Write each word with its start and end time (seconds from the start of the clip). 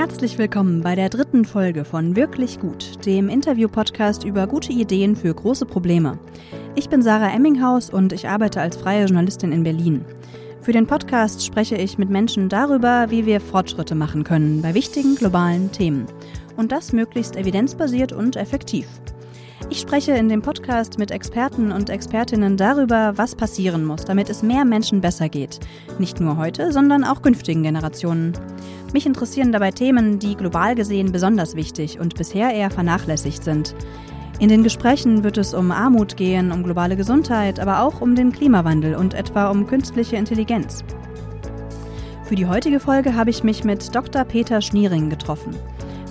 Herzlich 0.00 0.38
willkommen 0.38 0.80
bei 0.80 0.94
der 0.94 1.10
dritten 1.10 1.44
Folge 1.44 1.84
von 1.84 2.16
Wirklich 2.16 2.58
Gut, 2.58 3.04
dem 3.04 3.28
Interview-Podcast 3.28 4.24
über 4.24 4.46
gute 4.46 4.72
Ideen 4.72 5.14
für 5.14 5.34
große 5.34 5.66
Probleme. 5.66 6.18
Ich 6.74 6.88
bin 6.88 7.02
Sarah 7.02 7.34
Emminghaus 7.34 7.90
und 7.90 8.14
ich 8.14 8.26
arbeite 8.26 8.62
als 8.62 8.78
freie 8.78 9.04
Journalistin 9.04 9.52
in 9.52 9.62
Berlin. 9.62 10.06
Für 10.62 10.72
den 10.72 10.86
Podcast 10.86 11.44
spreche 11.44 11.76
ich 11.76 11.98
mit 11.98 12.08
Menschen 12.08 12.48
darüber, 12.48 13.10
wie 13.10 13.26
wir 13.26 13.42
Fortschritte 13.42 13.94
machen 13.94 14.24
können 14.24 14.62
bei 14.62 14.72
wichtigen 14.72 15.16
globalen 15.16 15.70
Themen. 15.70 16.06
Und 16.56 16.72
das 16.72 16.94
möglichst 16.94 17.36
evidenzbasiert 17.36 18.14
und 18.14 18.36
effektiv. 18.36 18.86
Ich 19.68 19.80
spreche 19.80 20.12
in 20.12 20.28
dem 20.28 20.42
Podcast 20.42 20.98
mit 20.98 21.10
Experten 21.10 21.70
und 21.70 21.90
Expertinnen 21.90 22.56
darüber, 22.56 23.12
was 23.16 23.36
passieren 23.36 23.84
muss, 23.84 24.04
damit 24.04 24.30
es 24.30 24.42
mehr 24.42 24.64
Menschen 24.64 25.00
besser 25.00 25.28
geht. 25.28 25.60
Nicht 25.98 26.20
nur 26.20 26.38
heute, 26.38 26.72
sondern 26.72 27.04
auch 27.04 27.22
künftigen 27.22 27.62
Generationen. 27.62 28.32
Mich 28.92 29.06
interessieren 29.06 29.52
dabei 29.52 29.70
Themen, 29.70 30.18
die 30.18 30.34
global 30.34 30.74
gesehen 30.74 31.12
besonders 31.12 31.54
wichtig 31.54 32.00
und 32.00 32.16
bisher 32.16 32.52
eher 32.52 32.70
vernachlässigt 32.70 33.44
sind. 33.44 33.74
In 34.40 34.48
den 34.48 34.62
Gesprächen 34.62 35.22
wird 35.22 35.36
es 35.36 35.52
um 35.52 35.70
Armut 35.70 36.16
gehen, 36.16 36.50
um 36.50 36.62
globale 36.62 36.96
Gesundheit, 36.96 37.60
aber 37.60 37.82
auch 37.82 38.00
um 38.00 38.14
den 38.14 38.32
Klimawandel 38.32 38.94
und 38.94 39.12
etwa 39.12 39.50
um 39.50 39.66
künstliche 39.66 40.16
Intelligenz. 40.16 40.82
Für 42.24 42.34
die 42.34 42.46
heutige 42.46 42.80
Folge 42.80 43.14
habe 43.14 43.30
ich 43.30 43.44
mich 43.44 43.64
mit 43.64 43.94
Dr. 43.94 44.24
Peter 44.24 44.62
Schniering 44.62 45.10
getroffen. 45.10 45.54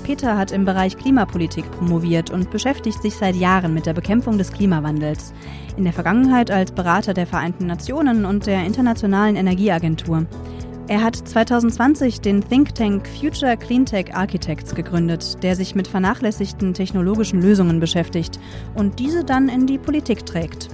Peter 0.09 0.39
hat 0.39 0.51
im 0.51 0.65
Bereich 0.65 0.97
Klimapolitik 0.97 1.69
promoviert 1.69 2.31
und 2.31 2.49
beschäftigt 2.49 2.99
sich 2.99 3.13
seit 3.13 3.35
Jahren 3.35 3.75
mit 3.75 3.85
der 3.85 3.93
Bekämpfung 3.93 4.39
des 4.39 4.51
Klimawandels. 4.51 5.35
In 5.77 5.83
der 5.83 5.93
Vergangenheit 5.93 6.49
als 6.49 6.71
Berater 6.71 7.13
der 7.13 7.27
Vereinten 7.27 7.67
Nationen 7.67 8.25
und 8.25 8.47
der 8.47 8.65
Internationalen 8.65 9.35
Energieagentur. 9.35 10.25
Er 10.87 11.03
hat 11.03 11.15
2020 11.15 12.21
den 12.21 12.41
Think 12.41 12.73
Tank 12.73 13.07
Future 13.07 13.55
Cleantech 13.55 14.15
Architects 14.15 14.73
gegründet, 14.73 15.43
der 15.43 15.55
sich 15.55 15.75
mit 15.75 15.87
vernachlässigten 15.87 16.73
technologischen 16.73 17.39
Lösungen 17.39 17.79
beschäftigt 17.79 18.39
und 18.73 18.97
diese 18.97 19.23
dann 19.23 19.47
in 19.47 19.67
die 19.67 19.77
Politik 19.77 20.25
trägt. 20.25 20.69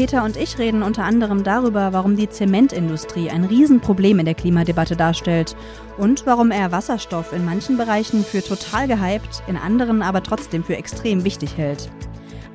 Peter 0.00 0.24
und 0.24 0.38
ich 0.38 0.58
reden 0.58 0.82
unter 0.82 1.04
anderem 1.04 1.44
darüber, 1.44 1.92
warum 1.92 2.16
die 2.16 2.30
Zementindustrie 2.30 3.28
ein 3.28 3.44
Riesenproblem 3.44 4.20
in 4.20 4.24
der 4.24 4.34
Klimadebatte 4.34 4.96
darstellt 4.96 5.54
und 5.98 6.24
warum 6.24 6.50
er 6.50 6.72
Wasserstoff 6.72 7.34
in 7.34 7.44
manchen 7.44 7.76
Bereichen 7.76 8.24
für 8.24 8.42
total 8.42 8.88
gehypt, 8.88 9.42
in 9.46 9.58
anderen 9.58 10.00
aber 10.00 10.22
trotzdem 10.22 10.64
für 10.64 10.74
extrem 10.74 11.24
wichtig 11.24 11.58
hält. 11.58 11.90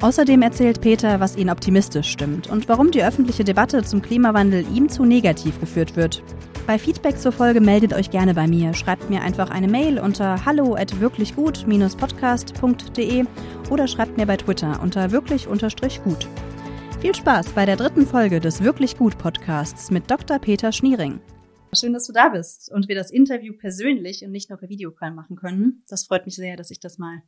Außerdem 0.02 0.41
erzählt 0.41 0.81
Peter, 0.81 1.19
was 1.19 1.37
ihn 1.37 1.52
optimistisch 1.52 2.09
stimmt 2.09 2.49
und 2.49 2.67
warum 2.67 2.89
die 2.89 3.03
öffentliche 3.03 3.43
Debatte 3.43 3.83
zum 3.83 4.02
Klimawandel 4.02 4.65
ihm 4.73 4.89
zu 4.89 5.05
negativ 5.05 5.59
geführt 5.59 5.95
wird. 5.95 6.23
Bei 6.65 6.80
Feedback 6.80 7.19
zur 7.19 7.31
Folge 7.31 7.61
meldet 7.61 7.93
euch 7.93 8.09
gerne 8.09 8.33
bei 8.33 8.47
mir. 8.47 8.73
Schreibt 8.73 9.11
mir 9.11 9.21
einfach 9.21 9.52
eine 9.52 9.67
Mail 9.67 9.99
unter 9.99 10.45
hallo 10.45 10.73
at 10.73 10.99
wirklichgut-podcast.de 10.99 13.25
oder 13.69 13.87
schreibt 13.87 14.17
mir 14.17 14.25
bei 14.25 14.37
Twitter 14.37 14.80
unter 14.81 15.11
wirklich-gut. 15.11 16.27
Viel 17.06 17.14
Spaß 17.14 17.50
bei 17.50 17.67
der 17.67 17.75
dritten 17.75 18.08
Folge 18.08 18.39
des 18.39 18.64
Wirklich 18.64 18.98
Gut 18.98 19.20
Podcasts 19.20 19.92
mit 19.92 20.09
Dr. 20.09 20.39
Peter 20.39 20.72
Schniering. 20.72 21.20
Schön, 21.72 21.94
dass 21.94 22.08
du 22.08 22.14
da 22.14 22.30
bist 22.30 22.72
und 22.73 22.88
wir 22.88 22.95
das 22.95 23.11
Interview 23.11 23.53
persönlich 23.53 24.25
und 24.25 24.31
nicht 24.31 24.50
nur 24.50 24.58
per 24.58 24.70
Videocall 24.70 25.11
machen 25.11 25.36
können. 25.36 25.83
Das 25.88 26.06
freut 26.06 26.26
mich 26.26 26.36
sehr, 26.36 26.58
dass 26.58 26.72
ich 26.72 26.80
das 26.80 26.98
mal, 26.98 27.22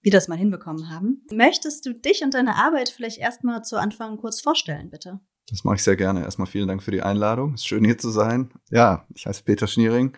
wir 0.00 0.12
das 0.12 0.28
mal 0.28 0.38
hinbekommen 0.38 0.88
haben. 0.88 1.26
Möchtest 1.30 1.84
du 1.84 1.92
dich 1.92 2.22
und 2.24 2.32
deine 2.32 2.54
Arbeit 2.54 2.88
vielleicht 2.88 3.18
erstmal 3.18 3.62
zu 3.62 3.76
Anfang 3.76 4.16
kurz 4.16 4.40
vorstellen, 4.40 4.88
bitte? 4.88 5.20
Das 5.50 5.62
mache 5.62 5.76
ich 5.76 5.82
sehr 5.82 5.96
gerne. 5.96 6.22
Erstmal 6.22 6.46
vielen 6.46 6.68
Dank 6.68 6.82
für 6.82 6.90
die 6.90 7.02
Einladung. 7.02 7.52
Es 7.52 7.60
ist 7.60 7.66
schön 7.66 7.84
hier 7.84 7.98
zu 7.98 8.08
sein. 8.08 8.48
Ja, 8.70 9.06
ich 9.14 9.26
heiße 9.26 9.44
Peter 9.44 9.66
Schniering, 9.66 10.16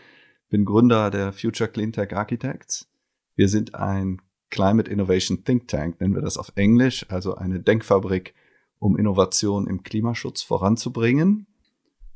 bin 0.51 0.65
Gründer 0.65 1.11
der 1.11 1.33
Future 1.33 1.69
Cleantech 1.69 2.15
Architects. 2.15 2.89
Wir 3.35 3.49
sind 3.49 3.75
ein 3.75 4.23
Climate 4.51 4.89
Innovation 4.89 5.43
Think 5.43 5.67
Tank, 5.67 6.01
nennen 6.01 6.15
wir 6.15 6.23
das 6.23 6.37
auf 6.37 6.53
Englisch, 6.55 7.07
also 7.09 7.35
eine 7.35 7.59
Denkfabrik 7.59 8.35
um 8.81 8.97
Innovation 8.97 9.69
im 9.69 9.85
Klimaschutz 9.85 10.43
voranzubringen. 10.43 11.47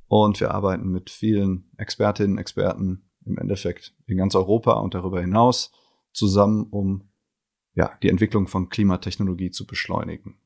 Und 0.09 0.41
wir 0.41 0.53
arbeiten 0.53 0.91
mit 0.91 1.11
vielen 1.11 1.71
Expertinnen, 1.77 2.39
Experten 2.39 3.09
im 3.25 3.39
Endeffekt 3.39 3.95
in 4.07 4.17
ganz 4.17 4.35
Europa 4.35 4.73
und 4.73 4.95
darüber 4.95 5.21
hinaus 5.21 5.71
zusammen, 6.13 6.67
um 6.71 7.09
ja, 7.75 7.97
die 8.03 8.09
Entwicklung 8.09 8.49
von 8.49 8.69
Klimatechnologie 8.69 9.51
zu 9.51 9.67
beschleunigen. 9.67 10.39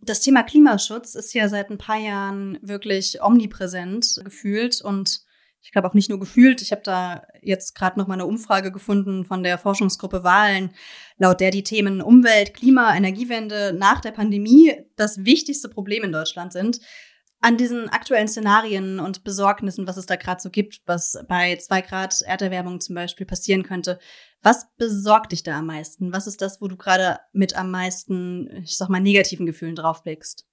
Das 0.00 0.20
Thema 0.20 0.42
Klimaschutz 0.42 1.14
ist 1.14 1.32
ja 1.32 1.48
seit 1.48 1.70
ein 1.70 1.78
paar 1.78 1.98
Jahren 1.98 2.58
wirklich 2.60 3.22
omnipräsent 3.22 4.20
gefühlt 4.24 4.80
und 4.82 5.24
ich 5.62 5.70
glaube 5.70 5.88
auch 5.88 5.94
nicht 5.94 6.10
nur 6.10 6.18
gefühlt. 6.18 6.60
Ich 6.60 6.72
habe 6.72 6.82
da 6.82 7.22
jetzt 7.40 7.76
gerade 7.76 7.98
noch 7.98 8.08
mal 8.08 8.14
eine 8.14 8.26
Umfrage 8.26 8.72
gefunden 8.72 9.24
von 9.24 9.44
der 9.44 9.58
Forschungsgruppe 9.58 10.24
Wahlen, 10.24 10.74
laut 11.22 11.40
der 11.40 11.52
die 11.52 11.62
Themen 11.62 12.02
Umwelt, 12.02 12.52
Klima, 12.52 12.96
Energiewende 12.96 13.72
nach 13.72 14.00
der 14.00 14.10
Pandemie 14.10 14.74
das 14.96 15.24
wichtigste 15.24 15.68
Problem 15.68 16.02
in 16.02 16.10
Deutschland 16.10 16.52
sind. 16.52 16.80
An 17.40 17.56
diesen 17.56 17.88
aktuellen 17.88 18.26
Szenarien 18.26 18.98
und 18.98 19.22
Besorgnissen, 19.22 19.86
was 19.86 19.96
es 19.96 20.06
da 20.06 20.16
gerade 20.16 20.42
so 20.42 20.50
gibt, 20.50 20.82
was 20.84 21.16
bei 21.28 21.56
zwei 21.56 21.80
Grad 21.80 22.20
Erderwärmung 22.22 22.80
zum 22.80 22.96
Beispiel 22.96 23.24
passieren 23.24 23.62
könnte, 23.62 24.00
was 24.42 24.66
besorgt 24.76 25.30
dich 25.30 25.44
da 25.44 25.58
am 25.58 25.66
meisten? 25.66 26.12
Was 26.12 26.26
ist 26.26 26.42
das, 26.42 26.60
wo 26.60 26.66
du 26.66 26.76
gerade 26.76 27.18
mit 27.32 27.56
am 27.56 27.70
meisten, 27.70 28.62
ich 28.64 28.76
sag 28.76 28.88
mal, 28.88 29.00
negativen 29.00 29.46
Gefühlen 29.46 29.76
draufblickst? 29.76 30.44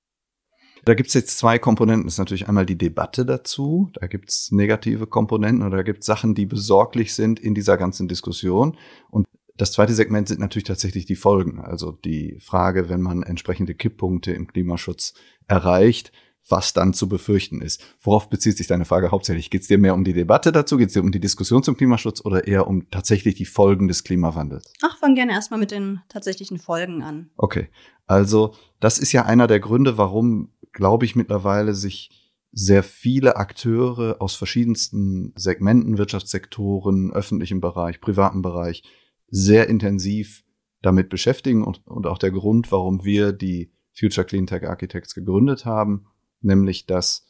Da 0.85 0.94
gibt's 0.94 1.16
jetzt 1.16 1.38
zwei 1.38 1.58
Komponenten. 1.58 2.06
Das 2.06 2.13
ist 2.13 2.19
natürlich 2.19 2.47
einmal 2.47 2.68
die 2.68 2.78
Debatte 2.78 3.25
dazu. 3.25 3.90
Da 3.94 4.06
gibt's 4.06 4.52
negative 4.52 5.08
Komponenten 5.08 5.66
oder 5.66 5.78
da 5.78 5.84
gibt's 5.84 6.06
Sachen, 6.06 6.35
die 6.35 6.46
besorglich 6.46 7.16
sind 7.16 7.40
in 7.40 7.56
dieser 7.56 7.75
ganzen 7.75 8.08
Diskussion. 8.08 8.78
Und 9.09 9.25
das 9.59 9.74
zweite 9.74 9.94
Segment 9.94 10.28
sind 10.28 10.40
natürlich 10.40 10.64
tatsächlich 10.64 11.06
die 11.06 11.16
Folgen. 11.16 11.59
Also 11.59 11.92
die 11.92 12.38
Frage, 12.40 12.90
wenn 12.90 13.02
man 13.02 13.24
entsprechende 13.24 13.75
Kipppunkte 13.75 14.31
im 14.31 14.47
Klimaschutz 14.47 15.14
erreicht, 15.47 16.12
was 16.47 16.74
dann 16.74 16.94
zu 16.94 17.08
befürchten 17.08 17.62
ist. 17.62 17.84
Worauf 18.02 18.30
bezieht 18.30 18.58
sich 18.58 18.68
deine 18.68 18.86
Frage 18.86 19.12
hauptsächlich? 19.12 19.50
Geht 19.50 19.62
es 19.62 19.68
dir 19.68 19.78
mehr 19.78 19.94
um 19.94 20.03
die 20.03 20.14
Debatte 20.14 20.52
dazu? 20.52 20.78
Geht 20.78 20.88
es 20.88 20.94
dir 20.94 21.03
um 21.03 21.12
die 21.12 21.20
Diskussion 21.20 21.62
zum 21.62 21.78
Klimaschutz 21.78 22.24
oder 22.25 22.47
eher 22.47 22.68
um 22.68 22.90
tatsächlich 22.90 23.36
die 23.36 23.46
Folgen 23.46 23.88
des 23.88 24.03
Klimawandels? 24.03 24.74
Ach, 24.81 24.97
fang 24.97 25.14
gerne 25.14 25.34
erstmal 25.34 25.59
mit 25.59 25.72
den 25.72 26.02
tatsächlichen 26.09 26.58
Folgen 26.58 27.03
an. 27.03 27.30
Okay. 27.36 27.70
Also, 28.08 28.56
das 28.80 28.97
ist 28.97 29.12
ja 29.12 29.26
einer 29.26 29.46
der 29.46 29.59
Gründe, 29.59 29.97
warum 29.97 30.53
glaube 30.72 31.06
ich, 31.06 31.16
mittlerweile 31.16 31.74
sich 31.74 32.12
sehr 32.52 32.84
viele 32.84 33.36
Akteure 33.36 34.18
aus 34.20 34.36
verschiedensten 34.36 35.34
Segmenten, 35.36 35.97
Wirtschaftssektoren, 35.97 37.12
öffentlichem 37.12 37.62
Bereich, 37.62 38.02
privaten 38.02 38.41
Bereich 38.41 38.84
sehr 39.31 39.67
intensiv 39.67 40.44
damit 40.81 41.09
beschäftigen 41.09 41.63
und, 41.63 41.85
und 41.85 42.07
auch 42.07 42.17
der 42.17 42.31
Grund, 42.31 42.72
warum 42.72 43.03
wir 43.03 43.31
die 43.31 43.72
Future 43.97 44.25
Clean 44.25 44.47
Tech 44.47 44.67
Architects 44.67 45.13
gegründet 45.13 45.66
haben, 45.66 46.06
nämlich 46.41 46.85
dass 46.85 47.28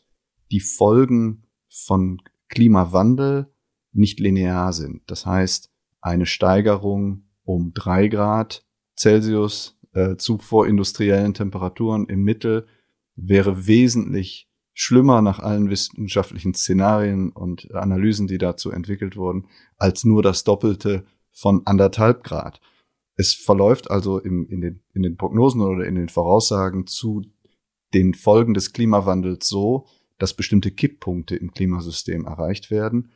die 0.52 0.60
Folgen 0.60 1.48
von 1.68 2.22
Klimawandel 2.48 3.52
nicht 3.92 4.20
linear 4.20 4.74
sind. 4.74 5.02
Das 5.08 5.26
heißt, 5.26 5.72
eine 6.02 6.26
Steigerung 6.26 7.24
um 7.44 7.74
drei 7.74 8.08
Grad 8.08 8.66
Celsius 8.98 9.80
äh, 9.94 10.18
zu 10.18 10.38
vorindustriellen 10.38 11.34
Temperaturen 11.34 12.06
im 12.08 12.24
Mittel 12.24 12.68
wäre 13.16 13.68
wesentlich 13.68 14.50
schlimmer 14.74 15.22
nach 15.22 15.40
allen 15.40 15.70
wissenschaftlichen 15.70 16.54
Szenarien 16.54 17.32
und 17.32 17.74
Analysen, 17.74 18.28
die 18.28 18.38
dazu 18.38 18.72
entwickelt 18.72 19.18
wurden, 19.18 19.48
als 19.78 20.06
nur 20.06 20.24
das 20.24 20.44
Doppelte 20.44 21.06
von 21.40 21.62
anderthalb 21.66 22.24
Grad. 22.24 22.60
Es 23.16 23.34
verläuft 23.34 23.92
also 23.92 24.20
im, 24.20 24.48
in, 24.48 24.62
den, 24.62 24.82
in 24.94 25.04
den 25.04 25.18
Prognosen 25.18 25.62
oder 25.62 25.86
in 25.86 25.96
den 25.96 26.10
Voraussagen 26.10 26.88
zu 26.88 27.24
den 27.94 28.14
Folgen 28.14 28.54
des 28.54 28.72
Klimawandels 28.74 29.48
so, 29.48 29.86
dass 30.18 30.34
bestimmte 30.34 30.72
Kipppunkte 30.72 31.36
im 31.36 31.52
Klimasystem 31.52 32.26
erreicht 32.26 32.72
werden. 32.72 33.12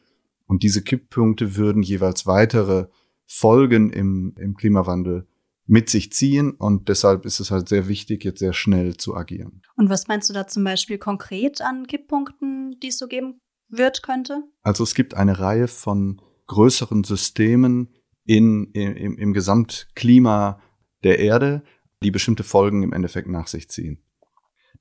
Und 0.45 0.63
diese 0.63 0.83
Kipppunkte 0.83 1.55
würden 1.55 1.83
jeweils 1.83 2.25
weitere 2.25 2.87
Folgen 3.25 3.91
im, 3.91 4.33
im 4.37 4.55
Klimawandel 4.55 5.27
mit 5.65 5.89
sich 5.89 6.11
ziehen 6.11 6.51
und 6.51 6.89
deshalb 6.89 7.25
ist 7.25 7.39
es 7.39 7.49
halt 7.49 7.69
sehr 7.69 7.87
wichtig, 7.87 8.25
jetzt 8.25 8.39
sehr 8.39 8.51
schnell 8.51 8.97
zu 8.97 9.15
agieren. 9.15 9.61
Und 9.75 9.89
was 9.89 10.07
meinst 10.07 10.29
du 10.29 10.33
da 10.33 10.45
zum 10.45 10.63
Beispiel 10.63 10.97
konkret 10.97 11.61
an 11.61 11.87
Kipppunkten, 11.87 12.77
die 12.81 12.89
es 12.89 12.97
so 12.97 13.07
geben 13.07 13.39
wird, 13.69 14.03
könnte? 14.03 14.43
Also 14.61 14.83
es 14.83 14.93
gibt 14.93 15.13
eine 15.13 15.39
Reihe 15.39 15.69
von 15.69 16.21
größeren 16.47 17.05
Systemen 17.05 17.89
in, 18.25 18.71
im, 18.73 19.17
im 19.17 19.33
Gesamtklima 19.33 20.61
der 21.03 21.19
Erde, 21.19 21.63
die 22.01 22.11
bestimmte 22.11 22.43
Folgen 22.43 22.83
im 22.83 22.93
Endeffekt 22.93 23.27
nach 23.27 23.47
sich 23.47 23.69
ziehen. 23.69 24.03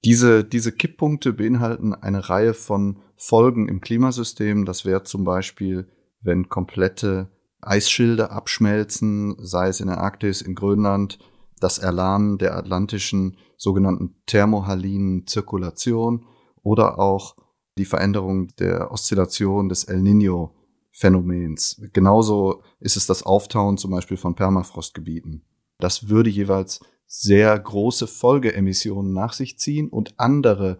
Diese, 0.04 0.44
diese 0.44 0.72
Kipppunkte 0.72 1.32
beinhalten 1.32 1.94
eine 1.94 2.28
Reihe 2.28 2.54
von 2.54 2.98
Folgen 3.16 3.68
im 3.68 3.80
Klimasystem. 3.80 4.64
Das 4.64 4.84
wäre 4.84 5.04
zum 5.04 5.24
Beispiel, 5.24 5.88
wenn 6.20 6.48
komplette 6.48 7.30
Eisschilde 7.60 8.30
abschmelzen, 8.30 9.36
sei 9.38 9.68
es 9.68 9.80
in 9.80 9.86
der 9.86 9.98
Arktis, 9.98 10.42
in 10.42 10.56
Grönland, 10.56 11.18
das 11.60 11.78
Erlahmen 11.78 12.38
der 12.38 12.56
atlantischen 12.56 13.36
sogenannten 13.56 14.16
thermohalinen 14.26 15.28
Zirkulation 15.28 16.26
oder 16.62 16.98
auch 16.98 17.36
die 17.78 17.84
Veränderung 17.84 18.48
der 18.58 18.90
Oszillation 18.90 19.68
des 19.68 19.84
El 19.84 20.00
Niño 20.00 20.50
Phänomens. 20.92 21.80
Genauso 21.92 22.62
ist 22.78 22.96
es 22.96 23.06
das 23.06 23.22
Auftauen 23.22 23.78
zum 23.78 23.90
Beispiel 23.90 24.18
von 24.18 24.34
Permafrostgebieten. 24.34 25.42
Das 25.78 26.08
würde 26.08 26.30
jeweils 26.30 26.80
sehr 27.06 27.58
große 27.58 28.06
Folgeemissionen 28.06 29.12
nach 29.12 29.32
sich 29.32 29.58
ziehen 29.58 29.88
und 29.88 30.14
andere 30.18 30.78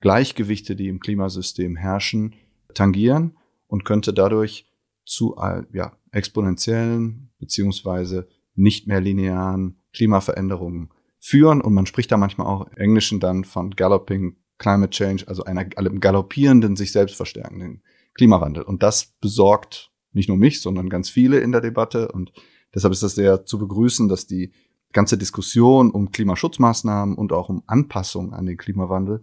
Gleichgewichte, 0.00 0.76
die 0.76 0.88
im 0.88 1.00
Klimasystem 1.00 1.76
herrschen, 1.76 2.34
tangieren 2.74 3.38
und 3.68 3.84
könnte 3.84 4.12
dadurch 4.12 4.66
zu 5.04 5.36
ja, 5.72 5.96
exponentiellen 6.10 7.30
beziehungsweise 7.38 8.28
nicht 8.54 8.86
mehr 8.86 9.00
linearen 9.00 9.80
Klimaveränderungen 9.92 10.90
führen. 11.18 11.60
Und 11.60 11.72
man 11.72 11.86
spricht 11.86 12.10
da 12.10 12.16
manchmal 12.16 12.48
auch 12.48 12.66
im 12.66 12.76
Englischen 12.76 13.20
dann 13.20 13.44
von 13.44 13.70
Galloping 13.70 14.36
Climate 14.58 14.90
Change, 14.90 15.26
also 15.26 15.44
einer 15.44 15.64
galoppierenden, 15.64 16.76
sich 16.76 16.92
selbst 16.92 17.16
verstärkenden 17.16 17.82
Klimawandel. 18.14 18.62
Und 18.62 18.82
das 18.82 19.14
besorgt 19.20 19.90
nicht 20.12 20.28
nur 20.28 20.38
mich, 20.38 20.60
sondern 20.60 20.88
ganz 20.88 21.08
viele 21.08 21.40
in 21.40 21.52
der 21.52 21.60
Debatte. 21.60 22.12
Und 22.12 22.32
deshalb 22.74 22.92
ist 22.92 23.02
es 23.02 23.14
sehr 23.14 23.44
zu 23.44 23.58
begrüßen, 23.58 24.08
dass 24.08 24.26
die 24.26 24.52
ganze 24.92 25.16
Diskussion 25.16 25.90
um 25.90 26.10
Klimaschutzmaßnahmen 26.10 27.16
und 27.16 27.32
auch 27.32 27.48
um 27.48 27.62
Anpassung 27.66 28.32
an 28.34 28.46
den 28.46 28.58
Klimawandel 28.58 29.22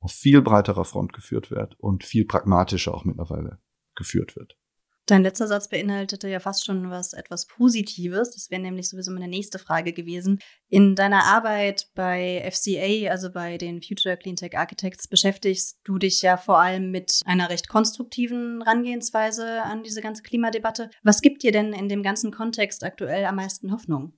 auf 0.00 0.12
viel 0.12 0.42
breiterer 0.42 0.84
Front 0.84 1.12
geführt 1.12 1.50
wird 1.50 1.78
und 1.78 2.04
viel 2.04 2.24
pragmatischer 2.26 2.94
auch 2.94 3.04
mittlerweile 3.04 3.58
geführt 3.94 4.36
wird. 4.36 4.56
Dein 5.06 5.22
letzter 5.22 5.46
Satz 5.46 5.68
beinhaltete 5.68 6.28
ja 6.28 6.40
fast 6.40 6.64
schon 6.64 6.88
was 6.88 7.12
etwas 7.12 7.46
Positives. 7.46 8.30
Das 8.30 8.50
wäre 8.50 8.62
nämlich 8.62 8.88
sowieso 8.88 9.12
meine 9.12 9.28
nächste 9.28 9.58
Frage 9.58 9.92
gewesen. 9.92 10.38
In 10.70 10.94
deiner 10.94 11.24
Arbeit 11.24 11.90
bei 11.94 12.42
FCA, 12.50 13.10
also 13.10 13.30
bei 13.30 13.58
den 13.58 13.82
Future 13.82 14.16
Cleantech 14.16 14.56
Architects, 14.56 15.06
beschäftigst 15.06 15.80
du 15.84 15.98
dich 15.98 16.22
ja 16.22 16.38
vor 16.38 16.58
allem 16.58 16.90
mit 16.90 17.20
einer 17.26 17.50
recht 17.50 17.68
konstruktiven 17.68 18.62
Herangehensweise 18.62 19.62
an 19.64 19.82
diese 19.82 20.00
ganze 20.00 20.22
Klimadebatte. 20.22 20.88
Was 21.02 21.20
gibt 21.20 21.42
dir 21.42 21.52
denn 21.52 21.74
in 21.74 21.90
dem 21.90 22.02
ganzen 22.02 22.32
Kontext 22.32 22.82
aktuell 22.82 23.26
am 23.26 23.36
meisten 23.36 23.72
Hoffnung? 23.72 24.14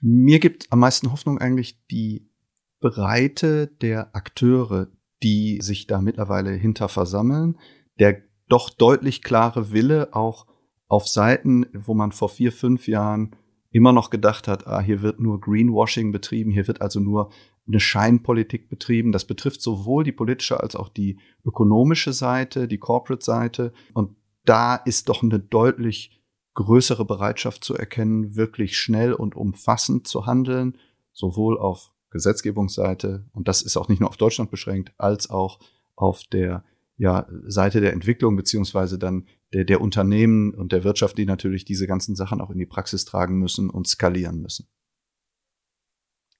Mir 0.00 0.40
gibt 0.40 0.66
am 0.72 0.78
meisten 0.78 1.12
Hoffnung 1.12 1.38
eigentlich 1.38 1.84
die 1.88 2.30
Breite 2.80 3.66
der 3.66 4.16
Akteure, 4.16 4.88
die 5.22 5.60
sich 5.60 5.86
da 5.86 6.00
mittlerweile 6.00 6.52
hinter 6.52 6.88
versammeln, 6.88 7.58
der 7.98 8.22
doch 8.52 8.68
deutlich 8.70 9.22
klare 9.22 9.72
Wille 9.72 10.10
auch 10.12 10.46
auf 10.86 11.08
Seiten, 11.08 11.66
wo 11.72 11.94
man 11.94 12.12
vor 12.12 12.28
vier, 12.28 12.52
fünf 12.52 12.86
Jahren 12.86 13.34
immer 13.70 13.92
noch 13.92 14.10
gedacht 14.10 14.46
hat, 14.46 14.66
ah, 14.66 14.80
hier 14.80 15.00
wird 15.00 15.20
nur 15.20 15.40
Greenwashing 15.40 16.12
betrieben, 16.12 16.50
hier 16.50 16.66
wird 16.68 16.82
also 16.82 17.00
nur 17.00 17.30
eine 17.66 17.80
Scheinpolitik 17.80 18.68
betrieben. 18.68 19.10
Das 19.10 19.24
betrifft 19.24 19.62
sowohl 19.62 20.04
die 20.04 20.12
politische 20.12 20.60
als 20.60 20.76
auch 20.76 20.90
die 20.90 21.18
ökonomische 21.46 22.12
Seite, 22.12 22.68
die 22.68 22.76
Corporate-Seite. 22.76 23.72
Und 23.94 24.16
da 24.44 24.76
ist 24.76 25.08
doch 25.08 25.22
eine 25.22 25.38
deutlich 25.38 26.20
größere 26.54 27.06
Bereitschaft 27.06 27.64
zu 27.64 27.74
erkennen, 27.74 28.36
wirklich 28.36 28.76
schnell 28.76 29.14
und 29.14 29.34
umfassend 29.34 30.06
zu 30.06 30.26
handeln, 30.26 30.76
sowohl 31.12 31.58
auf 31.58 31.94
Gesetzgebungsseite, 32.10 33.24
und 33.32 33.48
das 33.48 33.62
ist 33.62 33.78
auch 33.78 33.88
nicht 33.88 34.00
nur 34.00 34.10
auf 34.10 34.18
Deutschland 34.18 34.50
beschränkt, 34.50 34.92
als 34.98 35.30
auch 35.30 35.58
auf 35.96 36.24
der 36.24 36.64
ja, 37.02 37.26
Seite 37.42 37.80
der 37.80 37.92
Entwicklung 37.92 38.36
beziehungsweise 38.36 38.96
dann 38.96 39.26
der, 39.52 39.64
der 39.64 39.80
Unternehmen 39.80 40.54
und 40.54 40.70
der 40.70 40.84
Wirtschaft, 40.84 41.18
die 41.18 41.26
natürlich 41.26 41.64
diese 41.64 41.88
ganzen 41.88 42.14
Sachen 42.14 42.40
auch 42.40 42.50
in 42.50 42.58
die 42.58 42.66
Praxis 42.66 43.04
tragen 43.04 43.40
müssen 43.40 43.70
und 43.70 43.88
skalieren 43.88 44.40
müssen. 44.40 44.68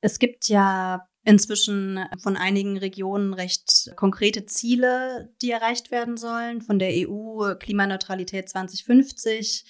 Es 0.00 0.20
gibt 0.20 0.46
ja 0.46 1.04
inzwischen 1.24 1.98
von 2.22 2.36
einigen 2.36 2.78
Regionen 2.78 3.34
recht 3.34 3.90
konkrete 3.96 4.46
Ziele, 4.46 5.34
die 5.42 5.50
erreicht 5.50 5.90
werden 5.90 6.16
sollen. 6.16 6.62
Von 6.62 6.78
der 6.78 6.90
EU 7.08 7.56
Klimaneutralität 7.58 8.48
2050 8.48 9.64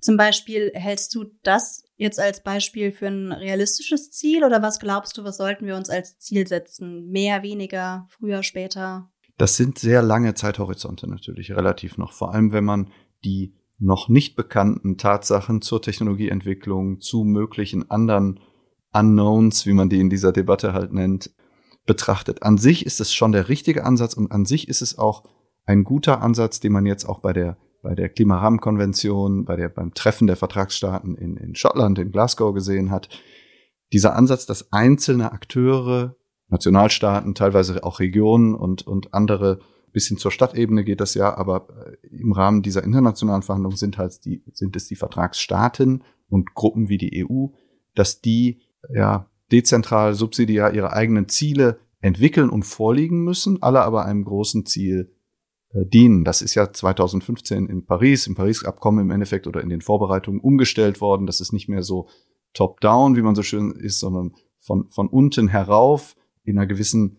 zum 0.00 0.16
Beispiel. 0.16 0.70
Hältst 0.74 1.12
du 1.16 1.24
das 1.42 1.82
jetzt 1.96 2.20
als 2.20 2.44
Beispiel 2.44 2.92
für 2.92 3.08
ein 3.08 3.32
realistisches 3.32 4.12
Ziel 4.12 4.44
oder 4.44 4.62
was 4.62 4.78
glaubst 4.78 5.18
du, 5.18 5.24
was 5.24 5.38
sollten 5.38 5.66
wir 5.66 5.74
uns 5.74 5.90
als 5.90 6.18
Ziel 6.18 6.46
setzen? 6.46 7.08
Mehr, 7.08 7.42
weniger, 7.42 8.06
früher, 8.10 8.44
später? 8.44 9.10
Das 9.38 9.56
sind 9.56 9.78
sehr 9.78 10.02
lange 10.02 10.34
Zeithorizonte 10.34 11.08
natürlich, 11.08 11.52
relativ 11.52 11.98
noch. 11.98 12.12
Vor 12.12 12.32
allem, 12.32 12.52
wenn 12.52 12.64
man 12.64 12.90
die 13.24 13.54
noch 13.78 14.08
nicht 14.08 14.36
bekannten 14.36 14.96
Tatsachen 14.96 15.60
zur 15.60 15.82
Technologieentwicklung, 15.82 17.00
zu 17.00 17.24
möglichen 17.24 17.90
anderen 17.90 18.40
Unknowns, 18.92 19.66
wie 19.66 19.74
man 19.74 19.90
die 19.90 20.00
in 20.00 20.08
dieser 20.08 20.32
Debatte 20.32 20.72
halt 20.72 20.92
nennt, 20.92 21.30
betrachtet. 21.84 22.42
An 22.42 22.56
sich 22.56 22.86
ist 22.86 23.00
es 23.00 23.12
schon 23.12 23.32
der 23.32 23.48
richtige 23.48 23.84
Ansatz 23.84 24.14
und 24.14 24.32
an 24.32 24.46
sich 24.46 24.68
ist 24.68 24.80
es 24.80 24.98
auch 24.98 25.24
ein 25.66 25.84
guter 25.84 26.22
Ansatz, 26.22 26.60
den 26.60 26.72
man 26.72 26.86
jetzt 26.86 27.04
auch 27.04 27.20
bei 27.20 27.32
der 27.32 27.58
bei 27.82 27.94
der 27.94 28.08
Klimarahmenkonvention, 28.08 29.44
bei 29.44 29.54
der 29.54 29.68
beim 29.68 29.94
Treffen 29.94 30.26
der 30.26 30.34
Vertragsstaaten 30.34 31.14
in, 31.14 31.36
in 31.36 31.54
Schottland, 31.54 32.00
in 32.00 32.10
Glasgow 32.10 32.52
gesehen 32.52 32.90
hat. 32.90 33.08
Dieser 33.92 34.16
Ansatz, 34.16 34.44
dass 34.44 34.72
einzelne 34.72 35.30
Akteure 35.30 36.16
Nationalstaaten, 36.48 37.34
teilweise 37.34 37.82
auch 37.82 38.00
Regionen 38.00 38.54
und, 38.54 38.86
und 38.86 39.14
andere 39.14 39.60
bis 39.92 40.08
hin 40.08 40.18
zur 40.18 40.30
Stadtebene 40.30 40.84
geht 40.84 41.00
das 41.00 41.14
ja, 41.14 41.34
aber 41.36 41.68
äh, 42.02 42.06
im 42.08 42.32
Rahmen 42.32 42.60
dieser 42.60 42.84
internationalen 42.84 43.42
Verhandlungen 43.42 43.78
sind 43.78 43.96
halt 43.96 44.24
die, 44.26 44.42
sind 44.52 44.76
es 44.76 44.86
die 44.86 44.94
Vertragsstaaten 44.94 46.04
und 46.28 46.54
Gruppen 46.54 46.88
wie 46.90 46.98
die 46.98 47.24
EU, 47.24 47.46
dass 47.94 48.20
die 48.20 48.60
ja 48.92 49.30
dezentral, 49.50 50.14
subsidiar 50.14 50.74
ihre 50.74 50.92
eigenen 50.92 51.28
Ziele 51.28 51.78
entwickeln 52.00 52.50
und 52.50 52.64
vorliegen 52.64 53.24
müssen, 53.24 53.62
alle 53.62 53.82
aber 53.82 54.04
einem 54.04 54.24
großen 54.24 54.66
Ziel 54.66 55.14
äh, 55.70 55.86
dienen. 55.86 56.24
Das 56.24 56.42
ist 56.42 56.54
ja 56.54 56.72
2015 56.72 57.66
in 57.66 57.86
Paris, 57.86 58.26
im 58.26 58.34
Paris-Abkommen 58.34 59.00
im 59.00 59.10
Endeffekt 59.10 59.46
oder 59.46 59.62
in 59.62 59.70
den 59.70 59.80
Vorbereitungen 59.80 60.40
umgestellt 60.40 61.00
worden. 61.00 61.26
Das 61.26 61.40
ist 61.40 61.52
nicht 61.52 61.68
mehr 61.68 61.82
so 61.82 62.08
top-down, 62.52 63.16
wie 63.16 63.22
man 63.22 63.34
so 63.34 63.42
schön 63.42 63.70
ist, 63.72 64.00
sondern 64.00 64.34
von, 64.58 64.90
von 64.90 65.08
unten 65.08 65.48
herauf 65.48 66.16
in 66.46 66.58
einer 66.58 66.66
gewissen, 66.66 67.18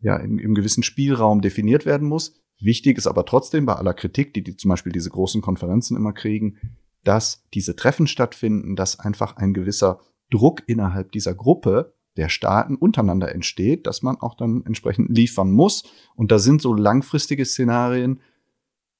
ja, 0.00 0.16
in, 0.16 0.38
im 0.38 0.54
gewissen 0.54 0.82
Spielraum 0.82 1.40
definiert 1.40 1.86
werden 1.86 2.08
muss. 2.08 2.34
Wichtig 2.60 2.98
ist 2.98 3.06
aber 3.06 3.24
trotzdem 3.24 3.66
bei 3.66 3.74
aller 3.74 3.94
Kritik, 3.94 4.34
die, 4.34 4.42
die 4.42 4.56
zum 4.56 4.68
Beispiel 4.68 4.92
diese 4.92 5.10
großen 5.10 5.42
Konferenzen 5.42 5.96
immer 5.96 6.12
kriegen, 6.12 6.58
dass 7.04 7.44
diese 7.54 7.76
Treffen 7.76 8.06
stattfinden, 8.06 8.76
dass 8.76 8.98
einfach 8.98 9.36
ein 9.36 9.54
gewisser 9.54 10.00
Druck 10.30 10.62
innerhalb 10.66 11.12
dieser 11.12 11.34
Gruppe 11.34 11.94
der 12.16 12.28
Staaten 12.28 12.76
untereinander 12.76 13.34
entsteht, 13.34 13.86
dass 13.86 14.02
man 14.02 14.16
auch 14.16 14.36
dann 14.36 14.64
entsprechend 14.66 15.16
liefern 15.16 15.50
muss. 15.50 15.84
Und 16.14 16.30
da 16.30 16.38
sind 16.38 16.60
so 16.60 16.74
langfristige 16.74 17.44
Szenarien, 17.44 18.20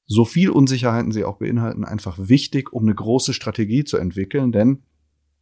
so 0.06 0.24
viel 0.24 0.50
Unsicherheiten 0.50 1.12
sie 1.12 1.24
auch 1.24 1.38
beinhalten, 1.38 1.84
einfach 1.84 2.16
wichtig, 2.18 2.72
um 2.72 2.82
eine 2.82 2.94
große 2.94 3.32
Strategie 3.32 3.84
zu 3.84 3.96
entwickeln. 3.98 4.50
Denn, 4.52 4.82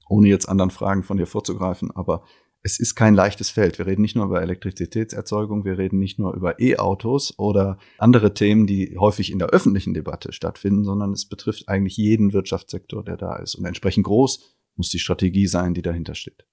ohne 0.09 0.29
jetzt 0.29 0.49
anderen 0.49 0.71
Fragen 0.71 1.03
von 1.03 1.17
dir 1.17 1.27
vorzugreifen, 1.27 1.91
aber 1.93 2.25
es 2.62 2.79
ist 2.79 2.95
kein 2.95 3.14
leichtes 3.14 3.50
Feld. 3.50 3.79
Wir 3.79 3.87
reden 3.87 4.02
nicht 4.02 4.17
nur 4.17 4.26
über 4.26 4.43
Elektrizitätserzeugung, 4.43 5.64
wir 5.64 5.79
reden 5.79 5.99
nicht 5.99 6.19
nur 6.19 6.35
über 6.35 6.61
E-Autos 6.61 7.38
oder 7.38 7.79
andere 7.99 8.35
Themen, 8.35 8.67
die 8.67 8.97
häufig 8.99 9.33
in 9.33 9.38
der 9.38 9.49
öffentlichen 9.49 9.95
Debatte 9.95 10.33
stattfinden, 10.33 10.85
sondern 10.85 11.12
es 11.12 11.26
betrifft 11.26 11.69
eigentlich 11.69 11.97
jeden 11.97 12.33
Wirtschaftssektor, 12.33 13.02
der 13.02 13.17
da 13.17 13.37
ist. 13.37 13.55
Und 13.55 13.64
entsprechend 13.64 14.05
groß 14.05 14.57
muss 14.76 14.90
die 14.90 14.99
Strategie 14.99 15.47
sein, 15.47 15.75
die 15.75 15.83
dahinter 15.83 16.14
steht. 16.14 16.45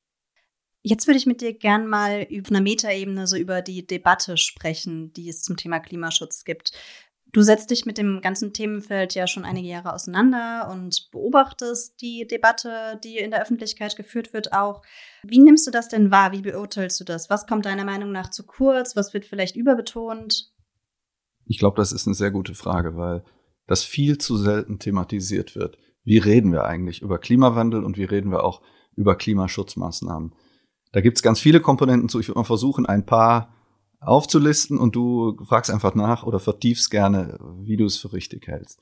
Jetzt 0.84 1.08
würde 1.08 1.18
ich 1.18 1.26
mit 1.26 1.42
dir 1.42 1.54
gern 1.54 1.88
mal 1.88 2.26
über 2.30 2.50
einer 2.50 2.62
Metaebene 2.62 3.28
so 3.28 3.36
über 3.36 3.62
die 3.62 3.86
Debatte 3.86 4.38
sprechen, 4.38 5.12
die 5.12 5.28
es 5.28 5.42
zum 5.42 5.58
Thema 5.58 5.80
Klimaschutz 5.80 6.46
gibt. 6.46 6.72
Du 7.34 7.42
setzt 7.42 7.72
dich 7.72 7.86
mit 7.86 7.98
dem 7.98 8.22
ganzen 8.22 8.54
Themenfeld 8.54 9.14
ja 9.14 9.28
schon 9.28 9.44
einige 9.44 9.68
Jahre 9.68 9.94
auseinander 9.94 10.70
und 10.72 11.10
beobachtest 11.12 12.02
die 12.02 12.26
Debatte, 12.26 13.00
die 13.04 13.18
in 13.18 13.32
der 13.32 13.42
Öffentlichkeit 13.42 13.96
geführt 13.96 14.34
wird, 14.34 14.54
auch. 14.54 14.82
Wie 15.24 15.40
nimmst 15.40 15.68
du 15.68 15.72
das 15.72 15.90
denn 15.90 16.10
wahr? 16.10 16.32
Wie 16.32 16.42
beurteilst 16.42 17.00
du 17.00 17.04
das? 17.04 17.30
Was 17.30 17.46
kommt 17.46 17.66
deiner 17.66 17.86
Meinung 17.86 18.12
nach 18.12 18.32
zu 18.32 18.46
kurz? 18.46 18.96
Was 18.96 19.14
wird 19.14 19.26
vielleicht 19.26 19.56
überbetont? 19.56 20.54
Ich 21.46 21.60
glaube, 21.60 21.78
das 21.78 21.92
ist 21.92 22.08
eine 22.08 22.16
sehr 22.16 22.32
gute 22.32 22.54
Frage, 22.54 22.96
weil 22.96 23.24
das 23.68 23.84
viel 23.84 24.18
zu 24.18 24.38
selten 24.38 24.80
thematisiert 24.80 25.56
wird. 25.56 25.78
Wie 26.04 26.18
reden 26.18 26.54
wir 26.54 26.64
eigentlich 26.64 27.02
über 27.02 27.20
Klimawandel 27.20 27.84
und 27.84 27.98
wie 27.98 28.06
reden 28.06 28.32
wir 28.32 28.44
auch 28.44 28.62
über 28.96 29.16
Klimaschutzmaßnahmen? 29.16 30.34
Da 30.94 31.02
gibt 31.02 31.18
es 31.18 31.24
ganz 31.24 31.40
viele 31.40 31.60
Komponenten 31.60 32.08
zu. 32.08 32.20
Ich 32.20 32.30
würde 32.30 32.40
mal 32.40 32.46
versuchen, 32.46 32.86
ein 32.86 33.06
paar 33.06 33.54
aufzulisten 34.00 34.78
und 34.78 34.96
du 34.96 35.38
fragst 35.46 35.72
einfach 35.72 35.96
nach 35.96 36.24
oder 36.24 36.40
vertiefst 36.40 36.92
gerne, 36.92 37.38
wie 37.62 37.78
du 37.78 37.86
es 37.86 37.98
für 37.98 38.14
richtig 38.14 38.48
hältst. 38.48 38.80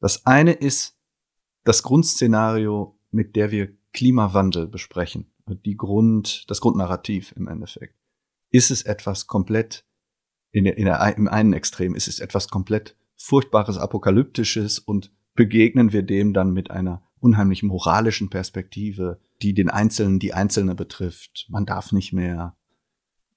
Das 0.00 0.26
eine 0.26 0.52
ist 0.52 0.96
das 1.64 1.82
Grundszenario, 1.82 2.98
mit 3.10 3.36
der 3.36 3.50
wir 3.50 3.72
Klimawandel 3.92 4.66
besprechen. 4.66 5.32
Die 5.46 5.76
Grund, 5.76 6.50
das 6.50 6.60
Grundnarrativ 6.60 7.32
im 7.36 7.48
Endeffekt. 7.48 7.96
Ist 8.50 8.70
es 8.70 8.82
etwas 8.82 9.26
komplett, 9.26 9.84
in 10.50 10.64
der, 10.64 10.76
in 10.76 10.84
der, 10.84 11.16
im 11.16 11.28
einen 11.28 11.52
Extrem 11.52 11.94
ist 11.94 12.08
es 12.08 12.20
etwas 12.20 12.48
komplett 12.48 12.96
furchtbares, 13.16 13.78
apokalyptisches 13.78 14.78
und 14.78 15.12
begegnen 15.34 15.92
wir 15.92 16.02
dem 16.02 16.34
dann 16.34 16.52
mit 16.52 16.70
einer 16.70 17.02
unheimlich 17.18 17.62
moralischen 17.62 18.28
Perspektive, 18.28 19.20
die 19.40 19.54
den 19.54 19.70
Einzelnen, 19.70 20.18
die 20.18 20.34
Einzelne 20.34 20.74
betrifft. 20.74 21.46
Man 21.48 21.64
darf 21.64 21.92
nicht 21.92 22.12
mehr, 22.12 22.56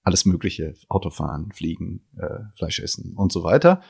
alles 0.05 0.25
Mögliche, 0.25 0.75
Autofahren, 0.87 1.51
Fliegen, 1.51 2.05
äh, 2.17 2.45
Fleisch 2.55 2.79
essen 2.79 3.13
und 3.15 3.31
so 3.31 3.43
weiter. 3.43 3.81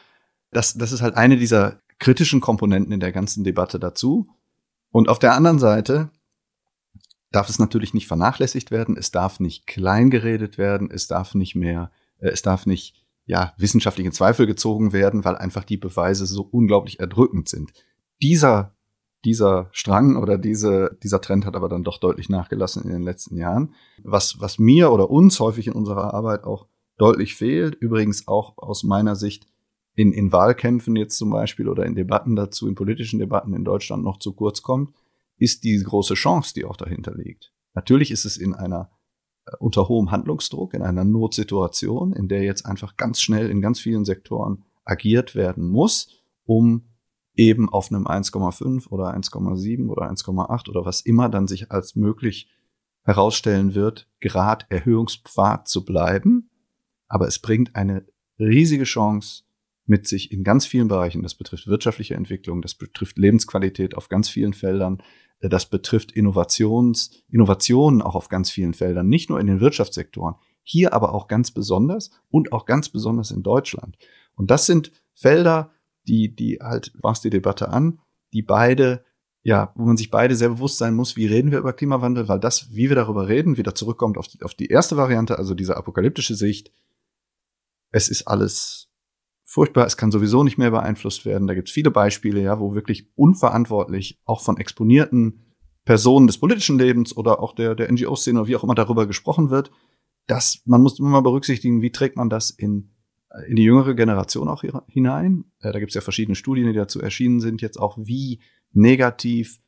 Das, 0.51 0.73
das 0.73 0.91
ist 0.91 1.01
halt 1.01 1.15
eine 1.15 1.37
dieser 1.37 1.81
kritischen 1.99 2.41
Komponenten 2.41 2.93
in 2.93 2.99
der 2.99 3.11
ganzen 3.11 3.43
Debatte 3.43 3.79
dazu. 3.79 4.27
Und 4.91 5.09
auf 5.09 5.19
der 5.19 5.33
anderen 5.33 5.59
Seite 5.59 6.09
darf 7.31 7.49
es 7.49 7.59
natürlich 7.59 7.93
nicht 7.93 8.07
vernachlässigt 8.07 8.71
werden, 8.71 8.95
es 8.97 9.11
darf 9.11 9.39
nicht 9.39 9.67
kleingeredet 9.67 10.57
werden, 10.57 10.89
es 10.89 11.07
darf 11.07 11.35
nicht 11.35 11.55
mehr, 11.55 11.91
äh, 12.19 12.29
es 12.29 12.41
darf 12.41 12.65
nicht 12.65 13.05
ja, 13.25 13.53
wissenschaftlich 13.57 14.05
in 14.05 14.13
Zweifel 14.13 14.45
gezogen 14.45 14.93
werden, 14.93 15.25
weil 15.25 15.35
einfach 15.35 15.63
die 15.63 15.77
Beweise 15.77 16.25
so 16.25 16.43
unglaublich 16.43 16.99
erdrückend 16.99 17.49
sind. 17.49 17.73
Dieser, 18.21 18.74
dieser 19.25 19.67
Strang 19.71 20.15
oder 20.17 20.37
diese, 20.37 20.97
dieser 21.03 21.19
Trend 21.19 21.45
hat 21.45 21.55
aber 21.55 21.67
dann 21.67 21.83
doch 21.83 21.97
deutlich 21.97 22.29
nachgelassen 22.29 22.83
in 22.83 22.91
den 22.91 23.01
letzten 23.01 23.37
Jahren. 23.37 23.73
Was, 24.03 24.39
was 24.39 24.59
mir 24.59 24.91
oder 24.91 25.09
uns 25.09 25.39
häufig 25.39 25.67
in 25.67 25.73
unserer 25.73 26.13
Arbeit 26.13 26.43
auch 26.43 26.67
deutlich 26.97 27.35
fehlt, 27.35 27.75
übrigens 27.75 28.27
auch 28.27 28.57
aus 28.57 28.83
meiner 28.83 29.15
Sicht 29.15 29.47
in, 29.95 30.13
in 30.13 30.31
Wahlkämpfen 30.31 30.95
jetzt 30.95 31.17
zum 31.17 31.29
Beispiel 31.29 31.67
oder 31.67 31.85
in 31.85 31.95
Debatten 31.95 32.35
dazu, 32.35 32.67
in 32.67 32.75
politischen 32.75 33.19
Debatten 33.19 33.53
in 33.53 33.63
Deutschland 33.63 34.03
noch 34.03 34.19
zu 34.19 34.33
kurz 34.33 34.61
kommt, 34.61 34.93
ist 35.37 35.63
die 35.63 35.81
große 35.81 36.13
Chance, 36.13 36.53
die 36.53 36.65
auch 36.65 36.77
dahinter 36.77 37.13
liegt. 37.15 37.51
Natürlich 37.73 38.11
ist 38.11 38.25
es 38.25 38.37
in 38.37 38.53
einer 38.53 38.91
äh, 39.45 39.51
unter 39.59 39.87
hohem 39.89 40.11
Handlungsdruck, 40.11 40.73
in 40.73 40.81
einer 40.81 41.03
Notsituation, 41.03 42.13
in 42.13 42.27
der 42.27 42.43
jetzt 42.43 42.65
einfach 42.65 42.95
ganz 42.95 43.21
schnell 43.21 43.49
in 43.49 43.61
ganz 43.61 43.79
vielen 43.79 44.05
Sektoren 44.05 44.63
agiert 44.83 45.35
werden 45.35 45.67
muss, 45.67 46.09
um 46.45 46.83
eben 47.35 47.69
auf 47.69 47.91
einem 47.91 48.07
1,5 48.07 48.87
oder 48.87 49.15
1,7 49.15 49.89
oder 49.89 50.09
1,8 50.09 50.69
oder 50.69 50.85
was 50.85 51.01
immer 51.01 51.29
dann 51.29 51.47
sich 51.47 51.71
als 51.71 51.95
möglich 51.95 52.49
herausstellen 53.03 53.75
wird, 53.75 54.07
Grad 54.21 54.65
Erhöhungspfad 54.69 55.67
zu 55.67 55.85
bleiben. 55.85 56.49
Aber 57.07 57.27
es 57.27 57.39
bringt 57.39 57.75
eine 57.75 58.05
riesige 58.39 58.83
Chance 58.83 59.43
mit 59.85 60.07
sich 60.07 60.31
in 60.31 60.43
ganz 60.43 60.65
vielen 60.65 60.87
Bereichen. 60.87 61.21
Das 61.21 61.35
betrifft 61.35 61.67
wirtschaftliche 61.67 62.15
Entwicklung, 62.15 62.61
das 62.61 62.73
betrifft 62.73 63.17
Lebensqualität 63.17 63.95
auf 63.95 64.09
ganz 64.09 64.29
vielen 64.29 64.53
Feldern, 64.53 65.01
äh, 65.39 65.49
das 65.49 65.69
betrifft 65.69 66.11
Innovations, 66.11 67.23
Innovationen 67.29 68.01
auch 68.01 68.15
auf 68.15 68.29
ganz 68.29 68.49
vielen 68.49 68.73
Feldern, 68.73 69.07
nicht 69.07 69.29
nur 69.29 69.39
in 69.39 69.47
den 69.47 69.59
Wirtschaftssektoren, 69.59 70.35
hier 70.63 70.93
aber 70.93 71.13
auch 71.13 71.27
ganz 71.27 71.51
besonders 71.51 72.09
und 72.29 72.51
auch 72.51 72.65
ganz 72.65 72.89
besonders 72.89 73.29
in 73.29 73.43
Deutschland. 73.43 73.97
Und 74.35 74.49
das 74.49 74.65
sind 74.65 74.91
Felder, 75.13 75.71
die, 76.07 76.35
die 76.35 76.59
halt, 76.61 76.93
machst 77.01 77.23
die 77.23 77.29
Debatte 77.29 77.69
an, 77.69 77.99
die 78.33 78.41
beide, 78.41 79.03
ja, 79.43 79.71
wo 79.75 79.85
man 79.85 79.97
sich 79.97 80.11
beide 80.11 80.35
sehr 80.35 80.49
bewusst 80.49 80.77
sein 80.77 80.95
muss, 80.95 81.15
wie 81.15 81.27
reden 81.27 81.51
wir 81.51 81.59
über 81.59 81.73
Klimawandel, 81.73 82.27
weil 82.27 82.39
das, 82.39 82.73
wie 82.73 82.89
wir 82.89 82.95
darüber 82.95 83.27
reden, 83.27 83.57
wieder 83.57 83.75
zurückkommt 83.75 84.17
auf 84.17 84.27
die, 84.27 84.41
auf 84.43 84.53
die 84.53 84.67
erste 84.67 84.97
Variante, 84.97 85.37
also 85.37 85.53
diese 85.53 85.77
apokalyptische 85.77 86.35
Sicht. 86.35 86.71
Es 87.91 88.09
ist 88.09 88.27
alles 88.27 88.89
furchtbar, 89.43 89.85
es 89.85 89.97
kann 89.97 90.11
sowieso 90.11 90.43
nicht 90.43 90.57
mehr 90.57 90.71
beeinflusst 90.71 91.25
werden. 91.25 91.47
Da 91.47 91.53
gibt 91.53 91.69
es 91.69 91.73
viele 91.73 91.91
Beispiele, 91.91 92.41
ja, 92.41 92.59
wo 92.59 92.75
wirklich 92.75 93.09
unverantwortlich 93.15 94.19
auch 94.25 94.41
von 94.41 94.57
exponierten 94.57 95.45
Personen 95.85 96.27
des 96.27 96.39
politischen 96.39 96.79
Lebens 96.79 97.15
oder 97.15 97.39
auch 97.39 97.53
der, 97.53 97.75
der 97.75 97.91
NGO-Szene 97.91 98.39
oder 98.39 98.47
wie 98.47 98.55
auch 98.55 98.63
immer 98.63 98.75
darüber 98.75 99.05
gesprochen 99.05 99.51
wird, 99.51 99.71
dass 100.27 100.61
man 100.65 100.81
muss 100.81 100.99
immer 100.99 101.09
mal 101.09 101.21
berücksichtigen, 101.21 101.81
wie 101.81 101.91
trägt 101.91 102.17
man 102.17 102.29
das 102.29 102.49
in, 102.49 102.94
in 103.47 103.55
die 103.55 103.63
jüngere 103.63 103.93
Generation 103.93 104.47
auch 104.47 104.63
hinein. 104.87 105.45
Äh, 105.59 105.71
da 105.71 105.79
gibt 105.79 105.91
es 105.91 105.95
ja 105.95 106.01
verschiedene 106.01 106.35
Studien, 106.35 106.67
die 106.67 106.73
dazu 106.73 107.01
erschienen 107.01 107.39
sind, 107.39 107.61
jetzt 107.61 107.77
auch 107.77 107.97
wie 107.97 108.39
negativ 108.73 109.59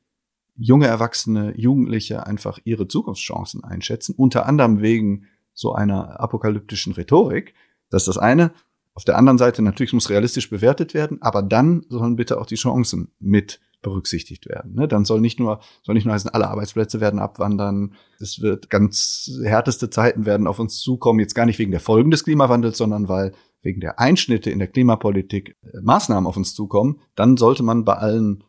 junge 0.55 0.87
Erwachsene, 0.87 1.53
Jugendliche 1.55 2.25
einfach 2.25 2.59
ihre 2.63 2.87
Zukunftschancen 2.87 3.63
einschätzen, 3.63 4.15
unter 4.17 4.45
anderem 4.45 4.81
wegen 4.81 5.25
so 5.53 5.73
einer 5.73 6.19
apokalyptischen 6.19 6.93
Rhetorik. 6.93 7.53
Das 7.89 8.03
ist 8.03 8.07
das 8.07 8.17
eine. 8.17 8.51
Auf 8.93 9.05
der 9.05 9.17
anderen 9.17 9.37
Seite 9.37 9.61
natürlich 9.61 9.93
muss 9.93 10.09
realistisch 10.09 10.49
bewertet 10.49 10.93
werden, 10.95 11.21
aber 11.21 11.43
dann 11.43 11.85
sollen 11.89 12.15
bitte 12.15 12.41
auch 12.41 12.47
die 12.47 12.55
Chancen 12.55 13.11
mit 13.19 13.59
berücksichtigt 13.83 14.47
werden. 14.47 14.73
Ne? 14.73 14.87
Dann 14.87 15.05
soll 15.05 15.21
nicht 15.21 15.39
nur 15.39 15.59
soll 15.83 15.95
nicht 15.95 16.05
nur 16.05 16.13
heißen, 16.13 16.31
alle 16.31 16.47
Arbeitsplätze 16.47 16.99
werden 16.99 17.19
abwandern. 17.19 17.93
Es 18.19 18.41
wird 18.41 18.69
ganz 18.69 19.31
härteste 19.43 19.89
Zeiten 19.89 20.25
werden 20.25 20.47
auf 20.47 20.59
uns 20.59 20.79
zukommen. 20.79 21.19
Jetzt 21.19 21.35
gar 21.35 21.45
nicht 21.45 21.59
wegen 21.59 21.71
der 21.71 21.79
Folgen 21.79 22.09
des 22.11 22.23
Klimawandels, 22.23 22.77
sondern 22.77 23.07
weil 23.07 23.33
wegen 23.61 23.81
der 23.81 23.99
Einschnitte 23.99 24.49
in 24.49 24.59
der 24.59 24.67
Klimapolitik 24.67 25.57
äh, 25.61 25.81
Maßnahmen 25.81 26.27
auf 26.27 26.37
uns 26.37 26.53
zukommen. 26.53 27.01
Dann 27.15 27.37
sollte 27.37 27.63
man 27.63 27.85
bei 27.85 27.95
allen 27.95 28.43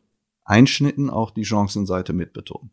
Einschnitten 0.45 1.11
auch 1.11 1.31
die 1.31 1.45
Chancenseite 1.45 2.13
mitbetonen. 2.13 2.71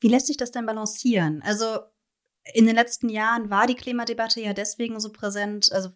Wie 0.00 0.08
lässt 0.08 0.26
sich 0.26 0.36
das 0.36 0.50
denn 0.50 0.66
balancieren? 0.66 1.42
Also 1.42 1.80
in 2.54 2.66
den 2.66 2.74
letzten 2.74 3.08
Jahren 3.08 3.50
war 3.50 3.66
die 3.66 3.74
Klimadebatte 3.74 4.40
ja 4.40 4.52
deswegen 4.52 4.98
so 5.00 5.12
präsent, 5.12 5.70
also 5.72 5.90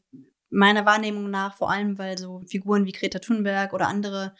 meiner 0.50 0.86
Wahrnehmung 0.86 1.30
nach, 1.30 1.56
vor 1.56 1.70
allem 1.70 1.98
weil 1.98 2.18
so 2.18 2.42
Figuren 2.46 2.86
wie 2.86 2.92
Greta 2.92 3.18
Thunberg 3.18 3.72
oder 3.72 3.88
andere 3.88 4.34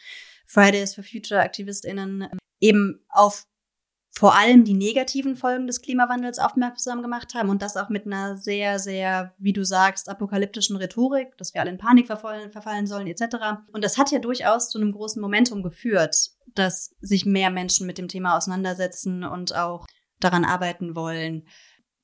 Fridays 0.47 0.95
for 0.95 1.05
Future 1.05 1.43
AktivistInnen 1.43 2.23
ähm, 2.23 2.39
eben 2.61 3.05
auf 3.09 3.47
vor 4.17 4.37
allem 4.37 4.65
die 4.65 4.75
negativen 4.75 5.35
Folgen 5.35 5.67
des 5.67 5.83
Klimawandels 5.83 6.39
aufmerksam 6.39 7.03
gemacht 7.03 7.35
haben 7.35 7.49
und 7.49 7.63
das 7.63 7.77
auch 7.77 7.89
mit 7.89 8.07
einer 8.07 8.39
sehr, 8.39 8.79
sehr, 8.79 9.35
wie 9.39 9.53
du 9.53 9.65
sagst, 9.65 10.09
apokalyptischen 10.09 10.77
Rhetorik, 10.77 11.37
dass 11.37 11.53
wir 11.53 11.61
alle 11.61 11.71
in 11.71 11.79
Panik 11.79 12.07
verfallen, 12.07 12.53
verfallen 12.53 12.87
sollen, 12.87 13.09
etc. 13.09 13.37
Und 13.73 13.83
das 13.83 13.99
hat 13.99 14.13
ja 14.13 14.21
durchaus 14.21 14.71
zu 14.71 14.79
einem 14.79 14.93
großen 14.93 15.21
Momentum 15.21 15.65
geführt, 15.65 16.31
dass 16.55 16.95
sich 17.01 17.27
mehr 17.27 17.51
Menschen 17.51 17.89
mit 17.89 17.99
dem 17.99 18.07
Thema 18.07 18.37
auseinandersetzen 18.37 19.25
und 19.25 19.57
auch 19.57 19.85
daran 20.21 20.45
arbeiten 20.45 20.95
wollen. 20.95 21.49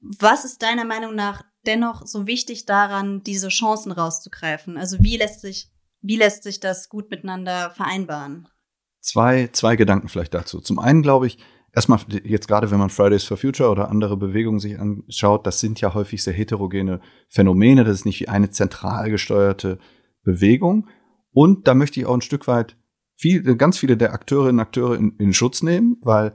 Was 0.01 0.45
ist 0.45 0.63
deiner 0.63 0.85
Meinung 0.85 1.15
nach 1.15 1.45
dennoch 1.65 2.07
so 2.07 2.27
wichtig 2.27 2.67
daran, 2.67 3.23
diese 3.23 3.49
Chancen 3.49 3.93
rauszugreifen? 3.93 4.77
Also 4.77 4.97
wie 4.99 5.17
lässt 5.17 5.43
sich, 5.43 5.71
wie 6.01 6.17
lässt 6.17 6.43
sich 6.43 6.59
das 6.59 6.89
gut 6.89 7.09
miteinander 7.11 7.71
vereinbaren? 7.71 8.49
Zwei, 9.01 9.49
zwei 9.53 9.77
Gedanken 9.77 10.09
vielleicht 10.09 10.35
dazu. 10.35 10.61
Zum 10.61 10.81
einen 10.81 11.03
glaube 11.03 11.29
ich, 11.29 11.39
erstmal 11.73 12.01
jetzt 12.25 12.49
gerade, 12.49 12.71
wenn 12.71 12.79
man 12.79 12.91
Fridays 12.91 13.25
for 13.25 13.37
Future 13.37 13.71
oder 13.71 13.89
andere 13.89 14.17
Bewegungen 14.17 14.59
sich 14.59 14.79
anschaut, 14.79 15.47
das 15.47 15.61
sind 15.61 15.81
ja 15.81 15.95
häufig 15.95 16.23
sehr 16.23 16.35
heterogene 16.35 17.01
Phänomene. 17.29 17.85
Das 17.85 17.95
ist 17.95 18.07
nicht 18.07 18.21
wie 18.21 18.29
eine 18.29 18.51
zentral 18.51 19.11
gesteuerte 19.11 19.79
Bewegung. 20.23 20.89
Und 21.33 21.69
da 21.69 21.75
möchte 21.75 22.01
ich 22.01 22.07
auch 22.07 22.15
ein 22.15 22.23
Stück 22.23 22.47
weit 22.47 22.77
viel, 23.17 23.43
ganz 23.57 23.79
viele 23.79 23.97
der 23.97 24.13
Akteurinnen 24.13 24.57
und 24.57 24.61
Akteure 24.61 24.97
in, 24.97 25.15
in 25.19 25.33
Schutz 25.33 25.63
nehmen, 25.63 25.99
weil 26.03 26.33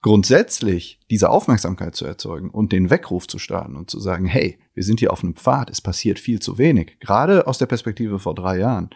grundsätzlich 0.00 1.00
diese 1.10 1.30
Aufmerksamkeit 1.30 1.96
zu 1.96 2.06
erzeugen 2.06 2.50
und 2.50 2.72
den 2.72 2.90
Weckruf 2.90 3.26
zu 3.26 3.38
starten 3.38 3.74
und 3.74 3.90
zu 3.90 3.98
sagen, 3.98 4.26
hey, 4.26 4.58
wir 4.74 4.84
sind 4.84 5.00
hier 5.00 5.12
auf 5.12 5.24
einem 5.24 5.34
Pfad, 5.34 5.70
es 5.70 5.80
passiert 5.80 6.20
viel 6.20 6.40
zu 6.40 6.56
wenig, 6.56 7.00
gerade 7.00 7.46
aus 7.48 7.58
der 7.58 7.66
Perspektive 7.66 8.20
vor 8.20 8.34
drei 8.34 8.58
Jahren, 8.58 8.90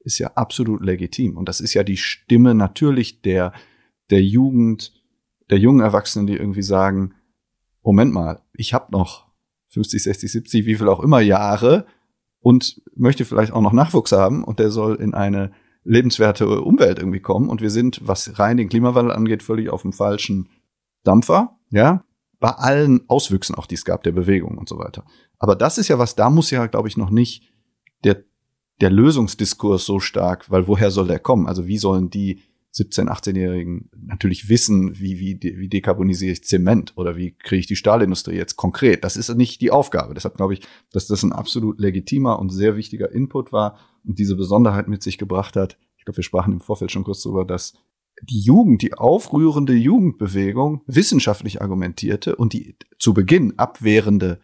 ist 0.00 0.18
ja 0.18 0.32
absolut 0.34 0.82
legitim. 0.82 1.36
Und 1.36 1.48
das 1.48 1.60
ist 1.60 1.74
ja 1.74 1.84
die 1.84 1.96
Stimme 1.96 2.54
natürlich 2.54 3.22
der, 3.22 3.52
der 4.10 4.22
Jugend, 4.22 4.92
der 5.52 5.60
jungen 5.60 5.80
Erwachsenen, 5.80 6.26
die 6.26 6.36
irgendwie 6.36 6.62
sagen, 6.62 7.12
Moment 7.82 8.14
mal, 8.14 8.40
ich 8.54 8.72
habe 8.72 8.90
noch 8.90 9.26
50, 9.68 10.02
60, 10.02 10.32
70, 10.32 10.66
wie 10.66 10.76
viel 10.76 10.88
auch 10.88 11.00
immer 11.00 11.20
Jahre 11.20 11.84
und 12.40 12.80
möchte 12.96 13.26
vielleicht 13.26 13.52
auch 13.52 13.60
noch 13.60 13.74
Nachwuchs 13.74 14.12
haben 14.12 14.44
und 14.44 14.58
der 14.58 14.70
soll 14.70 14.94
in 14.96 15.12
eine 15.12 15.52
lebenswerte 15.84 16.62
Umwelt 16.62 16.98
irgendwie 16.98 17.20
kommen. 17.20 17.50
Und 17.50 17.60
wir 17.60 17.68
sind, 17.68 18.00
was 18.02 18.38
rein 18.38 18.56
den 18.56 18.70
Klimawandel 18.70 19.14
angeht, 19.14 19.42
völlig 19.42 19.68
auf 19.68 19.82
dem 19.82 19.92
falschen 19.92 20.48
Dampfer, 21.02 21.58
ja, 21.70 22.02
bei 22.40 22.50
allen 22.50 23.08
Auswüchsen 23.10 23.54
auch, 23.54 23.66
die 23.66 23.74
es 23.74 23.84
gab, 23.84 24.04
der 24.04 24.12
Bewegung 24.12 24.56
und 24.56 24.70
so 24.70 24.78
weiter. 24.78 25.04
Aber 25.38 25.54
das 25.54 25.76
ist 25.76 25.88
ja 25.88 25.98
was, 25.98 26.16
da 26.16 26.30
muss 26.30 26.50
ja, 26.50 26.66
glaube 26.66 26.88
ich, 26.88 26.96
noch 26.96 27.10
nicht 27.10 27.52
der, 28.04 28.24
der 28.80 28.90
Lösungsdiskurs 28.90 29.84
so 29.84 30.00
stark, 30.00 30.50
weil 30.50 30.66
woher 30.66 30.90
soll 30.90 31.08
der 31.08 31.18
kommen? 31.18 31.46
Also 31.46 31.66
wie 31.66 31.78
sollen 31.78 32.08
die 32.08 32.40
17-, 32.74 33.08
18-Jährigen 33.08 33.90
natürlich 34.06 34.48
wissen, 34.48 34.98
wie, 34.98 35.18
wie, 35.18 35.38
wie 35.40 35.68
dekarbonisiere 35.68 36.32
ich 36.32 36.44
Zement 36.44 36.94
oder 36.96 37.16
wie 37.16 37.32
kriege 37.32 37.60
ich 37.60 37.66
die 37.66 37.76
Stahlindustrie 37.76 38.34
jetzt 38.34 38.56
konkret. 38.56 39.04
Das 39.04 39.16
ist 39.16 39.34
nicht 39.34 39.60
die 39.60 39.70
Aufgabe. 39.70 40.14
Deshalb 40.14 40.36
glaube 40.36 40.54
ich, 40.54 40.62
dass 40.90 41.06
das 41.06 41.22
ein 41.22 41.32
absolut 41.32 41.78
legitimer 41.78 42.38
und 42.38 42.50
sehr 42.50 42.76
wichtiger 42.76 43.12
Input 43.12 43.52
war 43.52 43.78
und 44.04 44.18
diese 44.18 44.36
Besonderheit 44.36 44.88
mit 44.88 45.02
sich 45.02 45.18
gebracht 45.18 45.56
hat. 45.56 45.78
Ich 45.98 46.04
glaube, 46.04 46.16
wir 46.16 46.24
sprachen 46.24 46.54
im 46.54 46.60
Vorfeld 46.60 46.90
schon 46.90 47.04
kurz 47.04 47.22
darüber, 47.22 47.44
dass 47.44 47.74
die 48.22 48.40
Jugend, 48.40 48.82
die 48.82 48.94
aufrührende 48.94 49.74
Jugendbewegung 49.74 50.82
wissenschaftlich 50.86 51.60
argumentierte 51.60 52.36
und 52.36 52.52
die 52.52 52.76
zu 52.98 53.14
Beginn 53.14 53.58
abwehrende 53.58 54.40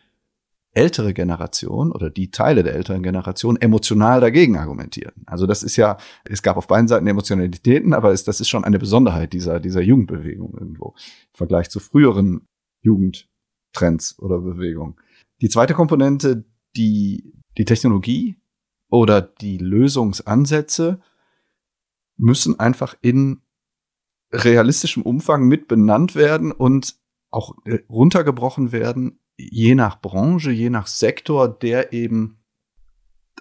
ältere 0.79 1.13
Generation 1.13 1.91
oder 1.91 2.09
die 2.09 2.31
Teile 2.31 2.63
der 2.63 2.75
älteren 2.75 3.03
Generation 3.03 3.57
emotional 3.61 4.21
dagegen 4.21 4.57
argumentierten. 4.57 5.25
Also 5.27 5.45
das 5.47 5.65
ist 5.65 5.75
ja, 5.75 5.97
es 6.25 6.41
gab 6.41 6.57
auf 6.57 6.69
beiden 6.69 6.87
Seiten 6.87 7.09
Emotionalitäten, 7.09 7.93
aber 7.93 8.13
es, 8.13 8.23
das 8.23 8.41
ist 8.41 8.49
schon 8.49 8.63
eine 8.63 8.79
Besonderheit 8.79 9.33
dieser, 9.33 9.59
dieser 9.59 9.81
Jugendbewegung 9.81 10.55
irgendwo 10.55 10.95
im 10.97 11.35
Vergleich 11.37 11.69
zu 11.69 11.81
früheren 11.81 12.47
Jugendtrends 12.83 14.21
oder 14.21 14.39
Bewegungen. 14.39 14.95
Die 15.41 15.49
zweite 15.49 15.75
Komponente, 15.75 16.45
die, 16.77 17.33
die 17.57 17.65
Technologie 17.65 18.37
oder 18.89 19.21
die 19.21 19.59
Lösungsansätze 19.59 21.01
müssen 22.17 22.61
einfach 22.61 22.95
in 23.01 23.41
realistischem 24.33 25.03
Umfang 25.03 25.49
mit 25.49 25.67
benannt 25.67 26.15
werden 26.15 26.53
und 26.53 26.97
auch 27.31 27.57
äh, 27.65 27.81
runtergebrochen 27.89 28.71
werden 28.71 29.19
je 29.39 29.75
nach 29.75 30.01
Branche, 30.01 30.51
je 30.51 30.69
nach 30.69 30.87
Sektor, 30.87 31.49
der 31.49 31.93
eben 31.93 32.45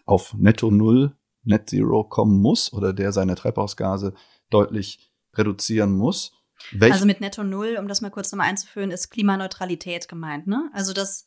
auf 0.05 0.33
Netto 0.35 0.71
Null 0.71 1.17
Net 1.43 1.69
Zero 1.69 2.03
kommen 2.03 2.39
muss 2.41 2.71
oder 2.71 2.93
der 2.93 3.11
seine 3.11 3.35
Treibhausgase 3.35 4.13
deutlich 4.49 5.11
reduzieren 5.33 5.91
muss. 5.93 6.33
Welch 6.71 6.93
also 6.93 7.05
mit 7.05 7.21
Netto 7.21 7.43
Null, 7.43 7.77
um 7.79 7.87
das 7.87 8.01
mal 8.01 8.09
kurz 8.09 8.31
nochmal 8.31 8.49
einzuführen, 8.49 8.91
ist 8.91 9.09
Klimaneutralität 9.09 10.07
gemeint, 10.07 10.47
ne? 10.47 10.69
Also 10.73 10.93
das 10.93 11.25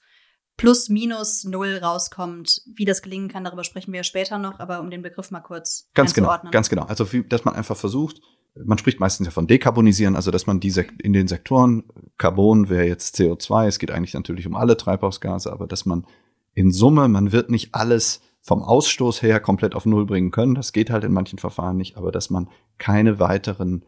plus 0.56 0.88
minus 0.88 1.44
null 1.44 1.78
rauskommt. 1.82 2.62
Wie 2.74 2.84
das 2.84 3.00
gelingen 3.00 3.28
kann, 3.28 3.44
darüber 3.44 3.64
sprechen 3.64 3.92
wir 3.92 4.02
später 4.04 4.38
noch, 4.38 4.60
aber 4.60 4.80
um 4.80 4.90
den 4.90 5.02
Begriff 5.02 5.30
mal 5.30 5.40
kurz 5.40 5.88
ganz 5.94 6.12
genau, 6.12 6.36
ganz 6.50 6.68
genau. 6.68 6.84
Also 6.84 7.04
dass 7.04 7.44
man 7.44 7.54
einfach 7.54 7.76
versucht, 7.76 8.20
man 8.54 8.78
spricht 8.78 9.00
meistens 9.00 9.26
ja 9.26 9.30
von 9.30 9.46
dekarbonisieren, 9.46 10.16
also 10.16 10.30
dass 10.30 10.46
man 10.46 10.60
diese 10.60 10.82
in 11.02 11.12
den 11.12 11.28
Sektoren 11.28 11.84
Carbon 12.18 12.68
wäre 12.68 12.86
jetzt 12.86 13.16
CO2, 13.16 13.66
es 13.66 13.78
geht 13.78 13.90
eigentlich 13.90 14.14
natürlich 14.14 14.46
um 14.46 14.56
alle 14.56 14.76
Treibhausgase, 14.76 15.52
aber 15.52 15.66
dass 15.66 15.86
man 15.86 16.06
in 16.54 16.70
Summe, 16.72 17.08
man 17.08 17.32
wird 17.32 17.50
nicht 17.50 17.74
alles 17.74 18.20
vom 18.42 18.62
Ausstoß 18.62 19.22
her 19.22 19.40
komplett 19.40 19.74
auf 19.74 19.86
Null 19.86 20.06
bringen 20.06 20.30
können. 20.30 20.54
Das 20.54 20.72
geht 20.72 20.90
halt 20.90 21.04
in 21.04 21.12
manchen 21.12 21.38
Verfahren 21.38 21.76
nicht, 21.76 21.96
aber 21.96 22.10
dass 22.10 22.30
man 22.30 22.48
keine 22.78 23.20
weiteren 23.20 23.84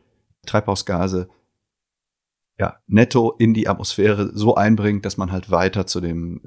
Treibhausgase 0.47 1.29
ja, 2.59 2.77
netto 2.87 3.33
in 3.39 3.55
die 3.55 3.69
Atmosphäre 3.69 4.31
so 4.35 4.55
einbringt, 4.55 5.05
dass 5.05 5.17
man 5.17 5.33
halt 5.33 5.51
weiter 5.51 5.87
zu 5.87 6.01
dem 6.01 6.43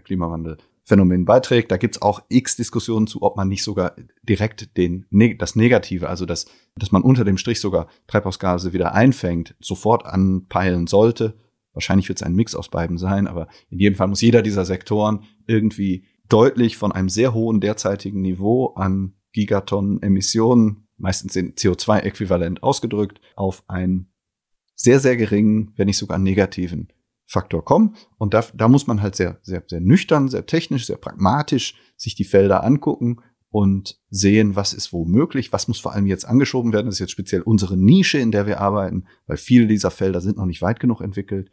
Klimawandelphänomen 0.86 1.26
beiträgt. 1.26 1.72
Da 1.72 1.78
gibt's 1.78 2.02
auch 2.02 2.24
x 2.30 2.56
Diskussionen 2.56 3.08
zu, 3.08 3.22
ob 3.22 3.36
man 3.36 3.48
nicht 3.48 3.64
sogar 3.64 3.96
direkt 4.24 4.78
den, 4.78 5.06
das 5.38 5.56
Negative, 5.56 6.10
also 6.10 6.26
dass, 6.26 6.46
dass 6.76 6.92
man 6.92 7.02
unter 7.02 7.26
dem 7.26 7.38
Strich 7.38 7.60
sogar 7.60 7.88
Treibhausgase 8.08 8.74
wieder 8.74 8.94
einfängt, 8.94 9.56
sofort 9.60 10.06
anpeilen 10.06 10.88
sollte. 10.88 11.38
Wahrscheinlich 11.74 12.08
wird 12.08 12.20
es 12.20 12.24
ein 12.24 12.36
Mix 12.36 12.56
aus 12.56 12.70
beiden 12.70 12.98
sein, 12.98 13.28
aber 13.28 13.48
in 13.70 13.80
jedem 13.80 13.96
Fall 13.96 14.08
muss 14.08 14.22
jeder 14.22 14.42
dieser 14.42 14.66
Sektoren 14.66 15.24
irgendwie 15.48 16.06
deutlich 16.30 16.78
von 16.78 16.92
einem 16.92 17.10
sehr 17.10 17.34
hohen 17.34 17.60
derzeitigen 17.60 18.22
Niveau 18.22 18.74
an 18.76 19.14
Gigatonnen 19.34 20.02
Emissionen, 20.02 20.88
meistens 20.98 21.36
in 21.36 21.56
CO2-Äquivalent 21.56 22.64
ausgedrückt, 22.64 23.20
auf 23.36 23.64
ein 23.68 24.08
sehr, 24.76 25.00
sehr 25.00 25.18
geringen, 25.18 25.74
wenn 25.76 25.88
nicht 25.88 25.98
sogar 25.98 26.18
negativen 26.18 26.90
Faktor 27.26 27.66
kommen. 27.66 27.96
Und 28.18 28.34
da, 28.34 28.44
da 28.54 28.68
muss 28.68 28.88
man 28.88 29.02
halt 29.02 29.16
sehr, 29.16 29.40
sehr, 29.42 29.64
sehr 29.68 29.82
nüchtern, 29.82 30.30
sehr 30.30 30.46
technisch, 30.46 30.86
sehr 30.86 30.98
pragmatisch 30.98 31.76
sich 31.98 32.16
die 32.16 32.24
Felder 32.24 32.64
angucken 32.64 33.22
und 33.50 34.00
sehen, 34.10 34.56
was 34.56 34.74
ist 34.74 34.92
wo 34.92 35.06
möglich, 35.06 35.54
was 35.54 35.68
muss 35.68 35.80
vor 35.80 35.94
allem 35.94 36.06
jetzt 36.06 36.26
angeschoben 36.26 36.74
werden. 36.74 36.88
Das 36.88 36.96
ist 36.96 37.00
jetzt 37.00 37.12
speziell 37.12 37.42
unsere 37.42 37.78
Nische, 37.78 38.18
in 38.18 38.32
der 38.32 38.48
wir 38.48 38.60
arbeiten, 38.60 39.06
weil 39.28 39.38
viele 39.38 39.68
dieser 39.68 39.92
Felder 39.92 40.22
sind 40.22 40.38
noch 40.38 40.46
nicht 40.46 40.62
weit 40.62 40.80
genug 40.80 41.02
entwickelt. 41.02 41.50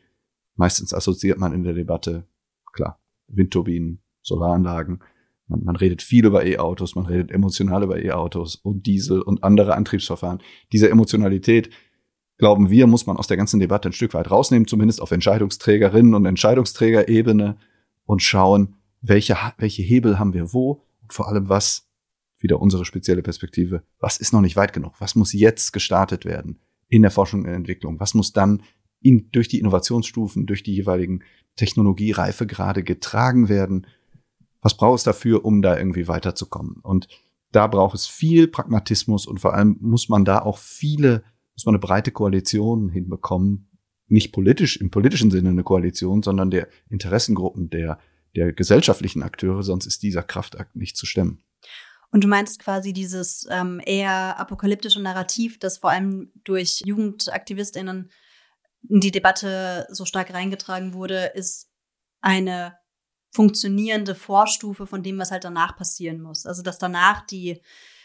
Meistens 0.56 0.92
assoziiert 0.92 1.38
man 1.38 1.52
in 1.52 1.62
der 1.62 1.74
Debatte, 1.74 2.26
klar, 2.72 3.00
Windturbinen, 3.28 4.02
Solaranlagen. 4.22 5.02
Man, 5.46 5.62
man 5.64 5.76
redet 5.76 6.02
viel 6.02 6.26
über 6.26 6.44
E-Autos, 6.44 6.96
man 6.96 7.06
redet 7.06 7.30
emotional 7.30 7.84
über 7.84 8.02
E-Autos 8.02 8.56
und 8.56 8.86
Diesel 8.86 9.22
und 9.22 9.44
andere 9.44 9.76
Antriebsverfahren. 9.76 10.42
Diese 10.72 10.90
Emotionalität 10.90 11.70
glauben 12.42 12.70
wir, 12.70 12.88
muss 12.88 13.06
man 13.06 13.18
aus 13.18 13.28
der 13.28 13.36
ganzen 13.36 13.60
Debatte 13.60 13.88
ein 13.88 13.92
Stück 13.92 14.14
weit 14.14 14.28
rausnehmen, 14.28 14.66
zumindest 14.66 15.00
auf 15.00 15.12
Entscheidungsträgerinnen 15.12 16.12
und 16.12 16.26
Entscheidungsträgerebene 16.26 17.56
und 18.04 18.20
schauen, 18.20 18.74
welche, 19.00 19.36
welche 19.58 19.82
Hebel 19.82 20.18
haben 20.18 20.34
wir 20.34 20.52
wo 20.52 20.82
und 21.02 21.12
vor 21.12 21.28
allem 21.28 21.48
was, 21.48 21.86
wieder 22.40 22.60
unsere 22.60 22.84
spezielle 22.84 23.22
Perspektive, 23.22 23.84
was 24.00 24.18
ist 24.18 24.32
noch 24.32 24.40
nicht 24.40 24.56
weit 24.56 24.72
genug? 24.72 24.94
Was 24.98 25.14
muss 25.14 25.32
jetzt 25.32 25.72
gestartet 25.72 26.24
werden 26.24 26.58
in 26.88 27.02
der 27.02 27.12
Forschung 27.12 27.42
und 27.42 27.46
Entwicklung? 27.46 28.00
Was 28.00 28.12
muss 28.12 28.32
dann 28.32 28.64
in, 29.00 29.30
durch 29.30 29.46
die 29.46 29.60
Innovationsstufen, 29.60 30.46
durch 30.46 30.64
die 30.64 30.74
jeweiligen 30.74 31.22
Technologiereife 31.54 32.48
gerade 32.48 32.82
getragen 32.82 33.48
werden? 33.48 33.86
Was 34.60 34.76
braucht 34.76 34.98
es 34.98 35.04
dafür, 35.04 35.44
um 35.44 35.62
da 35.62 35.78
irgendwie 35.78 36.08
weiterzukommen? 36.08 36.80
Und 36.82 37.06
da 37.52 37.68
braucht 37.68 37.94
es 37.94 38.08
viel 38.08 38.48
Pragmatismus 38.48 39.28
und 39.28 39.38
vor 39.38 39.54
allem 39.54 39.76
muss 39.80 40.08
man 40.08 40.24
da 40.24 40.40
auch 40.40 40.58
viele 40.58 41.22
muss 41.54 41.66
man 41.66 41.74
eine 41.74 41.80
breite 41.80 42.10
Koalition 42.10 42.88
hinbekommen. 42.88 43.68
Nicht 44.08 44.32
politisch, 44.32 44.76
im 44.76 44.90
politischen 44.90 45.30
Sinne 45.30 45.50
eine 45.50 45.64
Koalition, 45.64 46.22
sondern 46.22 46.50
der 46.50 46.68
Interessengruppen 46.88 47.70
der, 47.70 47.98
der 48.36 48.52
gesellschaftlichen 48.52 49.22
Akteure, 49.22 49.62
sonst 49.62 49.86
ist 49.86 50.02
dieser 50.02 50.22
Kraftakt 50.22 50.76
nicht 50.76 50.96
zu 50.96 51.06
stemmen. 51.06 51.42
Und 52.10 52.24
du 52.24 52.28
meinst 52.28 52.58
quasi 52.58 52.92
dieses 52.92 53.46
ähm, 53.50 53.80
eher 53.84 54.38
apokalyptische 54.38 55.00
Narrativ, 55.00 55.58
das 55.58 55.78
vor 55.78 55.90
allem 55.90 56.30
durch 56.44 56.82
JugendaktivistInnen 56.84 58.10
in 58.88 59.00
die 59.00 59.10
Debatte 59.10 59.86
so 59.90 60.04
stark 60.04 60.34
reingetragen 60.34 60.92
wurde, 60.92 61.32
ist 61.34 61.70
eine 62.20 62.76
funktionierende 63.34 64.14
Vorstufe 64.14 64.86
von 64.86 65.02
dem, 65.02 65.18
was 65.18 65.30
halt 65.30 65.44
danach 65.44 65.76
passieren 65.76 66.20
muss. 66.20 66.44
Also 66.44 66.62
dass 66.62 66.78
danach 66.78 67.26
die 67.26 67.62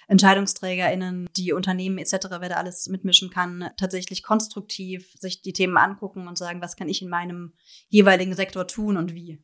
EntscheidungsträgerInnen, 0.08 1.28
die 1.36 1.54
Unternehmen 1.54 1.98
etc., 1.98 2.28
wer 2.39 2.50
da 2.50 2.56
alles 2.56 2.88
mitmischen 2.88 3.30
kann, 3.30 3.70
tatsächlich 3.78 4.24
konstruktiv 4.24 5.13
sich 5.20 5.41
die 5.41 5.54
Themen 5.54 5.78
angucken 5.78 6.28
und 6.28 6.38
sagen, 6.38 6.62
was 6.62 6.76
kann 6.76 6.89
ich 6.89 7.02
in 7.02 7.10
meinem 7.10 7.54
jeweiligen 7.89 8.34
Sektor 8.34 8.67
tun 8.67 8.98
und 8.98 9.13
wie. 9.13 9.39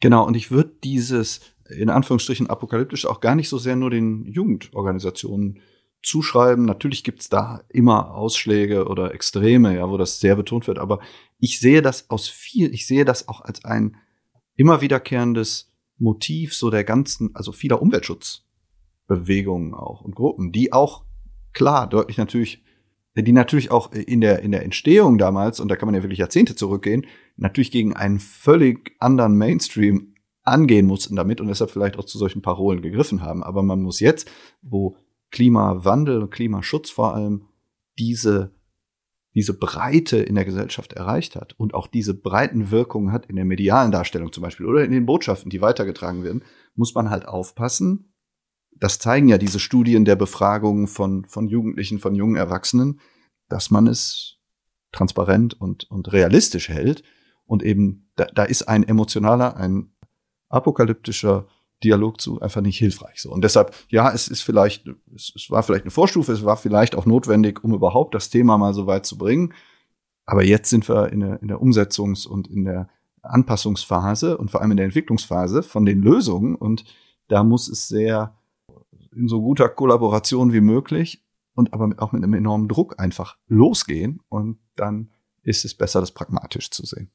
Genau, 0.00 0.26
und 0.26 0.36
ich 0.36 0.50
würde 0.50 0.74
dieses 0.82 1.40
in 1.68 1.90
Anführungsstrichen 1.90 2.48
apokalyptisch 2.48 3.06
auch 3.06 3.20
gar 3.20 3.36
nicht 3.36 3.48
so 3.48 3.58
sehr 3.58 3.76
nur 3.76 3.90
den 3.90 4.26
Jugendorganisationen 4.26 5.60
zuschreiben. 6.02 6.64
Natürlich 6.64 7.04
gibt's 7.04 7.28
da 7.28 7.62
immer 7.68 8.14
Ausschläge 8.14 8.86
oder 8.86 9.14
Extreme, 9.14 9.76
ja, 9.76 9.88
wo 9.88 9.96
das 9.96 10.18
sehr 10.18 10.34
betont 10.34 10.66
wird, 10.66 10.78
aber 10.78 11.00
ich 11.38 11.60
sehe 11.60 11.82
das 11.82 12.10
aus 12.10 12.28
viel, 12.28 12.74
ich 12.74 12.86
sehe 12.86 13.04
das 13.04 13.28
auch 13.28 13.42
als 13.42 13.64
ein 13.64 13.96
immer 14.56 14.80
wiederkehrendes 14.80 15.72
Motiv 15.98 16.54
so 16.54 16.70
der 16.70 16.84
ganzen, 16.84 17.34
also 17.34 17.52
vieler 17.52 17.80
Umweltschutz 17.80 18.44
Bewegungen 19.10 19.74
auch 19.74 20.02
und 20.02 20.14
Gruppen, 20.14 20.52
die 20.52 20.72
auch 20.72 21.04
klar 21.52 21.88
deutlich 21.88 22.16
natürlich, 22.16 22.62
die 23.16 23.32
natürlich 23.32 23.72
auch 23.72 23.90
in 23.90 24.20
der, 24.20 24.38
in 24.42 24.52
der 24.52 24.62
Entstehung 24.62 25.18
damals, 25.18 25.58
und 25.58 25.66
da 25.66 25.74
kann 25.74 25.88
man 25.88 25.96
ja 25.96 26.02
wirklich 26.04 26.20
Jahrzehnte 26.20 26.54
zurückgehen, 26.54 27.04
natürlich 27.36 27.72
gegen 27.72 27.92
einen 27.96 28.20
völlig 28.20 28.94
anderen 29.00 29.36
Mainstream 29.36 30.14
angehen 30.44 30.86
mussten 30.86 31.16
damit 31.16 31.40
und 31.40 31.48
deshalb 31.48 31.72
vielleicht 31.72 31.98
auch 31.98 32.04
zu 32.04 32.18
solchen 32.18 32.40
Parolen 32.40 32.82
gegriffen 32.82 33.20
haben. 33.22 33.42
Aber 33.42 33.64
man 33.64 33.82
muss 33.82 33.98
jetzt, 33.98 34.30
wo 34.62 34.96
Klimawandel 35.32 36.22
und 36.22 36.30
Klimaschutz 36.30 36.88
vor 36.88 37.12
allem 37.12 37.46
diese, 37.98 38.52
diese 39.34 39.58
Breite 39.58 40.18
in 40.18 40.36
der 40.36 40.44
Gesellschaft 40.44 40.92
erreicht 40.92 41.34
hat 41.34 41.54
und 41.58 41.74
auch 41.74 41.88
diese 41.88 42.14
breiten 42.14 42.70
Wirkungen 42.70 43.10
hat 43.10 43.26
in 43.26 43.34
der 43.34 43.44
medialen 43.44 43.90
Darstellung 43.90 44.32
zum 44.32 44.44
Beispiel 44.44 44.66
oder 44.66 44.84
in 44.84 44.92
den 44.92 45.04
Botschaften, 45.04 45.50
die 45.50 45.60
weitergetragen 45.60 46.22
werden, 46.22 46.44
muss 46.76 46.94
man 46.94 47.10
halt 47.10 47.26
aufpassen, 47.26 48.09
das 48.80 48.98
zeigen 48.98 49.28
ja 49.28 49.38
diese 49.38 49.60
Studien 49.60 50.04
der 50.04 50.16
Befragung 50.16 50.88
von, 50.88 51.26
von 51.26 51.48
Jugendlichen, 51.48 51.98
von 51.98 52.14
jungen 52.14 52.36
Erwachsenen, 52.36 53.00
dass 53.48 53.70
man 53.70 53.86
es 53.86 54.38
transparent 54.92 55.60
und, 55.60 55.90
und 55.90 56.12
realistisch 56.12 56.68
hält. 56.68 57.02
Und 57.44 57.62
eben, 57.62 58.10
da, 58.16 58.24
da 58.26 58.44
ist 58.44 58.62
ein 58.62 58.86
emotionaler, 58.86 59.56
ein 59.56 59.92
apokalyptischer 60.48 61.46
Dialog 61.82 62.20
zu 62.20 62.40
einfach 62.40 62.60
nicht 62.60 62.78
hilfreich. 62.78 63.20
So. 63.20 63.30
Und 63.30 63.42
deshalb, 63.42 63.74
ja, 63.88 64.12
es 64.12 64.28
ist 64.28 64.42
vielleicht, 64.42 64.86
es, 65.14 65.32
es 65.34 65.50
war 65.50 65.62
vielleicht 65.62 65.84
eine 65.84 65.90
Vorstufe, 65.90 66.32
es 66.32 66.44
war 66.44 66.56
vielleicht 66.56 66.94
auch 66.94 67.06
notwendig, 67.06 67.64
um 67.64 67.74
überhaupt 67.74 68.14
das 68.14 68.30
Thema 68.30 68.58
mal 68.58 68.74
so 68.74 68.86
weit 68.86 69.06
zu 69.06 69.16
bringen. 69.16 69.54
Aber 70.26 70.44
jetzt 70.44 70.70
sind 70.70 70.88
wir 70.88 71.10
in 71.12 71.20
der, 71.20 71.42
in 71.42 71.48
der 71.48 71.58
Umsetzungs- 71.58 72.26
und 72.26 72.48
in 72.48 72.64
der 72.64 72.88
Anpassungsphase 73.22 74.38
und 74.38 74.50
vor 74.50 74.60
allem 74.60 74.70
in 74.72 74.76
der 74.76 74.86
Entwicklungsphase 74.86 75.62
von 75.62 75.84
den 75.84 76.02
Lösungen. 76.02 76.54
Und 76.54 76.84
da 77.28 77.42
muss 77.44 77.68
es 77.68 77.88
sehr 77.88 78.36
in 79.14 79.28
so 79.28 79.40
guter 79.40 79.68
Kollaboration 79.68 80.52
wie 80.52 80.60
möglich 80.60 81.24
und 81.54 81.72
aber 81.72 81.90
auch 81.98 82.12
mit 82.12 82.22
einem 82.22 82.34
enormen 82.34 82.68
Druck 82.68 83.00
einfach 83.00 83.36
losgehen 83.46 84.20
und 84.28 84.58
dann 84.76 85.12
ist 85.42 85.64
es 85.64 85.74
besser, 85.74 86.00
das 86.00 86.12
pragmatisch 86.12 86.70
zu 86.70 86.84
sehen. 86.84 87.10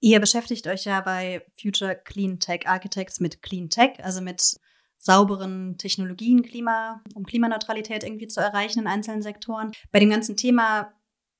Ihr 0.00 0.20
beschäftigt 0.20 0.66
euch 0.68 0.84
ja 0.84 1.00
bei 1.00 1.44
Future 1.60 1.96
Clean 1.96 2.38
Tech 2.38 2.68
Architects 2.68 3.18
mit 3.18 3.42
Clean 3.42 3.68
Tech, 3.68 4.02
also 4.02 4.20
mit 4.20 4.58
sauberen 4.98 5.76
Technologien, 5.78 6.42
Klima, 6.42 7.02
um 7.14 7.24
Klimaneutralität 7.24 8.04
irgendwie 8.04 8.28
zu 8.28 8.40
erreichen 8.40 8.80
in 8.80 8.86
einzelnen 8.86 9.22
Sektoren. 9.22 9.72
Bei 9.90 9.98
dem 9.98 10.10
ganzen 10.10 10.36
Thema 10.36 10.92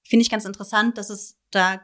finde 0.02 0.22
ich 0.22 0.30
ganz 0.30 0.44
interessant, 0.44 0.98
dass 0.98 1.10
es 1.10 1.38
da 1.50 1.80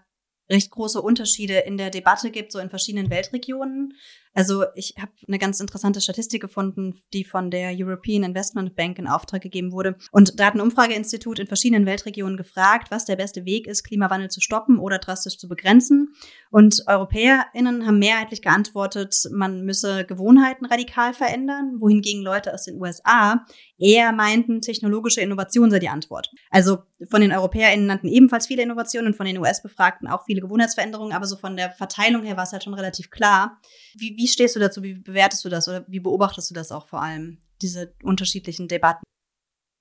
recht 0.51 0.71
große 0.71 1.01
Unterschiede 1.01 1.59
in 1.59 1.77
der 1.77 1.91
Debatte 1.91 2.31
gibt, 2.31 2.53
so 2.53 2.59
in 2.59 2.71
verschiedenen 2.71 3.11
Weltregionen. 3.11 3.95
Also 4.35 4.65
ich 4.75 4.95
habe 5.01 5.13
eine 5.27 5.39
ganz 5.39 5.61
interessante 5.61 6.01
Statistik 6.01 6.43
gefunden, 6.43 7.01
die 7.13 7.25
von 7.25 7.51
der 7.51 7.73
European 7.73 8.25
Investment 8.25 8.75
Bank 8.75 8.99
in 8.99 9.07
Auftrag 9.07 9.43
gegeben 9.43 9.73
wurde. 9.73 9.97
Und 10.11 10.39
da 10.39 10.47
hat 10.47 10.55
ein 10.55 10.61
Umfrageinstitut 10.61 11.39
in 11.39 11.47
verschiedenen 11.47 11.87
Weltregionen 11.87 12.37
gefragt, 12.37 12.91
was 12.91 13.05
der 13.05 13.17
beste 13.17 13.45
Weg 13.45 13.67
ist, 13.67 13.85
Klimawandel 13.85 14.31
zu 14.31 14.41
stoppen 14.41 14.79
oder 14.79 14.99
drastisch 14.99 15.39
zu 15.39 15.49
begrenzen. 15.49 16.15
Und 16.51 16.85
EuropäerInnen 16.87 17.87
haben 17.87 17.99
mehrheitlich 17.99 18.43
geantwortet, 18.43 19.29
man 19.33 19.65
müsse 19.65 20.05
Gewohnheiten 20.05 20.67
radikal 20.67 21.15
verändern, 21.15 21.77
wohingegen 21.79 22.23
Leute 22.23 22.53
aus 22.53 22.65
den 22.65 22.81
USA 22.81 23.45
eher 23.79 24.13
meinten, 24.13 24.61
technologische 24.61 25.21
Innovation 25.21 25.71
sei 25.71 25.79
die 25.79 25.89
Antwort. 25.89 26.31
Also 26.51 26.79
von 27.11 27.21
den 27.21 27.33
EuropäerInnen 27.33 27.87
nannten 27.87 28.09
ebenfalls 28.09 28.47
viele 28.47 28.63
Innovationen 28.63 29.09
und 29.13 29.17
von 29.17 29.27
den 29.27 29.39
US-Befragten 29.39 30.09
auch 30.09 30.25
viele 30.27 30.41
Gewohnheitsveränderungen, 30.41 31.13
aber 31.13 31.27
so 31.27 31.37
von 31.37 31.57
der 31.57 31.71
Verteilung 31.71 32.23
her 32.23 32.37
war 32.37 32.45
es 32.45 32.53
halt 32.53 32.65
schon 32.65 32.75
relativ 32.75 33.11
klar. 33.11 33.59
Wie, 33.95 34.17
wie 34.17 34.24
stehst 34.27 34.57
du 34.57 34.61
dazu? 34.61 34.83
Wie 34.83 34.95
bewertest 34.95 35.45
du 35.45 35.49
das 35.49 35.69
oder 35.69 35.85
wie 35.89 36.01
beobachtest 36.01 36.51
du 36.51 36.55
das 36.55 36.73
auch 36.73 36.87
vor 36.87 37.03
allem? 37.03 37.39
diese 37.63 37.95
unterschiedlichen 38.03 38.69
Debatten? 38.69 39.03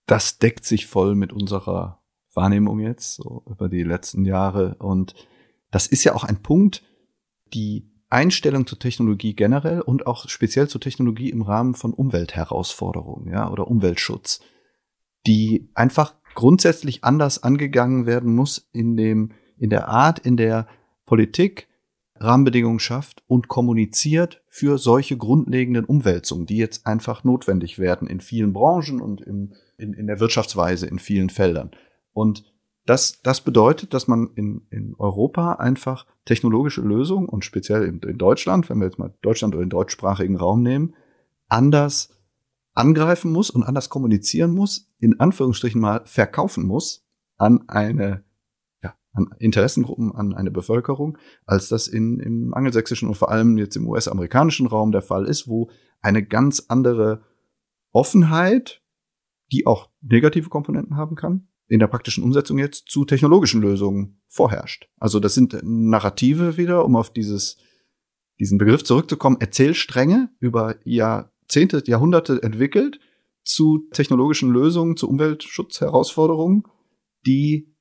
Das 0.08 0.38
deckt 0.38 0.66
sich 0.66 0.88
voll 0.88 1.16
mit 1.16 1.32
unserer 1.32 2.02
Wahrnehmung 2.34 2.80
jetzt, 2.80 3.16
so 3.16 3.44
über 3.48 3.70
die 3.70 3.84
letzten 3.84 4.26
Jahre. 4.26 4.76
Und 4.80 5.14
das 5.72 5.88
ist 5.88 6.04
ja 6.04 6.16
auch 6.16 6.24
ein 6.24 6.42
Punkt, 6.42 6.84
die 7.54 7.90
Einstellung 8.10 8.68
zur 8.68 8.80
Technologie 8.80 9.36
generell 9.36 9.82
und 9.82 10.08
auch 10.08 10.28
speziell 10.30 10.68
zur 10.68 10.82
Technologie 10.82 11.30
im 11.30 11.42
Rahmen 11.42 11.74
von 11.74 11.94
Umweltherausforderungen, 11.94 13.32
ja, 13.32 13.50
oder 13.50 13.68
Umweltschutz, 13.68 14.42
die 15.26 15.72
einfach 15.74 16.16
grundsätzlich 16.36 17.04
anders 17.04 17.42
angegangen 17.42 18.06
werden 18.06 18.36
muss 18.36 18.70
in 18.72 18.98
dem, 18.98 19.32
in 19.58 19.70
der 19.70 19.88
Art, 19.88 20.20
in 20.20 20.38
der 20.38 20.68
Politik 21.06 21.68
Rahmenbedingungen 22.24 22.80
schafft 22.80 23.24
und 23.28 23.48
kommuniziert 23.48 24.42
für 24.48 24.78
solche 24.78 25.18
grundlegenden 25.18 25.86
Umwälzungen, 25.86 26.46
die 26.46 26.58
jetzt 26.58 26.88
einfach 26.88 27.24
notwendig 27.24 27.80
werden 27.80 28.08
in 28.08 28.22
vielen 28.22 28.54
Branchen 28.54 29.02
und 29.02 29.22
im, 29.22 29.54
in, 29.78 29.94
in 29.94 30.08
der 30.08 30.20
Wirtschaftsweise 30.20 30.88
in 30.88 31.00
vielen 31.00 31.30
Feldern. 31.30 31.72
Und 32.14 32.46
das, 32.86 33.22
das 33.22 33.42
bedeutet, 33.42 33.94
dass 33.94 34.08
man 34.08 34.32
in, 34.36 34.68
in 34.70 34.96
Europa 34.98 35.54
einfach 35.54 36.06
technologische 36.26 36.82
Lösungen 36.82 37.30
und 37.30 37.46
speziell 37.46 37.84
in, 37.84 38.00
in 38.00 38.18
Deutschland, 38.18 38.70
wenn 38.70 38.80
wir 38.80 38.86
jetzt 38.86 39.00
mal 39.00 39.14
Deutschland 39.22 39.56
oder 39.56 39.66
den 39.66 39.70
deutschsprachigen 39.70 40.36
Raum 40.36 40.64
nehmen, 40.64 40.96
anders 41.48 42.10
angreifen 42.74 43.32
muss 43.32 43.50
und 43.50 43.64
anders 43.64 43.90
kommunizieren 43.90 44.52
muss, 44.52 44.92
in 45.00 45.20
Anführungsstrichen 45.20 45.80
mal 45.80 46.02
verkaufen 46.06 46.66
muss 46.66 47.06
an 47.38 47.68
eine 47.68 48.24
an 49.14 49.30
Interessengruppen, 49.40 50.12
an 50.12 50.34
eine 50.34 50.52
Bevölkerung, 50.52 51.18
als 51.46 51.70
das 51.70 51.88
in, 51.88 52.20
im 52.20 52.54
angelsächsischen 52.54 53.08
und 53.08 53.16
vor 53.16 53.32
allem 53.32 53.58
jetzt 53.58 53.76
im 53.76 53.88
US-amerikanischen 53.88 54.68
Raum 54.68 54.92
der 54.92 55.02
Fall 55.02 55.26
ist, 55.26 55.48
wo 55.48 55.70
eine 56.02 56.24
ganz 56.26 56.66
andere 56.68 57.24
Offenheit, 57.92 58.82
die 59.52 59.68
auch 59.68 59.90
negative 60.02 60.50
Komponenten 60.50 60.98
haben 60.98 61.16
kann, 61.16 61.48
in 61.68 61.80
der 61.80 61.88
praktischen 61.88 62.24
Umsetzung 62.24 62.58
jetzt 62.58 62.90
zu 62.90 63.06
technologischen 63.06 63.62
Lösungen 63.62 64.20
vorherrscht. 64.28 64.90
Also 64.98 65.20
das 65.20 65.34
sind 65.36 65.58
Narrative 65.64 66.58
wieder, 66.58 66.84
um 66.84 66.96
auf 66.96 67.14
dieses, 67.14 67.58
diesen 68.40 68.58
Begriff 68.58 68.84
zurückzukommen, 68.84 69.38
Erzählstränge 69.40 70.30
über 70.40 70.76
Jahrzehnte, 70.84 71.84
Jahrhunderte 71.86 72.42
entwickelt 72.42 73.00
zu 73.44 73.88
technologischen 73.92 74.52
Lösungen, 74.52 74.98
zu 74.98 75.08
Umweltschutzherausforderungen, 75.08 76.64
die 77.26 77.73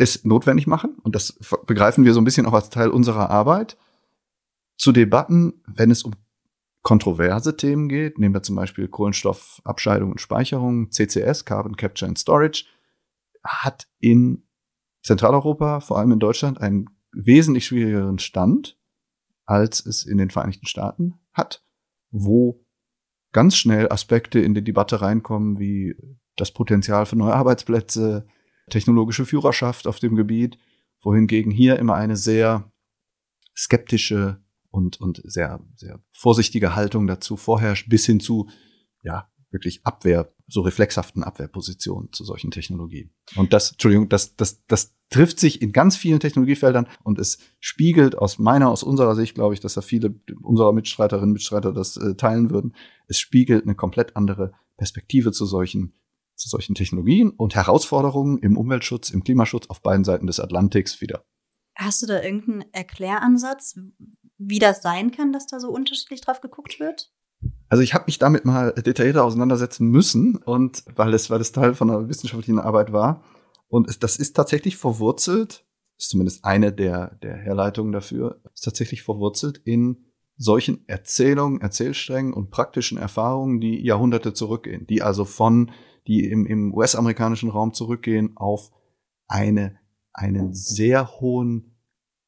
es 0.00 0.24
notwendig 0.24 0.66
machen, 0.66 0.96
und 1.02 1.14
das 1.14 1.38
begreifen 1.66 2.04
wir 2.04 2.14
so 2.14 2.20
ein 2.20 2.24
bisschen 2.24 2.46
auch 2.46 2.54
als 2.54 2.70
Teil 2.70 2.88
unserer 2.88 3.28
Arbeit, 3.28 3.76
zu 4.78 4.92
Debatten, 4.92 5.62
wenn 5.66 5.90
es 5.90 6.02
um 6.02 6.14
kontroverse 6.82 7.54
Themen 7.58 7.90
geht, 7.90 8.18
nehmen 8.18 8.34
wir 8.34 8.42
zum 8.42 8.56
Beispiel 8.56 8.88
Kohlenstoffabscheidung 8.88 10.12
und 10.12 10.20
Speicherung, 10.20 10.90
CCS, 10.90 11.44
Carbon 11.44 11.76
Capture 11.76 12.08
and 12.08 12.18
Storage, 12.18 12.64
hat 13.44 13.88
in 13.98 14.48
Zentraleuropa, 15.02 15.80
vor 15.80 15.98
allem 15.98 16.12
in 16.12 16.18
Deutschland, 16.18 16.62
einen 16.62 16.86
wesentlich 17.12 17.66
schwierigeren 17.66 18.18
Stand, 18.18 18.78
als 19.44 19.84
es 19.84 20.06
in 20.06 20.16
den 20.16 20.30
Vereinigten 20.30 20.66
Staaten 20.66 21.20
hat, 21.34 21.62
wo 22.10 22.64
ganz 23.32 23.56
schnell 23.56 23.92
Aspekte 23.92 24.40
in 24.40 24.54
die 24.54 24.64
Debatte 24.64 25.02
reinkommen, 25.02 25.58
wie 25.58 25.94
das 26.36 26.52
Potenzial 26.52 27.04
für 27.04 27.16
neue 27.16 27.34
Arbeitsplätze, 27.34 28.26
technologische 28.70 29.26
Führerschaft 29.26 29.86
auf 29.86 29.98
dem 29.98 30.16
Gebiet, 30.16 30.58
wohingegen 31.00 31.52
hier 31.52 31.78
immer 31.78 31.94
eine 31.94 32.16
sehr 32.16 32.70
skeptische 33.56 34.42
und, 34.70 35.00
und 35.00 35.20
sehr, 35.24 35.60
sehr 35.76 36.00
vorsichtige 36.10 36.74
Haltung 36.74 37.06
dazu 37.06 37.36
vorherrscht, 37.36 37.88
bis 37.88 38.06
hin 38.06 38.20
zu, 38.20 38.48
ja, 39.02 39.30
wirklich 39.50 39.84
Abwehr, 39.84 40.32
so 40.46 40.60
reflexhaften 40.62 41.22
Abwehrpositionen 41.24 42.12
zu 42.12 42.24
solchen 42.24 42.50
Technologien. 42.50 43.10
Und 43.36 43.52
das, 43.52 43.72
Entschuldigung, 43.72 44.08
das, 44.08 44.36
das, 44.36 44.64
das 44.66 44.94
trifft 45.10 45.40
sich 45.40 45.60
in 45.60 45.72
ganz 45.72 45.96
vielen 45.96 46.20
Technologiefeldern 46.20 46.88
und 47.02 47.18
es 47.18 47.38
spiegelt 47.58 48.16
aus 48.16 48.38
meiner, 48.38 48.70
aus 48.70 48.82
unserer 48.82 49.16
Sicht, 49.16 49.34
glaube 49.34 49.54
ich, 49.54 49.60
dass 49.60 49.74
da 49.74 49.80
viele 49.80 50.14
unserer 50.42 50.72
Mitstreiterinnen 50.72 51.30
und 51.30 51.34
Mitstreiter 51.34 51.72
das 51.72 51.96
äh, 51.96 52.14
teilen 52.14 52.50
würden. 52.50 52.74
Es 53.06 53.18
spiegelt 53.18 53.64
eine 53.64 53.74
komplett 53.74 54.16
andere 54.16 54.52
Perspektive 54.76 55.32
zu 55.32 55.46
solchen, 55.46 55.92
zu 56.40 56.48
solchen 56.48 56.74
Technologien 56.74 57.30
und 57.30 57.54
Herausforderungen 57.54 58.38
im 58.38 58.56
Umweltschutz, 58.56 59.10
im 59.10 59.22
Klimaschutz 59.22 59.68
auf 59.68 59.82
beiden 59.82 60.04
Seiten 60.04 60.26
des 60.26 60.40
Atlantiks 60.40 61.00
wieder. 61.00 61.24
Hast 61.76 62.02
du 62.02 62.06
da 62.06 62.22
irgendeinen 62.22 62.64
Erkläransatz, 62.72 63.78
wie 64.38 64.58
das 64.58 64.82
sein 64.82 65.10
kann, 65.10 65.32
dass 65.32 65.46
da 65.46 65.60
so 65.60 65.70
unterschiedlich 65.70 66.20
drauf 66.20 66.40
geguckt 66.40 66.80
wird? 66.80 67.12
Also 67.68 67.82
ich 67.82 67.94
habe 67.94 68.04
mich 68.06 68.18
damit 68.18 68.44
mal 68.44 68.72
detaillierter 68.72 69.24
auseinandersetzen 69.24 69.86
müssen 69.86 70.36
und 70.36 70.82
weil 70.96 71.14
es, 71.14 71.30
weil 71.30 71.40
es 71.40 71.52
Teil 71.52 71.74
von 71.74 71.90
einer 71.90 72.08
wissenschaftlichen 72.08 72.58
Arbeit 72.58 72.92
war. 72.92 73.22
Und 73.68 73.88
es, 73.88 73.98
das 73.98 74.16
ist 74.16 74.34
tatsächlich 74.34 74.76
verwurzelt, 74.76 75.64
ist 75.96 76.10
zumindest 76.10 76.44
eine 76.44 76.72
der, 76.72 77.16
der 77.22 77.36
Herleitungen 77.36 77.92
dafür, 77.92 78.40
ist 78.52 78.64
tatsächlich 78.64 79.02
verwurzelt 79.02 79.58
in 79.58 80.06
solchen 80.36 80.88
Erzählungen, 80.88 81.60
Erzählsträngen 81.60 82.32
und 82.32 82.50
praktischen 82.50 82.98
Erfahrungen, 82.98 83.60
die 83.60 83.84
Jahrhunderte 83.84 84.32
zurückgehen, 84.32 84.86
die 84.86 85.02
also 85.02 85.24
von, 85.26 85.70
die 86.10 86.24
im, 86.24 86.44
im 86.44 86.74
US-amerikanischen 86.74 87.50
Raum 87.50 87.72
zurückgehen 87.72 88.36
auf 88.36 88.72
eine, 89.28 89.78
einen 90.12 90.52
sehr 90.52 91.20
hohen 91.20 91.76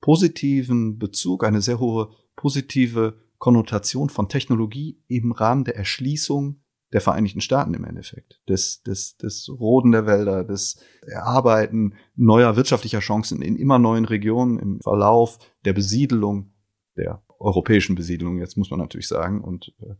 positiven 0.00 1.00
Bezug, 1.00 1.42
eine 1.42 1.60
sehr 1.60 1.80
hohe 1.80 2.10
positive 2.36 3.18
Konnotation 3.38 4.08
von 4.08 4.28
Technologie 4.28 5.02
im 5.08 5.32
Rahmen 5.32 5.64
der 5.64 5.74
Erschließung 5.74 6.60
der 6.92 7.00
Vereinigten 7.00 7.40
Staaten 7.40 7.74
im 7.74 7.82
Endeffekt, 7.82 8.40
des, 8.48 8.84
des, 8.84 9.16
des 9.16 9.48
Roden 9.48 9.90
der 9.90 10.06
Wälder, 10.06 10.44
des 10.44 10.78
Erarbeiten 11.04 11.94
neuer 12.14 12.54
wirtschaftlicher 12.54 13.00
Chancen 13.00 13.42
in 13.42 13.56
immer 13.56 13.80
neuen 13.80 14.04
Regionen 14.04 14.60
im 14.60 14.80
Verlauf 14.80 15.40
der 15.64 15.72
Besiedelung, 15.72 16.52
der 16.96 17.20
europäischen 17.40 17.96
Besiedelung, 17.96 18.38
jetzt 18.38 18.56
muss 18.56 18.70
man 18.70 18.78
natürlich 18.78 19.08
sagen, 19.08 19.40
und 19.40 19.74
äh, 19.80 19.94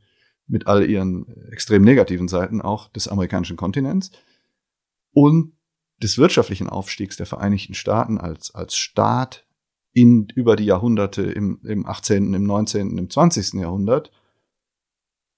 mit 0.46 0.66
all 0.66 0.88
ihren 0.88 1.26
extrem 1.50 1.82
negativen 1.82 2.28
Seiten 2.28 2.60
auch 2.60 2.88
des 2.88 3.08
amerikanischen 3.08 3.56
Kontinents 3.56 4.10
und 5.12 5.52
des 6.02 6.18
wirtschaftlichen 6.18 6.68
Aufstiegs 6.68 7.16
der 7.16 7.26
Vereinigten 7.26 7.74
Staaten 7.74 8.18
als, 8.18 8.54
als 8.54 8.76
Staat 8.76 9.46
in, 9.92 10.26
über 10.34 10.56
die 10.56 10.64
Jahrhunderte 10.64 11.22
im, 11.22 11.60
im 11.64 11.86
18., 11.86 12.34
im 12.34 12.44
19., 12.44 12.98
im 12.98 13.10
20. 13.10 13.54
Jahrhundert, 13.54 14.10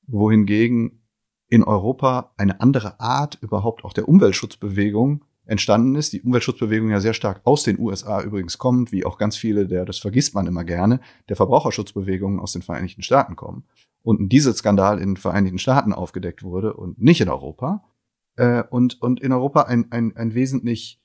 wohingegen 0.07 1.03
in 1.49 1.63
Europa 1.63 2.33
eine 2.37 2.61
andere 2.61 3.01
Art 3.01 3.39
überhaupt 3.43 3.85
auch 3.85 3.93
der 3.93 4.09
Umweltschutzbewegung 4.09 5.25
entstanden 5.47 5.95
ist. 5.95 6.13
Die 6.13 6.23
Umweltschutzbewegung 6.23 6.91
ja 6.91 7.01
sehr 7.01 7.15
stark 7.15 7.43
aus 7.45 7.65
den 7.65 7.79
USA 7.79 8.23
übrigens 8.23 8.59
kommt, 8.59 8.93
wie 8.93 9.05
auch 9.05 9.19
ganz 9.19 9.37
viele 9.37 9.67
der, 9.67 9.85
das 9.85 9.99
vergisst 9.99 10.35
man 10.35 10.47
immer 10.47 10.65
gerne, 10.65 11.01
der 11.29 11.37
Verbraucherschutzbewegungen 11.37 12.41
aus 12.41 12.53
den 12.53 12.63
Vereinigten 12.63 13.03
Staaten 13.03 13.37
kommen. 13.37 13.65
Und 14.05 14.29
dieser 14.29 14.53
Skandal 14.53 14.99
in 14.99 15.11
den 15.11 15.17
Vereinigten 15.17 15.59
Staaten 15.59 15.95
aufgedeckt 15.95 16.43
wurde 16.43 16.75
und 16.75 17.01
nicht 17.01 17.23
in 17.23 17.31
Europa. 17.31 17.91
Äh, 18.37 18.63
und, 18.69 19.01
und 19.01 19.21
in 19.21 19.33
Europa 19.33 19.63
ein, 19.63 19.91
ein, 19.91 20.15
ein 20.17 20.35
wesentlich 20.35 21.03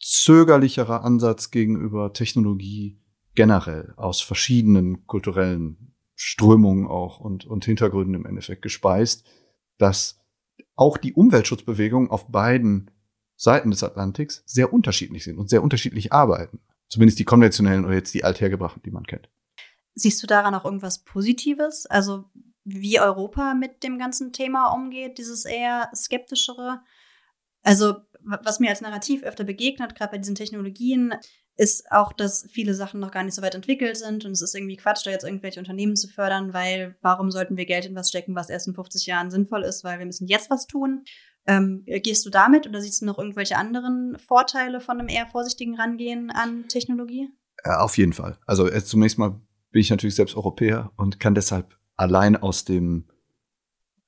zögerlicherer 0.00 1.04
Ansatz 1.04 1.50
gegenüber 1.50 2.12
Technologie 2.12 3.00
generell 3.34 3.94
aus 3.96 4.20
verschiedenen 4.20 5.06
kulturellen 5.06 5.94
Strömungen 6.16 6.88
auch 6.88 7.20
und, 7.20 7.46
und 7.46 7.64
Hintergründen 7.64 8.14
im 8.14 8.26
Endeffekt 8.26 8.62
gespeist, 8.62 9.24
dass 9.78 10.20
auch 10.74 10.96
die 10.96 11.12
Umweltschutzbewegungen 11.12 12.10
auf 12.10 12.28
beiden 12.32 12.90
Seiten 13.36 13.70
des 13.70 13.84
Atlantiks 13.84 14.42
sehr 14.44 14.72
unterschiedlich 14.72 15.22
sind 15.22 15.38
und 15.38 15.48
sehr 15.48 15.62
unterschiedlich 15.62 16.12
arbeiten. 16.12 16.58
Zumindest 16.88 17.20
die 17.20 17.24
konventionellen 17.24 17.84
oder 17.84 17.94
jetzt 17.94 18.12
die 18.14 18.24
althergebrachten, 18.24 18.82
die 18.82 18.90
man 18.90 19.04
kennt. 19.04 19.30
Siehst 19.98 20.22
du 20.22 20.26
daran 20.26 20.54
auch 20.54 20.64
irgendwas 20.64 21.00
Positives? 21.04 21.86
Also 21.86 22.24
wie 22.64 23.00
Europa 23.00 23.54
mit 23.54 23.82
dem 23.82 23.98
ganzen 23.98 24.32
Thema 24.32 24.72
umgeht, 24.72 25.18
dieses 25.18 25.44
eher 25.44 25.90
skeptischere? 25.94 26.80
Also 27.62 27.96
was 28.20 28.60
mir 28.60 28.70
als 28.70 28.80
Narrativ 28.80 29.22
öfter 29.22 29.44
begegnet, 29.44 29.94
gerade 29.94 30.12
bei 30.12 30.18
diesen 30.18 30.34
Technologien, 30.34 31.14
ist 31.56 31.90
auch, 31.90 32.12
dass 32.12 32.46
viele 32.52 32.72
Sachen 32.74 33.00
noch 33.00 33.10
gar 33.10 33.24
nicht 33.24 33.34
so 33.34 33.42
weit 33.42 33.56
entwickelt 33.56 33.96
sind 33.96 34.24
und 34.24 34.30
es 34.30 34.42
ist 34.42 34.54
irgendwie 34.54 34.76
Quatsch, 34.76 35.04
da 35.04 35.10
jetzt 35.10 35.24
irgendwelche 35.24 35.58
Unternehmen 35.58 35.96
zu 35.96 36.06
fördern, 36.06 36.52
weil 36.52 36.96
warum 37.02 37.32
sollten 37.32 37.56
wir 37.56 37.66
Geld 37.66 37.84
in 37.84 37.96
was 37.96 38.10
stecken, 38.10 38.36
was 38.36 38.48
erst 38.48 38.68
in 38.68 38.74
50 38.74 39.06
Jahren 39.06 39.30
sinnvoll 39.32 39.64
ist, 39.64 39.82
weil 39.82 39.98
wir 39.98 40.06
müssen 40.06 40.28
jetzt 40.28 40.50
was 40.50 40.68
tun. 40.68 41.04
Ähm, 41.46 41.82
gehst 41.86 42.24
du 42.24 42.30
damit 42.30 42.68
oder 42.68 42.80
siehst 42.80 43.02
du 43.02 43.06
noch 43.06 43.18
irgendwelche 43.18 43.56
anderen 43.56 44.16
Vorteile 44.18 44.80
von 44.80 45.00
einem 45.00 45.08
eher 45.08 45.26
vorsichtigen 45.26 45.74
Rangehen 45.74 46.30
an 46.30 46.68
Technologie? 46.68 47.28
Ja, 47.64 47.80
auf 47.80 47.98
jeden 47.98 48.12
Fall. 48.12 48.38
Also 48.46 48.68
zunächst 48.80 49.18
mal 49.18 49.40
bin 49.70 49.80
ich 49.80 49.90
natürlich 49.90 50.14
selbst 50.14 50.36
Europäer 50.36 50.92
und 50.96 51.20
kann 51.20 51.34
deshalb 51.34 51.76
allein 51.96 52.36
aus 52.36 52.64
dem 52.64 53.06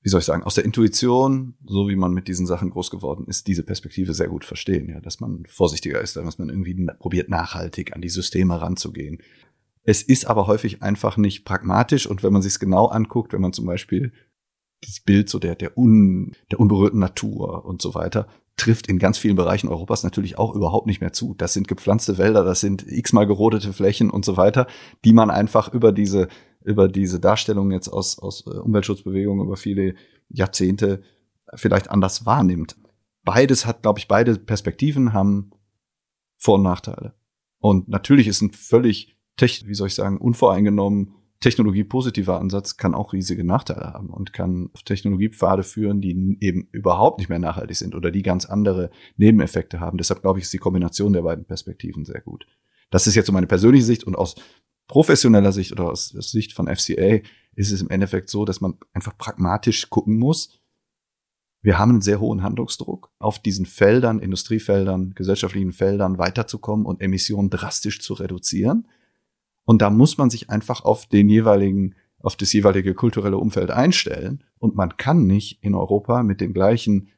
wie 0.03 0.09
soll 0.09 0.21
ich 0.21 0.27
sagen, 0.27 0.43
aus 0.45 0.55
der 0.55 0.65
Intuition, 0.65 1.55
so 1.67 1.89
wie 1.89 1.97
man 1.97 2.13
mit 2.13 2.27
diesen 2.27 2.47
Sachen 2.47 2.71
groß 2.71 2.91
geworden 2.91 3.27
ist, 3.27 3.47
diese 3.47 3.63
Perspektive 3.63 4.15
sehr 4.15 4.29
gut 4.29 4.45
verstehen, 4.45 4.89
ja, 4.89 5.01
dass 5.01 5.21
man 5.21 5.45
vorsichtiger 5.47 6.01
ist, 6.01 6.17
dass 6.17 6.39
man 6.39 6.49
irgendwie 6.49 6.87
probiert, 6.99 7.29
nachhaltig 7.29 7.95
an 7.95 8.01
die 8.01 8.09
Systeme 8.09 8.61
ranzugehen. 8.61 9.19
Es 9.83 10.03
ist 10.03 10.27
aber 10.27 10.47
häufig 10.47 10.83
einfach 10.83 11.17
nicht 11.17 11.45
pragmatisch 11.45 12.07
und 12.07 12.23
wenn 12.23 12.33
man 12.33 12.43
sich 12.43 12.53
es 12.53 12.59
genau 12.59 12.87
anguckt, 12.87 13.33
wenn 13.33 13.43
man 13.43 13.53
zum 13.53 13.67
Beispiel 13.67 14.13
das 14.83 15.01
Bild 15.01 15.29
so 15.29 15.39
der, 15.39 15.55
der, 15.55 15.77
un, 15.77 16.35
der 16.51 16.61
unberührten 16.61 16.99
Natur 16.99 17.67
und 17.67 17.83
so 17.83 17.95
weiter 17.95 18.27
trifft 18.61 18.89
in 18.89 18.99
ganz 18.99 19.17
vielen 19.19 19.37
Bereichen 19.37 19.69
Europas 19.69 20.03
natürlich 20.05 20.39
auch 20.39 20.55
überhaupt 20.55 20.87
nicht 20.87 21.01
mehr 21.01 21.13
zu. 21.13 21.35
Das 21.35 21.55
sind 21.55 21.67
gepflanzte 21.67 22.19
Wälder, 22.19 22.45
das 22.45 22.61
sind 22.61 22.85
x-mal 22.87 23.27
gerodete 23.27 23.73
Flächen 23.73 24.11
und 24.11 24.25
so 24.25 24.37
weiter, 24.37 24.67
die 25.05 25.15
man 25.15 25.31
einfach 25.31 25.73
über 25.73 25.93
diese, 25.93 26.29
über 26.63 26.87
diese 26.89 27.21
Darstellung 27.21 27.73
jetzt 27.73 27.89
aus, 27.89 28.19
aus 28.19 28.47
äh, 28.47 28.51
Umweltschutzbewegungen 28.51 29.47
über 29.47 29.57
viele 29.57 29.95
Jahrzehnte 30.29 31.03
vielleicht 31.55 31.91
anders 31.91 32.27
wahrnimmt. 32.27 32.77
Beides 33.25 33.65
hat, 33.67 33.83
glaube 33.83 33.99
ich, 33.99 34.09
beide 34.09 34.37
Perspektiven 34.37 35.13
haben 35.13 35.51
Vor- 36.37 36.57
und 36.57 36.63
Nachteile. 36.63 37.15
Und 37.59 37.89
natürlich 37.89 38.29
ist 38.29 38.43
ein 38.43 38.53
völlig, 38.53 39.17
wie 39.39 39.75
soll 39.75 39.89
ich 39.89 39.95
sagen, 39.95 40.19
unvoreingenommen 40.19 41.15
technologiepositiver 41.41 42.39
Ansatz 42.39 42.77
kann 42.77 42.95
auch 42.95 43.13
riesige 43.13 43.45
Nachteile 43.45 43.93
haben 43.95 44.11
und 44.11 44.33
kann 44.33 44.69
auf 44.75 44.83
Technologiepfade 44.83 45.63
führen, 45.63 46.01
die 46.01 46.37
eben 46.41 46.69
überhaupt 46.71 47.19
nicht 47.19 47.29
mehr 47.29 47.39
nachhaltig 47.39 47.77
sind 47.77 47.95
oder 47.95 48.11
die 48.11 48.23
ganz 48.23 48.45
andere 48.45 48.91
Nebeneffekte 49.17 49.81
haben. 49.81 49.97
Deshalb 49.97 50.21
glaube 50.21 50.39
ich, 50.39 50.45
ist 50.45 50.53
die 50.53 50.59
Kombination 50.59 51.15
der 51.15 51.23
beiden 51.23 51.47
Perspektiven 51.47 52.05
sehr 52.05 52.21
gut. 52.21 52.47
Das 52.91 53.07
ist 53.07 53.15
jetzt 53.15 53.27
so 53.27 53.33
meine 53.33 53.47
persönliche 53.47 53.85
Sicht 53.85 54.05
und 54.05 54.17
aus 54.17 54.35
professioneller 54.87 55.53
Sicht 55.53 55.73
oder 55.73 55.91
aus, 55.91 56.09
Sicht 56.09 56.53
von 56.53 56.67
FCA 56.67 57.21
ist 57.55 57.73
es 57.73 57.81
im 57.81 57.91
Endeffekt 57.91 58.29
so, 58.29 58.45
dass 58.45 58.61
man 58.61 58.75
einfach 58.93 59.17
pragmatisch 59.17 59.89
gucken 59.89 60.19
muss. 60.19 60.61
Wir 61.63 61.79
haben 61.79 61.91
einen 61.91 62.01
sehr 62.01 62.21
hohen 62.21 62.43
Handlungsdruck, 62.43 63.13
auf 63.19 63.39
diesen 63.39 63.67
Feldern, 63.67 64.19
Industriefeldern, 64.19 65.15
gesellschaftlichen 65.15 65.73
Feldern 65.73 66.19
weiterzukommen 66.19 66.87
und 66.87 67.01
Emissionen 67.01 67.51
drastisch 67.51 68.01
zu 68.01 68.15
reduzieren. 68.15 68.89
Und 69.71 69.83
da 69.83 69.89
muss 69.89 70.19
man 70.19 70.31
sich 70.31 70.51
einfach 70.51 70.85
auf 70.85 71.07
den 71.07 71.29
jeweiligen, 71.29 71.95
auf 72.19 72.35
das 72.35 72.53
jeweilige 72.53 72.93
kulturelle 72.93 73.39
Umfeld 73.39 73.71
einstellen. 73.71 74.43
Und 74.59 74.75
man 74.75 74.97
kann 74.97 75.29
nicht 75.29 75.63
in 75.63 75.77
Europa 75.77 76.25
mit 76.25 76.41
den 76.41 76.53
gleichen 76.53 77.11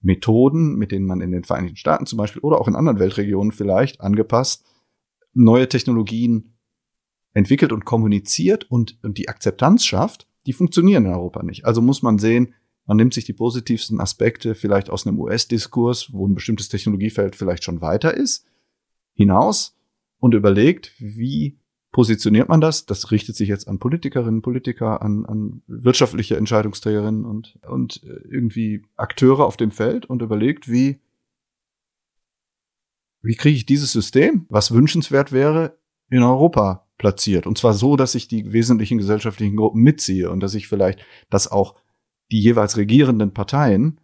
Methoden, 0.00 0.76
mit 0.76 0.90
denen 0.90 1.04
man 1.04 1.20
in 1.20 1.32
den 1.32 1.44
Vereinigten 1.44 1.76
Staaten 1.76 2.06
zum 2.06 2.16
Beispiel 2.16 2.40
oder 2.40 2.62
auch 2.62 2.66
in 2.66 2.76
anderen 2.76 2.98
Weltregionen 2.98 3.52
vielleicht 3.52 4.00
angepasst 4.00 4.64
neue 5.34 5.68
Technologien 5.68 6.54
entwickelt 7.34 7.72
und 7.72 7.84
kommuniziert 7.84 8.64
und, 8.70 8.98
und 9.02 9.18
die 9.18 9.28
Akzeptanz 9.28 9.84
schafft, 9.84 10.26
die 10.46 10.54
funktionieren 10.54 11.04
in 11.04 11.12
Europa 11.12 11.42
nicht. 11.42 11.66
Also 11.66 11.82
muss 11.82 12.00
man 12.00 12.18
sehen, 12.18 12.54
man 12.86 12.96
nimmt 12.96 13.12
sich 13.12 13.26
die 13.26 13.34
positivsten 13.34 14.00
Aspekte 14.00 14.54
vielleicht 14.54 14.88
aus 14.88 15.06
einem 15.06 15.20
US-Diskurs, 15.20 16.10
wo 16.14 16.26
ein 16.26 16.34
bestimmtes 16.34 16.70
Technologiefeld 16.70 17.36
vielleicht 17.36 17.64
schon 17.64 17.82
weiter 17.82 18.14
ist, 18.14 18.46
hinaus 19.12 19.76
und 20.20 20.32
überlegt, 20.32 20.94
wie 20.98 21.58
positioniert 21.98 22.48
man 22.48 22.60
das? 22.60 22.86
Das 22.86 23.10
richtet 23.10 23.34
sich 23.34 23.48
jetzt 23.48 23.66
an 23.66 23.80
Politikerinnen, 23.80 24.40
Politiker, 24.40 25.02
an, 25.02 25.26
an 25.26 25.62
wirtschaftliche 25.66 26.36
Entscheidungsträgerinnen 26.36 27.24
und, 27.24 27.58
und 27.68 28.04
äh, 28.04 28.20
irgendwie 28.30 28.84
Akteure 28.94 29.44
auf 29.44 29.56
dem 29.56 29.72
Feld 29.72 30.06
und 30.06 30.22
überlegt, 30.22 30.70
wie, 30.70 31.00
wie 33.20 33.34
kriege 33.34 33.56
ich 33.56 33.66
dieses 33.66 33.90
System, 33.90 34.46
was 34.48 34.70
wünschenswert 34.70 35.32
wäre, 35.32 35.76
in 36.08 36.22
Europa 36.22 36.86
platziert. 36.98 37.48
Und 37.48 37.58
zwar 37.58 37.74
so, 37.74 37.96
dass 37.96 38.14
ich 38.14 38.28
die 38.28 38.52
wesentlichen 38.52 38.98
gesellschaftlichen 38.98 39.56
Gruppen 39.56 39.82
mitziehe 39.82 40.30
und 40.30 40.38
dass 40.38 40.54
ich 40.54 40.68
vielleicht, 40.68 41.00
dass 41.30 41.50
auch 41.50 41.74
die 42.30 42.40
jeweils 42.40 42.76
regierenden 42.76 43.34
Parteien 43.34 44.00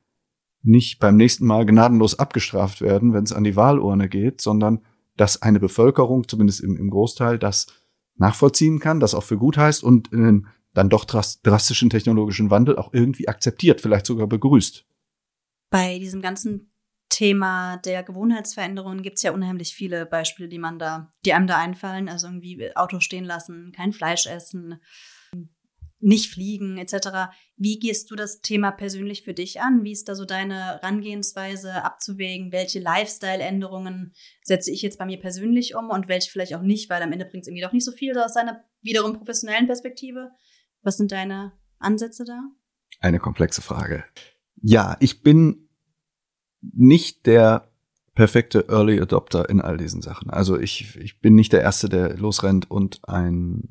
nicht 0.65 0.99
beim 0.99 1.15
nächsten 1.17 1.47
Mal 1.47 1.65
gnadenlos 1.65 2.19
abgestraft 2.19 2.81
werden, 2.81 3.13
wenn 3.13 3.23
es 3.23 3.33
an 3.33 3.45
die 3.45 3.55
Wahlurne 3.55 4.09
geht, 4.09 4.41
sondern 4.41 4.81
dass 5.17 5.43
eine 5.43 5.61
Bevölkerung, 5.61 6.27
zumindest 6.27 6.61
im, 6.61 6.77
im 6.77 6.91
Großteil, 6.91 7.39
das 7.39 7.69
nachvollziehen 8.17 8.79
kann, 8.79 9.01
das 9.01 9.15
auch 9.15 9.25
für 9.25 9.39
gut 9.39 9.57
heißt 9.57 9.83
und 9.83 10.13
einen 10.13 10.49
dann 10.73 10.91
doch 10.91 11.05
drastischen 11.05 11.91
technologischen 11.91 12.51
Wandel 12.51 12.77
auch 12.77 12.93
irgendwie 12.93 13.29
akzeptiert, 13.29 13.81
vielleicht 13.81 14.07
sogar 14.07 14.27
begrüßt. 14.27 14.85
Bei 15.71 15.99
diesem 15.99 16.21
ganzen 16.21 16.73
Thema 17.09 17.77
der 17.77 18.03
Gewohnheitsveränderungen 18.03 19.03
gibt 19.03 19.19
es 19.19 19.23
ja 19.23 19.33
unheimlich 19.33 19.75
viele 19.75 20.05
Beispiele, 20.05 20.49
die 20.49 20.59
man 20.59 20.81
da, 20.81 21.13
die 21.25 21.33
einem 21.33 21.47
da 21.47 21.59
einfallen. 21.59 22.09
Also 22.09 22.27
irgendwie 22.27 22.75
Auto 22.77 22.99
stehen 22.99 23.25
lassen, 23.25 23.73
kein 23.75 23.93
Fleisch 23.93 24.27
essen, 24.27 24.81
nicht 26.05 26.31
fliegen 26.31 26.77
etc. 26.77 27.33
Wie 27.57 27.79
gehst 27.79 28.11
du 28.11 28.15
das 28.15 28.41
Thema 28.41 28.71
persönlich 28.71 29.23
für 29.23 29.33
dich 29.33 29.61
an? 29.61 29.85
Wie 29.85 29.93
ist 29.93 30.09
da 30.09 30.15
so 30.15 30.25
deine 30.25 30.55
Herangehensweise 30.55 31.83
abzuwägen? 31.83 32.53
Welche 32.53 32.79
Lifestyle-Änderungen 32.79 34.13
setze 34.43 34.71
ich 34.71 34.83
jetzt 34.83 34.99
bei 34.99 35.07
mir 35.07 35.19
persönlich 35.19 35.75
um 35.75 35.91
und 35.91 36.07
welche 36.07 36.31
vielleicht 36.31 36.55
auch 36.55 36.63
nicht, 36.63 36.91
weil 36.91 37.03
am 37.03 37.13
Ende 37.13 37.25
bringt 37.25 37.43
es 37.43 37.49
irgendwie 37.49 37.63
doch 37.63 37.73
nicht 37.73 37.85
so 37.85 37.93
viel 37.93 38.17
aus 38.19 38.35
deiner 38.35 38.63
wiederum 38.83 39.15
professionellen 39.15 39.67
Perspektive. 39.67 40.31
Was 40.83 40.99
sind 40.99 41.11
deine 41.11 41.53
Ansätze 41.79 42.25
da? 42.25 42.43
Eine 43.01 43.19
komplexe 43.19 43.63
Frage. 43.63 44.05
Ja, 44.61 44.97
ich 45.01 45.23
bin 45.23 45.69
nicht 46.61 47.27
der 47.27 47.71
perfekte 48.15 48.67
Early 48.69 49.01
Adopter 49.01 49.49
in 49.49 49.61
all 49.61 49.79
diesen 49.79 50.03
Sachen. 50.03 50.31
Also 50.31 50.59
ich, 50.59 50.97
ich 50.97 51.21
bin 51.21 51.35
nicht 51.35 51.53
der 51.53 51.63
Erste, 51.63 51.89
der 51.89 52.17
losrennt 52.17 52.71
und 52.71 53.01
ein 53.09 53.63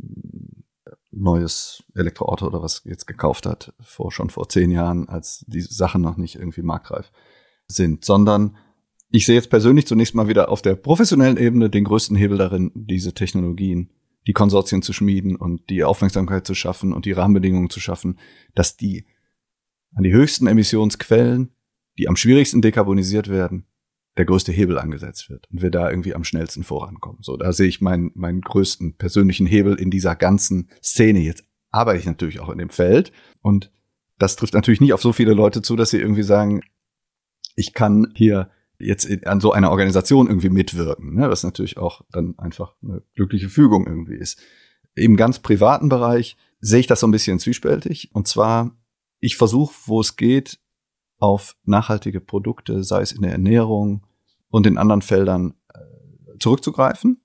neues 1.16 1.84
Elektroauto 1.96 2.48
oder 2.48 2.62
was 2.62 2.84
jetzt 2.86 3.08
gekauft 3.08 3.46
hat, 3.46 3.74
vor 3.82 4.12
schon 4.12 4.30
vor 4.30 4.50
zehn 4.50 4.72
Jahren, 4.72 5.08
als 5.10 5.46
die 5.48 5.62
Sachen 5.62 6.02
noch 6.02 6.18
nicht 6.18 6.36
irgendwie 6.36 6.62
marktreif 6.62 7.12
sind, 7.68 8.04
sondern 8.04 8.58
ich 9.10 9.26
sehe 9.26 9.36
jetzt 9.36 9.50
persönlich 9.50 9.86
zunächst 9.86 10.16
mal 10.16 10.28
wieder 10.28 10.50
auf 10.50 10.62
der 10.62 10.76
professionellen 10.76 11.38
Ebene 11.38 11.70
den 11.70 11.84
größten 11.84 12.18
Hebel 12.18 12.38
darin, 12.38 12.72
diese 12.74 13.14
Technologien, 13.14 13.92
die 14.26 14.34
Konsortien 14.34 14.82
zu 14.82 14.94
schmieden 14.94 15.36
und 15.36 15.70
die 15.70 15.84
Aufmerksamkeit 15.84 16.48
zu 16.48 16.56
schaffen 16.56 16.94
und 16.94 17.06
die 17.06 17.12
Rahmenbedingungen 17.12 17.70
zu 17.70 17.80
schaffen, 17.80 18.20
dass 18.56 18.76
die 18.76 19.06
an 19.94 20.04
die 20.04 20.14
höchsten 20.14 20.48
Emissionsquellen, 20.48 21.52
die 22.00 22.08
am 22.08 22.16
schwierigsten 22.16 22.62
dekarbonisiert 22.62 23.30
werden, 23.30 23.68
der 24.18 24.26
größte 24.26 24.52
Hebel 24.52 24.78
angesetzt 24.78 25.30
wird 25.30 25.50
und 25.52 25.62
wir 25.62 25.72
da 25.72 25.90
irgendwie 25.90 26.14
am 26.14 26.24
schnellsten 26.24 26.64
vorankommen. 26.64 27.22
So, 27.22 27.38
da 27.38 27.52
sehe 27.52 27.68
ich 27.68 27.82
meinen, 27.82 28.12
meinen 28.14 28.42
größten 28.42 28.98
persönlichen 28.98 29.48
Hebel 29.48 29.76
in 29.76 29.90
dieser 29.90 30.16
ganzen 30.16 30.70
Szene. 30.84 31.20
Jetzt 31.20 31.44
arbeite 31.72 32.00
ich 32.00 32.06
natürlich 32.06 32.40
auch 32.40 32.50
in 32.50 32.60
dem 32.60 32.70
Feld 32.70 33.12
und 33.42 33.72
das 34.20 34.36
trifft 34.36 34.54
natürlich 34.54 34.82
nicht 34.82 34.94
auf 34.94 35.02
so 35.02 35.14
viele 35.14 35.34
Leute 35.34 35.62
zu, 35.62 35.76
dass 35.76 35.90
sie 35.90 36.00
irgendwie 36.00 36.24
sagen, 36.24 36.62
ich 37.56 37.74
kann 37.74 38.14
hier 38.16 38.52
jetzt 38.78 39.26
an 39.26 39.40
so 39.40 39.52
einer 39.52 39.72
Organisation 39.72 40.28
irgendwie 40.28 40.50
mitwirken, 40.50 41.16
ne? 41.16 41.30
was 41.30 41.44
natürlich 41.44 41.78
auch 41.78 42.02
dann 42.12 42.38
einfach 42.38 42.76
eine 42.84 43.02
glückliche 43.16 43.50
Fügung 43.50 43.88
irgendwie 43.88 44.16
ist. 44.16 44.40
Im 44.96 45.16
ganz 45.16 45.40
privaten 45.40 45.90
Bereich 45.90 46.38
sehe 46.60 46.80
ich 46.80 46.88
das 46.88 47.00
so 47.00 47.08
ein 47.08 47.12
bisschen 47.12 47.40
zwiespältig 47.40 48.12
und 48.14 48.28
zwar, 48.28 48.78
ich 49.20 49.38
versuche, 49.38 49.74
wo 49.86 50.02
es 50.02 50.16
geht, 50.16 50.60
auf 51.24 51.56
nachhaltige 51.64 52.20
Produkte, 52.20 52.84
sei 52.84 53.02
es 53.02 53.14
in 53.14 53.22
der 53.22 53.32
Ernährung 53.32 54.06
und 54.50 54.68
in 54.68 54.78
anderen 54.78 55.02
Feldern 55.02 55.54
äh, 55.74 55.80
zurückzugreifen. 56.38 57.22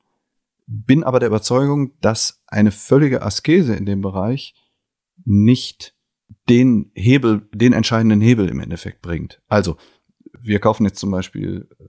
Bin 0.69 1.03
aber 1.03 1.19
der 1.19 1.27
Überzeugung, 1.27 1.99
dass 2.01 2.41
eine 2.47 2.71
völlige 2.71 3.23
Askese 3.23 3.75
in 3.75 3.87
dem 3.87 4.01
Bereich 4.01 4.55
nicht 5.25 5.97
den 6.49 6.93
Hebel, 6.95 7.49
den 7.53 7.73
entscheidenden 7.73 8.21
Hebel 8.21 8.49
im 8.49 8.61
Endeffekt 8.61 9.03
bringt. 9.03 9.43
Also, 9.49 9.77
wir 10.41 10.61
kaufen 10.61 10.85
jetzt 10.85 11.01
zum 11.01 11.11
Beispiel 11.11 11.69
äh, 11.81 11.85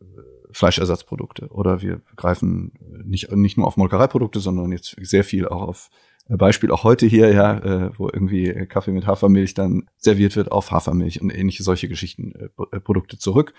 Fleischersatzprodukte 0.52 1.50
oder 1.50 1.84
wir 1.84 2.02
greifen 2.16 2.72
nicht, 3.06 3.32
nicht 3.34 3.56
nur 3.56 3.68
auf 3.68 3.78
Molkereiprodukte, 3.78 4.40
sondern 4.40 4.72
jetzt 4.72 4.96
sehr 5.00 5.24
viel 5.24 5.48
auch 5.48 5.62
auf 5.62 5.92
Beispiel 6.38 6.72
auch 6.72 6.84
heute 6.84 7.08
hier, 7.08 7.34
ja, 7.34 7.58
äh, 7.58 7.92
wo 7.98 8.08
irgendwie 8.08 8.54
Kaffee 8.68 8.92
mit 8.92 9.08
Hafermilch 9.08 9.56
dann 9.56 9.90
serviert 9.98 10.36
wird 10.36 10.52
auf 10.52 10.72
Hafermilch 10.72 11.22
und 11.22 11.32
ähnliche 11.32 11.64
solche 11.64 11.88
Geschichten, 11.88 12.34
äh, 12.36 12.50
äh, 12.72 12.80
Produkte 12.80 13.18
zurück. 13.18 13.54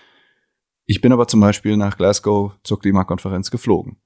Ich 0.85 1.01
bin 1.01 1.11
aber 1.11 1.27
zum 1.27 1.41
Beispiel 1.41 1.75
nach 1.75 1.97
Glasgow 1.97 2.53
zur 2.63 2.79
Klimakonferenz 2.79 3.51
geflogen. 3.51 3.97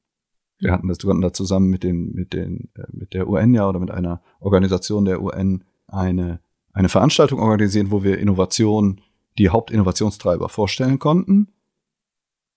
Wir 0.57 0.71
hatten 0.71 0.87
das 0.87 0.99
konnten 0.99 1.21
da 1.21 1.33
zusammen 1.33 1.69
mit 1.69 1.83
den, 1.83 2.13
mit 2.13 2.33
den, 2.33 2.69
äh, 2.75 2.83
mit 2.91 3.13
der 3.13 3.27
UN 3.27 3.53
ja 3.53 3.69
oder 3.69 3.79
mit 3.79 3.91
einer 3.91 4.21
Organisation 4.39 5.05
der 5.05 5.21
UN 5.21 5.63
eine, 5.87 6.39
eine 6.73 6.89
Veranstaltung 6.89 7.39
organisieren, 7.39 7.91
wo 7.91 8.03
wir 8.03 8.17
Innovation, 8.17 9.01
die 9.37 9.49
Hauptinnovationstreiber 9.49 10.49
vorstellen 10.49 10.97
konnten. 10.97 11.49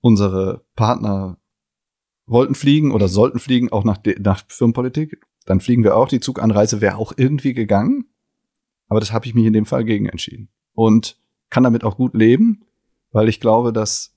Unsere 0.00 0.64
Partner 0.74 1.38
wollten 2.26 2.54
fliegen 2.54 2.92
oder 2.92 3.08
sollten 3.08 3.40
fliegen, 3.40 3.72
auch 3.72 3.84
nach, 3.84 3.98
nach 4.20 4.42
Firmenpolitik. 4.48 5.20
Dann 5.48 5.60
fliegen 5.60 5.82
wir 5.82 5.96
auch. 5.96 6.08
Die 6.08 6.20
Zuganreise 6.20 6.82
wäre 6.82 6.96
auch 6.96 7.14
irgendwie 7.16 7.54
gegangen. 7.54 8.04
Aber 8.86 9.00
das 9.00 9.12
habe 9.14 9.24
ich 9.24 9.34
mich 9.34 9.46
in 9.46 9.54
dem 9.54 9.64
Fall 9.64 9.82
gegen 9.82 10.06
entschieden. 10.06 10.50
Und 10.74 11.18
kann 11.48 11.64
damit 11.64 11.84
auch 11.84 11.96
gut 11.96 12.14
leben, 12.14 12.64
weil 13.12 13.30
ich 13.30 13.40
glaube, 13.40 13.72
dass 13.72 14.14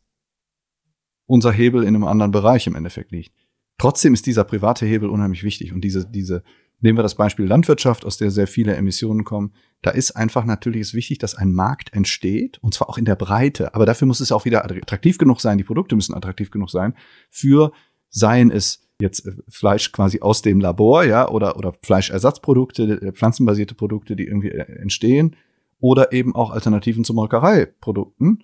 unser 1.28 1.54
Hebel 1.54 1.84
in 1.84 1.96
einem 1.96 2.04
anderen 2.04 2.34
Bereich 2.34 2.68
im 2.68 2.76
Endeffekt 2.76 3.14
liegt. 3.14 3.32
Trotzdem 3.78 4.14
ist 4.14 4.26
dieser 4.26 4.44
private 4.44 4.86
Hebel 4.86 5.10
unheimlich 5.10 5.44
wichtig. 5.44 5.72
Und 5.72 5.86
diese, 5.86 6.06
diese, 6.06 6.44
nehmen 6.82 6.98
wir 6.98 7.04
das 7.04 7.16
Beispiel 7.16 7.46
Landwirtschaft, 7.46 8.04
aus 8.04 8.18
der 8.18 8.30
sehr 8.30 8.48
viele 8.48 8.76
Emissionen 8.76 9.24
kommen. 9.24 9.54
Da 9.82 9.92
ist 9.92 10.12
einfach 10.12 10.44
natürlich 10.44 10.94
wichtig, 10.94 11.20
dass 11.20 11.36
ein 11.36 11.54
Markt 11.54 11.94
entsteht, 11.94 12.58
und 12.62 12.74
zwar 12.74 12.90
auch 12.90 12.98
in 12.98 13.06
der 13.06 13.16
Breite. 13.16 13.74
Aber 13.74 13.86
dafür 13.86 14.06
muss 14.06 14.20
es 14.20 14.34
auch 14.34 14.44
wieder 14.44 14.66
attraktiv 14.66 15.18
genug 15.18 15.40
sein. 15.40 15.58
Die 15.58 15.64
Produkte 15.64 15.96
müssen 15.96 16.14
attraktiv 16.14 16.52
genug 16.52 16.70
sein 16.70 16.94
für, 17.30 17.72
seien 18.10 18.52
es 18.52 18.91
jetzt 19.02 19.26
äh, 19.26 19.34
Fleisch 19.48 19.92
quasi 19.92 20.22
aus 20.22 20.42
dem 20.42 20.60
Labor, 20.60 21.04
ja, 21.04 21.30
oder, 21.30 21.58
oder 21.58 21.74
Fleischersatzprodukte, 21.82 23.02
äh, 23.02 23.12
pflanzenbasierte 23.12 23.76
Produkte, 23.76 24.16
die 24.16 24.26
irgendwie 24.26 24.52
äh, 24.52 24.80
entstehen, 24.80 25.36
oder 25.80 26.12
eben 26.12 26.36
auch 26.36 26.52
Alternativen 26.52 27.04
zu 27.04 27.14
Molkereiprodukten, 27.14 28.44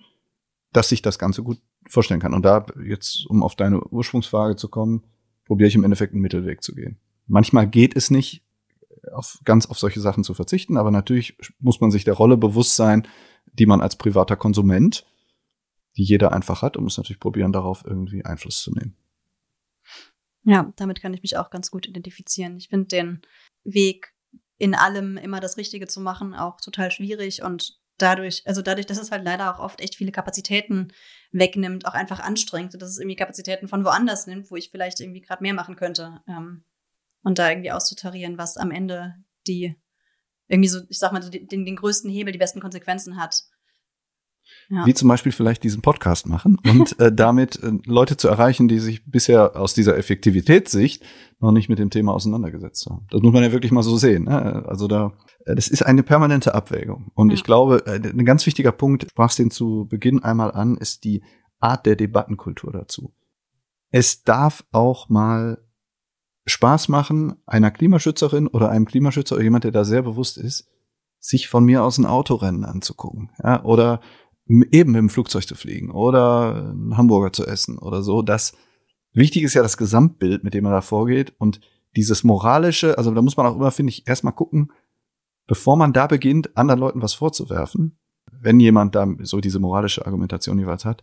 dass 0.72 0.88
sich 0.88 1.02
das 1.02 1.18
Ganze 1.18 1.42
gut 1.42 1.58
vorstellen 1.88 2.20
kann. 2.20 2.34
Und 2.34 2.44
da 2.44 2.66
jetzt, 2.84 3.26
um 3.28 3.42
auf 3.42 3.54
deine 3.54 3.80
Ursprungsfrage 3.80 4.56
zu 4.56 4.68
kommen, 4.68 5.04
probiere 5.46 5.68
ich 5.68 5.74
im 5.74 5.84
Endeffekt 5.84 6.12
einen 6.12 6.22
Mittelweg 6.22 6.62
zu 6.62 6.74
gehen. 6.74 6.98
Manchmal 7.26 7.68
geht 7.68 7.96
es 7.96 8.10
nicht, 8.10 8.42
auf, 9.12 9.40
ganz 9.44 9.66
auf 9.66 9.78
solche 9.78 10.00
Sachen 10.00 10.24
zu 10.24 10.34
verzichten, 10.34 10.76
aber 10.76 10.90
natürlich 10.90 11.38
muss 11.60 11.80
man 11.80 11.90
sich 11.90 12.04
der 12.04 12.14
Rolle 12.14 12.36
bewusst 12.36 12.76
sein, 12.76 13.06
die 13.52 13.66
man 13.66 13.80
als 13.80 13.96
privater 13.96 14.36
Konsument, 14.36 15.06
die 15.96 16.02
jeder 16.02 16.32
einfach 16.32 16.62
hat, 16.62 16.76
und 16.76 16.84
muss 16.84 16.96
natürlich 16.96 17.20
probieren, 17.20 17.52
darauf 17.52 17.84
irgendwie 17.84 18.24
Einfluss 18.24 18.62
zu 18.62 18.72
nehmen. 18.72 18.96
Ja, 20.48 20.72
damit 20.76 21.02
kann 21.02 21.12
ich 21.12 21.20
mich 21.20 21.36
auch 21.36 21.50
ganz 21.50 21.70
gut 21.70 21.86
identifizieren. 21.86 22.56
Ich 22.56 22.70
finde 22.70 22.86
den 22.86 23.22
Weg 23.64 24.14
in 24.56 24.74
allem 24.74 25.18
immer 25.18 25.40
das 25.40 25.58
Richtige 25.58 25.86
zu 25.86 26.00
machen 26.00 26.34
auch 26.34 26.58
total 26.62 26.90
schwierig 26.90 27.42
und 27.42 27.78
dadurch, 27.98 28.42
also 28.46 28.62
dadurch, 28.62 28.86
dass 28.86 28.96
es 28.96 29.10
halt 29.10 29.24
leider 29.24 29.54
auch 29.54 29.62
oft 29.62 29.82
echt 29.82 29.96
viele 29.96 30.10
Kapazitäten 30.10 30.90
wegnimmt, 31.32 31.86
auch 31.86 31.92
einfach 31.92 32.20
anstrengend, 32.20 32.80
dass 32.80 32.88
es 32.88 32.98
irgendwie 32.98 33.16
Kapazitäten 33.16 33.68
von 33.68 33.84
woanders 33.84 34.26
nimmt, 34.26 34.50
wo 34.50 34.56
ich 34.56 34.70
vielleicht 34.70 35.00
irgendwie 35.00 35.20
gerade 35.20 35.42
mehr 35.42 35.52
machen 35.52 35.76
könnte. 35.76 36.22
Ähm, 36.26 36.64
und 37.22 37.38
da 37.38 37.50
irgendwie 37.50 37.72
auszutarieren, 37.72 38.38
was 38.38 38.56
am 38.56 38.70
Ende 38.70 39.16
die 39.46 39.76
irgendwie 40.46 40.70
so, 40.70 40.80
ich 40.88 40.98
sag 40.98 41.12
mal, 41.12 41.22
so 41.22 41.28
den, 41.28 41.46
den 41.46 41.76
größten 41.76 42.10
Hebel, 42.10 42.32
die 42.32 42.38
besten 42.38 42.60
Konsequenzen 42.60 43.20
hat. 43.20 43.42
Ja. 44.70 44.84
Wie 44.84 44.92
zum 44.92 45.08
Beispiel 45.08 45.32
vielleicht 45.32 45.62
diesen 45.64 45.80
Podcast 45.80 46.26
machen 46.26 46.58
und 46.64 46.98
äh, 47.00 47.10
damit 47.10 47.62
äh, 47.62 47.72
Leute 47.86 48.18
zu 48.18 48.28
erreichen, 48.28 48.68
die 48.68 48.78
sich 48.78 49.02
bisher 49.06 49.56
aus 49.56 49.72
dieser 49.72 49.96
Effektivitätssicht 49.96 51.02
noch 51.40 51.52
nicht 51.52 51.70
mit 51.70 51.78
dem 51.78 51.88
Thema 51.88 52.12
auseinandergesetzt 52.12 52.86
haben. 52.86 53.06
Das 53.10 53.22
muss 53.22 53.32
man 53.32 53.42
ja 53.42 53.52
wirklich 53.52 53.72
mal 53.72 53.82
so 53.82 53.96
sehen. 53.96 54.24
Ne? 54.24 54.64
Also 54.66 54.86
da, 54.86 55.14
äh, 55.46 55.54
das 55.54 55.68
ist 55.68 55.82
eine 55.82 56.02
permanente 56.02 56.54
Abwägung. 56.54 57.10
Und 57.14 57.30
ja. 57.30 57.34
ich 57.34 57.44
glaube, 57.44 57.86
äh, 57.86 57.96
ein 57.96 58.26
ganz 58.26 58.44
wichtiger 58.44 58.72
Punkt, 58.72 59.06
sprachst 59.10 59.38
den 59.38 59.50
zu 59.50 59.86
Beginn 59.88 60.22
einmal 60.22 60.52
an, 60.52 60.76
ist 60.76 61.04
die 61.04 61.22
Art 61.60 61.86
der 61.86 61.96
Debattenkultur 61.96 62.70
dazu. 62.70 63.14
Es 63.90 64.22
darf 64.22 64.64
auch 64.70 65.08
mal 65.08 65.64
Spaß 66.44 66.88
machen, 66.88 67.36
einer 67.46 67.70
Klimaschützerin 67.70 68.48
oder 68.48 68.68
einem 68.68 68.84
Klimaschützer 68.84 69.36
oder 69.36 69.44
jemand, 69.44 69.64
der 69.64 69.72
da 69.72 69.84
sehr 69.84 70.02
bewusst 70.02 70.36
ist, 70.36 70.68
sich 71.20 71.48
von 71.48 71.64
mir 71.64 71.82
aus 71.82 71.98
ein 71.98 72.06
Autorennen 72.06 72.64
anzugucken, 72.64 73.30
ja, 73.42 73.64
oder 73.64 74.00
eben 74.48 74.92
mit 74.92 74.98
dem 74.98 75.10
Flugzeug 75.10 75.46
zu 75.46 75.54
fliegen 75.54 75.90
oder 75.90 76.70
einen 76.70 76.96
Hamburger 76.96 77.32
zu 77.32 77.46
essen 77.46 77.78
oder 77.78 78.02
so. 78.02 78.22
Das 78.22 78.54
wichtig 79.12 79.42
ist 79.42 79.54
ja 79.54 79.62
das 79.62 79.76
Gesamtbild, 79.76 80.44
mit 80.44 80.54
dem 80.54 80.64
man 80.64 80.72
da 80.72 80.80
vorgeht 80.80 81.34
und 81.38 81.60
dieses 81.96 82.24
moralische, 82.24 82.96
also 82.98 83.10
da 83.10 83.22
muss 83.22 83.36
man 83.36 83.46
auch 83.46 83.56
immer, 83.56 83.70
finde 83.70 83.90
ich, 83.90 84.06
erstmal 84.06 84.34
gucken, 84.34 84.72
bevor 85.46 85.76
man 85.76 85.92
da 85.92 86.06
beginnt, 86.06 86.56
anderen 86.56 86.80
Leuten 86.80 87.02
was 87.02 87.14
vorzuwerfen, 87.14 87.98
wenn 88.30 88.60
jemand 88.60 88.94
da 88.94 89.06
so 89.22 89.40
diese 89.40 89.58
moralische 89.58 90.06
Argumentation 90.06 90.58
jeweils 90.58 90.84
hat, 90.84 91.02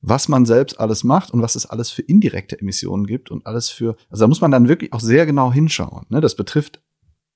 was 0.00 0.28
man 0.28 0.44
selbst 0.44 0.80
alles 0.80 1.04
macht 1.04 1.30
und 1.30 1.42
was 1.42 1.54
es 1.54 1.66
alles 1.66 1.90
für 1.90 2.02
indirekte 2.02 2.60
Emissionen 2.60 3.06
gibt 3.06 3.30
und 3.30 3.46
alles 3.46 3.70
für, 3.70 3.96
also 4.10 4.24
da 4.24 4.28
muss 4.28 4.40
man 4.40 4.50
dann 4.50 4.68
wirklich 4.68 4.92
auch 4.92 5.00
sehr 5.00 5.26
genau 5.26 5.52
hinschauen. 5.52 6.06
Ne? 6.08 6.20
Das 6.20 6.34
betrifft 6.34 6.82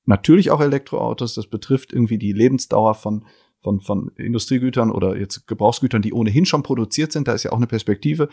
natürlich 0.05 0.51
auch 0.51 0.61
Elektroautos, 0.61 1.35
das 1.35 1.47
betrifft 1.47 1.93
irgendwie 1.93 2.19
die 2.19 2.33
Lebensdauer 2.33 2.95
von 2.95 3.25
von, 3.67 3.81
von 3.81 4.13
Industriegütern 4.15 4.93
oder 4.93 5.19
jetzt 5.19 5.49
Gebrauchsgütern, 5.49 6.01
die 6.01 6.13
ohnehin 6.13 6.47
schon 6.47 6.63
produziert 6.63 7.11
sind. 7.11 7.27
Da 7.27 7.33
ist 7.33 7.43
ja 7.43 7.51
auch 7.51 7.57
eine 7.57 7.67
Perspektive, 7.67 8.29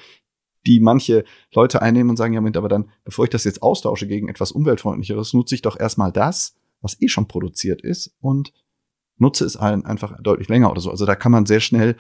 die 0.67 0.79
manche 0.79 1.23
Leute 1.55 1.81
einnehmen 1.81 2.11
und 2.11 2.17
sagen, 2.17 2.35
ja, 2.35 2.39
Moment, 2.39 2.55
aber 2.55 2.69
dann, 2.69 2.91
bevor 3.03 3.25
ich 3.25 3.31
das 3.31 3.43
jetzt 3.43 3.63
austausche 3.63 4.05
gegen 4.05 4.29
etwas 4.29 4.51
umweltfreundlicheres, 4.51 5.33
nutze 5.33 5.55
ich 5.55 5.63
doch 5.63 5.79
erstmal 5.79 6.11
das, 6.11 6.55
was 6.81 7.01
eh 7.01 7.07
schon 7.07 7.27
produziert 7.27 7.81
ist 7.81 8.15
und 8.21 8.53
nutze 9.17 9.43
es 9.43 9.55
einfach 9.55 10.21
deutlich 10.21 10.49
länger 10.49 10.69
oder 10.69 10.81
so. 10.81 10.91
Also 10.91 11.07
da 11.07 11.15
kann 11.15 11.31
man 11.31 11.47
sehr 11.47 11.61
schnell, 11.61 11.95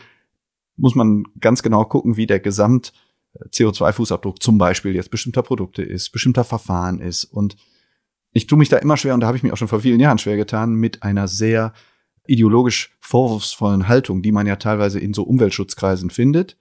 muss 0.77 0.93
man 0.93 1.23
ganz 1.39 1.63
genau 1.63 1.85
gucken, 1.85 2.15
wie 2.15 2.27
der 2.27 2.39
Gesamt 2.39 2.93
äh, 3.33 3.47
CO2-Fußabdruck 3.47 4.43
zum 4.43 4.59
Beispiel 4.59 4.93
jetzt 4.93 5.09
bestimmter 5.09 5.41
Produkte 5.41 5.81
ist, 5.81 6.11
bestimmter 6.11 6.43
Verfahren 6.43 6.99
ist. 6.99 7.23
Und 7.23 7.55
ich 8.31 8.45
tue 8.45 8.59
mich 8.59 8.69
da 8.69 8.77
immer 8.77 8.97
schwer, 8.97 9.15
und 9.15 9.21
da 9.21 9.27
habe 9.27 9.37
ich 9.37 9.43
mich 9.43 9.53
auch 9.53 9.57
schon 9.57 9.67
vor 9.67 9.79
vielen 9.79 9.99
Jahren 9.99 10.19
schwer 10.19 10.37
getan, 10.37 10.75
mit 10.75 11.01
einer 11.01 11.27
sehr 11.27 11.73
ideologisch 12.27 12.95
vorwurfsvollen 12.99 13.87
Haltung, 13.87 14.21
die 14.21 14.31
man 14.31 14.47
ja 14.47 14.55
teilweise 14.55 14.99
in 14.99 15.13
so 15.13 15.23
Umweltschutzkreisen 15.23 16.09
findet, 16.09 16.57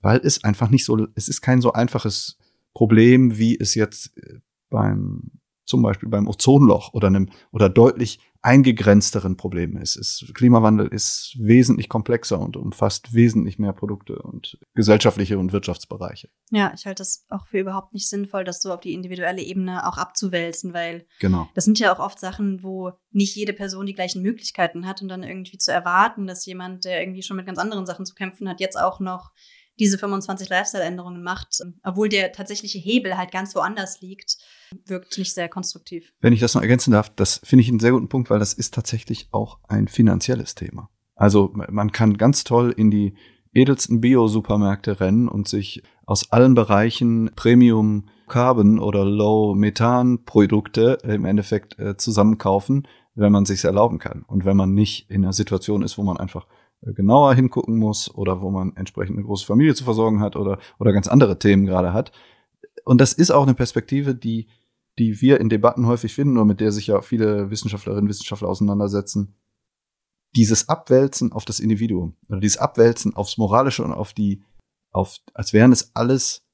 weil 0.00 0.20
es 0.22 0.44
einfach 0.44 0.70
nicht 0.70 0.84
so, 0.84 1.06
es 1.14 1.28
ist 1.28 1.40
kein 1.40 1.60
so 1.60 1.72
einfaches 1.72 2.38
Problem, 2.74 3.38
wie 3.38 3.58
es 3.58 3.74
jetzt 3.74 4.16
äh, 4.16 4.38
beim, 4.70 5.30
zum 5.64 5.82
Beispiel 5.82 6.08
beim 6.08 6.26
Ozonloch 6.26 6.92
oder 6.94 7.08
einem, 7.08 7.28
oder 7.50 7.68
deutlich 7.68 8.18
eingegrenzteren 8.42 9.36
Problemen 9.36 9.80
ist. 9.80 9.96
Es, 9.96 10.30
Klimawandel 10.34 10.88
ist 10.88 11.36
wesentlich 11.38 11.88
komplexer 11.88 12.40
und 12.40 12.56
umfasst 12.56 13.14
wesentlich 13.14 13.58
mehr 13.58 13.72
Produkte 13.72 14.20
und 14.20 14.58
gesellschaftliche 14.74 15.38
und 15.38 15.52
Wirtschaftsbereiche. 15.52 16.28
Ja, 16.50 16.72
ich 16.74 16.84
halte 16.84 17.00
das 17.00 17.24
auch 17.28 17.46
für 17.46 17.60
überhaupt 17.60 17.94
nicht 17.94 18.08
sinnvoll, 18.08 18.42
das 18.42 18.60
so 18.60 18.72
auf 18.72 18.80
die 18.80 18.94
individuelle 18.94 19.42
Ebene 19.42 19.86
auch 19.86 19.96
abzuwälzen, 19.96 20.74
weil 20.74 21.06
genau. 21.20 21.48
das 21.54 21.64
sind 21.64 21.78
ja 21.78 21.94
auch 21.94 22.00
oft 22.00 22.18
Sachen, 22.18 22.64
wo 22.64 22.92
nicht 23.12 23.36
jede 23.36 23.52
Person 23.52 23.86
die 23.86 23.94
gleichen 23.94 24.22
Möglichkeiten 24.22 24.86
hat 24.86 25.02
und 25.02 25.08
dann 25.08 25.22
irgendwie 25.22 25.58
zu 25.58 25.72
erwarten, 25.72 26.26
dass 26.26 26.44
jemand, 26.44 26.84
der 26.84 27.00
irgendwie 27.00 27.22
schon 27.22 27.36
mit 27.36 27.46
ganz 27.46 27.58
anderen 27.58 27.86
Sachen 27.86 28.04
zu 28.04 28.14
kämpfen 28.14 28.48
hat, 28.48 28.58
jetzt 28.58 28.78
auch 28.78 28.98
noch 28.98 29.30
diese 29.78 29.98
25 29.98 30.48
Lifestyle-Änderungen 30.48 31.22
macht, 31.22 31.60
obwohl 31.82 32.08
der 32.08 32.32
tatsächliche 32.32 32.78
Hebel 32.78 33.16
halt 33.16 33.30
ganz 33.30 33.54
woanders 33.54 34.00
liegt, 34.00 34.36
wirkt 34.86 35.18
nicht 35.18 35.34
sehr 35.34 35.48
konstruktiv. 35.48 36.12
Wenn 36.20 36.32
ich 36.32 36.40
das 36.40 36.54
noch 36.54 36.62
ergänzen 36.62 36.92
darf, 36.92 37.10
das 37.10 37.40
finde 37.44 37.62
ich 37.62 37.68
einen 37.68 37.80
sehr 37.80 37.92
guten 37.92 38.08
Punkt, 38.08 38.30
weil 38.30 38.38
das 38.38 38.52
ist 38.52 38.74
tatsächlich 38.74 39.28
auch 39.32 39.58
ein 39.68 39.88
finanzielles 39.88 40.54
Thema. 40.54 40.90
Also 41.14 41.52
man 41.52 41.92
kann 41.92 42.16
ganz 42.16 42.44
toll 42.44 42.74
in 42.76 42.90
die 42.90 43.14
edelsten 43.54 44.00
Bio-Supermärkte 44.00 45.00
rennen 45.00 45.28
und 45.28 45.48
sich 45.48 45.82
aus 46.06 46.32
allen 46.32 46.54
Bereichen 46.54 47.30
Premium 47.36 48.08
Carbon 48.28 48.78
oder 48.78 49.04
Low 49.04 49.54
Methan 49.54 50.24
Produkte 50.24 50.98
im 51.04 51.24
Endeffekt 51.24 51.78
äh, 51.78 51.96
zusammenkaufen, 51.96 52.88
wenn 53.14 53.30
man 53.30 53.44
sich 53.44 53.62
erlauben 53.64 53.98
kann 53.98 54.24
und 54.26 54.44
wenn 54.44 54.56
man 54.56 54.72
nicht 54.72 55.10
in 55.10 55.22
einer 55.22 55.34
Situation 55.34 55.82
ist, 55.82 55.98
wo 55.98 56.02
man 56.02 56.16
einfach 56.16 56.46
genauer 56.82 57.34
hingucken 57.34 57.76
muss 57.78 58.12
oder 58.14 58.40
wo 58.40 58.50
man 58.50 58.76
entsprechend 58.76 59.16
eine 59.16 59.26
große 59.26 59.46
Familie 59.46 59.74
zu 59.74 59.84
versorgen 59.84 60.20
hat 60.20 60.36
oder, 60.36 60.58
oder 60.78 60.92
ganz 60.92 61.08
andere 61.08 61.38
Themen 61.38 61.64
gerade 61.64 61.92
hat. 61.92 62.12
Und 62.84 63.00
das 63.00 63.12
ist 63.12 63.30
auch 63.30 63.44
eine 63.44 63.54
Perspektive, 63.54 64.14
die, 64.14 64.48
die 64.98 65.20
wir 65.20 65.40
in 65.40 65.48
Debatten 65.48 65.86
häufig 65.86 66.12
finden 66.12 66.38
und 66.38 66.48
mit 66.48 66.60
der 66.60 66.72
sich 66.72 66.88
ja 66.88 67.00
viele 67.00 67.50
Wissenschaftlerinnen 67.50 68.04
und 68.04 68.10
Wissenschaftler 68.10 68.48
auseinandersetzen. 68.48 69.34
Dieses 70.34 70.68
Abwälzen 70.68 71.32
auf 71.32 71.44
das 71.44 71.60
Individuum 71.60 72.16
oder 72.28 72.40
dieses 72.40 72.58
Abwälzen 72.58 73.14
aufs 73.14 73.38
Moralische 73.38 73.84
und 73.84 73.92
auf 73.92 74.12
die, 74.12 74.42
auf, 74.90 75.18
als 75.34 75.52
wären 75.52 75.72
es 75.72 75.94
alles 75.94 76.44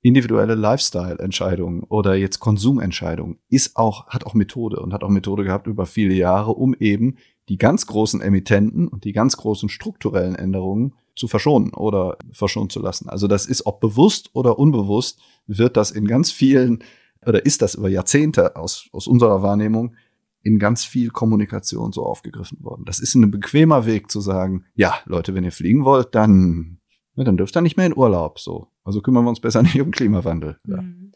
individuelle 0.00 0.56
Lifestyle-Entscheidungen 0.56 1.84
oder 1.84 2.16
jetzt 2.16 2.40
Konsumentscheidungen, 2.40 3.38
ist 3.48 3.76
auch, 3.76 4.08
hat 4.08 4.26
auch 4.26 4.34
Methode 4.34 4.80
und 4.80 4.92
hat 4.92 5.04
auch 5.04 5.10
Methode 5.10 5.44
gehabt 5.44 5.68
über 5.68 5.86
viele 5.86 6.14
Jahre, 6.14 6.52
um 6.52 6.74
eben 6.74 7.18
die 7.48 7.58
ganz 7.58 7.86
großen 7.86 8.20
Emittenten 8.20 8.88
und 8.88 9.04
die 9.04 9.12
ganz 9.12 9.36
großen 9.36 9.68
strukturellen 9.68 10.34
Änderungen 10.34 10.94
zu 11.16 11.28
verschonen 11.28 11.74
oder 11.74 12.16
verschonen 12.32 12.70
zu 12.70 12.80
lassen. 12.80 13.08
Also 13.08 13.26
das 13.28 13.46
ist, 13.46 13.66
ob 13.66 13.80
bewusst 13.80 14.30
oder 14.32 14.58
unbewusst, 14.58 15.20
wird 15.46 15.76
das 15.76 15.90
in 15.90 16.06
ganz 16.06 16.30
vielen, 16.30 16.82
oder 17.26 17.44
ist 17.44 17.62
das 17.62 17.74
über 17.74 17.88
Jahrzehnte 17.88 18.56
aus, 18.56 18.88
aus 18.92 19.06
unserer 19.06 19.42
Wahrnehmung 19.42 19.94
in 20.42 20.58
ganz 20.58 20.84
viel 20.84 21.10
Kommunikation 21.10 21.92
so 21.92 22.04
aufgegriffen 22.04 22.62
worden. 22.62 22.84
Das 22.84 22.98
ist 22.98 23.14
ein 23.14 23.30
bequemer 23.30 23.86
Weg 23.86 24.10
zu 24.10 24.20
sagen, 24.20 24.64
ja, 24.74 24.94
Leute, 25.04 25.34
wenn 25.34 25.44
ihr 25.44 25.52
fliegen 25.52 25.84
wollt, 25.84 26.14
dann, 26.14 26.78
ja, 27.14 27.24
dann 27.24 27.36
dürft 27.36 27.56
ihr 27.56 27.60
nicht 27.60 27.76
mehr 27.76 27.86
in 27.86 27.96
Urlaub, 27.96 28.40
so. 28.40 28.68
Also 28.84 29.00
kümmern 29.00 29.24
wir 29.24 29.30
uns 29.30 29.40
besser 29.40 29.62
nicht 29.62 29.80
um 29.80 29.90
Klimawandel. 29.90 30.58
Ja. 30.66 30.82
Mhm. 30.82 31.12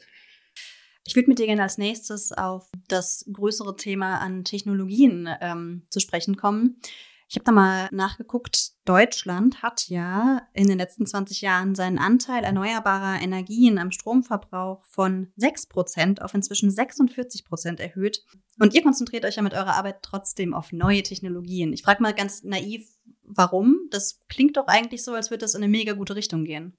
Ich 1.06 1.14
würde 1.14 1.28
mit 1.28 1.38
dir 1.38 1.46
gerne 1.46 1.62
als 1.62 1.78
nächstes 1.78 2.32
auf 2.32 2.68
das 2.88 3.24
größere 3.32 3.76
Thema 3.76 4.18
an 4.18 4.44
Technologien 4.44 5.28
ähm, 5.40 5.84
zu 5.88 6.00
sprechen 6.00 6.36
kommen. 6.36 6.80
Ich 7.28 7.34
habe 7.34 7.44
da 7.44 7.52
mal 7.52 7.88
nachgeguckt. 7.90 8.72
Deutschland 8.84 9.62
hat 9.62 9.88
ja 9.88 10.42
in 10.52 10.68
den 10.68 10.78
letzten 10.78 11.06
20 11.06 11.40
Jahren 11.40 11.74
seinen 11.74 11.98
Anteil 11.98 12.44
erneuerbarer 12.44 13.20
Energien 13.20 13.78
am 13.78 13.90
Stromverbrauch 13.90 14.84
von 14.84 15.32
6 15.36 15.66
Prozent 15.66 16.22
auf 16.22 16.34
inzwischen 16.34 16.70
46 16.70 17.44
Prozent 17.44 17.80
erhöht. 17.80 18.24
Und 18.60 18.74
ihr 18.74 18.82
konzentriert 18.82 19.24
euch 19.24 19.36
ja 19.36 19.42
mit 19.42 19.54
eurer 19.54 19.74
Arbeit 19.74 20.02
trotzdem 20.02 20.54
auf 20.54 20.70
neue 20.70 21.02
Technologien. 21.02 21.72
Ich 21.72 21.82
frage 21.82 22.02
mal 22.02 22.14
ganz 22.14 22.44
naiv, 22.44 22.88
warum? 23.24 23.88
Das 23.90 24.20
klingt 24.28 24.56
doch 24.56 24.68
eigentlich 24.68 25.02
so, 25.02 25.12
als 25.12 25.30
würde 25.30 25.42
das 25.42 25.54
in 25.54 25.64
eine 25.64 25.70
mega 25.70 25.94
gute 25.94 26.14
Richtung 26.14 26.44
gehen. 26.44 26.76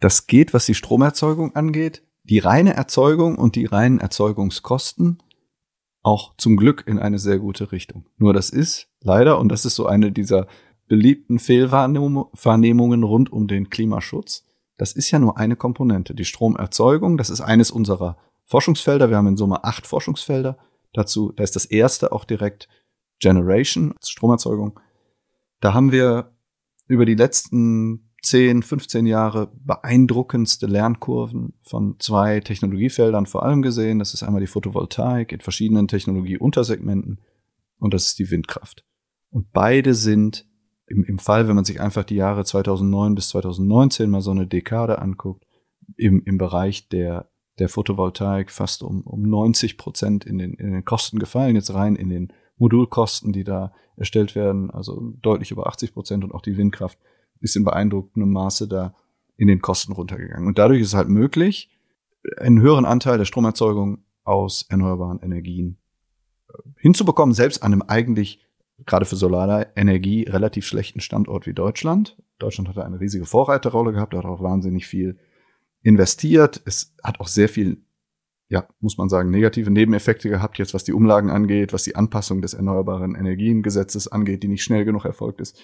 Das 0.00 0.26
geht, 0.26 0.54
was 0.54 0.64
die 0.64 0.74
Stromerzeugung 0.74 1.54
angeht, 1.54 2.02
die 2.30 2.38
reine 2.38 2.74
Erzeugung 2.74 3.36
und 3.36 3.56
die 3.56 3.66
reinen 3.66 3.98
Erzeugungskosten 3.98 5.18
auch 6.02 6.34
zum 6.36 6.56
Glück 6.56 6.84
in 6.86 6.98
eine 6.98 7.18
sehr 7.18 7.38
gute 7.38 7.72
Richtung. 7.72 8.06
Nur 8.16 8.32
das 8.32 8.50
ist 8.50 8.88
leider, 9.02 9.38
und 9.38 9.50
das 9.50 9.64
ist 9.64 9.74
so 9.74 9.86
eine 9.86 10.12
dieser 10.12 10.46
beliebten 10.86 11.38
Fehlwahrnehmungen 11.38 13.02
rund 13.02 13.32
um 13.32 13.48
den 13.48 13.68
Klimaschutz, 13.68 14.44
das 14.78 14.92
ist 14.92 15.10
ja 15.10 15.18
nur 15.18 15.36
eine 15.36 15.56
Komponente. 15.56 16.14
Die 16.14 16.24
Stromerzeugung, 16.24 17.18
das 17.18 17.28
ist 17.28 17.42
eines 17.42 17.70
unserer 17.70 18.16
Forschungsfelder. 18.46 19.10
Wir 19.10 19.18
haben 19.18 19.26
in 19.26 19.36
Summe 19.36 19.62
acht 19.62 19.86
Forschungsfelder. 19.86 20.56
Dazu, 20.94 21.32
da 21.32 21.42
ist 21.42 21.54
das 21.54 21.66
erste 21.66 22.12
auch 22.12 22.24
direkt 22.24 22.66
Generation, 23.18 23.94
Stromerzeugung. 24.02 24.80
Da 25.60 25.74
haben 25.74 25.92
wir 25.92 26.32
über 26.86 27.04
die 27.04 27.14
letzten 27.14 28.09
10, 28.22 28.62
15 28.62 29.06
Jahre 29.06 29.50
beeindruckendste 29.64 30.66
Lernkurven 30.66 31.54
von 31.62 31.96
zwei 31.98 32.40
Technologiefeldern 32.40 33.26
vor 33.26 33.44
allem 33.44 33.62
gesehen. 33.62 33.98
Das 33.98 34.14
ist 34.14 34.22
einmal 34.22 34.40
die 34.40 34.46
Photovoltaik 34.46 35.32
in 35.32 35.40
verschiedenen 35.40 35.88
Technologieuntersegmenten 35.88 37.20
und 37.78 37.94
das 37.94 38.06
ist 38.06 38.18
die 38.18 38.30
Windkraft. 38.30 38.84
Und 39.30 39.52
beide 39.52 39.94
sind 39.94 40.46
im, 40.86 41.04
im 41.04 41.18
Fall, 41.18 41.48
wenn 41.48 41.54
man 41.54 41.64
sich 41.64 41.80
einfach 41.80 42.04
die 42.04 42.16
Jahre 42.16 42.44
2009 42.44 43.14
bis 43.14 43.28
2019 43.30 44.10
mal 44.10 44.20
so 44.20 44.32
eine 44.32 44.46
Dekade 44.46 44.98
anguckt, 44.98 45.46
im, 45.96 46.22
im 46.24 46.36
Bereich 46.36 46.88
der, 46.88 47.30
der 47.58 47.68
Photovoltaik 47.68 48.50
fast 48.50 48.82
um, 48.82 49.02
um 49.02 49.22
90 49.22 49.78
Prozent 49.78 50.24
in 50.24 50.38
den, 50.38 50.54
in 50.54 50.72
den 50.72 50.84
Kosten 50.84 51.18
gefallen, 51.18 51.56
jetzt 51.56 51.72
rein 51.72 51.96
in 51.96 52.08
den 52.08 52.32
Modulkosten, 52.58 53.32
die 53.32 53.44
da 53.44 53.72
erstellt 53.96 54.34
werden, 54.34 54.70
also 54.70 55.14
deutlich 55.22 55.50
über 55.50 55.66
80 55.66 55.94
Prozent 55.94 56.24
und 56.24 56.32
auch 56.32 56.42
die 56.42 56.56
Windkraft 56.56 56.98
ist 57.40 57.56
in 57.56 57.64
beeindruckendem 57.64 58.32
Maße 58.32 58.68
da 58.68 58.94
in 59.36 59.48
den 59.48 59.60
Kosten 59.60 59.92
runtergegangen. 59.92 60.46
Und 60.46 60.58
dadurch 60.58 60.80
ist 60.80 60.88
es 60.88 60.94
halt 60.94 61.08
möglich, 61.08 61.70
einen 62.36 62.60
höheren 62.60 62.84
Anteil 62.84 63.18
der 63.18 63.24
Stromerzeugung 63.24 64.04
aus 64.24 64.66
erneuerbaren 64.68 65.20
Energien 65.20 65.78
äh, 66.48 66.58
hinzubekommen, 66.76 67.34
selbst 67.34 67.62
an 67.62 67.72
einem 67.72 67.82
eigentlich 67.82 68.40
gerade 68.86 69.04
für 69.04 69.16
Solarenergie 69.16 70.24
relativ 70.24 70.66
schlechten 70.66 71.00
Standort 71.00 71.46
wie 71.46 71.54
Deutschland. 71.54 72.16
Deutschland 72.38 72.68
hatte 72.68 72.84
eine 72.84 73.00
riesige 73.00 73.26
Vorreiterrolle 73.26 73.92
gehabt, 73.92 74.14
hat 74.14 74.24
auch 74.24 74.42
wahnsinnig 74.42 74.86
viel 74.86 75.18
investiert. 75.82 76.60
Es 76.64 76.94
hat 77.02 77.20
auch 77.20 77.28
sehr 77.28 77.48
viel, 77.48 77.82
ja, 78.48 78.66
muss 78.80 78.98
man 78.98 79.08
sagen, 79.08 79.30
negative 79.30 79.70
Nebeneffekte 79.70 80.28
gehabt, 80.28 80.58
jetzt 80.58 80.74
was 80.74 80.84
die 80.84 80.92
Umlagen 80.92 81.30
angeht, 81.30 81.72
was 81.72 81.84
die 81.84 81.96
Anpassung 81.96 82.42
des 82.42 82.54
Erneuerbaren 82.54 83.14
Energiengesetzes 83.14 84.08
angeht, 84.08 84.42
die 84.42 84.48
nicht 84.48 84.64
schnell 84.64 84.84
genug 84.84 85.04
erfolgt 85.04 85.40
ist. 85.40 85.60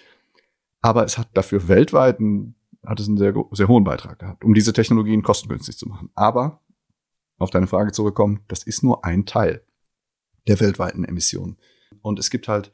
Aber 0.87 1.05
es 1.05 1.18
hat 1.18 1.28
dafür 1.34 1.66
weltweit 1.66 2.20
einen, 2.20 2.55
hat 2.87 3.01
es 3.01 3.09
einen 3.09 3.16
sehr, 3.16 3.34
sehr 3.51 3.66
hohen 3.66 3.82
Beitrag 3.82 4.20
gehabt, 4.20 4.45
um 4.45 4.55
diese 4.55 4.72
Technologien 4.72 5.20
kostengünstig 5.20 5.76
zu 5.76 5.89
machen. 5.89 6.11
Aber 6.14 6.61
auf 7.39 7.51
deine 7.51 7.66
Frage 7.66 7.91
zurückkommen, 7.91 8.45
das 8.47 8.62
ist 8.62 8.84
nur 8.84 9.05
ein 9.05 9.26
Teil 9.26 9.64
der 10.47 10.61
weltweiten 10.61 11.03
Emissionen. 11.03 11.57
Und 12.03 12.20
es 12.20 12.30
gibt 12.30 12.47
halt 12.47 12.72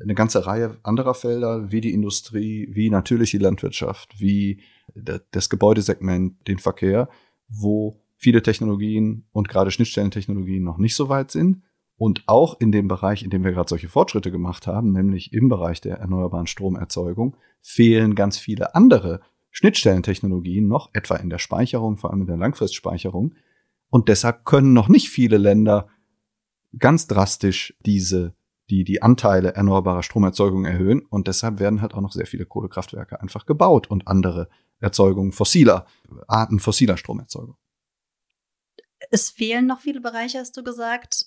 eine 0.00 0.14
ganze 0.14 0.46
Reihe 0.46 0.78
anderer 0.82 1.12
Felder, 1.12 1.70
wie 1.70 1.82
die 1.82 1.92
Industrie, 1.92 2.70
wie 2.72 2.88
natürlich 2.88 3.32
die 3.32 3.38
Landwirtschaft, 3.38 4.18
wie 4.18 4.62
das 4.94 5.50
Gebäudesegment, 5.50 6.48
den 6.48 6.58
Verkehr, 6.58 7.10
wo 7.48 8.00
viele 8.16 8.42
Technologien 8.42 9.26
und 9.30 9.50
gerade 9.50 9.70
Schnittstellentechnologien 9.70 10.64
noch 10.64 10.78
nicht 10.78 10.94
so 10.94 11.10
weit 11.10 11.30
sind. 11.30 11.62
Und 12.02 12.24
auch 12.26 12.58
in 12.58 12.72
dem 12.72 12.88
Bereich, 12.88 13.22
in 13.22 13.30
dem 13.30 13.44
wir 13.44 13.52
gerade 13.52 13.68
solche 13.68 13.88
Fortschritte 13.88 14.32
gemacht 14.32 14.66
haben, 14.66 14.90
nämlich 14.90 15.32
im 15.32 15.48
Bereich 15.48 15.80
der 15.80 15.98
erneuerbaren 15.98 16.48
Stromerzeugung, 16.48 17.36
fehlen 17.60 18.16
ganz 18.16 18.38
viele 18.38 18.74
andere 18.74 19.20
Schnittstellentechnologien 19.52 20.66
noch, 20.66 20.90
etwa 20.94 21.14
in 21.14 21.30
der 21.30 21.38
Speicherung, 21.38 21.98
vor 21.98 22.10
allem 22.10 22.22
in 22.22 22.26
der 22.26 22.38
Langfristspeicherung. 22.38 23.36
Und 23.88 24.08
deshalb 24.08 24.44
können 24.44 24.72
noch 24.72 24.88
nicht 24.88 25.10
viele 25.10 25.36
Länder 25.36 25.86
ganz 26.76 27.06
drastisch 27.06 27.76
diese 27.86 28.34
die 28.68 28.82
die 28.82 29.00
Anteile 29.00 29.54
erneuerbarer 29.54 30.02
Stromerzeugung 30.02 30.64
erhöhen 30.64 31.06
und 31.06 31.28
deshalb 31.28 31.60
werden 31.60 31.82
halt 31.82 31.94
auch 31.94 32.00
noch 32.00 32.12
sehr 32.12 32.26
viele 32.26 32.46
Kohlekraftwerke 32.46 33.20
einfach 33.20 33.46
gebaut 33.46 33.88
und 33.88 34.08
andere 34.08 34.48
Erzeugungen 34.80 35.30
fossiler 35.30 35.86
Arten 36.26 36.58
fossiler 36.58 36.96
Stromerzeugung. 36.96 37.56
Es 39.10 39.30
fehlen 39.30 39.66
noch 39.66 39.80
viele 39.80 40.00
Bereiche, 40.00 40.38
hast 40.38 40.56
du 40.56 40.64
gesagt. 40.64 41.26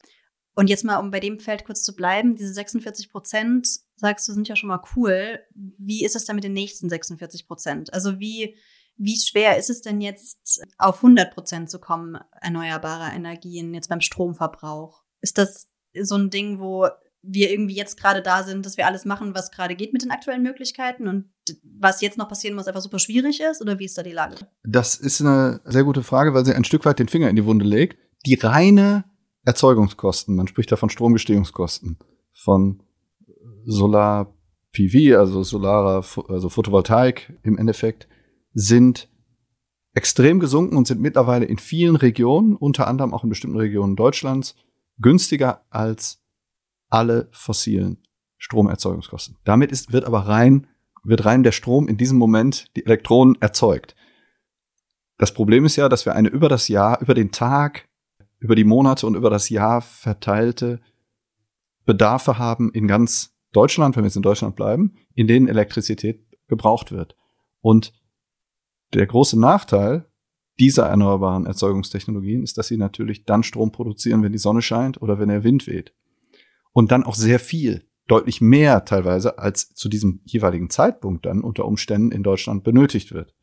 Und 0.56 0.70
jetzt 0.70 0.86
mal, 0.86 0.98
um 0.98 1.12
bei 1.12 1.20
dem 1.20 1.40
Feld 1.40 1.66
kurz 1.66 1.84
zu 1.84 1.96
bleiben, 1.96 2.36
diese 2.36 2.54
46 2.54 3.12
Prozent, 3.12 3.68
sagst 3.98 4.28
du, 4.28 4.34
sind 4.34 4.48
ja 4.48 4.56
schon 4.56 4.70
mal 4.70 4.82
cool. 4.96 5.40
Wie 5.54 6.06
ist 6.06 6.16
es 6.16 6.26
denn 6.26 6.36
mit 6.36 6.46
den 6.46 6.54
nächsten 6.54 6.90
46 6.90 7.46
Prozent? 7.46 7.94
Also 7.94 8.20
wie, 8.20 8.56
wie 8.96 9.20
schwer 9.20 9.58
ist 9.58 9.70
es 9.70 9.82
denn 9.82 10.00
jetzt, 10.00 10.64
auf 10.78 10.98
100 10.98 11.34
Prozent 11.34 11.70
zu 11.70 11.80
kommen, 11.80 12.18
erneuerbarer 12.42 13.14
Energien, 13.14 13.74
jetzt 13.74 13.90
beim 13.90 14.00
Stromverbrauch? 14.00 15.04
Ist 15.20 15.38
das 15.38 15.70
so 16.02 16.16
ein 16.16 16.30
Ding, 16.30 16.60
wo 16.60 16.88
wir 17.28 17.52
irgendwie 17.52 17.76
jetzt 17.76 18.00
gerade 18.00 18.22
da 18.22 18.44
sind, 18.44 18.66
dass 18.66 18.78
wir 18.78 18.86
alles 18.86 19.04
machen, 19.04 19.36
was 19.36 19.52
gerade 19.52 19.76
geht 19.76 19.94
mit 19.94 20.04
den 20.04 20.12
aktuellen 20.12 20.44
Möglichkeiten 20.44 21.08
und 21.08 21.26
was 21.64 22.02
jetzt 22.02 22.18
noch 22.18 22.30
passieren 22.30 22.56
muss, 22.56 22.68
einfach 22.68 22.82
super 22.82 23.00
schwierig 23.00 23.42
ist? 23.42 23.62
Oder 23.62 23.80
wie 23.80 23.86
ist 23.86 23.98
da 23.98 24.04
die 24.04 24.12
Lage? 24.12 24.48
Das 24.64 24.96
ist 24.96 25.22
eine 25.22 25.60
sehr 25.66 25.84
gute 25.84 26.04
Frage, 26.04 26.34
weil 26.34 26.46
sie 26.46 26.54
ein 26.54 26.64
Stück 26.64 26.86
weit 26.86 27.00
den 27.00 27.10
Finger 27.10 27.30
in 27.30 27.36
die 27.36 27.46
Wunde 27.46 27.66
legt. 27.66 27.98
Die 28.26 28.36
reine 28.36 29.06
Erzeugungskosten, 29.46 30.36
man 30.36 30.48
spricht 30.48 30.72
da 30.72 30.76
von 30.76 30.90
Stromgestehungskosten, 30.90 31.98
von 32.34 32.82
Solar 33.64 34.34
PV, 34.72 35.18
also 35.18 35.44
Solarer, 35.44 36.06
also 36.28 36.50
Photovoltaik 36.50 37.40
im 37.44 37.58
Endeffekt, 37.58 38.08
sind 38.54 39.10
extrem 39.94 40.40
gesunken 40.40 40.76
und 40.76 40.88
sind 40.88 41.02
mittlerweile 41.02 41.46
in 41.46 41.58
vielen 41.58 41.96
Regionen, 41.96 42.56
unter 42.56 42.88
anderem 42.88 43.14
auch 43.14 43.24
in 43.24 43.30
bestimmten 43.30 43.58
Regionen 43.58 43.96
Deutschlands, 43.96 44.56
günstiger 45.00 45.64
als 45.70 46.22
alle 46.90 47.30
fossilen 47.32 47.98
Stromerzeugungskosten. 48.38 49.38
Damit 49.46 49.72
ist, 49.72 49.94
wird 49.94 50.06
aber 50.06 50.28
rein, 50.28 50.68
wird 51.04 51.26
rein 51.26 51.44
der 51.44 51.52
Strom 51.52 51.88
in 51.88 51.98
diesem 51.98 52.18
Moment, 52.18 52.76
die 52.76 52.86
Elektronen 52.86 53.38
erzeugt. 53.42 53.96
Das 55.18 55.34
Problem 55.34 55.66
ist 55.66 55.78
ja, 55.78 55.88
dass 55.88 56.06
wir 56.06 56.14
eine 56.14 56.30
über 56.30 56.50
das 56.50 56.68
Jahr, 56.68 57.02
über 57.02 57.14
den 57.14 57.32
Tag, 57.32 57.88
über 58.40 58.56
die 58.56 58.64
Monate 58.64 59.08
und 59.08 59.16
über 59.16 59.30
das 59.30 59.50
Jahr 59.50 59.82
verteilte 59.82 60.82
Bedarfe 61.86 62.38
haben 62.38 62.72
in 62.72 62.88
ganz 62.88 63.36
Deutschland, 63.52 63.96
wenn 63.96 64.04
wir 64.04 64.08
jetzt 64.08 64.18
in 64.18 64.22
Deutschland 64.22 64.56
bleiben, 64.56 64.96
in 65.14 65.28
denen 65.28 65.48
Elektrizität 65.48 66.26
gebraucht 66.48 66.92
wird. 66.92 67.16
Und 67.62 67.94
der 68.94 69.06
große 69.06 69.40
Nachteil 69.40 70.08
dieser 70.60 70.88
erneuerbaren 70.88 71.46
Erzeugungstechnologien 71.46 72.44
ist, 72.44 72.58
dass 72.58 72.68
sie 72.68 72.78
natürlich 72.78 73.26
dann 73.26 73.44
Strom 73.44 73.72
produzieren, 73.72 74.24
wenn 74.24 74.32
die 74.32 74.38
Sonne 74.38 74.62
scheint 74.62 75.02
oder 75.02 75.20
wenn 75.20 75.30
der 75.30 75.44
Wind 75.44 75.68
weht 75.68 75.94
und 76.72 76.92
dann 76.92 77.04
auch 77.04 77.16
sehr 77.16 77.40
viel, 77.40 77.88
deutlich 78.08 78.42
mehr 78.42 78.86
teilweise, 78.86 79.40
als 79.40 79.74
zu 79.74 79.90
diesem 79.90 80.22
jeweiligen 80.26 80.70
Zeitpunkt 80.70 81.26
dann 81.26 81.42
unter 81.42 81.66
Umständen 81.66 82.12
in 82.12 82.24
Deutschland 82.24 82.64
benötigt 82.64 83.14
wird. 83.14 83.34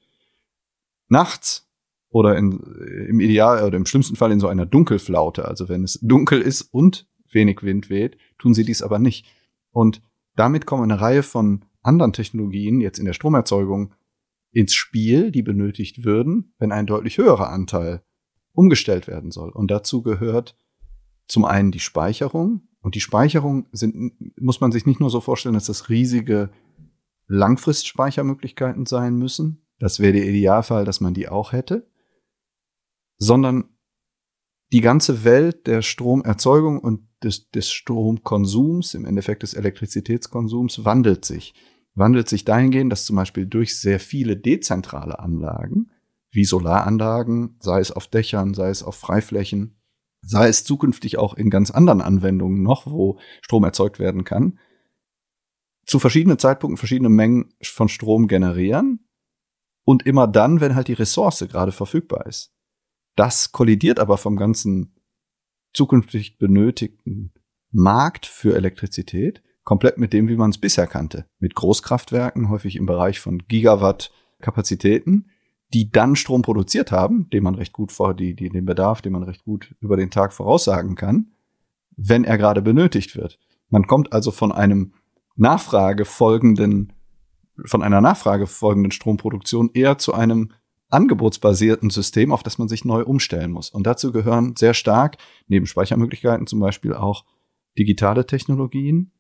Nachts 1.09 1.69
oder 2.13 2.37
in, 2.37 2.61
im 3.09 3.21
Ideal 3.21 3.65
oder 3.65 3.77
im 3.77 3.87
schlimmsten 3.87 4.17
Fall 4.17 4.31
in 4.31 4.41
so 4.41 4.49
einer 4.49 4.67
Dunkelflaute, 4.67 5.47
also 5.47 5.69
wenn 5.69 5.83
es 5.83 5.99
dunkel 6.03 6.41
ist 6.41 6.63
und 6.63 7.09
wenig 7.31 7.63
Wind 7.63 7.91
weht, 7.91 8.19
tun 8.39 8.55
sie 8.55 8.65
dies 8.65 8.83
aber 8.83 8.99
nicht. 8.99 9.27
Und 9.71 10.03
damit 10.37 10.67
kommen 10.67 10.85
eine 10.85 11.01
Reihe 11.01 11.23
von 11.23 11.65
anderen 11.83 12.13
Technologien 12.13 12.81
jetzt 12.81 12.99
in 12.99 13.07
der 13.07 13.15
Stromerzeugung 13.15 13.95
ins 14.53 14.75
Spiel, 14.75 15.31
die 15.31 15.43
benötigt 15.43 16.05
würden, 16.05 16.55
wenn 16.59 16.73
ein 16.73 16.87
deutlich 16.87 17.19
höherer 17.19 17.49
Anteil 17.49 18.03
umgestellt 18.53 19.07
werden 19.07 19.31
soll. 19.31 19.51
Und 19.51 19.71
dazu 19.71 20.03
gehört 20.03 20.57
zum 21.27 21.47
einen 21.47 21.71
die 21.71 21.81
Speicherung, 21.81 22.69
und 22.83 22.97
die 22.97 23.01
Speicherung 23.01 23.67
sind, 23.71 24.13
muss 24.41 24.61
man 24.61 24.73
sich 24.73 24.87
nicht 24.87 25.01
nur 25.01 25.09
so 25.09 25.21
vorstellen, 25.21 25.55
dass 25.55 25.67
das 25.67 25.89
riesige 25.89 26.51
Langfristspeichermöglichkeiten 27.29 28.87
sein 28.87 29.17
müssen. 29.17 29.65
Das 29.79 30.01
wäre 30.01 30.13
der 30.13 30.27
Idealfall, 30.27 30.85
dass 30.85 31.01
man 31.01 31.15
die 31.15 31.29
auch 31.29 31.53
hätte. 31.53 31.89
Sondern 33.25 33.69
die 34.73 34.81
ganze 34.81 35.23
Welt 35.23 35.69
der 35.69 35.83
Stromerzeugung 35.83 36.81
und 36.81 37.07
des, 37.23 37.51
des 37.51 37.71
Stromkonsums, 37.71 38.95
im 38.95 39.05
Endeffekt 39.05 39.45
des 39.45 39.55
Elektrizitätskonsums, 39.55 40.85
wandelt 40.85 41.25
sich. 41.25 41.55
Wandelt 41.95 42.29
sich 42.29 42.45
dahingehend, 42.45 42.91
dass 42.91 43.05
zum 43.05 43.15
Beispiel 43.15 43.47
durch 43.47 43.79
sehr 43.79 44.01
viele 44.01 44.37
dezentrale 44.37 45.21
Anlagen, 45.21 45.93
wie 46.33 46.45
Solaranlagen, 46.45 47.57
sei 47.61 47.79
es 47.79 47.93
auf 47.93 48.09
Dächern, 48.09 48.55
sei 48.55 48.71
es 48.71 48.83
auf 48.83 48.97
Freiflächen, 48.97 49.77
sei 50.23 50.49
es 50.49 50.65
zukünftig 50.65 51.17
auch 51.17 51.35
in 51.35 51.49
ganz 51.49 51.71
anderen 51.71 52.01
Anwendungen 52.01 52.63
noch, 52.63 52.87
wo 52.87 53.21
Strom 53.43 53.63
erzeugt 53.63 54.01
werden 54.01 54.25
kann, 54.25 54.59
zu 55.87 56.01
verschiedenen 56.01 56.39
Zeitpunkten 56.39 56.77
verschiedene 56.77 57.11
Mengen 57.11 57.55
von 57.63 57.89
Strom 57.89 58.27
generieren 58.27 59.07
und 59.85 60.07
immer 60.07 60.27
dann, 60.27 60.61
wenn 60.61 60.75
halt 60.75 60.89
die 60.89 60.95
Ressource 60.95 61.45
gerade 61.49 61.71
verfügbar 61.71 62.27
ist. 62.27 62.53
Das 63.17 63.53
kollidiert 63.53 63.99
aber 63.99 64.19
vom 64.19 64.37
ganzen 64.37 64.95
zukünftig 65.73 66.39
benötigten 66.39 67.33
Markt 67.71 68.27
für 68.27 68.55
Elektrizität 68.55 69.43
komplett 69.65 69.99
mit 69.99 70.13
dem, 70.13 70.29
wie 70.29 70.37
man 70.37 70.51
es 70.51 70.59
bisher 70.59 70.87
kannte. 70.87 71.27
Mit 71.39 71.55
Großkraftwerken, 71.55 72.49
häufig 72.49 72.77
im 72.77 72.87
Bereich 72.87 73.21
von 73.21 73.45
Gigawatt 73.49 74.13
Kapazitäten, 74.41 75.31
die 75.73 75.91
dann 75.91 76.17
Strom 76.17 76.43
produziert 76.43 76.93
haben, 76.93 77.31
den 77.31 77.45
man 77.45 77.55
recht 77.55 77.73
gut 77.73 77.93
vor, 77.93 78.15
die, 78.15 78.35
die, 78.35 78.51
den 78.51 78.67
Bedarf, 78.67 79.01
den 79.01 79.13
man 79.13 79.23
recht 79.23 79.45
gut 79.45 79.75
über 79.81 79.97
den 79.97 80.11
Tag 80.11 80.33
voraussagen 80.33 80.97
kann, 80.97 81.33
wenn 81.97 82.25
er 82.25 82.39
gerade 82.39 82.61
benötigt 82.61 83.17
wird. 83.17 83.39
Man 83.69 83.87
kommt 83.87 84.13
also 84.13 84.31
von 84.31 84.53
einem 84.53 84.93
Nachfrage 85.37 86.05
folgenden, 86.05 86.93
von 87.65 87.83
einer 87.83 88.01
Nachfrage 88.01 88.47
folgenden 88.47 88.93
Stromproduktion 88.93 89.71
eher 89.73 89.97
zu 89.97 90.13
einem 90.13 90.53
angebotsbasierten 90.93 91.91
System, 91.91 92.33
auf 92.33 92.43
das 92.43 92.59
man 92.59 92.69
sich 92.69 92.85
neu 92.85 93.03
umstellen 93.03 93.51
muss. 93.51 93.71
Und 93.71 93.87
dazu 93.87 94.13
gehören 94.13 94.55
sehr 94.57 94.75
stark, 94.75 95.17
neben 95.49 95.67
Speichermöglichkeiten 95.67 96.47
zum 96.47 96.61
Beispiel 96.61 96.95
auch 96.95 97.25
digitale 97.79 98.27
Technologien, 98.27 99.13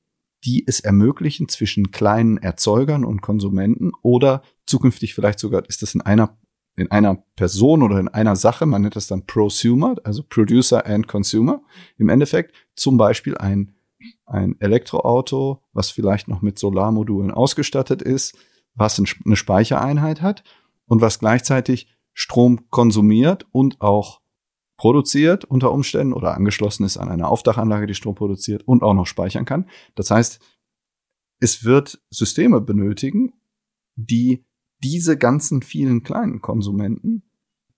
die 0.44 0.64
es 0.66 0.80
ermöglichen 0.80 1.48
zwischen 1.48 1.90
kleinen 1.90 2.36
Erzeugern 2.36 3.04
und 3.04 3.22
Konsumenten 3.22 3.92
oder 4.02 4.42
zukünftig 4.66 5.14
vielleicht 5.14 5.38
sogar 5.38 5.66
ist 5.68 5.82
das 5.82 5.94
in 5.94 6.00
einer 6.00 6.36
in 6.74 6.90
einer 6.90 7.22
Person 7.36 7.82
oder 7.82 8.00
in 8.00 8.08
einer 8.08 8.34
Sache, 8.34 8.64
man 8.64 8.80
nennt 8.80 8.96
das 8.96 9.06
dann 9.06 9.26
Prosumer, 9.26 9.96
also 10.04 10.22
Producer 10.22 10.86
and 10.86 11.06
Consumer 11.06 11.62
im 11.98 12.08
Endeffekt, 12.08 12.54
zum 12.74 12.96
Beispiel 12.96 13.36
ein, 13.36 13.74
ein 14.24 14.56
Elektroauto, 14.58 15.62
was 15.74 15.90
vielleicht 15.90 16.28
noch 16.28 16.40
mit 16.40 16.58
Solarmodulen 16.58 17.30
ausgestattet 17.30 18.00
ist, 18.00 18.38
was 18.74 18.98
eine 18.98 19.36
Speichereinheit 19.36 20.22
hat 20.22 20.44
und 20.92 21.00
was 21.00 21.20
gleichzeitig 21.20 21.88
Strom 22.12 22.68
konsumiert 22.68 23.46
und 23.50 23.80
auch 23.80 24.20
produziert 24.76 25.46
unter 25.46 25.72
Umständen 25.72 26.12
oder 26.12 26.34
angeschlossen 26.34 26.84
ist 26.84 26.98
an 26.98 27.08
eine 27.08 27.28
Aufdachanlage, 27.28 27.86
die 27.86 27.94
Strom 27.94 28.14
produziert 28.14 28.68
und 28.68 28.82
auch 28.82 28.92
noch 28.92 29.06
speichern 29.06 29.46
kann. 29.46 29.70
Das 29.94 30.10
heißt, 30.10 30.38
es 31.40 31.64
wird 31.64 32.02
Systeme 32.10 32.60
benötigen, 32.60 33.32
die 33.96 34.44
diese 34.82 35.16
ganzen 35.16 35.62
vielen 35.62 36.02
kleinen 36.02 36.42
Konsumenten 36.42 37.22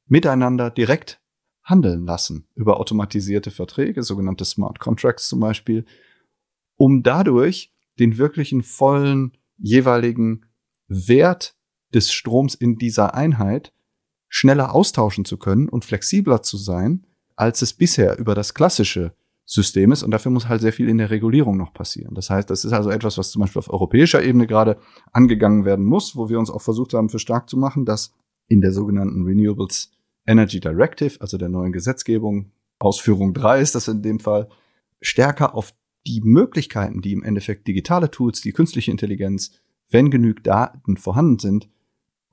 miteinander 0.06 0.72
direkt 0.72 1.22
handeln 1.62 2.06
lassen 2.06 2.48
über 2.56 2.80
automatisierte 2.80 3.52
Verträge, 3.52 4.02
sogenannte 4.02 4.44
Smart 4.44 4.80
Contracts 4.80 5.28
zum 5.28 5.38
Beispiel, 5.38 5.84
um 6.74 7.04
dadurch 7.04 7.72
den 8.00 8.18
wirklichen 8.18 8.64
vollen 8.64 9.36
jeweiligen 9.56 10.46
Wert 10.88 11.53
des 11.94 12.12
Stroms 12.12 12.54
in 12.54 12.76
dieser 12.76 13.14
Einheit 13.14 13.72
schneller 14.28 14.74
austauschen 14.74 15.24
zu 15.24 15.38
können 15.38 15.68
und 15.68 15.84
flexibler 15.84 16.42
zu 16.42 16.56
sein, 16.56 17.06
als 17.36 17.62
es 17.62 17.72
bisher 17.72 18.18
über 18.18 18.34
das 18.34 18.54
klassische 18.54 19.14
System 19.44 19.92
ist. 19.92 20.02
Und 20.02 20.10
dafür 20.10 20.32
muss 20.32 20.48
halt 20.48 20.60
sehr 20.60 20.72
viel 20.72 20.88
in 20.88 20.98
der 20.98 21.10
Regulierung 21.10 21.56
noch 21.56 21.72
passieren. 21.72 22.14
Das 22.14 22.30
heißt, 22.30 22.48
das 22.50 22.64
ist 22.64 22.72
also 22.72 22.90
etwas, 22.90 23.18
was 23.18 23.30
zum 23.30 23.42
Beispiel 23.42 23.60
auf 23.60 23.70
europäischer 23.70 24.22
Ebene 24.22 24.46
gerade 24.46 24.78
angegangen 25.12 25.64
werden 25.64 25.84
muss, 25.84 26.16
wo 26.16 26.28
wir 26.28 26.38
uns 26.38 26.50
auch 26.50 26.62
versucht 26.62 26.94
haben, 26.94 27.10
für 27.10 27.18
stark 27.18 27.48
zu 27.48 27.56
machen, 27.56 27.84
dass 27.84 28.12
in 28.48 28.60
der 28.60 28.72
sogenannten 28.72 29.24
Renewables 29.24 29.92
Energy 30.26 30.60
Directive, 30.60 31.20
also 31.20 31.38
der 31.38 31.48
neuen 31.48 31.72
Gesetzgebung, 31.72 32.52
Ausführung 32.78 33.34
3 33.34 33.60
ist 33.60 33.74
das 33.74 33.88
in 33.88 34.02
dem 34.02 34.20
Fall, 34.20 34.48
stärker 35.00 35.54
auf 35.54 35.74
die 36.06 36.20
Möglichkeiten, 36.22 37.00
die 37.00 37.12
im 37.12 37.22
Endeffekt 37.22 37.66
digitale 37.66 38.10
Tools, 38.10 38.40
die 38.40 38.52
künstliche 38.52 38.90
Intelligenz, 38.90 39.52
wenn 39.90 40.10
genügend 40.10 40.46
Daten 40.46 40.96
vorhanden 40.96 41.38
sind, 41.38 41.68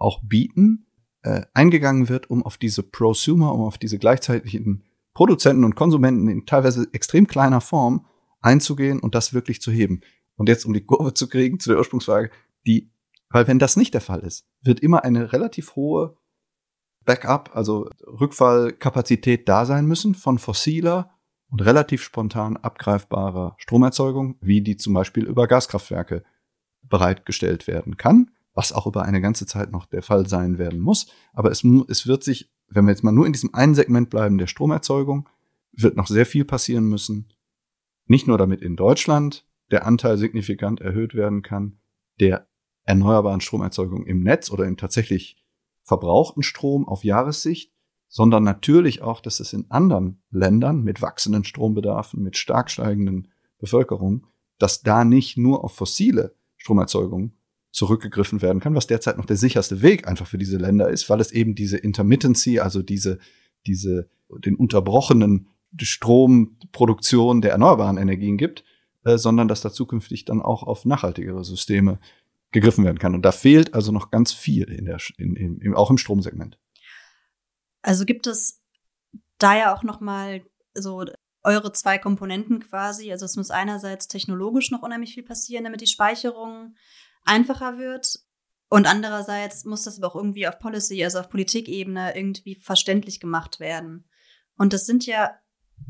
auch 0.01 0.21
bieten, 0.23 0.87
äh, 1.23 1.43
eingegangen 1.53 2.09
wird, 2.09 2.29
um 2.29 2.43
auf 2.43 2.57
diese 2.57 2.83
Prosumer, 2.83 3.53
um 3.53 3.61
auf 3.61 3.77
diese 3.77 3.99
gleichzeitigen 3.99 4.83
Produzenten 5.13 5.63
und 5.63 5.75
Konsumenten 5.75 6.27
in 6.27 6.45
teilweise 6.45 6.87
extrem 6.93 7.27
kleiner 7.27 7.61
Form 7.61 8.05
einzugehen 8.41 8.99
und 8.99 9.13
das 9.13 9.33
wirklich 9.33 9.61
zu 9.61 9.71
heben. 9.71 10.01
Und 10.35 10.49
jetzt, 10.49 10.65
um 10.65 10.73
die 10.73 10.85
Kurve 10.85 11.13
zu 11.13 11.27
kriegen 11.27 11.59
zu 11.59 11.69
der 11.69 11.77
Ursprungsfrage, 11.77 12.31
die, 12.65 12.91
weil 13.29 13.47
wenn 13.47 13.59
das 13.59 13.77
nicht 13.77 13.93
der 13.93 14.01
Fall 14.01 14.21
ist, 14.21 14.47
wird 14.61 14.79
immer 14.79 15.03
eine 15.03 15.33
relativ 15.33 15.75
hohe 15.75 16.17
Backup, 17.05 17.55
also 17.55 17.89
Rückfallkapazität 18.05 19.47
da 19.49 19.65
sein 19.65 19.85
müssen 19.85 20.15
von 20.15 20.39
fossiler 20.39 21.11
und 21.49 21.61
relativ 21.61 22.03
spontan 22.03 22.57
abgreifbarer 22.57 23.55
Stromerzeugung, 23.57 24.37
wie 24.41 24.61
die 24.61 24.77
zum 24.77 24.93
Beispiel 24.93 25.25
über 25.25 25.47
Gaskraftwerke 25.47 26.23
bereitgestellt 26.83 27.67
werden 27.67 27.97
kann, 27.97 28.31
was 28.53 28.73
auch 28.73 28.87
über 28.87 29.03
eine 29.03 29.21
ganze 29.21 29.45
Zeit 29.45 29.71
noch 29.71 29.85
der 29.85 30.03
Fall 30.03 30.27
sein 30.27 30.57
werden 30.57 30.79
muss. 30.79 31.07
Aber 31.33 31.51
es, 31.51 31.63
es 31.87 32.07
wird 32.07 32.23
sich 32.23 32.51
wenn 32.71 32.85
wir 32.85 32.91
jetzt 32.91 33.03
mal 33.03 33.11
nur 33.11 33.25
in 33.25 33.33
diesem 33.33 33.53
einen 33.53 33.75
Segment 33.75 34.09
bleiben, 34.09 34.37
der 34.37 34.47
Stromerzeugung, 34.47 35.27
wird 35.73 35.95
noch 35.95 36.07
sehr 36.07 36.25
viel 36.25 36.45
passieren 36.45 36.85
müssen. 36.85 37.31
Nicht 38.05 38.27
nur 38.27 38.37
damit 38.37 38.61
in 38.61 38.75
Deutschland 38.75 39.45
der 39.69 39.85
Anteil 39.85 40.17
signifikant 40.17 40.81
erhöht 40.81 41.13
werden 41.13 41.43
kann, 41.43 41.79
der 42.19 42.47
erneuerbaren 42.83 43.41
Stromerzeugung 43.41 44.05
im 44.05 44.23
Netz 44.23 44.51
oder 44.51 44.65
im 44.65 44.77
tatsächlich 44.77 45.37
verbrauchten 45.83 46.43
Strom 46.43 46.87
auf 46.87 47.03
Jahressicht, 47.03 47.73
sondern 48.07 48.43
natürlich 48.43 49.01
auch, 49.01 49.21
dass 49.21 49.39
es 49.39 49.53
in 49.53 49.69
anderen 49.69 50.21
Ländern 50.29 50.83
mit 50.83 51.01
wachsenden 51.01 51.43
Strombedarfen, 51.43 52.21
mit 52.21 52.37
stark 52.37 52.69
steigenden 52.69 53.29
Bevölkerung, 53.59 54.27
dass 54.57 54.81
da 54.81 55.05
nicht 55.05 55.37
nur 55.37 55.63
auf 55.63 55.75
fossile 55.75 56.35
Stromerzeugung 56.57 57.33
zurückgegriffen 57.71 58.41
werden 58.41 58.59
kann, 58.59 58.75
was 58.75 58.87
derzeit 58.87 59.17
noch 59.17 59.25
der 59.25 59.37
sicherste 59.37 59.81
Weg 59.81 60.07
einfach 60.07 60.27
für 60.27 60.37
diese 60.37 60.57
Länder 60.57 60.89
ist, 60.89 61.09
weil 61.09 61.21
es 61.21 61.31
eben 61.31 61.55
diese 61.55 61.77
Intermittency, 61.77 62.59
also 62.59 62.81
diese, 62.81 63.19
diese, 63.65 64.09
den 64.29 64.55
unterbrochenen 64.55 65.47
Stromproduktion 65.79 67.41
der 67.41 67.51
erneuerbaren 67.51 67.97
Energien 67.97 68.37
gibt, 68.37 68.63
äh, 69.03 69.17
sondern 69.17 69.47
dass 69.47 69.61
da 69.61 69.71
zukünftig 69.71 70.25
dann 70.25 70.41
auch 70.41 70.63
auf 70.63 70.85
nachhaltigere 70.85 71.43
Systeme 71.43 71.99
gegriffen 72.51 72.83
werden 72.83 72.99
kann. 72.99 73.15
Und 73.15 73.23
da 73.23 73.31
fehlt 73.31 73.73
also 73.73 73.91
noch 73.91 74.11
ganz 74.11 74.33
viel 74.33 74.65
in 74.65 74.85
der, 74.85 74.97
in, 75.17 75.35
in, 75.35 75.73
auch 75.73 75.89
im 75.89 75.97
Stromsegment. 75.97 76.59
Also 77.81 78.05
gibt 78.05 78.27
es 78.27 78.61
da 79.37 79.57
ja 79.57 79.73
auch 79.73 79.83
noch 79.83 80.01
mal 80.01 80.43
so 80.73 81.05
eure 81.43 81.71
zwei 81.71 81.97
Komponenten 81.97 82.59
quasi. 82.59 83.11
Also 83.11 83.25
es 83.25 83.35
muss 83.37 83.49
einerseits 83.49 84.07
technologisch 84.07 84.71
noch 84.71 84.83
unheimlich 84.83 85.13
viel 85.13 85.23
passieren, 85.23 85.63
damit 85.63 85.81
die 85.81 85.87
Speicherung 85.87 86.75
einfacher 87.25 87.77
wird. 87.77 88.19
Und 88.69 88.87
andererseits 88.87 89.65
muss 89.65 89.83
das 89.83 89.97
aber 89.97 90.07
auch 90.07 90.15
irgendwie 90.15 90.47
auf 90.47 90.59
Policy, 90.59 91.03
also 91.03 91.19
auf 91.19 91.29
Politikebene 91.29 92.15
irgendwie 92.15 92.55
verständlich 92.55 93.19
gemacht 93.19 93.59
werden. 93.59 94.07
Und 94.57 94.73
das 94.73 94.85
sind 94.85 95.05
ja, 95.05 95.37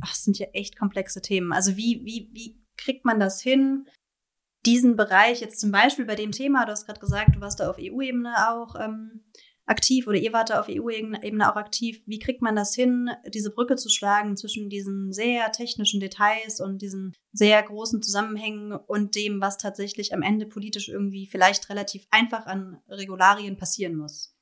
ach, 0.01 0.09
das 0.09 0.23
sind 0.23 0.39
ja 0.39 0.47
echt 0.53 0.77
komplexe 0.77 1.21
Themen. 1.21 1.53
Also 1.53 1.77
wie, 1.77 2.01
wie, 2.03 2.29
wie 2.33 2.59
kriegt 2.77 3.05
man 3.05 3.19
das 3.19 3.41
hin, 3.41 3.87
diesen 4.65 4.95
Bereich 4.95 5.41
jetzt 5.41 5.59
zum 5.59 5.71
Beispiel 5.71 6.05
bei 6.05 6.15
dem 6.15 6.31
Thema, 6.31 6.65
du 6.65 6.71
hast 6.71 6.85
gerade 6.85 6.99
gesagt, 6.99 7.35
du 7.35 7.41
warst 7.41 7.59
da 7.59 7.69
auf 7.69 7.77
EU-Ebene 7.79 8.49
auch 8.49 8.75
ähm, 8.79 9.25
aktiv 9.65 10.07
oder 10.07 10.17
ihr 10.17 10.33
wart 10.33 10.49
da 10.49 10.59
auf 10.59 10.67
EU-Ebene 10.69 11.51
auch 11.51 11.55
aktiv. 11.55 12.01
Wie 12.05 12.19
kriegt 12.19 12.41
man 12.41 12.55
das 12.55 12.75
hin, 12.75 13.09
diese 13.33 13.51
Brücke 13.51 13.75
zu 13.75 13.89
schlagen 13.89 14.35
zwischen 14.35 14.69
diesen 14.69 15.13
sehr 15.13 15.51
technischen 15.51 15.99
Details 15.99 16.59
und 16.59 16.81
diesen 16.81 17.13
sehr 17.31 17.61
großen 17.63 18.01
Zusammenhängen 18.01 18.73
und 18.73 19.15
dem, 19.15 19.39
was 19.41 19.57
tatsächlich 19.57 20.13
am 20.13 20.21
Ende 20.21 20.45
politisch 20.45 20.89
irgendwie 20.89 21.27
vielleicht 21.27 21.69
relativ 21.69 22.05
einfach 22.11 22.45
an 22.45 22.81
Regularien 22.89 23.57
passieren 23.57 23.95
muss? 23.95 24.35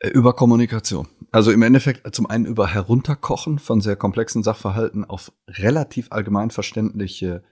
Äh, 0.00 0.08
über 0.08 0.34
Kommunikation. 0.34 1.08
Also 1.30 1.50
im 1.50 1.62
Endeffekt 1.62 2.14
zum 2.14 2.26
einen 2.26 2.44
über 2.44 2.68
Herunterkochen 2.68 3.58
von 3.58 3.80
sehr 3.80 3.96
komplexen 3.96 4.42
Sachverhalten 4.42 5.04
auf 5.04 5.32
relativ 5.48 6.08
allgemein 6.10 6.50
verständliche 6.50 7.42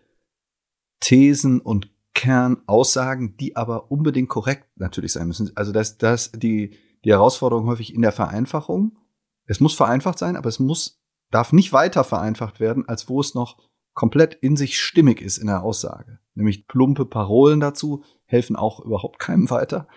Thesen 1.00 1.60
und 1.60 1.90
Kernaussagen, 2.14 3.36
die 3.36 3.56
aber 3.56 3.90
unbedingt 3.90 4.28
korrekt 4.28 4.68
natürlich 4.76 5.12
sein 5.12 5.28
müssen. 5.28 5.50
Also 5.56 5.72
das, 5.72 5.98
das 5.98 6.32
die, 6.32 6.76
die 7.04 7.10
Herausforderung 7.10 7.66
häufig 7.66 7.94
in 7.94 8.02
der 8.02 8.12
Vereinfachung. 8.12 8.98
Es 9.46 9.60
muss 9.60 9.74
vereinfacht 9.74 10.18
sein, 10.18 10.36
aber 10.36 10.48
es 10.48 10.58
muss, 10.58 11.00
darf 11.30 11.52
nicht 11.52 11.72
weiter 11.72 12.04
vereinfacht 12.04 12.60
werden, 12.60 12.88
als 12.88 13.08
wo 13.08 13.20
es 13.20 13.34
noch 13.34 13.58
komplett 13.94 14.34
in 14.34 14.56
sich 14.56 14.78
stimmig 14.80 15.20
ist 15.20 15.38
in 15.38 15.46
der 15.46 15.62
Aussage. 15.62 16.18
Nämlich 16.34 16.66
plumpe 16.66 17.04
Parolen 17.04 17.60
dazu 17.60 18.04
helfen 18.24 18.56
auch 18.56 18.80
überhaupt 18.80 19.18
keinem 19.18 19.50
weiter. 19.50 19.88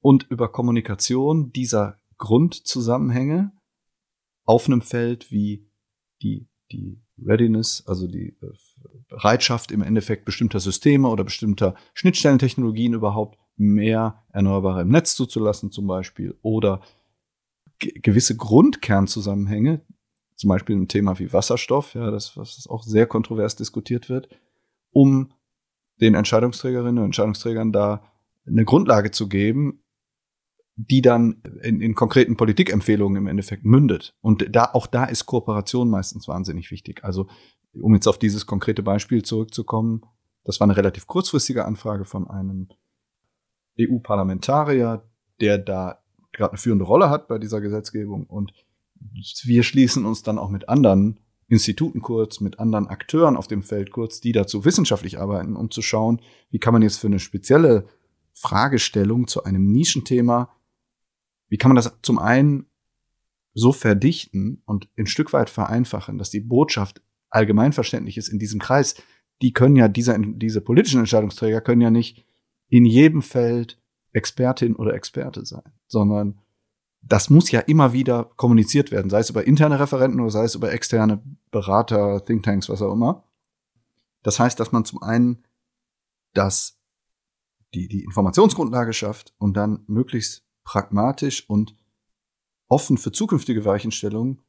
Und 0.00 0.26
über 0.30 0.50
Kommunikation 0.50 1.52
dieser 1.52 2.00
Grundzusammenhänge 2.18 3.52
auf 4.44 4.66
einem 4.66 4.82
Feld 4.82 5.30
wie 5.30 5.68
die, 6.22 6.48
die 6.72 7.00
Readiness, 7.18 7.84
also 7.86 8.06
die 8.06 8.36
äh, 8.40 8.52
Bereitschaft 9.08 9.70
im 9.72 9.82
Endeffekt 9.82 10.24
bestimmter 10.24 10.60
Systeme 10.60 11.08
oder 11.08 11.24
bestimmter 11.24 11.74
Schnittstellentechnologien 11.94 12.94
überhaupt 12.94 13.38
mehr 13.56 14.22
Erneuerbare 14.32 14.82
im 14.82 14.88
Netz 14.88 15.14
zuzulassen 15.14 15.72
zum 15.72 15.86
Beispiel 15.86 16.36
oder 16.42 16.80
gewisse 17.78 18.36
Grundkernzusammenhänge, 18.36 19.80
zum 20.36 20.48
Beispiel 20.48 20.76
ein 20.76 20.88
Thema 20.88 21.18
wie 21.18 21.32
Wasserstoff, 21.32 21.94
ja, 21.94 22.10
das, 22.10 22.36
was 22.36 22.66
auch 22.68 22.82
sehr 22.82 23.06
kontrovers 23.06 23.56
diskutiert 23.56 24.08
wird, 24.08 24.28
um 24.90 25.32
den 26.00 26.14
Entscheidungsträgerinnen 26.14 26.98
und 26.98 27.06
Entscheidungsträgern 27.06 27.72
da 27.72 28.02
eine 28.46 28.64
Grundlage 28.64 29.10
zu 29.10 29.28
geben, 29.28 29.82
die 30.76 31.02
dann 31.02 31.42
in, 31.62 31.80
in 31.80 31.94
konkreten 31.94 32.36
Politikempfehlungen 32.36 33.16
im 33.16 33.26
Endeffekt 33.26 33.64
mündet. 33.64 34.14
Und 34.20 34.46
da, 34.54 34.70
auch 34.72 34.86
da 34.86 35.04
ist 35.04 35.26
Kooperation 35.26 35.90
meistens 35.90 36.28
wahnsinnig 36.28 36.70
wichtig. 36.70 37.02
Also, 37.02 37.26
um 37.74 37.94
jetzt 37.94 38.06
auf 38.06 38.18
dieses 38.18 38.46
konkrete 38.46 38.82
Beispiel 38.82 39.22
zurückzukommen, 39.22 40.02
das 40.44 40.60
war 40.60 40.66
eine 40.66 40.76
relativ 40.76 41.06
kurzfristige 41.06 41.64
Anfrage 41.64 42.04
von 42.04 42.28
einem 42.28 42.68
EU-Parlamentarier, 43.78 45.04
der 45.40 45.58
da 45.58 46.02
gerade 46.32 46.52
eine 46.52 46.58
führende 46.58 46.84
Rolle 46.84 47.10
hat 47.10 47.28
bei 47.28 47.38
dieser 47.38 47.60
Gesetzgebung. 47.60 48.24
Und 48.24 48.52
wir 48.94 49.62
schließen 49.62 50.06
uns 50.06 50.22
dann 50.22 50.38
auch 50.38 50.48
mit 50.48 50.68
anderen 50.68 51.20
Instituten 51.48 52.00
kurz, 52.00 52.40
mit 52.40 52.58
anderen 52.58 52.88
Akteuren 52.88 53.36
auf 53.36 53.46
dem 53.46 53.62
Feld 53.62 53.90
kurz, 53.90 54.20
die 54.20 54.32
dazu 54.32 54.64
wissenschaftlich 54.64 55.18
arbeiten, 55.18 55.56
um 55.56 55.70
zu 55.70 55.82
schauen, 55.82 56.20
wie 56.50 56.58
kann 56.58 56.72
man 56.72 56.82
jetzt 56.82 56.98
für 56.98 57.06
eine 57.06 57.18
spezielle 57.18 57.86
Fragestellung 58.32 59.26
zu 59.26 59.44
einem 59.44 59.70
Nischenthema 59.70 60.50
wie 61.48 61.56
kann 61.56 61.70
man 61.70 61.76
das 61.76 61.92
zum 62.02 62.18
einen 62.18 62.66
so 63.54 63.72
verdichten 63.72 64.62
und 64.66 64.88
ein 64.96 65.06
Stück 65.06 65.32
weit 65.32 65.50
vereinfachen, 65.50 66.18
dass 66.18 66.30
die 66.30 66.40
Botschaft 66.40 67.02
allgemeinverständlich 67.30 68.16
ist 68.16 68.28
in 68.28 68.38
diesem 68.38 68.60
Kreis, 68.60 68.94
die 69.42 69.52
können 69.52 69.76
ja, 69.76 69.88
diese, 69.88 70.18
diese 70.18 70.60
politischen 70.60 71.00
Entscheidungsträger 71.00 71.60
können 71.60 71.80
ja 71.80 71.90
nicht 71.90 72.24
in 72.68 72.84
jedem 72.84 73.22
Feld 73.22 73.80
Expertin 74.12 74.76
oder 74.76 74.94
Experte 74.94 75.44
sein, 75.44 75.72
sondern 75.86 76.40
das 77.02 77.30
muss 77.30 77.50
ja 77.50 77.60
immer 77.60 77.92
wieder 77.92 78.24
kommuniziert 78.36 78.90
werden, 78.90 79.10
sei 79.10 79.20
es 79.20 79.30
über 79.30 79.46
interne 79.46 79.78
Referenten 79.78 80.20
oder 80.20 80.30
sei 80.30 80.44
es 80.44 80.54
über 80.54 80.72
externe 80.72 81.22
Berater, 81.50 82.24
Thinktanks, 82.24 82.68
was 82.68 82.82
auch 82.82 82.92
immer. 82.92 83.24
Das 84.22 84.40
heißt, 84.40 84.58
dass 84.58 84.72
man 84.72 84.84
zum 84.84 85.02
einen 85.02 85.44
das, 86.34 86.78
die, 87.74 87.88
die 87.88 88.02
Informationsgrundlage 88.02 88.92
schafft 88.92 89.34
und 89.38 89.56
dann 89.56 89.84
möglichst 89.86 90.44
pragmatisch 90.64 91.48
und 91.48 91.76
offen 92.68 92.98
für 92.98 93.12
zukünftige 93.12 93.64
Weichenstellungen 93.64 94.42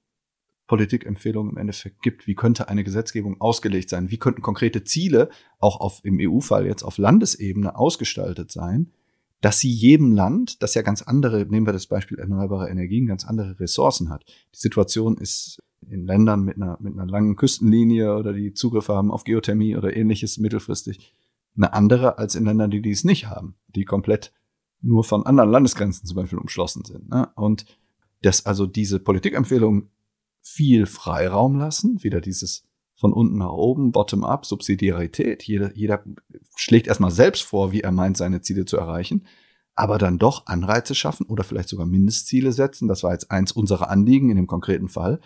Politikempfehlungen 0.70 1.52
im 1.52 1.58
Endeffekt 1.58 2.02
gibt. 2.02 2.28
Wie 2.28 2.36
könnte 2.36 2.70
eine 2.70 2.86
Gesetzgebung 2.86 3.42
ausgelegt 3.42 3.90
sein? 3.90 4.10
Wie 4.12 4.18
könnten 4.18 4.42
konkrete 4.42 4.86
Ziele 4.86 5.30
auch 5.60 5.82
auf, 5.82 6.00
im 6.04 6.20
EU-Fall 6.22 6.66
jetzt 6.66 6.84
auf 6.84 6.98
Landesebene 6.98 7.76
ausgestaltet 7.76 8.52
sein? 8.52 8.92
dass 9.42 9.60
sie 9.60 9.72
jedem 9.72 10.12
Land, 10.12 10.62
das 10.62 10.74
ja 10.74 10.82
ganz 10.82 11.02
andere, 11.02 11.46
nehmen 11.46 11.66
wir 11.66 11.74
das 11.74 11.88
Beispiel 11.88 12.20
erneuerbare 12.20 12.70
Energien, 12.70 13.08
ganz 13.08 13.26
andere 13.26 13.60
Ressourcen 13.60 14.10
hat. 14.10 14.26
Die 14.54 14.60
Situation 14.60 15.18
ist 15.18 15.64
in 15.90 16.06
Ländern 16.06 16.44
mit 16.44 16.58
einer, 16.58 16.78
mit 16.82 16.94
einer 16.94 17.06
langen 17.06 17.36
Küstenlinie 17.36 18.18
oder 18.18 18.34
die 18.34 18.54
Zugriffe 18.54 18.94
haben 18.94 19.12
auf 19.12 19.24
Geothermie 19.24 19.78
oder 19.78 19.96
ähnliches 19.96 20.38
mittelfristig 20.38 21.14
eine 21.56 21.74
andere 21.74 22.18
als 22.18 22.36
in 22.36 22.46
Ländern, 22.46 22.70
die 22.70 22.82
dies 22.82 23.04
nicht 23.04 23.28
haben, 23.28 23.56
die 23.76 23.86
komplett 23.86 24.34
nur 24.82 25.04
von 25.04 25.26
anderen 25.26 25.50
Landesgrenzen 25.50 26.06
zum 26.06 26.16
Beispiel 26.16 26.40
umschlossen 26.40 26.84
sind. 26.86 27.10
Ne? 27.10 27.30
Und 27.36 27.66
dass 28.22 28.46
also 28.46 28.66
diese 28.66 29.00
Politikempfehlungen 29.00 29.90
viel 30.42 30.86
Freiraum 30.86 31.58
lassen, 31.58 32.04
wieder 32.04 32.22
dieses 32.22 32.64
von 32.96 33.14
unten 33.14 33.38
nach 33.38 33.52
oben, 33.52 33.92
bottom-up, 33.92 34.46
Subsidiarität. 34.46 35.44
Jeder, 35.44 35.74
jeder 35.76 36.04
schlägt 36.56 36.88
erstmal 36.88 37.12
selbst 37.12 37.44
vor, 37.44 37.72
wie 37.72 37.82
er 37.82 37.92
meint, 37.92 38.18
seine 38.18 38.42
Ziele 38.42 38.66
zu 38.66 38.78
erreichen, 38.78 39.26
aber 39.74 39.98
dann 39.98 40.20
doch 40.20 40.48
Anreize 40.48 40.94
schaffen 40.96 41.26
oder 41.26 41.46
vielleicht 41.46 41.70
sogar 41.70 41.86
Mindestziele 41.86 42.52
setzen. 42.52 42.90
Das 42.90 43.04
war 43.04 43.14
jetzt 43.14 43.32
eins 43.32 43.54
unserer 43.54 43.90
Anliegen 43.90 44.30
in 44.30 44.36
dem 44.36 44.48
konkreten 44.48 44.90
Fall 44.90 45.22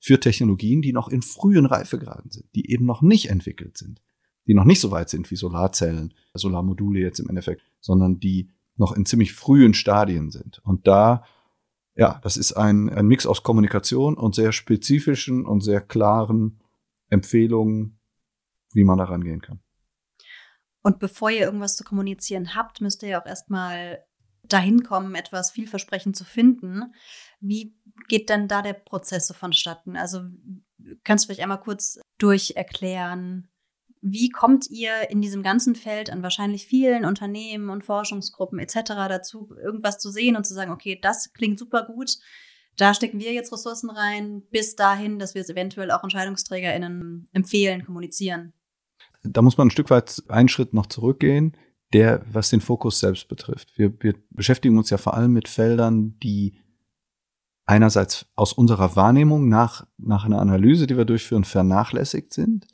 für 0.00 0.18
Technologien, 0.18 0.80
die 0.80 0.92
noch 0.92 1.08
in 1.08 1.20
frühen 1.20 1.66
Reifegraden 1.66 2.30
sind, 2.30 2.46
die 2.54 2.70
eben 2.70 2.86
noch 2.86 3.02
nicht 3.02 3.28
entwickelt 3.28 3.76
sind, 3.76 4.00
die 4.46 4.54
noch 4.54 4.64
nicht 4.64 4.80
so 4.80 4.90
weit 4.90 5.10
sind 5.10 5.30
wie 5.30 5.36
Solarzellen, 5.36 6.14
Solarmodule 6.32 7.00
jetzt 7.00 7.18
im 7.18 7.28
Endeffekt, 7.28 7.62
sondern 7.80 8.20
die 8.20 8.50
noch 8.76 8.92
in 8.92 9.04
ziemlich 9.04 9.32
frühen 9.32 9.74
Stadien 9.74 10.30
sind. 10.30 10.60
Und 10.64 10.86
da, 10.86 11.24
ja, 11.98 12.20
das 12.22 12.36
ist 12.36 12.52
ein, 12.52 12.88
ein 12.90 13.06
Mix 13.08 13.26
aus 13.26 13.42
Kommunikation 13.42 14.16
und 14.16 14.34
sehr 14.34 14.52
spezifischen 14.52 15.44
und 15.44 15.62
sehr 15.62 15.80
klaren 15.80 16.62
Empfehlungen, 17.10 17.98
wie 18.72 18.84
man 18.84 18.98
da 18.98 19.04
rangehen 19.04 19.40
kann. 19.40 19.60
Und 20.82 21.00
bevor 21.00 21.30
ihr 21.30 21.40
irgendwas 21.40 21.76
zu 21.76 21.82
kommunizieren 21.82 22.54
habt, 22.54 22.80
müsst 22.80 23.02
ihr 23.02 23.08
ja 23.08 23.20
auch 23.20 23.26
erstmal 23.26 24.04
dahin 24.44 24.84
kommen, 24.84 25.16
etwas 25.16 25.50
vielversprechend 25.50 26.16
zu 26.16 26.24
finden. 26.24 26.94
Wie 27.40 27.76
geht 28.06 28.30
denn 28.30 28.46
da 28.46 28.62
der 28.62 28.74
Prozess 28.74 29.26
so 29.26 29.34
vonstatten? 29.34 29.96
Also 29.96 30.20
kannst 31.02 31.24
du 31.24 31.26
vielleicht 31.26 31.42
einmal 31.42 31.60
kurz 31.60 31.98
durcherklären, 32.18 33.48
wie 34.02 34.30
kommt 34.30 34.70
ihr 34.70 35.10
in 35.10 35.20
diesem 35.20 35.42
ganzen 35.42 35.74
Feld 35.74 36.10
an 36.10 36.22
wahrscheinlich 36.22 36.66
vielen 36.66 37.04
Unternehmen 37.04 37.70
und 37.70 37.84
Forschungsgruppen 37.84 38.58
etc. 38.58 38.80
dazu, 39.08 39.50
irgendwas 39.62 39.98
zu 39.98 40.10
sehen 40.10 40.36
und 40.36 40.46
zu 40.46 40.54
sagen, 40.54 40.70
okay, 40.70 40.98
das 41.00 41.32
klingt 41.32 41.58
super 41.58 41.84
gut, 41.84 42.18
da 42.76 42.94
stecken 42.94 43.18
wir 43.18 43.32
jetzt 43.32 43.52
Ressourcen 43.52 43.90
rein, 43.90 44.42
bis 44.50 44.76
dahin, 44.76 45.18
dass 45.18 45.34
wir 45.34 45.42
es 45.42 45.50
eventuell 45.50 45.90
auch 45.90 46.04
EntscheidungsträgerInnen 46.04 47.28
empfehlen, 47.32 47.84
kommunizieren. 47.84 48.52
Da 49.24 49.42
muss 49.42 49.58
man 49.58 49.66
ein 49.66 49.72
Stück 49.72 49.90
weit 49.90 50.22
einen 50.28 50.48
Schritt 50.48 50.74
noch 50.74 50.86
zurückgehen, 50.86 51.56
der, 51.92 52.24
was 52.30 52.50
den 52.50 52.60
Fokus 52.60 53.00
selbst 53.00 53.28
betrifft. 53.28 53.76
Wir, 53.76 53.92
wir 54.00 54.14
beschäftigen 54.30 54.78
uns 54.78 54.90
ja 54.90 54.98
vor 54.98 55.14
allem 55.14 55.32
mit 55.32 55.48
Feldern, 55.48 56.18
die 56.20 56.60
einerseits 57.66 58.26
aus 58.36 58.52
unserer 58.52 58.94
Wahrnehmung 58.94 59.48
nach, 59.48 59.86
nach 59.98 60.24
einer 60.24 60.40
Analyse, 60.40 60.86
die 60.86 60.96
wir 60.96 61.04
durchführen, 61.04 61.44
vernachlässigt 61.44 62.32
sind 62.32 62.66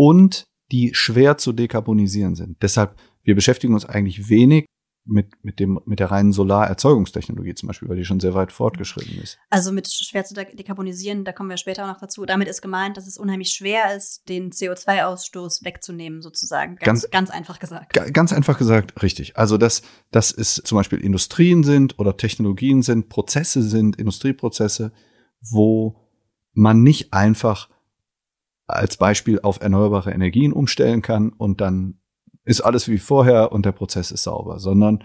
und 0.00 0.46
die 0.72 0.94
schwer 0.94 1.36
zu 1.36 1.52
dekarbonisieren 1.52 2.34
sind. 2.34 2.62
Deshalb, 2.62 2.94
wir 3.22 3.34
beschäftigen 3.34 3.74
uns 3.74 3.84
eigentlich 3.84 4.30
wenig 4.30 4.64
mit, 5.04 5.44
mit, 5.44 5.60
dem, 5.60 5.78
mit 5.84 6.00
der 6.00 6.10
reinen 6.10 6.32
Solarerzeugungstechnologie 6.32 7.54
zum 7.54 7.66
Beispiel, 7.66 7.86
weil 7.90 7.98
die 7.98 8.06
schon 8.06 8.18
sehr 8.18 8.32
weit 8.32 8.50
fortgeschritten 8.50 9.20
ist. 9.20 9.38
Also 9.50 9.72
mit 9.72 9.92
schwer 9.92 10.24
zu 10.24 10.32
dekarbonisieren, 10.32 11.26
da 11.26 11.32
kommen 11.32 11.50
wir 11.50 11.58
später 11.58 11.84
auch 11.84 11.88
noch 11.88 12.00
dazu. 12.00 12.24
Damit 12.24 12.48
ist 12.48 12.62
gemeint, 12.62 12.96
dass 12.96 13.06
es 13.06 13.18
unheimlich 13.18 13.50
schwer 13.50 13.94
ist, 13.94 14.26
den 14.30 14.52
CO2-Ausstoß 14.52 15.66
wegzunehmen, 15.66 16.22
sozusagen. 16.22 16.76
Ganz, 16.76 17.02
ganz, 17.02 17.10
ganz 17.10 17.30
einfach 17.30 17.58
gesagt. 17.58 17.92
Ganz 18.14 18.32
einfach 18.32 18.56
gesagt, 18.56 19.02
richtig. 19.02 19.36
Also 19.36 19.58
dass, 19.58 19.82
dass 20.12 20.32
es 20.32 20.62
zum 20.64 20.76
Beispiel 20.76 21.00
Industrien 21.00 21.62
sind 21.62 21.98
oder 21.98 22.16
Technologien 22.16 22.80
sind, 22.80 23.10
Prozesse 23.10 23.62
sind, 23.62 23.96
Industrieprozesse, 23.96 24.92
wo 25.42 25.98
man 26.54 26.82
nicht 26.82 27.12
einfach 27.12 27.68
als 28.76 28.96
Beispiel 28.96 29.40
auf 29.40 29.60
erneuerbare 29.60 30.12
Energien 30.12 30.52
umstellen 30.52 31.02
kann 31.02 31.30
und 31.30 31.60
dann 31.60 31.98
ist 32.44 32.60
alles 32.60 32.88
wie 32.88 32.98
vorher 32.98 33.52
und 33.52 33.66
der 33.66 33.72
Prozess 33.72 34.10
ist 34.10 34.24
sauber, 34.24 34.58
sondern 34.58 35.04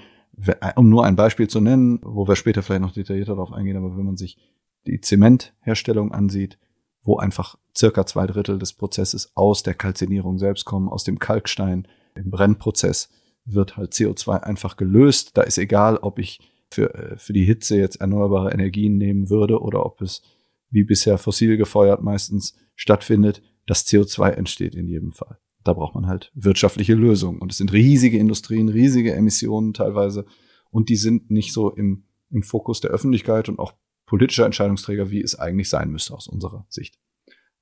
um 0.76 0.90
nur 0.90 1.06
ein 1.06 1.16
Beispiel 1.16 1.48
zu 1.48 1.62
nennen, 1.62 2.00
wo 2.04 2.28
wir 2.28 2.36
später 2.36 2.62
vielleicht 2.62 2.82
noch 2.82 2.94
detaillierter 2.94 3.36
darauf 3.36 3.54
eingehen, 3.54 3.78
aber 3.78 3.96
wenn 3.98 4.06
man 4.06 4.18
sich 4.18 4.38
die 4.86 5.00
Zementherstellung 5.00 6.12
ansieht, 6.12 6.58
wo 7.04 7.18
einfach 7.18 7.58
circa 7.78 8.06
zwei 8.06 8.28
Drittel 8.28 8.60
des 8.60 8.74
Prozesses 8.74 9.32
aus 9.36 9.64
der 9.64 9.76
Kalzinierung 9.76 10.38
selbst 10.38 10.66
kommen, 10.66 10.90
aus 10.90 11.04
dem 11.04 11.20
Kalkstein, 11.20 11.88
im 12.16 12.32
Brennprozess 12.32 13.10
wird 13.46 13.78
halt 13.78 13.94
CO2 13.94 14.42
einfach 14.42 14.76
gelöst. 14.76 15.38
Da 15.38 15.44
ist 15.44 15.58
egal, 15.58 15.98
ob 15.98 16.20
ich 16.20 16.40
für, 16.72 16.94
äh, 16.94 17.18
für 17.18 17.34
die 17.34 17.46
Hitze 17.46 17.78
jetzt 17.78 18.02
erneuerbare 18.02 18.52
Energien 18.52 18.98
nehmen 18.98 19.30
würde 19.30 19.62
oder 19.62 19.86
ob 19.86 20.02
es 20.02 20.24
wie 20.72 20.84
bisher 20.84 21.18
fossil 21.18 21.58
gefeuert 21.58 22.02
meistens 22.02 22.58
stattfindet. 22.76 23.44
Das 23.66 23.86
CO2 23.86 24.32
entsteht 24.32 24.76
in 24.76 24.88
jedem 24.88 25.12
Fall 25.12 25.40
da 25.66 25.74
braucht 25.74 25.96
man 25.96 26.06
halt 26.06 26.32
wirtschaftliche 26.36 26.94
Lösungen. 26.94 27.40
Und 27.40 27.52
es 27.52 27.58
sind 27.58 27.74
riesige 27.74 28.18
Industrien, 28.18 28.70
riesige 28.70 29.14
Emissionen 29.14 29.74
teilweise. 29.74 30.26
Und 30.70 30.90
die 30.90 30.96
sind 30.96 31.32
nicht 31.32 31.54
so 31.54 31.72
im, 31.72 32.06
im 32.30 32.44
Fokus 32.44 32.82
der 32.82 32.92
Öffentlichkeit 32.92 33.50
und 33.50 33.60
auch 33.60 33.74
politischer 34.06 34.46
Entscheidungsträger, 34.46 35.10
wie 35.10 35.22
es 35.22 35.38
eigentlich 35.38 35.70
sein 35.70 35.90
müsste 35.90 36.14
aus 36.14 36.28
unserer 36.28 36.66
Sicht. 36.70 37.00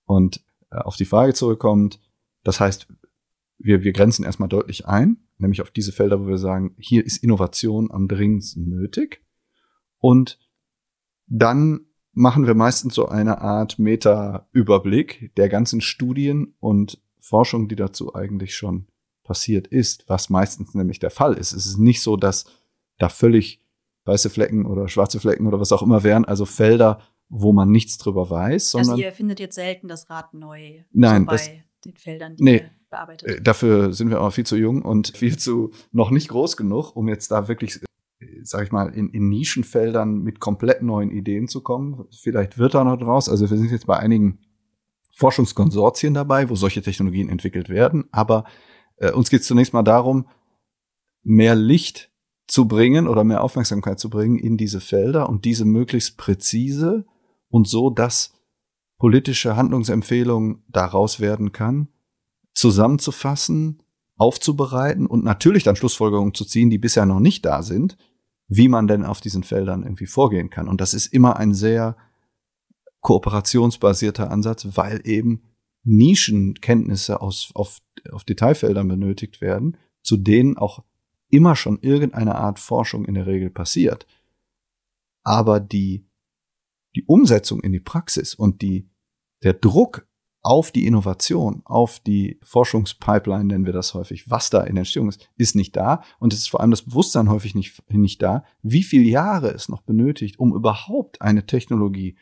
Und 0.04 0.43
äh, 0.70 0.80
auf 0.80 0.97
die 0.97 1.06
Frage 1.06 1.34
zurückkommt, 1.34 2.01
das 2.43 2.60
heißt, 2.60 2.88
wir, 3.58 3.84
wir 3.84 3.93
grenzen 3.93 4.26
erstmal 4.26 4.49
deutlich 4.49 4.86
ein, 4.86 5.26
nämlich 5.38 5.62
auf 5.62 5.72
diese 5.72 5.93
Felder, 5.93 6.20
wo 6.20 6.28
wir 6.28 6.38
sagen, 6.38 6.76
hier 6.78 7.06
ist 7.06 7.24
Innovation 7.24 7.89
am 7.89 8.10
dringendsten 8.10 8.68
nötig. 8.68 9.24
Und 9.99 10.39
dann 11.28 11.86
machen 12.14 12.47
wir 12.47 12.55
meistens 12.55 12.95
so 12.95 13.07
eine 13.07 13.41
Art 13.41 13.80
Meta-Überblick 13.80 15.36
der 15.36 15.49
ganzen 15.49 15.82
Studien 15.82 16.55
und 16.59 17.01
Forschung, 17.20 17.68
die 17.68 17.76
dazu 17.76 18.16
eigentlich 18.16 18.55
schon 18.55 18.88
passiert 19.24 19.68
ist, 19.68 20.05
was 20.07 20.30
meistens 20.30 20.74
nämlich 20.74 20.99
der 20.99 21.09
Fall 21.09 21.34
ist. 21.34 21.53
Es 21.53 21.66
ist 21.66 21.78
nicht 21.78 22.01
so, 22.01 22.18
dass 22.18 22.45
da 22.97 23.09
völlig 23.09 23.61
weiße 24.05 24.30
Flecken 24.30 24.66
oder 24.66 24.88
schwarze 24.89 25.20
Flecken 25.20 25.47
oder 25.47 25.59
was 25.59 25.72
auch 25.72 25.82
immer 25.82 26.03
wären, 26.03 26.26
also 26.26 26.45
Felder, 26.45 26.99
wo 27.30 27.53
man 27.53 27.72
nichts 27.72 27.97
drüber 27.97 28.30
weiß, 28.30 28.72
sondern. 28.72 28.91
Also 28.91 29.03
ihr 29.03 29.11
findet 29.11 29.39
jetzt 29.39 29.55
selten 29.55 29.88
das 29.88 30.09
Rad 30.09 30.34
neu 30.34 30.84
nein, 30.91 31.22
so 31.22 31.26
bei 31.28 31.34
das, 31.34 31.49
den 31.86 31.95
Feldern, 31.95 32.36
die 32.36 32.43
nee, 32.43 32.57
ihr 32.57 32.72
bearbeitet. 32.89 33.30
Äh, 33.30 33.41
dafür 33.41 33.93
sind 33.93 34.09
wir 34.09 34.20
aber 34.20 34.32
viel 34.32 34.45
zu 34.45 34.55
jung 34.55 34.82
und 34.82 35.07
viel 35.18 35.38
zu 35.38 35.72
noch 35.91 36.11
nicht 36.11 36.28
groß 36.30 36.57
genug, 36.57 36.95
um 36.95 37.07
jetzt 37.07 37.32
da 37.32 37.47
wirklich, 37.47 37.80
sag 38.43 38.63
ich 38.63 38.71
mal, 38.71 38.93
in, 38.93 39.09
in 39.09 39.30
Nischenfeldern 39.30 40.19
mit 40.19 40.39
komplett 40.39 40.82
neuen 40.82 41.11
Ideen 41.11 41.47
zu 41.47 41.61
kommen. 41.61 42.05
Vielleicht 42.11 42.57
wird 42.57 42.74
da 42.74 42.84
noch 42.84 42.97
draus. 42.97 43.30
Also 43.30 43.49
wir 43.49 43.57
sind 43.57 43.71
jetzt 43.71 43.88
bei 43.88 43.97
einigen 43.97 44.39
Forschungskonsortien 45.15 46.13
dabei, 46.13 46.49
wo 46.49 46.55
solche 46.55 46.82
Technologien 46.82 47.30
entwickelt 47.30 47.69
werden. 47.69 48.05
Aber 48.11 48.45
äh, 48.97 49.11
uns 49.11 49.30
geht 49.30 49.41
es 49.41 49.47
zunächst 49.47 49.74
mal 49.74 49.84
darum, 49.84 50.28
mehr 51.24 51.55
Licht 51.55 52.11
zu 52.47 52.67
bringen 52.67 53.07
oder 53.07 53.24
mehr 53.24 53.43
Aufmerksamkeit 53.43 53.99
zu 53.99 54.09
bringen 54.09 54.38
in 54.38 54.57
diese 54.57 54.82
Felder 54.82 55.30
und 55.30 55.45
diese 55.45 55.65
möglichst 55.65 56.17
präzise 56.17 57.05
und 57.49 57.67
so, 57.67 57.89
dass 57.89 58.34
politische 58.97 59.55
Handlungsempfehlungen 59.55 60.63
daraus 60.67 61.19
werden 61.19 61.51
kann, 61.51 61.88
zusammenzufassen, 62.53 63.82
aufzubereiten 64.17 65.07
und 65.07 65.24
natürlich 65.24 65.63
dann 65.63 65.76
Schlussfolgerungen 65.76 66.34
zu 66.34 66.45
ziehen, 66.45 66.69
die 66.69 66.78
bisher 66.78 67.05
noch 67.05 67.19
nicht 67.19 67.45
da 67.45 67.63
sind, 67.63 67.97
wie 68.56 68.68
man 68.68 68.88
denn 68.88 69.04
auf 69.04 69.20
diesen 69.20 69.43
Feldern 69.43 69.84
irgendwie 69.84 70.06
vorgehen 70.06 70.49
kann. 70.49 70.68
Und 70.68 70.80
das 70.80 70.93
ist 70.93 71.08
immer 71.08 71.38
ein 71.38 71.54
sehr 71.54 71.97
kooperationsbasierter 73.01 74.30
Ansatz, 74.30 74.68
weil 74.76 75.01
eben 75.06 75.41
Nischenkenntnisse 75.84 77.22
aus, 77.22 77.51
auf, 77.56 77.80
auf 78.12 78.24
Detailfeldern 78.24 78.88
benötigt 78.88 79.41
werden, 79.41 79.78
zu 80.04 80.18
denen 80.18 80.58
auch 80.58 80.84
immer 81.30 81.56
schon 81.56 81.80
irgendeine 81.82 82.36
Art 82.36 82.60
Forschung 82.60 83.06
in 83.06 83.16
der 83.16 83.26
Regel 83.26 83.49
passiert. 83.49 84.06
Aber 85.24 85.60
die, 85.60 86.06
die 86.95 87.04
Umsetzung 87.06 87.62
in 87.62 87.72
die 87.72 87.80
Praxis 87.80 88.36
und 88.36 88.62
die, 88.62 88.88
der 89.41 89.54
Druck 89.54 90.08
auf 90.44 90.72
die 90.72 90.86
Innovation, 90.86 91.62
auf 91.64 92.00
die 92.00 92.38
Forschungspipeline 92.44 93.46
nennen 93.46 93.66
wir 93.66 93.72
das 93.72 93.94
häufig, 93.94 94.30
was 94.30 94.50
da 94.50 94.62
in 94.62 94.76
Entstehung 94.76 95.08
ist, 95.08 95.30
ist 95.38 95.56
nicht 95.56 95.76
da. 95.76 96.04
Und 96.20 96.34
es 96.34 96.39
ist 96.39 96.50
vor 96.50 96.60
allem 96.60 96.72
das 96.72 96.82
Bewusstsein 96.82 97.30
häufig 97.30 97.56
nicht, 97.56 97.82
nicht 97.89 98.22
da, 98.22 98.44
wie 98.62 98.84
viele 98.84 99.06
Jahre 99.06 99.52
es 99.52 99.70
noch 99.70 99.82
benötigt, 99.82 100.38
um 100.39 100.54
überhaupt 100.54 101.22
eine 101.22 101.46
Technologie 101.46 102.18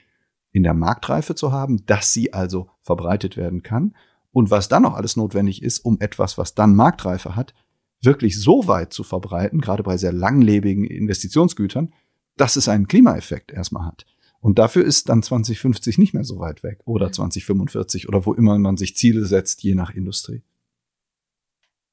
in 0.51 0.61
der 0.61 0.75
Marktreife 0.75 1.33
zu 1.33 1.51
haben, 1.51 1.83
dass 1.87 2.13
sie 2.13 2.31
also 2.31 2.69
verbreitet 2.81 3.37
werden 3.37 3.63
kann. 3.63 3.95
Und 4.31 4.51
was 4.51 4.69
dann 4.69 4.83
noch 4.83 4.93
alles 4.93 5.15
notwendig 5.15 5.63
ist, 5.63 5.79
um 5.79 5.99
etwas, 5.99 6.37
was 6.37 6.53
dann 6.53 6.75
Marktreife 6.75 7.35
hat, 7.35 7.55
wirklich 8.01 8.39
so 8.39 8.67
weit 8.67 8.93
zu 8.93 9.03
verbreiten, 9.03 9.61
gerade 9.61 9.83
bei 9.83 9.97
sehr 9.97 10.13
langlebigen 10.13 10.85
Investitionsgütern, 10.85 11.91
dass 12.37 12.55
es 12.55 12.67
einen 12.67 12.87
Klimaeffekt 12.87 13.51
erstmal 13.51 13.85
hat. 13.85 14.05
Und 14.41 14.57
dafür 14.57 14.83
ist 14.83 15.07
dann 15.07 15.21
2050 15.21 15.99
nicht 15.99 16.13
mehr 16.13 16.23
so 16.23 16.39
weit 16.39 16.63
weg 16.63 16.79
oder 16.85 17.11
2045 17.11 18.09
oder 18.09 18.25
wo 18.25 18.33
immer 18.33 18.57
man 18.57 18.75
sich 18.75 18.97
Ziele 18.97 19.25
setzt, 19.25 19.61
je 19.61 19.75
nach 19.75 19.91
Industrie. 19.91 20.41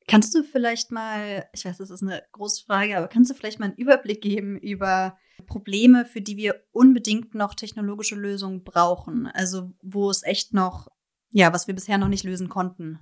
Kannst 0.06 0.34
du 0.34 0.42
vielleicht 0.42 0.90
mal, 0.90 1.46
ich 1.52 1.66
weiß, 1.66 1.76
das 1.76 1.90
ist 1.90 2.02
eine 2.02 2.22
große 2.32 2.64
Frage, 2.64 2.96
aber 2.96 3.08
kannst 3.08 3.30
du 3.30 3.34
vielleicht 3.34 3.60
mal 3.60 3.66
einen 3.66 3.76
Überblick 3.76 4.22
geben 4.22 4.56
über 4.56 5.18
Probleme, 5.46 6.06
für 6.06 6.22
die 6.22 6.38
wir 6.38 6.64
unbedingt 6.72 7.34
noch 7.34 7.54
technologische 7.54 8.14
Lösungen 8.14 8.64
brauchen? 8.64 9.26
Also 9.26 9.74
wo 9.82 10.08
es 10.08 10.22
echt 10.22 10.54
noch, 10.54 10.88
ja, 11.30 11.52
was 11.52 11.66
wir 11.66 11.74
bisher 11.74 11.98
noch 11.98 12.08
nicht 12.08 12.24
lösen 12.24 12.48
konnten? 12.48 12.98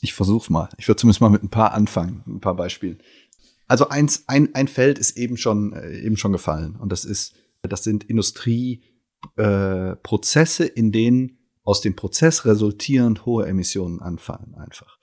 Ich 0.00 0.14
versuch's 0.14 0.50
mal. 0.50 0.68
Ich 0.76 0.88
würde 0.88 0.98
zumindest 0.98 1.20
mal 1.20 1.30
mit 1.30 1.44
ein 1.44 1.50
paar 1.50 1.72
anfangen, 1.72 2.24
ein 2.26 2.40
paar 2.40 2.56
Beispielen. 2.56 3.00
Also 3.68 3.88
eins, 3.88 4.24
ein, 4.26 4.52
ein 4.56 4.66
Feld 4.66 4.98
ist 4.98 5.16
eben 5.16 5.36
schon, 5.36 5.72
äh, 5.72 6.00
eben 6.00 6.16
schon 6.16 6.32
gefallen 6.32 6.74
und 6.74 6.90
das 6.90 7.04
ist 7.04 7.34
das 7.68 7.84
sind 7.84 8.04
Industrieprozesse, 8.04 10.66
äh, 10.66 10.72
in 10.74 10.92
denen 10.92 11.38
aus 11.62 11.80
dem 11.80 11.96
Prozess 11.96 12.44
resultierend 12.44 13.24
hohe 13.26 13.46
Emissionen 13.46 14.00
anfallen 14.00 14.54
einfach. 14.54 14.98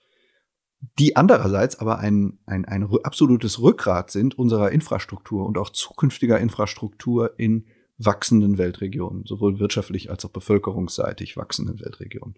Die 0.98 1.16
andererseits 1.16 1.78
aber 1.78 1.98
ein, 1.98 2.38
ein, 2.46 2.64
ein 2.64 2.88
absolutes 3.04 3.60
Rückgrat 3.60 4.10
sind 4.10 4.38
unserer 4.38 4.72
Infrastruktur 4.72 5.46
und 5.46 5.58
auch 5.58 5.70
zukünftiger 5.70 6.38
Infrastruktur 6.38 7.38
in 7.38 7.66
wachsenden 7.98 8.58
Weltregionen, 8.58 9.24
sowohl 9.24 9.60
wirtschaftlich 9.60 10.10
als 10.10 10.24
auch 10.24 10.30
bevölkerungsseitig 10.30 11.36
wachsenden 11.36 11.80
Weltregionen. 11.80 12.36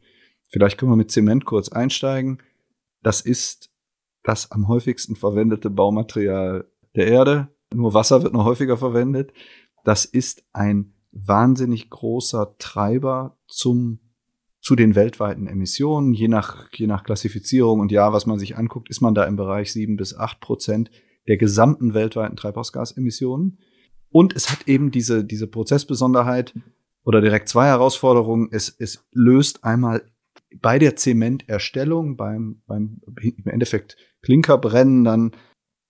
Vielleicht 0.48 0.78
können 0.78 0.92
wir 0.92 0.96
mit 0.96 1.10
Zement 1.10 1.44
kurz 1.44 1.70
einsteigen. 1.70 2.42
Das 3.02 3.20
ist 3.20 3.70
das 4.22 4.52
am 4.52 4.68
häufigsten 4.68 5.16
verwendete 5.16 5.70
Baumaterial 5.70 6.70
der 6.94 7.06
Erde. 7.06 7.48
Nur 7.74 7.94
Wasser 7.94 8.22
wird 8.22 8.32
noch 8.32 8.44
häufiger 8.44 8.76
verwendet. 8.76 9.32
Das 9.86 10.04
ist 10.04 10.42
ein 10.52 10.94
wahnsinnig 11.12 11.90
großer 11.90 12.56
Treiber 12.58 13.38
zum 13.46 14.00
zu 14.60 14.74
den 14.74 14.96
weltweiten 14.96 15.46
Emissionen, 15.46 16.12
je 16.12 16.26
nach, 16.26 16.72
je 16.72 16.88
nach 16.88 17.04
Klassifizierung 17.04 17.78
und 17.78 17.92
ja, 17.92 18.12
was 18.12 18.26
man 18.26 18.36
sich 18.36 18.56
anguckt, 18.56 18.90
ist 18.90 19.00
man 19.00 19.14
da 19.14 19.22
im 19.22 19.36
Bereich 19.36 19.72
sieben 19.72 19.96
bis 19.96 20.12
acht 20.12 20.40
Prozent 20.40 20.90
der 21.28 21.36
gesamten 21.36 21.94
weltweiten 21.94 22.34
Treibhausgasemissionen. 22.34 23.60
Und 24.10 24.34
es 24.34 24.50
hat 24.50 24.66
eben 24.66 24.90
diese, 24.90 25.24
diese 25.24 25.46
Prozessbesonderheit 25.46 26.52
oder 27.04 27.20
direkt 27.20 27.48
zwei 27.48 27.66
Herausforderungen. 27.66 28.48
Es, 28.50 28.74
es 28.76 29.06
löst 29.12 29.62
einmal 29.62 30.02
bei 30.60 30.80
der 30.80 30.96
Zementerstellung, 30.96 32.16
beim, 32.16 32.60
beim 32.66 33.02
im 33.22 33.46
Endeffekt 33.46 33.96
Klinkerbrennen 34.22 35.04
dann 35.04 35.30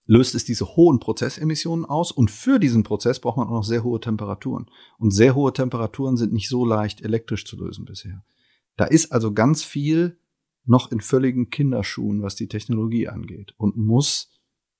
löst 0.06 0.34
es 0.34 0.44
diese 0.44 0.76
hohen 0.76 1.00
Prozessemissionen 1.00 1.84
aus 1.84 2.12
und 2.12 2.30
für 2.30 2.58
diesen 2.58 2.84
Prozess 2.84 3.20
braucht 3.20 3.36
man 3.36 3.48
auch 3.48 3.52
noch 3.52 3.64
sehr 3.64 3.84
hohe 3.84 4.00
Temperaturen. 4.00 4.66
Und 4.98 5.10
sehr 5.10 5.34
hohe 5.34 5.52
Temperaturen 5.52 6.16
sind 6.16 6.32
nicht 6.32 6.48
so 6.48 6.64
leicht 6.64 7.02
elektrisch 7.02 7.44
zu 7.44 7.56
lösen 7.56 7.84
bisher. 7.84 8.24
Da 8.76 8.84
ist 8.84 9.12
also 9.12 9.32
ganz 9.32 9.64
viel 9.64 10.18
noch 10.64 10.90
in 10.92 11.00
völligen 11.00 11.50
Kinderschuhen, 11.50 12.22
was 12.22 12.36
die 12.36 12.48
Technologie 12.48 13.08
angeht 13.08 13.54
und 13.56 13.76
muss, 13.76 14.32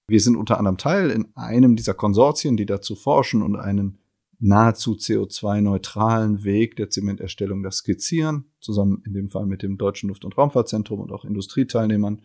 wir 0.08 0.20
sind 0.20 0.36
unter 0.36 0.58
anderem 0.58 0.78
Teil 0.78 1.10
in 1.10 1.28
einem 1.34 1.76
dieser 1.76 1.94
Konsortien, 1.94 2.56
die 2.56 2.66
dazu 2.66 2.94
forschen 2.94 3.42
und 3.42 3.56
einen 3.56 3.98
nahezu 4.38 4.92
CO2-neutralen 4.92 6.44
Weg 6.44 6.76
der 6.76 6.90
Zementerstellung 6.90 7.62
das 7.62 7.78
skizzieren, 7.78 8.44
zusammen 8.60 9.02
in 9.06 9.14
dem 9.14 9.30
Fall 9.30 9.46
mit 9.46 9.62
dem 9.62 9.78
Deutschen 9.78 10.08
Luft- 10.08 10.24
und 10.24 10.36
Raumfahrtzentrum 10.36 11.00
und 11.00 11.10
auch 11.10 11.24
Industrieteilnehmern 11.24 12.20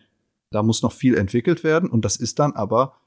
da 0.52 0.64
muss 0.64 0.82
noch 0.82 0.92
viel 0.92 1.16
entwickelt 1.16 1.64
werden 1.64 1.90
und 1.90 2.06
das 2.06 2.18
ist 2.18 2.40
dann 2.40 2.54
aber, 2.54 2.98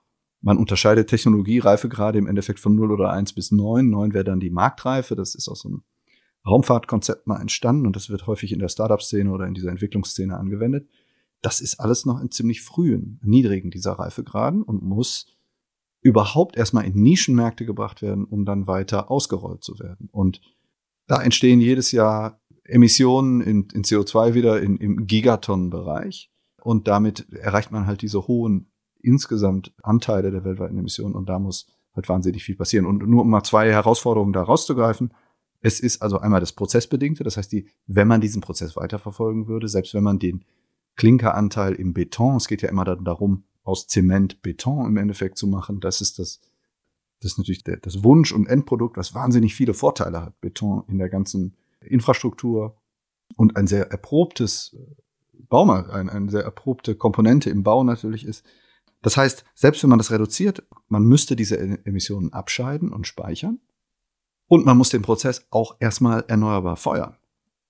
man 0.40 0.58
unterscheidet 0.58 1.08
Technologiereife 1.08 1.88
gerade 1.88 2.18
im 2.18 2.26
Endeffekt 2.26 2.60
von 2.60 2.74
0 2.74 2.92
oder 2.92 3.10
1 3.10 3.32
bis 3.34 3.50
9. 3.50 3.88
9 3.88 4.12
wäre 4.12 4.24
dann 4.24 4.40
die 4.40 4.50
Marktreife. 4.50 5.16
Das 5.16 5.34
ist 5.34 5.48
aus 5.48 5.64
einem 5.64 5.84
Raumfahrtkonzept 6.46 7.26
mal 7.26 7.40
entstanden 7.40 7.86
und 7.86 7.96
das 7.96 8.10
wird 8.10 8.26
häufig 8.26 8.52
in 8.52 8.58
der 8.58 8.68
Startup-Szene 8.68 9.30
oder 9.30 9.46
in 9.46 9.54
dieser 9.54 9.70
Entwicklungsszene 9.70 10.36
angewendet. 10.36 10.88
Das 11.40 11.60
ist 11.60 11.80
alles 11.80 12.04
noch 12.04 12.20
in 12.20 12.30
ziemlich 12.30 12.62
frühen, 12.62 13.20
niedrigen 13.22 13.70
dieser 13.70 13.92
Reifegraden 13.92 14.62
und 14.62 14.82
muss 14.82 15.26
überhaupt 16.02 16.56
erstmal 16.56 16.84
in 16.84 17.02
Nischenmärkte 17.02 17.64
gebracht 17.64 18.02
werden, 18.02 18.24
um 18.24 18.44
dann 18.44 18.66
weiter 18.66 19.10
ausgerollt 19.10 19.64
zu 19.64 19.78
werden. 19.78 20.10
Und 20.12 20.42
da 21.06 21.22
entstehen 21.22 21.60
jedes 21.60 21.92
Jahr 21.92 22.40
Emissionen 22.64 23.40
in, 23.40 23.68
in 23.72 23.82
CO2 23.82 24.34
wieder 24.34 24.60
in, 24.60 24.76
im 24.76 25.06
Gigatonnenbereich. 25.06 26.30
Und 26.64 26.88
damit 26.88 27.30
erreicht 27.30 27.72
man 27.72 27.86
halt 27.86 28.00
diese 28.00 28.26
hohen 28.26 28.70
insgesamt 29.02 29.74
Anteile 29.82 30.30
der 30.30 30.44
weltweiten 30.44 30.78
Emissionen 30.78 31.14
und 31.14 31.28
da 31.28 31.38
muss 31.38 31.66
halt 31.94 32.08
wahnsinnig 32.08 32.42
viel 32.42 32.56
passieren. 32.56 32.86
Und 32.86 33.06
nur 33.06 33.20
um 33.20 33.28
mal 33.28 33.44
zwei 33.44 33.70
Herausforderungen 33.70 34.32
da 34.32 34.42
rauszugreifen. 34.42 35.12
Es 35.60 35.78
ist 35.78 36.00
also 36.00 36.20
einmal 36.20 36.40
das 36.40 36.52
Prozessbedingte, 36.52 37.22
das 37.22 37.36
heißt, 37.36 37.52
die, 37.52 37.68
wenn 37.86 38.08
man 38.08 38.22
diesen 38.22 38.40
Prozess 38.40 38.76
weiterverfolgen 38.76 39.46
würde, 39.46 39.68
selbst 39.68 39.92
wenn 39.92 40.04
man 40.04 40.18
den 40.18 40.46
Klinkeranteil 40.96 41.74
im 41.74 41.92
Beton, 41.92 42.36
es 42.36 42.48
geht 42.48 42.62
ja 42.62 42.70
immer 42.70 42.86
darum, 42.86 43.44
aus 43.62 43.86
Zement 43.86 44.40
Beton 44.40 44.86
im 44.86 44.96
Endeffekt 44.96 45.36
zu 45.36 45.46
machen, 45.46 45.80
das 45.80 46.00
ist 46.00 46.18
das, 46.18 46.40
das 47.20 47.32
ist 47.32 47.38
natürlich 47.38 47.62
der, 47.64 47.76
das 47.76 48.02
Wunsch- 48.02 48.32
und 48.32 48.46
Endprodukt, 48.46 48.96
was 48.96 49.14
wahnsinnig 49.14 49.54
viele 49.54 49.74
Vorteile 49.74 50.22
hat. 50.22 50.40
Beton 50.40 50.84
in 50.88 50.96
der 50.96 51.10
ganzen 51.10 51.56
Infrastruktur 51.80 52.78
und 53.36 53.56
ein 53.56 53.66
sehr 53.66 53.90
erprobtes 53.90 54.74
Baumarkt 55.48 55.90
ein, 55.90 56.08
eine 56.08 56.30
sehr 56.30 56.42
erprobte 56.42 56.94
Komponente 56.94 57.50
im 57.50 57.62
Bau 57.62 57.84
natürlich 57.84 58.24
ist. 58.24 58.44
Das 59.02 59.16
heißt, 59.16 59.44
selbst 59.54 59.82
wenn 59.82 59.90
man 59.90 59.98
das 59.98 60.10
reduziert, 60.10 60.62
man 60.88 61.04
müsste 61.04 61.36
diese 61.36 61.58
Emissionen 61.58 62.32
abscheiden 62.32 62.92
und 62.92 63.06
speichern. 63.06 63.60
Und 64.46 64.66
man 64.66 64.76
muss 64.76 64.90
den 64.90 65.02
Prozess 65.02 65.46
auch 65.50 65.76
erstmal 65.80 66.24
erneuerbar 66.28 66.76
feuern. 66.76 67.16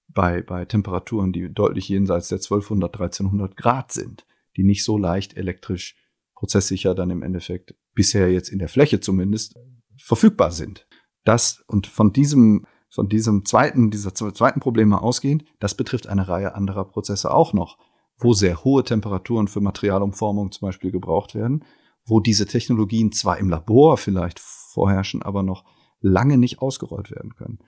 Bei, 0.08 0.42
bei 0.42 0.64
Temperaturen, 0.64 1.32
die 1.32 1.52
deutlich 1.52 1.88
jenseits 1.88 2.28
der 2.28 2.36
1200, 2.36 2.94
1300 2.94 3.56
Grad 3.56 3.92
sind, 3.92 4.26
die 4.56 4.64
nicht 4.64 4.84
so 4.84 4.98
leicht 4.98 5.36
elektrisch 5.36 5.96
prozesssicher 6.34 6.94
dann 6.94 7.10
im 7.10 7.22
Endeffekt 7.22 7.74
bisher 7.94 8.30
jetzt 8.30 8.48
in 8.48 8.58
der 8.58 8.68
Fläche 8.68 9.00
zumindest 9.00 9.54
verfügbar 9.96 10.50
sind. 10.50 10.86
Das 11.24 11.64
und 11.66 11.86
von 11.86 12.12
diesem 12.12 12.66
von 12.94 13.08
diesem 13.08 13.44
zweiten, 13.44 13.90
dieser 13.90 14.14
zweiten 14.14 14.60
Probleme 14.60 15.02
ausgehend, 15.02 15.44
das 15.58 15.74
betrifft 15.74 16.06
eine 16.06 16.28
Reihe 16.28 16.54
anderer 16.54 16.84
Prozesse 16.84 17.34
auch 17.34 17.52
noch, 17.52 17.76
wo 18.16 18.34
sehr 18.34 18.62
hohe 18.62 18.84
Temperaturen 18.84 19.48
für 19.48 19.60
Materialumformung 19.60 20.52
zum 20.52 20.68
Beispiel 20.68 20.92
gebraucht 20.92 21.34
werden, 21.34 21.64
wo 22.06 22.20
diese 22.20 22.46
Technologien 22.46 23.10
zwar 23.10 23.38
im 23.38 23.50
Labor 23.50 23.96
vielleicht 23.96 24.38
vorherrschen, 24.38 25.22
aber 25.22 25.42
noch 25.42 25.64
lange 26.00 26.38
nicht 26.38 26.60
ausgerollt 26.60 27.10
werden 27.10 27.34
können. 27.34 27.58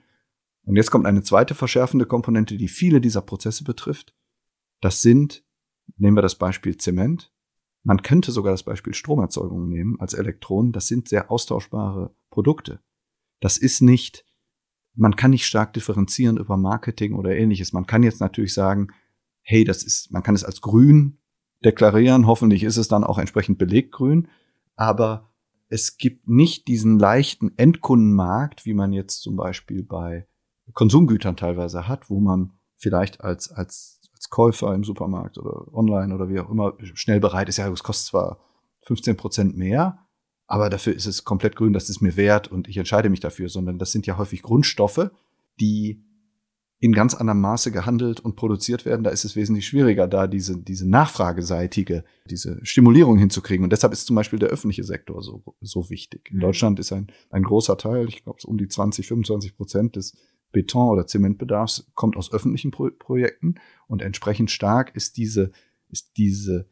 Und 0.63 0.77
jetzt 0.77 0.91
kommt 0.91 1.05
eine 1.05 1.23
zweite 1.23 1.55
verschärfende 1.55 2.05
Komponente, 2.05 2.55
die 2.55 2.69
viele 2.69 3.01
dieser 3.01 3.21
Prozesse 3.21 3.65
betrifft. 3.65 4.15
Das 4.79 5.01
sind, 5.01 5.43
nehmen 5.97 6.15
wir 6.15 6.21
das 6.21 6.35
Beispiel 6.35 6.77
Zement. 6.77 7.33
Man 7.83 8.01
könnte 8.01 8.31
sogar 8.31 8.53
das 8.53 8.63
Beispiel 8.63 8.93
Stromerzeugung 8.93 9.67
nehmen 9.67 9.99
als 9.99 10.13
Elektronen. 10.13 10.71
Das 10.71 10.87
sind 10.87 11.09
sehr 11.09 11.29
austauschbare 11.31 12.15
Produkte. 12.29 12.79
Das 13.41 13.57
ist 13.57 13.81
nicht 13.81 14.26
man 14.97 15.15
kann 15.15 15.31
nicht 15.31 15.45
stark 15.45 15.73
differenzieren 15.73 16.37
über 16.37 16.57
Marketing 16.57 17.13
oder 17.13 17.35
ähnliches. 17.35 17.71
Man 17.71 17.85
kann 17.85 18.03
jetzt 18.03 18.19
natürlich 18.19 18.53
sagen, 18.53 18.87
hey, 19.41 19.63
das 19.63 19.83
ist, 19.83 20.11
man 20.11 20.23
kann 20.23 20.35
es 20.35 20.43
als 20.43 20.59
grün 20.59 21.19
deklarieren. 21.63 22.27
Hoffentlich 22.27 22.63
ist 22.63 22.77
es 22.77 22.87
dann 22.87 23.03
auch 23.03 23.17
entsprechend 23.17 23.57
belegt 23.59 23.93
grün. 23.93 24.27
Aber 24.75 25.29
es 25.69 25.97
gibt 25.97 26.27
nicht 26.27 26.67
diesen 26.67 26.97
leichten 26.97 27.57
Endkundenmarkt, 27.57 28.65
wie 28.65 28.73
man 28.73 28.91
jetzt 28.91 29.21
zum 29.21 29.35
Beispiel 29.35 29.83
bei 29.83 30.27
Konsumgütern 30.73 31.37
teilweise 31.37 31.87
hat, 31.87 32.09
wo 32.09 32.19
man 32.19 32.53
vielleicht 32.75 33.21
als, 33.21 33.51
als, 33.51 34.01
als 34.13 34.29
Käufer 34.29 34.73
im 34.73 34.83
Supermarkt 34.83 35.37
oder 35.37 35.73
online 35.73 36.13
oder 36.13 36.29
wie 36.29 36.39
auch 36.39 36.49
immer 36.49 36.73
schnell 36.81 37.19
bereit 37.19 37.49
ist, 37.49 37.57
ja, 37.57 37.69
es 37.71 37.83
kostet 37.83 38.07
zwar 38.07 38.39
15 38.83 39.17
Prozent 39.17 39.57
mehr, 39.57 40.06
aber 40.47 40.69
dafür 40.69 40.95
ist 40.95 41.05
es 41.05 41.23
komplett 41.23 41.55
grün, 41.55 41.73
das 41.73 41.89
ist 41.89 42.01
mir 42.01 42.15
wert 42.15 42.47
und 42.47 42.67
ich 42.67 42.77
entscheide 42.77 43.09
mich 43.09 43.19
dafür, 43.19 43.49
sondern 43.49 43.77
das 43.77 43.91
sind 43.91 44.07
ja 44.07 44.17
häufig 44.17 44.41
Grundstoffe, 44.41 45.11
die 45.59 46.03
in 46.79 46.93
ganz 46.93 47.15
anderem 47.15 47.41
Maße 47.41 47.71
gehandelt 47.71 48.19
und 48.19 48.35
produziert 48.35 48.85
werden. 48.85 49.03
Da 49.03 49.09
ist 49.09 49.25
es 49.25 49.35
wesentlich 49.35 49.67
schwieriger, 49.67 50.07
da 50.07 50.27
diese, 50.27 50.57
diese 50.57 50.87
nachfrageseitige, 50.87 52.03
diese 52.29 52.59
Stimulierung 52.63 53.17
hinzukriegen. 53.17 53.63
Und 53.63 53.71
deshalb 53.71 53.93
ist 53.93 54.05
zum 54.05 54.15
Beispiel 54.15 54.37
der 54.37 54.49
öffentliche 54.49 54.83
Sektor 54.83 55.23
so, 55.23 55.43
so 55.59 55.89
wichtig. 55.89 56.29
In 56.29 56.37
mhm. 56.37 56.41
Deutschland 56.41 56.79
ist 56.79 56.93
ein, 56.93 57.07
ein 57.31 57.43
großer 57.43 57.77
Teil, 57.77 58.07
ich 58.07 58.23
glaube, 58.23 58.39
um 58.45 58.57
die 58.57 58.67
20, 58.67 59.07
25 59.07 59.57
Prozent 59.57 59.95
des 59.95 60.15
Beton- 60.51 60.89
oder 60.89 61.07
Zementbedarfs 61.07 61.91
kommt 61.95 62.15
aus 62.15 62.31
öffentlichen 62.31 62.71
Pro 62.71 62.89
Projekten 62.97 63.55
und 63.87 64.01
entsprechend 64.01 64.51
stark 64.51 64.95
ist 64.95 65.17
diese, 65.17 65.51
ist 65.89 66.15
diese 66.17 66.69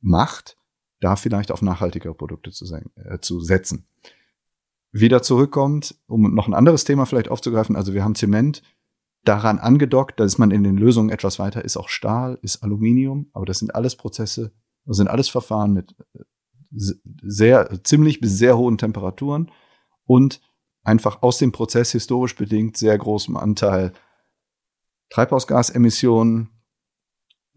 Macht, 0.00 0.57
da 1.00 1.16
vielleicht 1.16 1.50
auf 1.52 1.62
nachhaltigere 1.62 2.14
Produkte 2.14 2.50
zu, 2.50 2.64
äh, 2.96 3.18
zu 3.20 3.40
setzen. 3.40 3.86
Wieder 4.90 5.22
zurückkommt, 5.22 5.96
um 6.06 6.34
noch 6.34 6.48
ein 6.48 6.54
anderes 6.54 6.84
Thema 6.84 7.06
vielleicht 7.06 7.28
aufzugreifen, 7.28 7.76
also 7.76 7.94
wir 7.94 8.02
haben 8.02 8.14
Zement 8.14 8.62
daran 9.24 9.58
angedockt, 9.58 10.18
da 10.18 10.24
ist 10.24 10.38
man 10.38 10.50
in 10.50 10.64
den 10.64 10.76
Lösungen 10.76 11.10
etwas 11.10 11.38
weiter, 11.38 11.64
ist 11.64 11.76
auch 11.76 11.88
Stahl, 11.88 12.38
ist 12.42 12.62
Aluminium, 12.62 13.28
aber 13.32 13.44
das 13.44 13.58
sind 13.58 13.74
alles 13.74 13.96
Prozesse, 13.96 14.52
das 14.86 14.96
sind 14.96 15.08
alles 15.08 15.28
Verfahren 15.28 15.72
mit 15.72 15.94
äh, 16.14 16.22
sehr, 17.22 17.82
ziemlich 17.84 18.20
bis 18.20 18.38
sehr 18.38 18.56
hohen 18.56 18.78
Temperaturen 18.78 19.50
und 20.04 20.40
einfach 20.82 21.22
aus 21.22 21.38
dem 21.38 21.52
Prozess 21.52 21.92
historisch 21.92 22.36
bedingt 22.36 22.76
sehr 22.76 22.96
großem 22.96 23.36
Anteil 23.36 23.92
Treibhausgasemissionen 25.10 26.57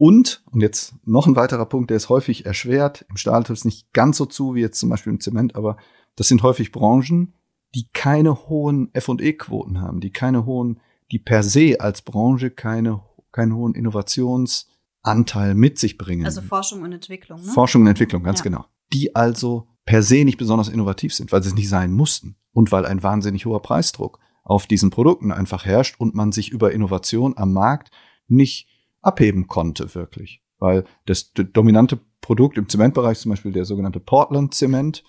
und, 0.02 0.44
und 0.50 0.62
jetzt 0.62 0.96
noch 1.06 1.28
ein 1.28 1.36
weiterer 1.36 1.68
Punkt, 1.68 1.92
der 1.92 1.98
ist 1.98 2.10
häufig 2.10 2.48
erschwert, 2.48 3.06
im 3.12 3.18
Stahl 3.18 3.44
trifft 3.44 3.60
es 3.60 3.66
nicht 3.66 3.94
ganz 3.94 4.18
so 4.18 4.26
zu 4.26 4.56
wie 4.56 4.62
jetzt 4.62 4.80
zum 4.80 4.90
Beispiel 4.90 5.14
im 5.14 5.20
Zement, 5.20 5.56
aber 5.56 5.78
das 6.16 6.28
sind 6.28 6.42
häufig 6.42 6.72
Branchen, 6.72 7.36
die 7.76 7.88
keine 7.94 8.50
hohen 8.50 8.90
F&E-Quoten 8.96 9.80
haben, 9.80 10.00
die 10.00 10.10
keine 10.10 10.48
hohen, 10.48 10.80
die 11.12 11.20
per 11.20 11.44
se 11.44 11.76
als 11.80 12.02
Branche 12.02 12.50
keine, 12.50 13.04
keinen 13.32 13.54
hohen 13.54 13.76
Innovationsanteil 13.76 15.54
mit 15.54 15.78
sich 15.78 16.00
bringen. 16.00 16.26
Also 16.26 16.42
Forschung 16.42 16.82
und 16.82 16.94
Entwicklung. 16.94 17.40
Ne? 17.40 17.52
Forschung 17.52 17.84
und 17.84 17.88
Entwicklung, 17.90 18.24
ganz 18.24 18.40
ja. 18.40 18.46
genau. 18.46 18.66
Die 18.94 19.16
also 19.16 19.68
per 19.86 20.02
se 20.02 20.26
nicht 20.26 20.40
besonders 20.40 20.70
innovativ 20.70 21.14
sind, 21.14 21.32
weil 21.32 21.44
sie 21.44 21.50
es 21.50 21.56
nicht 21.56 21.70
sein 21.70 21.92
mussten 21.92 22.38
und 22.54 22.72
weil 22.72 22.88
ein 22.88 23.04
wahnsinnig 23.04 23.46
hoher 23.46 23.62
Preisdruck 23.62 24.18
auf 24.44 24.66
diesen 24.66 24.90
Produkten 24.90 25.32
einfach 25.32 25.64
herrscht 25.64 26.00
und 26.00 26.16
man 26.16 26.32
sich 26.32 26.50
über 26.50 26.72
Innovation 26.72 27.38
am 27.38 27.54
Markt 27.54 27.92
nicht 28.28 28.68
abheben 29.02 29.48
konnte, 29.48 29.94
wirklich. 29.96 30.42
Weil 30.60 30.86
das 31.06 31.34
dominante 31.34 32.00
Produkt 32.22 32.58
im 32.58 32.70
Zementbereich, 32.70 33.18
zum 33.18 33.32
Beispiel 33.32 33.52
der 33.52 33.66
sogenannte 33.66 34.00
Portland-Zement, 34.00 35.04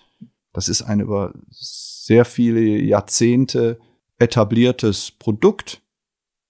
das 0.51 0.67
ist 0.67 0.81
ein 0.81 0.99
über 0.99 1.33
sehr 1.49 2.25
viele 2.25 2.61
Jahrzehnte 2.61 3.79
etabliertes 4.17 5.11
Produkt, 5.11 5.81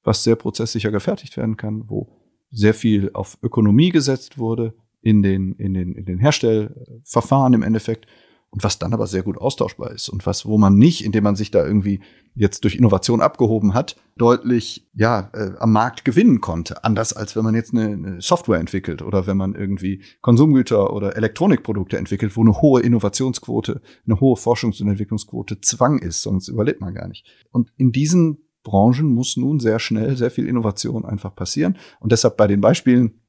was 0.03 0.23
sehr 0.23 0.35
prozesssicher 0.35 0.91
gefertigt 0.91 1.35
werden 1.37 1.57
kann, 1.57 1.89
wo 1.89 2.09
sehr 2.51 2.73
viel 2.73 3.11
auf 3.13 3.37
Ökonomie 3.41 3.89
gesetzt 3.89 4.37
wurde 4.37 4.75
in 5.01 5.21
den, 5.21 5.53
in 5.53 5.73
den, 5.73 5.93
in 5.93 6.05
den 6.05 6.19
Herstellverfahren 6.19 7.53
im 7.53 7.63
Endeffekt 7.63 8.05
und 8.54 8.64
was 8.64 8.78
dann 8.78 8.93
aber 8.93 9.08
sehr 9.08 9.24
gut 9.24 9.39
austauschbar 9.39 9.89
ist 9.91 10.10
und 10.10 10.28
was, 10.28 10.45
wo 10.45 10.60
man 10.60 10.76
nicht, 10.76 11.04
indem 11.04 11.24
man 11.24 11.36
sich 11.36 11.49
da 11.49 11.66
irgendwie 11.66 12.01
jetzt 12.36 12.64
durch 12.64 12.76
Innovation 12.76 13.20
abgehoben 13.20 13.74
hat, 13.74 13.95
deutlich 14.16 14.88
ja 14.93 15.32
äh, 15.34 15.54
am 15.58 15.72
Markt 15.72 16.06
gewinnen 16.06 16.39
konnte. 16.39 16.84
Anders 16.84 17.14
als 17.14 17.36
wenn 17.36 17.43
man 17.43 17.56
jetzt 17.56 17.74
eine, 17.74 17.86
eine 17.86 18.22
Software 18.22 18.60
entwickelt 18.60 19.01
oder 19.01 19.26
wenn 19.26 19.38
man 19.38 19.56
irgendwie 19.56 20.04
Konsumgüter 20.22 20.93
oder 20.93 21.18
Elektronikprodukte 21.18 21.97
entwickelt, 21.97 22.38
wo 22.38 22.41
eine 22.41 22.62
hohe 22.62 22.82
Innovationsquote, 22.82 23.82
eine 24.06 24.20
hohe 24.20 24.36
Forschungs- 24.36 24.80
und 24.84 24.88
Entwicklungsquote 24.88 25.60
Zwang 25.62 25.97
ist, 25.97 26.22
sonst 26.22 26.47
überlebt 26.47 26.80
man 26.80 26.93
gar 26.93 27.08
nicht. 27.08 27.26
Und 27.49 27.74
in 27.78 27.91
diesen 27.91 28.38
Branchen 28.62 29.08
muss 29.08 29.36
nun 29.36 29.60
sehr 29.60 29.80
schnell 29.80 30.16
sehr 30.16 30.30
viel 30.30 30.47
Innovation 30.47 31.06
einfach 31.06 31.36
passieren. 31.36 31.76
Und 31.99 32.12
deshalb 32.12 32.38
bei 32.38 32.45
den 32.45 32.62
Beispielen, 32.62 33.20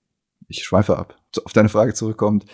ich 0.49 0.65
schweife 0.65 0.99
ab, 0.99 1.17
auf 1.47 1.55
deine 1.55 1.71
Frage 1.71 1.95
zurückkommt, 1.95 2.45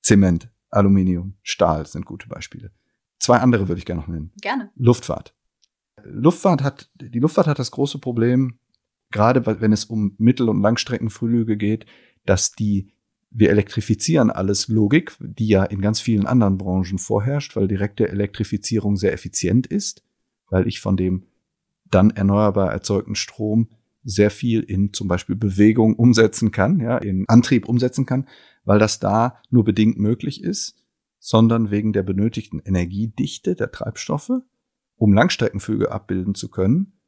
Zement 0.00 0.51
Aluminium, 0.72 1.34
Stahl 1.42 1.86
sind 1.86 2.06
gute 2.06 2.28
Beispiele. 2.28 2.72
Zwei 3.18 3.38
andere 3.38 3.68
würde 3.68 3.78
ich 3.78 3.84
gerne 3.84 4.00
noch 4.00 4.08
nennen. 4.08 4.32
Gerne. 4.40 4.70
Luftfahrt. 4.74 5.34
Luftfahrt 6.02 6.62
hat, 6.62 6.90
die 7.00 7.20
Luftfahrt 7.20 7.46
hat 7.46 7.58
das 7.58 7.70
große 7.70 7.98
Problem, 7.98 8.58
gerade 9.12 9.46
wenn 9.60 9.72
es 9.72 9.84
um 9.84 10.14
Mittel- 10.18 10.48
und 10.48 10.62
Langstreckenflüge 10.62 11.56
geht, 11.56 11.86
dass 12.24 12.52
die, 12.52 12.88
wir 13.30 13.50
elektrifizieren 13.50 14.30
alles 14.30 14.68
Logik, 14.68 15.12
die 15.20 15.46
ja 15.46 15.62
in 15.64 15.80
ganz 15.80 16.00
vielen 16.00 16.26
anderen 16.26 16.58
Branchen 16.58 16.98
vorherrscht, 16.98 17.54
weil 17.54 17.68
direkte 17.68 18.08
Elektrifizierung 18.08 18.96
sehr 18.96 19.12
effizient 19.12 19.66
ist, 19.66 20.02
weil 20.48 20.66
ich 20.66 20.80
von 20.80 20.96
dem 20.96 21.26
dann 21.84 22.10
erneuerbar 22.10 22.72
erzeugten 22.72 23.14
Strom 23.14 23.68
sehr 24.02 24.30
viel 24.30 24.60
in 24.60 24.92
zum 24.92 25.06
Beispiel 25.06 25.36
Bewegung 25.36 25.94
umsetzen 25.94 26.50
kann, 26.50 26.80
ja, 26.80 26.98
in 26.98 27.28
Antrieb 27.28 27.68
umsetzen 27.68 28.06
kann 28.06 28.26
weil 28.64 28.78
das 28.78 28.98
da 28.98 29.40
nur 29.50 29.64
bedingt 29.64 29.98
möglich 29.98 30.42
ist, 30.42 30.76
sondern 31.18 31.70
wegen 31.70 31.92
der 31.92 32.02
benötigten 32.02 32.60
Energiedichte 32.60 33.54
der 33.54 33.70
Treibstoffe, 33.70 34.32
um 34.96 35.12
Langstreckenflüge 35.12 35.90
abbilden 35.90 36.34
zu 36.34 36.48
können, 36.50 36.98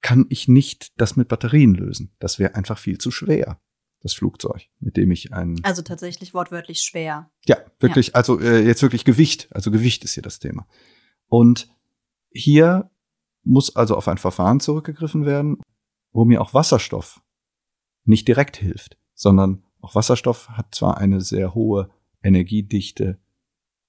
kann 0.00 0.26
ich 0.30 0.48
nicht 0.48 0.92
das 1.00 1.16
mit 1.16 1.28
Batterien 1.28 1.74
lösen. 1.74 2.14
Das 2.18 2.38
wäre 2.38 2.54
einfach 2.54 2.78
viel 2.78 2.98
zu 2.98 3.10
schwer, 3.10 3.60
das 4.00 4.14
Flugzeug, 4.14 4.68
mit 4.80 4.96
dem 4.96 5.10
ich 5.10 5.32
ein. 5.32 5.60
Also 5.62 5.82
tatsächlich 5.82 6.34
wortwörtlich 6.34 6.80
schwer. 6.80 7.30
Ja, 7.46 7.58
wirklich, 7.78 8.08
ja. 8.08 8.14
also 8.14 8.40
äh, 8.40 8.66
jetzt 8.66 8.82
wirklich 8.82 9.04
Gewicht. 9.04 9.48
Also 9.52 9.70
Gewicht 9.70 10.04
ist 10.04 10.14
hier 10.14 10.22
das 10.22 10.38
Thema. 10.38 10.66
Und 11.28 11.68
hier 12.30 12.90
muss 13.44 13.76
also 13.76 13.96
auf 13.96 14.08
ein 14.08 14.18
Verfahren 14.18 14.60
zurückgegriffen 14.60 15.24
werden, 15.24 15.58
wo 16.12 16.24
mir 16.24 16.40
auch 16.40 16.54
Wasserstoff 16.54 17.20
nicht 18.04 18.26
direkt 18.26 18.56
hilft, 18.56 18.98
sondern 19.14 19.62
auch 19.82 19.94
Wasserstoff 19.94 20.48
hat 20.50 20.74
zwar 20.74 20.98
eine 20.98 21.20
sehr 21.20 21.54
hohe 21.54 21.90
Energiedichte 22.22 23.18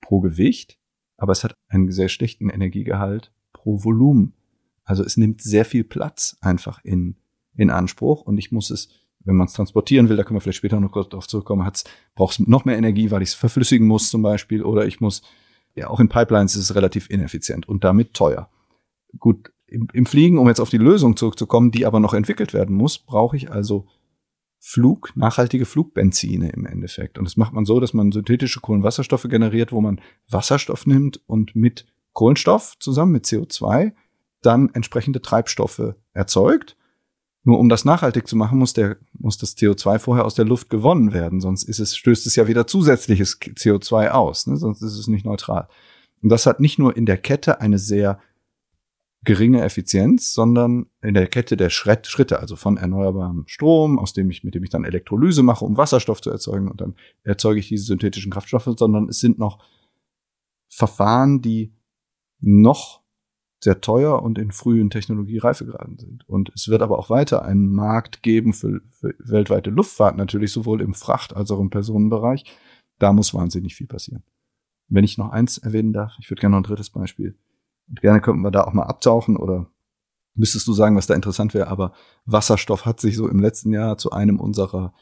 pro 0.02 0.20
Gewicht, 0.20 0.78
aber 1.18 1.32
es 1.32 1.44
hat 1.44 1.54
einen 1.70 1.92
sehr 1.92 2.10
schlechten 2.10 2.50
Energiegehalt 2.50 3.32
pro 3.54 3.84
Volumen. 3.84 4.34
Also 4.84 5.04
es 5.04 5.16
nimmt 5.16 5.42
sehr 5.42 5.66
viel 5.66 5.84
Platz 5.84 6.36
einfach 6.42 6.84
in, 6.84 7.16
in 7.56 7.70
Anspruch 7.70 8.22
und 8.22 8.38
ich 8.38 8.52
muss 8.52 8.72
es, 8.72 8.90
wenn 9.20 9.36
man 9.36 9.48
es 9.48 9.54
transportieren 9.54 10.10
will, 10.10 10.18
da 10.18 10.24
können 10.24 10.36
wir 10.36 10.42
vielleicht 10.42 10.58
später 10.58 10.80
noch 10.80 10.92
kurz 10.92 11.10
darauf 11.10 11.28
zurückkommen, 11.28 11.72
braucht 12.16 12.40
es 12.40 12.48
noch 12.48 12.66
mehr 12.66 12.78
Energie, 12.78 13.12
weil 13.12 13.22
ich 13.22 13.30
es 13.30 13.36
verflüssigen 13.36 13.88
muss 13.88 14.10
zum 14.10 14.24
Beispiel 14.24 14.64
oder 14.64 14.86
ich 14.86 15.00
muss, 15.00 15.22
ja 15.76 15.90
auch 15.90 16.00
in 16.00 16.10
Pipelines 16.10 16.56
ist 16.56 16.70
es 16.70 16.76
relativ 16.76 17.10
ineffizient 17.10 17.70
und 17.70 17.84
damit 17.84 18.14
teuer. 18.14 18.50
Gut, 19.20 19.54
im, 19.68 19.88
im 19.94 20.06
Fliegen, 20.06 20.40
um 20.40 20.48
jetzt 20.48 20.60
auf 20.60 20.70
die 20.70 20.78
Lösung 20.78 21.16
zurückzukommen, 21.16 21.72
die 21.72 21.86
aber 21.86 22.00
noch 22.00 22.14
entwickelt 22.14 22.54
werden 22.54 22.76
muss, 22.76 22.98
brauche 22.98 23.38
ich 23.38 23.52
also 23.52 23.88
Flug, 24.66 25.12
nachhaltige 25.16 25.66
Flugbenzine 25.66 26.50
im 26.52 26.66
Endeffekt. 26.66 27.18
Und 27.18 27.26
das 27.26 27.36
macht 27.36 27.52
man 27.52 27.66
so, 27.66 27.82
dass 27.82 27.94
man 27.94 28.14
synthetische 28.14 28.62
Kohlenwasserstoffe 28.62 29.28
generiert, 29.30 29.74
wo 29.74 29.82
man 29.82 30.00
Wasserstoff 30.30 30.86
nimmt 30.86 31.20
und 31.28 31.54
mit 31.54 31.86
Kohlenstoff 32.14 32.76
zusammen 32.80 33.12
mit 33.12 33.26
CO2 33.26 33.92
dann 34.42 34.70
entsprechende 34.70 35.22
Treibstoffe 35.22 35.96
erzeugt. 36.14 36.78
Nur 37.44 37.60
um 37.60 37.68
das 37.68 37.84
nachhaltig 37.84 38.26
zu 38.26 38.38
machen, 38.38 38.58
muss 38.58 38.72
der, 38.72 38.96
muss 39.12 39.38
das 39.38 39.58
CO2 39.58 40.00
vorher 40.00 40.24
aus 40.24 40.36
der 40.36 40.46
Luft 40.46 40.70
gewonnen 40.70 41.12
werden. 41.12 41.42
Sonst 41.42 41.64
ist 41.64 41.80
es, 41.80 41.98
stößt 41.98 42.26
es 42.26 42.38
ja 42.38 42.48
wieder 42.48 42.66
zusätzliches 42.66 43.42
CO2 43.42 44.12
aus. 44.12 44.48
Ne? 44.48 44.56
Sonst 44.56 44.82
ist 44.82 44.98
es 44.98 45.08
nicht 45.08 45.26
neutral. 45.26 45.68
Und 46.22 46.30
das 46.30 46.46
hat 46.46 46.62
nicht 46.62 46.80
nur 46.80 46.96
in 46.96 47.06
der 47.06 47.18
Kette 47.18 47.60
eine 47.60 47.80
sehr 47.80 48.18
geringe 49.24 49.62
Effizienz, 49.62 50.34
sondern 50.34 50.88
in 51.02 51.14
der 51.14 51.28
Kette 51.28 51.56
der 51.56 51.70
Schritte, 51.70 52.40
also 52.40 52.56
von 52.56 52.78
erneuerbarem 52.78 53.44
Strom, 53.48 53.98
aus 54.00 54.14
dem 54.14 54.30
ich, 54.30 54.44
mit 54.44 54.56
dem 54.56 54.64
ich 54.64 54.70
dann 54.70 54.84
Elektrolyse 54.84 55.44
mache, 55.44 55.66
um 55.66 55.78
Wasserstoff 55.78 56.22
zu 56.22 56.30
erzeugen 56.30 56.70
und 56.70 56.82
dann 56.82 56.96
erzeuge 57.24 57.60
ich 57.60 57.70
diese 57.70 57.86
synthetischen 57.86 58.32
Kraftstoffe, 58.32 58.70
sondern 58.78 59.08
es 59.08 59.20
sind 59.20 59.40
noch 59.40 59.64
Verfahren, 60.70 61.42
die 61.42 61.74
noch 62.40 63.02
sehr 63.64 63.80
teuer 63.80 64.22
und 64.22 64.38
in 64.38 64.52
frühen 64.52 64.90
Technologiereifegraden 64.90 65.98
sind. 65.98 66.28
Und 66.28 66.52
es 66.54 66.68
wird 66.68 66.82
aber 66.82 67.00
auch 67.00 67.10
weiter 67.10 67.46
einen 67.46 67.72
Markt 67.72 68.22
geben 68.22 68.52
für, 68.54 68.82
für 68.92 69.16
weltweite 69.20 69.70
Luftfahrt, 69.70 70.18
natürlich 70.18 70.52
sowohl 70.52 70.82
im 70.82 70.94
Fracht- 70.94 71.36
als 71.36 71.50
auch 71.50 71.60
im 71.60 71.70
Personenbereich. 71.70 72.44
Da 73.00 73.14
muss 73.14 73.34
wahnsinnig 73.34 73.76
viel 73.76 73.88
passieren. 73.88 74.24
Wenn 74.90 75.06
ich 75.06 75.18
noch 75.18 75.30
eins 75.30 75.58
erwähnen 75.58 75.94
darf, 75.94 76.14
ich 76.20 76.30
würde 76.30 76.42
gerne 76.42 76.56
noch 76.56 76.60
ein 76.60 76.70
drittes 76.70 76.90
Beispiel 76.90 77.38
gerne 77.88 78.22
könnten 78.22 78.42
wir 78.42 78.52
da 78.52 78.64
auch 78.64 78.74
mal 78.74 78.84
abtauchen 78.84 79.38
oder 79.38 79.68
müsstest 80.36 80.68
du 80.68 80.74
sagen, 80.74 80.96
was 80.96 81.08
da 81.08 81.14
interessant 81.14 81.54
wäre. 81.54 81.68
Aber 81.68 81.94
Wasserstoff 82.26 82.86
hat 82.86 83.00
sich 83.00 83.16
so 83.16 83.28
im 83.28 83.40
letzten 83.40 83.72
Jahr 83.72 83.98
zu 83.98 84.12
einem 84.12 84.40
unserer 84.40 84.94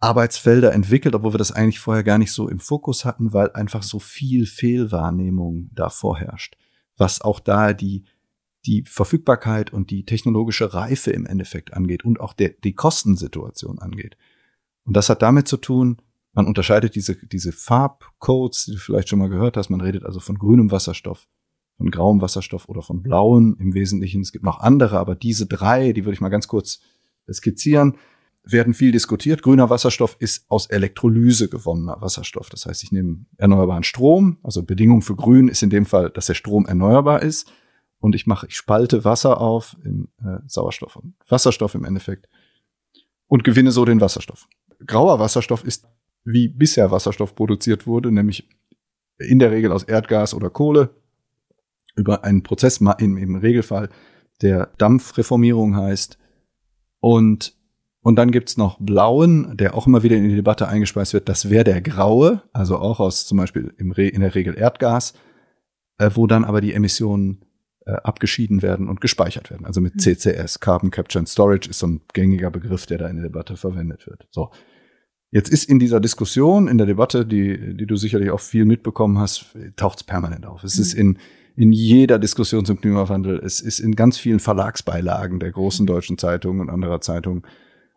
Arbeitsfelder 0.00 0.72
entwickelt, 0.72 1.14
obwohl 1.14 1.32
wir 1.34 1.38
das 1.38 1.52
eigentlich 1.52 1.80
vorher 1.80 2.04
gar 2.04 2.18
nicht 2.18 2.32
so 2.32 2.48
im 2.48 2.58
Fokus 2.58 3.04
hatten, 3.04 3.32
weil 3.32 3.52
einfach 3.52 3.82
so 3.82 3.98
viel 3.98 4.44
Fehlwahrnehmung 4.46 5.70
da 5.72 5.88
vorherrscht. 5.88 6.58
Was 6.96 7.22
auch 7.22 7.40
da 7.40 7.72
die, 7.72 8.04
die 8.66 8.84
Verfügbarkeit 8.84 9.72
und 9.72 9.90
die 9.90 10.04
technologische 10.04 10.74
Reife 10.74 11.10
im 11.10 11.24
Endeffekt 11.24 11.72
angeht 11.72 12.04
und 12.04 12.20
auch 12.20 12.34
der, 12.34 12.50
die 12.50 12.74
Kostensituation 12.74 13.78
angeht. 13.78 14.16
Und 14.84 14.94
das 14.94 15.08
hat 15.08 15.22
damit 15.22 15.48
zu 15.48 15.56
tun, 15.56 16.02
man 16.34 16.46
unterscheidet 16.46 16.94
diese, 16.96 17.16
diese 17.16 17.52
Farbcodes, 17.52 18.64
die 18.64 18.72
du 18.72 18.78
vielleicht 18.78 19.08
schon 19.08 19.20
mal 19.20 19.28
gehört 19.28 19.56
hast. 19.56 19.70
Man 19.70 19.80
redet 19.80 20.04
also 20.04 20.20
von 20.20 20.36
grünem 20.36 20.70
Wasserstoff, 20.70 21.26
von 21.76 21.90
grauem 21.90 22.20
Wasserstoff 22.20 22.68
oder 22.68 22.82
von 22.82 23.02
blauen 23.02 23.56
im 23.58 23.74
Wesentlichen. 23.74 24.22
Es 24.22 24.32
gibt 24.32 24.44
noch 24.44 24.60
andere, 24.60 24.98
aber 24.98 25.14
diese 25.14 25.46
drei, 25.46 25.92
die 25.92 26.04
würde 26.04 26.14
ich 26.14 26.20
mal 26.20 26.28
ganz 26.28 26.48
kurz 26.48 26.80
skizzieren, 27.32 27.96
werden 28.44 28.74
viel 28.74 28.92
diskutiert. 28.92 29.42
Grüner 29.42 29.70
Wasserstoff 29.70 30.16
ist 30.18 30.44
aus 30.50 30.66
Elektrolyse 30.66 31.48
gewonnener 31.48 32.00
Wasserstoff. 32.00 32.50
Das 32.50 32.66
heißt, 32.66 32.82
ich 32.82 32.92
nehme 32.92 33.24
erneuerbaren 33.38 33.84
Strom. 33.84 34.38
Also 34.42 34.62
Bedingung 34.62 35.02
für 35.02 35.16
grün 35.16 35.48
ist 35.48 35.62
in 35.62 35.70
dem 35.70 35.86
Fall, 35.86 36.10
dass 36.10 36.26
der 36.26 36.34
Strom 36.34 36.66
erneuerbar 36.66 37.22
ist. 37.22 37.50
und 38.00 38.14
ich 38.14 38.26
mache, 38.26 38.46
ich 38.46 38.56
spalte 38.56 39.04
Wasser 39.04 39.40
auf 39.40 39.76
in 39.82 40.08
äh, 40.22 40.38
Sauerstoff 40.46 40.96
und 40.96 41.14
Wasserstoff 41.26 41.74
im 41.74 41.86
Endeffekt 41.86 42.28
und 43.28 43.44
gewinne 43.44 43.72
so 43.72 43.86
den 43.86 44.00
Wasserstoff. 44.02 44.46
Grauer 44.86 45.18
Wasserstoff 45.18 45.64
ist, 45.64 45.86
wie 46.24 46.48
bisher 46.48 46.90
Wasserstoff 46.90 47.34
produziert 47.34 47.86
wurde, 47.86 48.12
nämlich 48.12 48.46
in 49.18 49.38
der 49.38 49.50
Regel 49.52 49.72
aus 49.72 49.84
Erdgas 49.84 50.34
oder 50.34 50.50
Kohle 50.50 50.90
über 51.96 52.24
einen 52.24 52.42
Prozess 52.42 52.80
im, 52.98 53.16
im 53.16 53.36
Regelfall, 53.36 53.88
der 54.42 54.70
Dampfreformierung 54.78 55.76
heißt. 55.76 56.18
Und, 57.00 57.54
und 58.00 58.16
dann 58.16 58.30
gibt's 58.30 58.56
noch 58.56 58.78
blauen, 58.80 59.56
der 59.56 59.74
auch 59.74 59.86
immer 59.86 60.02
wieder 60.02 60.16
in 60.16 60.28
die 60.28 60.36
Debatte 60.36 60.68
eingespeist 60.68 61.12
wird. 61.12 61.28
Das 61.28 61.50
wäre 61.50 61.64
der 61.64 61.80
graue, 61.80 62.42
also 62.52 62.78
auch 62.78 63.00
aus 63.00 63.26
zum 63.26 63.38
Beispiel 63.38 63.74
im 63.78 63.92
Re 63.92 64.08
in 64.08 64.20
der 64.20 64.34
Regel 64.34 64.56
Erdgas, 64.56 65.14
äh, 65.98 66.10
wo 66.14 66.26
dann 66.26 66.44
aber 66.44 66.60
die 66.60 66.72
Emissionen 66.72 67.44
äh, 67.86 67.92
abgeschieden 67.92 68.62
werden 68.62 68.88
und 68.88 69.00
gespeichert 69.00 69.50
werden. 69.50 69.66
Also 69.66 69.80
mit 69.80 69.92
hm. 69.94 70.00
CCS, 70.00 70.60
Carbon 70.60 70.90
Capture 70.90 71.20
and 71.20 71.28
Storage, 71.28 71.68
ist 71.68 71.78
so 71.78 71.86
ein 71.86 72.00
gängiger 72.12 72.50
Begriff, 72.50 72.86
der 72.86 72.98
da 72.98 73.08
in 73.08 73.16
der 73.16 73.24
Debatte 73.24 73.56
verwendet 73.56 74.06
wird. 74.06 74.26
So. 74.30 74.50
Jetzt 75.30 75.50
ist 75.50 75.68
in 75.68 75.80
dieser 75.80 75.98
Diskussion, 76.00 76.68
in 76.68 76.78
der 76.78 76.86
Debatte, 76.86 77.26
die, 77.26 77.76
die 77.76 77.86
du 77.86 77.96
sicherlich 77.96 78.30
auch 78.30 78.40
viel 78.40 78.64
mitbekommen 78.64 79.18
hast, 79.18 79.46
taucht 79.76 79.98
es 79.98 80.04
permanent 80.04 80.46
auf. 80.46 80.62
Es 80.62 80.78
ist 80.78 80.94
in, 80.94 81.18
in 81.56 81.72
jeder 81.72 82.18
Diskussion 82.18 82.64
zum 82.64 82.80
Klimawandel, 82.80 83.38
es 83.38 83.60
ist 83.60 83.78
in 83.78 83.94
ganz 83.94 84.18
vielen 84.18 84.40
Verlagsbeilagen 84.40 85.38
der 85.38 85.52
großen 85.52 85.86
deutschen 85.86 86.18
Zeitungen 86.18 86.60
und 86.60 86.70
anderer 86.70 87.00
Zeitungen. 87.00 87.42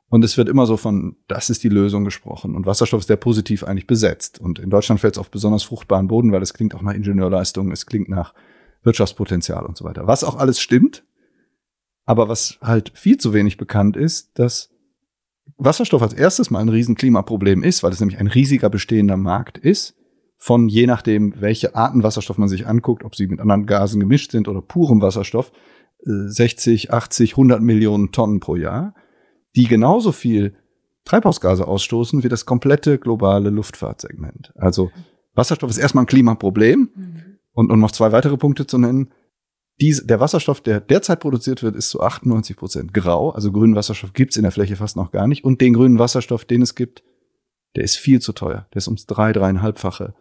Und 0.09 0.23
es 0.23 0.37
wird 0.37 0.47
immer 0.47 0.65
so 0.65 0.77
von, 0.77 1.17
das 1.27 1.49
ist 1.49 1.63
die 1.63 1.69
Lösung 1.69 2.05
gesprochen. 2.05 2.55
Und 2.55 2.65
Wasserstoff 2.65 3.01
ist 3.01 3.09
der 3.09 3.17
positiv 3.17 3.63
eigentlich 3.63 3.87
besetzt. 3.87 4.39
Und 4.39 4.59
in 4.59 4.69
Deutschland 4.69 5.01
fällt 5.01 5.15
es 5.15 5.19
auf 5.19 5.31
besonders 5.31 5.63
fruchtbaren 5.63 6.07
Boden, 6.07 6.31
weil 6.31 6.41
es 6.41 6.53
klingt 6.53 6.75
auch 6.75 6.81
nach 6.81 6.93
Ingenieurleistung, 6.93 7.71
es 7.71 7.85
klingt 7.85 8.07
nach 8.07 8.33
Wirtschaftspotenzial 8.83 9.65
und 9.65 9.75
so 9.75 9.83
weiter. 9.83 10.07
Was 10.07 10.23
auch 10.23 10.37
alles 10.37 10.61
stimmt, 10.61 11.03
aber 12.05 12.29
was 12.29 12.57
halt 12.61 12.91
viel 12.95 13.17
zu 13.17 13.33
wenig 13.33 13.57
bekannt 13.57 13.97
ist, 13.97 14.39
dass 14.39 14.69
Wasserstoff 15.57 16.01
als 16.01 16.13
erstes 16.13 16.51
mal 16.51 16.59
ein 16.59 16.69
riesen 16.69 16.95
Klimaproblem 16.95 17.63
ist, 17.63 17.83
weil 17.83 17.91
es 17.91 17.99
nämlich 17.99 18.19
ein 18.19 18.27
riesiger 18.27 18.69
bestehender 18.69 19.17
Markt 19.17 19.57
ist, 19.57 19.96
von 20.37 20.69
je 20.69 20.85
nachdem, 20.85 21.33
welche 21.41 21.75
Arten 21.75 22.03
Wasserstoff 22.03 22.37
man 22.37 22.47
sich 22.47 22.67
anguckt, 22.67 23.03
ob 23.03 23.15
sie 23.15 23.27
mit 23.27 23.39
anderen 23.39 23.65
Gasen 23.65 23.99
gemischt 23.99 24.31
sind 24.31 24.47
oder 24.47 24.61
purem 24.61 25.01
Wasserstoff, 25.01 25.51
60, 26.03 26.93
80, 26.93 27.31
100 27.31 27.61
Millionen 27.61 28.11
Tonnen 28.11 28.39
pro 28.39 28.55
Jahr, 28.55 28.93
die 29.55 29.65
genauso 29.65 30.11
viel 30.11 30.55
Treibhausgase 31.05 31.67
ausstoßen 31.67 32.23
wie 32.23 32.29
das 32.29 32.45
komplette 32.45 32.99
globale 32.99 33.49
Luftfahrtsegment. 33.49 34.53
Also 34.55 34.91
Wasserstoff 35.33 35.69
ist 35.69 35.77
erstmal 35.77 36.03
ein 36.03 36.07
Klimaproblem. 36.07 36.89
Mhm. 36.93 37.23
Und 37.53 37.71
um 37.71 37.79
noch 37.79 37.91
zwei 37.91 38.11
weitere 38.11 38.37
Punkte 38.37 38.67
zu 38.67 38.77
nennen, 38.77 39.11
diese, 39.79 40.05
der 40.05 40.19
Wasserstoff, 40.19 40.61
der 40.61 40.79
derzeit 40.79 41.19
produziert 41.19 41.63
wird, 41.63 41.75
ist 41.75 41.89
zu 41.89 42.01
98 42.01 42.57
Prozent 42.57 42.93
grau. 42.93 43.31
Also 43.31 43.51
grünen 43.51 43.75
Wasserstoff 43.75 44.13
gibt's 44.13 44.35
in 44.35 44.43
der 44.43 44.51
Fläche 44.51 44.75
fast 44.75 44.95
noch 44.95 45.11
gar 45.11 45.27
nicht. 45.27 45.43
Und 45.43 45.61
den 45.61 45.73
grünen 45.73 45.99
Wasserstoff, 45.99 46.45
den 46.45 46.61
es 46.61 46.75
gibt, 46.75 47.03
der 47.75 47.83
ist 47.83 47.97
viel 47.97 48.19
zu 48.19 48.33
teuer. 48.33 48.67
Der 48.73 48.77
ist 48.77 48.87
ums 48.87 49.05
drei, 49.05 49.33
dreieinhalbfache 49.33 50.13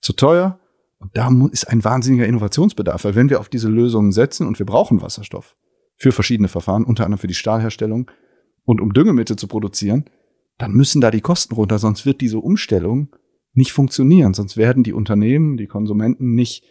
zu 0.00 0.12
teuer. 0.12 0.58
Und 0.98 1.16
da 1.16 1.30
ist 1.52 1.68
ein 1.68 1.84
wahnsinniger 1.84 2.26
Innovationsbedarf, 2.26 3.04
weil 3.04 3.14
wenn 3.14 3.30
wir 3.30 3.40
auf 3.40 3.48
diese 3.48 3.68
Lösungen 3.68 4.12
setzen 4.12 4.46
und 4.46 4.58
wir 4.58 4.66
brauchen 4.66 5.02
Wasserstoff 5.02 5.56
für 5.96 6.12
verschiedene 6.12 6.48
Verfahren, 6.48 6.84
unter 6.84 7.04
anderem 7.04 7.20
für 7.20 7.26
die 7.26 7.34
Stahlherstellung 7.34 8.10
und 8.64 8.80
um 8.80 8.92
Düngemittel 8.92 9.36
zu 9.36 9.46
produzieren, 9.46 10.06
dann 10.58 10.72
müssen 10.72 11.00
da 11.00 11.10
die 11.10 11.20
Kosten 11.20 11.54
runter, 11.54 11.78
sonst 11.78 12.06
wird 12.06 12.20
diese 12.20 12.38
Umstellung 12.38 13.14
nicht 13.52 13.72
funktionieren. 13.72 14.34
Sonst 14.34 14.56
werden 14.56 14.82
die 14.82 14.92
Unternehmen, 14.92 15.56
die 15.56 15.66
Konsumenten 15.66 16.34
nicht 16.34 16.64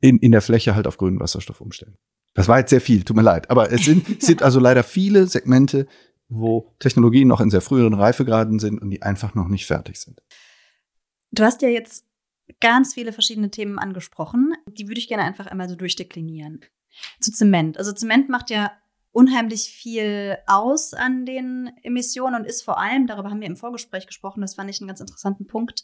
in, 0.00 0.18
in 0.18 0.32
der 0.32 0.42
Fläche 0.42 0.74
halt 0.74 0.86
auf 0.86 0.98
grünen 0.98 1.20
Wasserstoff 1.20 1.60
umstellen. 1.60 1.96
Das 2.34 2.48
war 2.48 2.58
jetzt 2.58 2.70
sehr 2.70 2.82
viel, 2.82 3.02
tut 3.02 3.16
mir 3.16 3.22
leid. 3.22 3.50
Aber 3.50 3.72
es 3.72 3.84
sind, 3.84 4.22
sind 4.22 4.42
also 4.42 4.60
leider 4.60 4.82
viele 4.82 5.26
Segmente, 5.26 5.86
wo 6.28 6.74
Technologien 6.78 7.28
noch 7.28 7.40
in 7.40 7.50
sehr 7.50 7.62
früheren 7.62 7.94
Reifegraden 7.94 8.58
sind 8.58 8.80
und 8.80 8.90
die 8.90 9.02
einfach 9.02 9.34
noch 9.34 9.48
nicht 9.48 9.66
fertig 9.66 9.98
sind. 9.98 10.20
Du 11.36 11.44
hast 11.44 11.60
ja 11.62 11.68
jetzt 11.68 12.06
ganz 12.60 12.94
viele 12.94 13.12
verschiedene 13.12 13.50
Themen 13.50 13.78
angesprochen. 13.78 14.54
Die 14.66 14.88
würde 14.88 14.98
ich 14.98 15.08
gerne 15.08 15.24
einfach 15.24 15.46
einmal 15.46 15.68
so 15.68 15.76
durchdeklinieren. 15.76 16.60
Zu 17.20 17.30
Zement. 17.30 17.76
Also 17.76 17.92
Zement 17.92 18.30
macht 18.30 18.48
ja 18.48 18.72
unheimlich 19.12 19.64
viel 19.64 20.38
aus 20.46 20.94
an 20.94 21.26
den 21.26 21.70
Emissionen 21.82 22.36
und 22.36 22.46
ist 22.46 22.62
vor 22.62 22.78
allem, 22.78 23.06
darüber 23.06 23.30
haben 23.30 23.40
wir 23.40 23.48
im 23.48 23.56
Vorgespräch 23.56 24.06
gesprochen, 24.06 24.40
das 24.40 24.54
fand 24.54 24.70
ich 24.70 24.80
einen 24.80 24.88
ganz 24.88 25.00
interessanten 25.00 25.46
Punkt, 25.46 25.82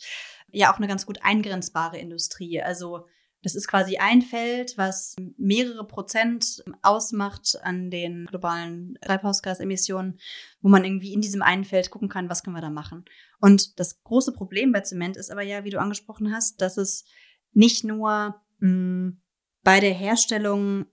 ja 0.51 0.73
auch 0.73 0.79
eine 0.79 0.87
ganz 0.87 1.07
gut 1.07 1.23
eingrenzbare 1.23 1.99
Industrie. 1.99 2.63
Also 2.63 3.07
das 3.43 3.55
ist 3.55 3.67
quasi 3.67 3.97
ein 3.97 4.23
Feld, 4.23 4.79
was 4.79 5.17
mehrere 5.37 5.87
Prozent 5.87 6.63
ausmacht 6.83 7.59
an 7.63 7.91
den 7.91 8.27
globalen 8.27 8.99
Treibhausgasemissionen, 9.03 10.19
wo 10.61 10.69
man 10.69 10.85
irgendwie 10.85 11.13
in 11.13 11.21
diesem 11.21 11.43
einen 11.43 11.65
Feld 11.65 11.91
gucken 11.91 12.09
kann, 12.09 12.31
was 12.31 12.43
können 12.43 12.57
wir 12.57 12.63
da 12.63 12.71
machen. 12.71 13.05
Und 13.43 13.81
das 13.81 14.05
große 14.05 14.33
Problem 14.33 14.71
bei 14.71 14.83
Zement 14.83 15.17
ist 15.17 15.33
aber 15.33 15.43
ja, 15.43 15.65
wie 15.65 15.71
du 15.71 15.81
angesprochen 15.81 16.33
hast, 16.33 16.61
dass 16.61 16.77
es 16.77 17.05
nicht 17.53 17.83
nur 17.83 18.41
mh, 18.61 18.69
hm, 18.69 19.23
bei 19.65 19.81
der 19.81 19.93
Herstellung 19.93 20.87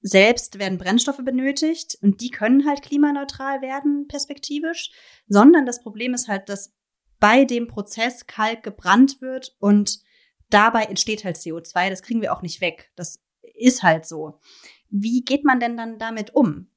selbst 0.00 0.58
werden 0.58 0.78
Brennstoffe 0.78 1.22
benötigt 1.22 1.98
und 2.00 2.22
die 2.22 2.30
können 2.30 2.66
halt 2.66 2.80
klimaneutral 2.80 3.60
werden, 3.60 4.08
perspektivisch, 4.08 4.90
sondern 5.28 5.66
das 5.66 5.82
Problem 5.82 6.14
ist 6.14 6.28
halt, 6.28 6.48
dass 6.48 6.74
bei 7.20 7.44
dem 7.44 7.68
Prozess 7.68 8.26
Kalk 8.26 8.62
gebrannt 8.62 9.20
wird 9.20 9.54
und 9.58 10.00
dabei 10.48 10.84
entsteht 10.84 11.24
halt 11.24 11.36
CO2. 11.36 11.90
Das 11.90 12.02
kriegen 12.02 12.22
wir 12.22 12.32
auch 12.32 12.42
nicht 12.42 12.62
weg. 12.62 12.90
Das 12.96 13.22
ist 13.54 13.82
halt 13.82 14.06
so. 14.06 14.40
Wie 14.88 15.24
geht 15.24 15.44
man 15.44 15.60
denn 15.60 15.76
dann 15.76 15.98
damit 15.98 16.34
um? 16.34 16.71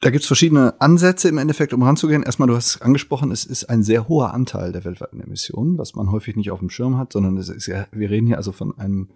Da 0.00 0.10
gibt's 0.10 0.28
verschiedene 0.28 0.80
Ansätze 0.80 1.28
im 1.28 1.38
Endeffekt, 1.38 1.72
um 1.72 1.82
ranzugehen. 1.82 2.22
Erstmal, 2.22 2.46
du 2.46 2.54
hast 2.54 2.66
es 2.66 2.82
angesprochen, 2.82 3.32
es 3.32 3.44
ist 3.44 3.64
ein 3.64 3.82
sehr 3.82 4.08
hoher 4.08 4.32
Anteil 4.32 4.70
der 4.70 4.84
weltweiten 4.84 5.20
Emissionen, 5.20 5.76
was 5.76 5.94
man 5.94 6.12
häufig 6.12 6.36
nicht 6.36 6.52
auf 6.52 6.60
dem 6.60 6.70
Schirm 6.70 6.98
hat, 6.98 7.12
sondern 7.12 7.36
es 7.36 7.48
ist 7.48 7.66
ja, 7.66 7.86
wir 7.90 8.08
reden 8.08 8.28
hier 8.28 8.36
also 8.36 8.52
von 8.52 8.78
einem 8.78 9.10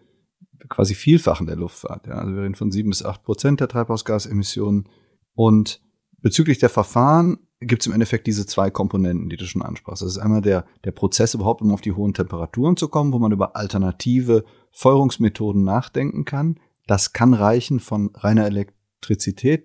quasi 0.68 0.94
Vielfachen 0.94 1.46
der 1.46 1.56
Luftfahrt. 1.56 2.08
Ja. 2.08 2.14
Also 2.14 2.34
wir 2.34 2.42
reden 2.42 2.56
von 2.56 2.72
sieben 2.72 2.90
bis 2.90 3.04
acht 3.04 3.22
Prozent 3.22 3.60
der 3.60 3.68
Treibhausgasemissionen. 3.68 4.88
Und 5.34 5.80
bezüglich 6.20 6.58
der 6.58 6.68
Verfahren 6.68 7.38
gibt 7.60 7.82
es 7.82 7.86
im 7.86 7.92
Endeffekt 7.92 8.26
diese 8.26 8.44
zwei 8.44 8.70
Komponenten, 8.70 9.28
die 9.28 9.36
du 9.36 9.46
schon 9.46 9.62
ansprachst. 9.62 10.02
Das 10.02 10.10
ist 10.10 10.18
einmal 10.18 10.42
der, 10.42 10.66
der 10.84 10.90
Prozess 10.90 11.34
überhaupt, 11.34 11.62
um 11.62 11.72
auf 11.72 11.80
die 11.80 11.92
hohen 11.92 12.12
Temperaturen 12.12 12.76
zu 12.76 12.88
kommen, 12.88 13.12
wo 13.12 13.20
man 13.20 13.30
über 13.30 13.54
alternative 13.54 14.44
Feuerungsmethoden 14.72 15.62
nachdenken 15.62 16.24
kann. 16.24 16.58
Das 16.88 17.12
kann 17.12 17.34
reichen 17.34 17.78
von 17.78 18.10
reiner 18.16 18.46
Elektrizität 18.46 18.81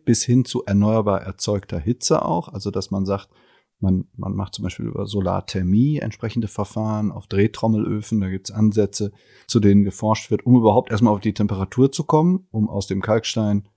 bis 0.05 0.23
hin 0.23 0.45
zu 0.45 0.65
erneuerbar 0.65 1.21
erzeugter 1.21 1.79
Hitze 1.79 2.23
auch. 2.23 2.49
Also 2.49 2.71
dass 2.71 2.91
man 2.91 3.05
sagt, 3.05 3.29
man, 3.79 4.07
man 4.15 4.33
macht 4.35 4.55
zum 4.55 4.63
Beispiel 4.63 4.87
über 4.87 5.05
Solarthermie 5.05 5.99
entsprechende 5.99 6.47
Verfahren 6.47 7.11
auf 7.11 7.27
Drehtrommelöfen. 7.27 8.19
Da 8.19 8.29
gibt 8.29 8.49
es 8.49 8.55
Ansätze, 8.55 9.11
zu 9.45 9.59
denen 9.59 9.83
geforscht 9.83 10.31
wird, 10.31 10.45
um 10.45 10.57
überhaupt 10.57 10.91
erstmal 10.91 11.13
auf 11.13 11.21
die 11.21 11.33
Temperatur 11.33 11.91
zu 11.91 12.03
kommen, 12.03 12.47
um 12.51 12.69
aus 12.69 12.87
dem 12.87 13.01
Kalkstein 13.01 13.67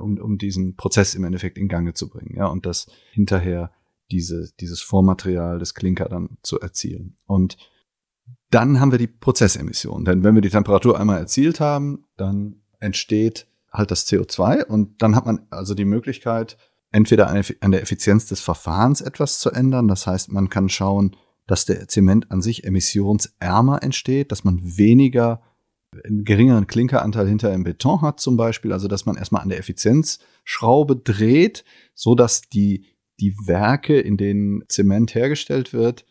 um, 0.00 0.18
um 0.18 0.38
diesen 0.38 0.76
Prozess 0.76 1.14
im 1.14 1.24
Endeffekt 1.24 1.58
in 1.58 1.68
Gange 1.68 1.94
zu 1.94 2.08
bringen, 2.08 2.34
ja, 2.36 2.46
und 2.46 2.66
das 2.66 2.90
hinterher 3.12 3.70
diese, 4.10 4.50
dieses 4.58 4.80
Vormaterial 4.80 5.58
des 5.58 5.74
Klinker 5.74 6.08
dann 6.08 6.38
zu 6.42 6.58
erzielen. 6.58 7.16
Und 7.26 7.56
dann 8.50 8.80
haben 8.80 8.90
wir 8.90 8.98
die 8.98 9.06
Prozessemissionen. 9.06 10.04
Denn 10.04 10.24
wenn 10.24 10.34
wir 10.34 10.42
die 10.42 10.50
Temperatur 10.50 10.98
einmal 10.98 11.18
erzielt 11.18 11.60
haben, 11.60 12.06
dann 12.16 12.62
entsteht 12.80 13.46
halt 13.72 13.90
das 13.90 14.06
CO2 14.06 14.64
und 14.66 15.02
dann 15.02 15.14
hat 15.14 15.26
man 15.26 15.46
also 15.50 15.74
die 15.74 15.84
Möglichkeit, 15.84 16.56
entweder 16.92 17.28
an 17.28 17.70
der 17.70 17.82
Effizienz 17.82 18.26
des 18.26 18.40
Verfahrens 18.40 19.00
etwas 19.00 19.38
zu 19.38 19.50
ändern. 19.50 19.88
Das 19.88 20.06
heißt, 20.06 20.32
man 20.32 20.48
kann 20.48 20.68
schauen, 20.68 21.16
dass 21.46 21.64
der 21.64 21.88
Zement 21.88 22.30
an 22.30 22.42
sich 22.42 22.64
emissionsärmer 22.64 23.82
entsteht, 23.82 24.32
dass 24.32 24.44
man 24.44 24.60
weniger 24.62 25.42
einen 26.04 26.24
geringeren 26.24 26.66
Klinkeranteil 26.66 27.26
hinter 27.26 27.52
im 27.52 27.64
Beton 27.64 28.02
hat 28.02 28.20
zum 28.20 28.36
Beispiel, 28.36 28.72
also 28.72 28.86
dass 28.86 29.06
man 29.06 29.16
erstmal 29.16 29.42
an 29.42 29.48
der 29.48 29.58
Effizienzschraube 29.58 30.96
dreht, 30.96 31.64
so 31.94 32.14
dass 32.14 32.42
die, 32.42 32.86
die 33.18 33.34
Werke, 33.44 33.98
in 33.98 34.16
denen 34.16 34.62
Zement 34.68 35.14
hergestellt 35.14 35.72
wird, 35.72 36.06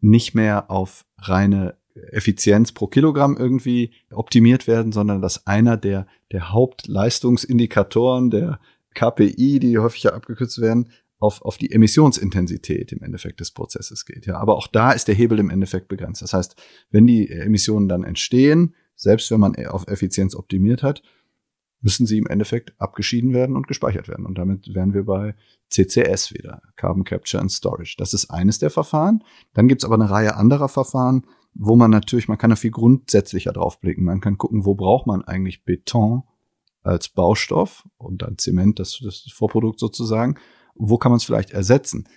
nicht 0.00 0.34
mehr 0.34 0.70
auf 0.70 1.04
reine 1.18 1.76
Effizienz 2.10 2.72
pro 2.72 2.86
Kilogramm 2.86 3.36
irgendwie 3.36 3.92
optimiert 4.10 4.66
werden, 4.66 4.92
sondern 4.92 5.20
dass 5.22 5.46
einer 5.46 5.76
der, 5.76 6.06
der 6.32 6.52
Hauptleistungsindikatoren 6.52 8.30
der 8.30 8.60
KPI, 8.94 9.60
die 9.60 9.78
häufiger 9.78 10.14
abgekürzt 10.14 10.60
werden, 10.60 10.90
auf, 11.18 11.42
auf 11.42 11.58
die 11.58 11.70
Emissionsintensität 11.70 12.92
im 12.92 13.02
Endeffekt 13.02 13.40
des 13.40 13.50
Prozesses 13.50 14.06
geht. 14.06 14.26
Ja, 14.26 14.38
aber 14.38 14.56
auch 14.56 14.66
da 14.66 14.92
ist 14.92 15.06
der 15.06 15.14
Hebel 15.14 15.38
im 15.38 15.50
Endeffekt 15.50 15.88
begrenzt. 15.88 16.22
Das 16.22 16.32
heißt, 16.32 16.56
wenn 16.90 17.06
die 17.06 17.30
Emissionen 17.30 17.88
dann 17.88 18.04
entstehen, 18.04 18.74
selbst 18.96 19.30
wenn 19.30 19.40
man 19.40 19.54
auf 19.66 19.86
Effizienz 19.86 20.34
optimiert 20.34 20.82
hat, 20.82 21.02
müssen 21.82 22.06
sie 22.06 22.18
im 22.18 22.26
Endeffekt 22.26 22.74
abgeschieden 22.78 23.32
werden 23.32 23.56
und 23.56 23.66
gespeichert 23.66 24.08
werden. 24.08 24.26
Und 24.26 24.36
damit 24.36 24.74
wären 24.74 24.92
wir 24.92 25.04
bei 25.04 25.34
CCS 25.70 26.34
wieder, 26.34 26.62
Carbon 26.76 27.04
Capture 27.04 27.40
and 27.40 27.50
Storage. 27.50 27.94
Das 27.96 28.12
ist 28.12 28.30
eines 28.30 28.58
der 28.58 28.70
Verfahren. 28.70 29.24
Dann 29.54 29.68
gibt 29.68 29.82
es 29.82 29.84
aber 29.86 29.94
eine 29.94 30.10
Reihe 30.10 30.36
anderer 30.36 30.68
Verfahren, 30.68 31.24
wo 31.54 31.76
man 31.76 31.90
natürlich, 31.90 32.28
man 32.28 32.38
kann 32.38 32.50
da 32.50 32.56
viel 32.56 32.70
grundsätzlicher 32.70 33.52
drauf 33.52 33.80
blicken. 33.80 34.04
Man 34.04 34.20
kann 34.20 34.38
gucken, 34.38 34.64
wo 34.64 34.74
braucht 34.74 35.06
man 35.06 35.22
eigentlich 35.22 35.64
Beton 35.64 36.22
als 36.82 37.08
Baustoff 37.08 37.86
und 37.98 38.22
dann 38.22 38.38
Zement, 38.38 38.78
das, 38.78 39.00
das 39.02 39.26
Vorprodukt 39.32 39.78
sozusagen. 39.78 40.36
Wo 40.74 40.96
kann 40.96 41.12
man 41.12 41.16
es 41.18 41.24
vielleicht 41.24 41.50
ersetzen? 41.50 42.08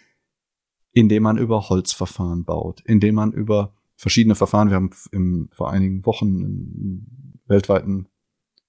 Indem 0.91 1.23
man 1.23 1.37
über 1.37 1.69
Holzverfahren 1.69 2.45
baut, 2.45 2.81
indem 2.85 3.15
man 3.15 3.33
über 3.33 3.73
verschiedene 3.95 4.35
Verfahren, 4.35 4.69
wir 4.69 4.75
haben 4.75 4.91
im, 5.11 5.49
vor 5.51 5.71
einigen 5.71 6.05
Wochen 6.05 6.27
einen 6.27 7.41
weltweiten 7.47 8.07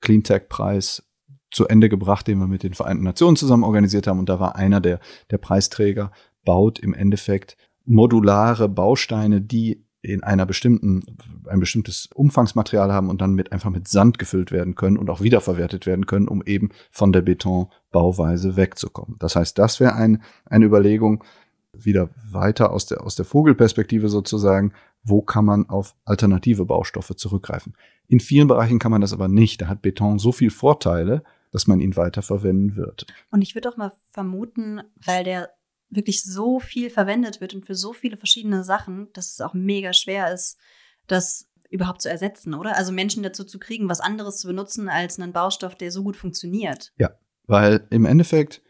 Cleantech-Preis 0.00 1.04
zu 1.50 1.68
Ende 1.68 1.88
gebracht, 1.88 2.26
den 2.26 2.38
wir 2.38 2.46
mit 2.46 2.62
den 2.62 2.74
Vereinten 2.74 3.04
Nationen 3.04 3.36
zusammen 3.36 3.64
organisiert 3.64 4.06
haben. 4.06 4.18
Und 4.18 4.28
da 4.28 4.40
war 4.40 4.56
einer 4.56 4.80
der, 4.80 5.00
der 5.30 5.38
Preisträger, 5.38 6.10
baut 6.44 6.78
im 6.78 6.94
Endeffekt 6.94 7.56
modulare 7.84 8.68
Bausteine, 8.68 9.40
die 9.40 9.83
in 10.04 10.22
einer 10.22 10.46
bestimmten, 10.46 11.02
ein 11.46 11.60
bestimmtes 11.60 12.08
Umfangsmaterial 12.14 12.92
haben 12.92 13.08
und 13.08 13.20
dann 13.20 13.34
mit 13.34 13.52
einfach 13.52 13.70
mit 13.70 13.88
Sand 13.88 14.18
gefüllt 14.18 14.52
werden 14.52 14.74
können 14.74 14.98
und 14.98 15.08
auch 15.10 15.20
wiederverwertet 15.20 15.86
werden 15.86 16.06
können, 16.06 16.28
um 16.28 16.42
eben 16.44 16.70
von 16.90 17.12
der 17.12 17.22
Betonbauweise 17.22 18.56
wegzukommen. 18.56 19.16
Das 19.18 19.34
heißt, 19.34 19.58
das 19.58 19.80
wäre 19.80 19.94
ein, 19.94 20.22
eine 20.46 20.66
Überlegung, 20.66 21.24
wieder 21.72 22.10
weiter 22.30 22.70
aus 22.70 22.86
der, 22.86 23.02
aus 23.02 23.16
der 23.16 23.24
Vogelperspektive 23.24 24.08
sozusagen, 24.08 24.72
wo 25.02 25.22
kann 25.22 25.44
man 25.44 25.68
auf 25.68 25.96
alternative 26.04 26.64
Baustoffe 26.64 27.16
zurückgreifen. 27.16 27.74
In 28.06 28.20
vielen 28.20 28.48
Bereichen 28.48 28.78
kann 28.78 28.92
man 28.92 29.00
das 29.00 29.12
aber 29.12 29.28
nicht. 29.28 29.60
Da 29.60 29.68
hat 29.68 29.82
Beton 29.82 30.18
so 30.18 30.30
viel 30.30 30.50
Vorteile, 30.50 31.24
dass 31.50 31.66
man 31.66 31.80
ihn 31.80 31.96
weiter 31.96 32.22
verwenden 32.22 32.76
wird. 32.76 33.06
Und 33.30 33.42
ich 33.42 33.54
würde 33.54 33.68
auch 33.68 33.76
mal 33.76 33.92
vermuten, 34.10 34.82
weil 35.04 35.24
der 35.24 35.50
wirklich 35.90 36.22
so 36.22 36.60
viel 36.60 36.90
verwendet 36.90 37.40
wird 37.40 37.54
und 37.54 37.66
für 37.66 37.74
so 37.74 37.92
viele 37.92 38.16
verschiedene 38.16 38.64
Sachen, 38.64 39.12
dass 39.12 39.32
es 39.32 39.40
auch 39.40 39.54
mega 39.54 39.92
schwer 39.92 40.32
ist, 40.32 40.58
das 41.06 41.50
überhaupt 41.70 42.02
zu 42.02 42.08
ersetzen, 42.08 42.54
oder? 42.54 42.76
Also 42.76 42.92
Menschen 42.92 43.22
dazu 43.22 43.44
zu 43.44 43.58
kriegen, 43.58 43.88
was 43.88 44.00
anderes 44.00 44.38
zu 44.38 44.48
benutzen 44.48 44.88
als 44.88 45.18
einen 45.18 45.32
Baustoff, 45.32 45.74
der 45.74 45.90
so 45.90 46.02
gut 46.02 46.16
funktioniert. 46.16 46.92
Ja, 46.98 47.10
weil 47.46 47.86
im 47.90 48.06
Endeffekt 48.06 48.62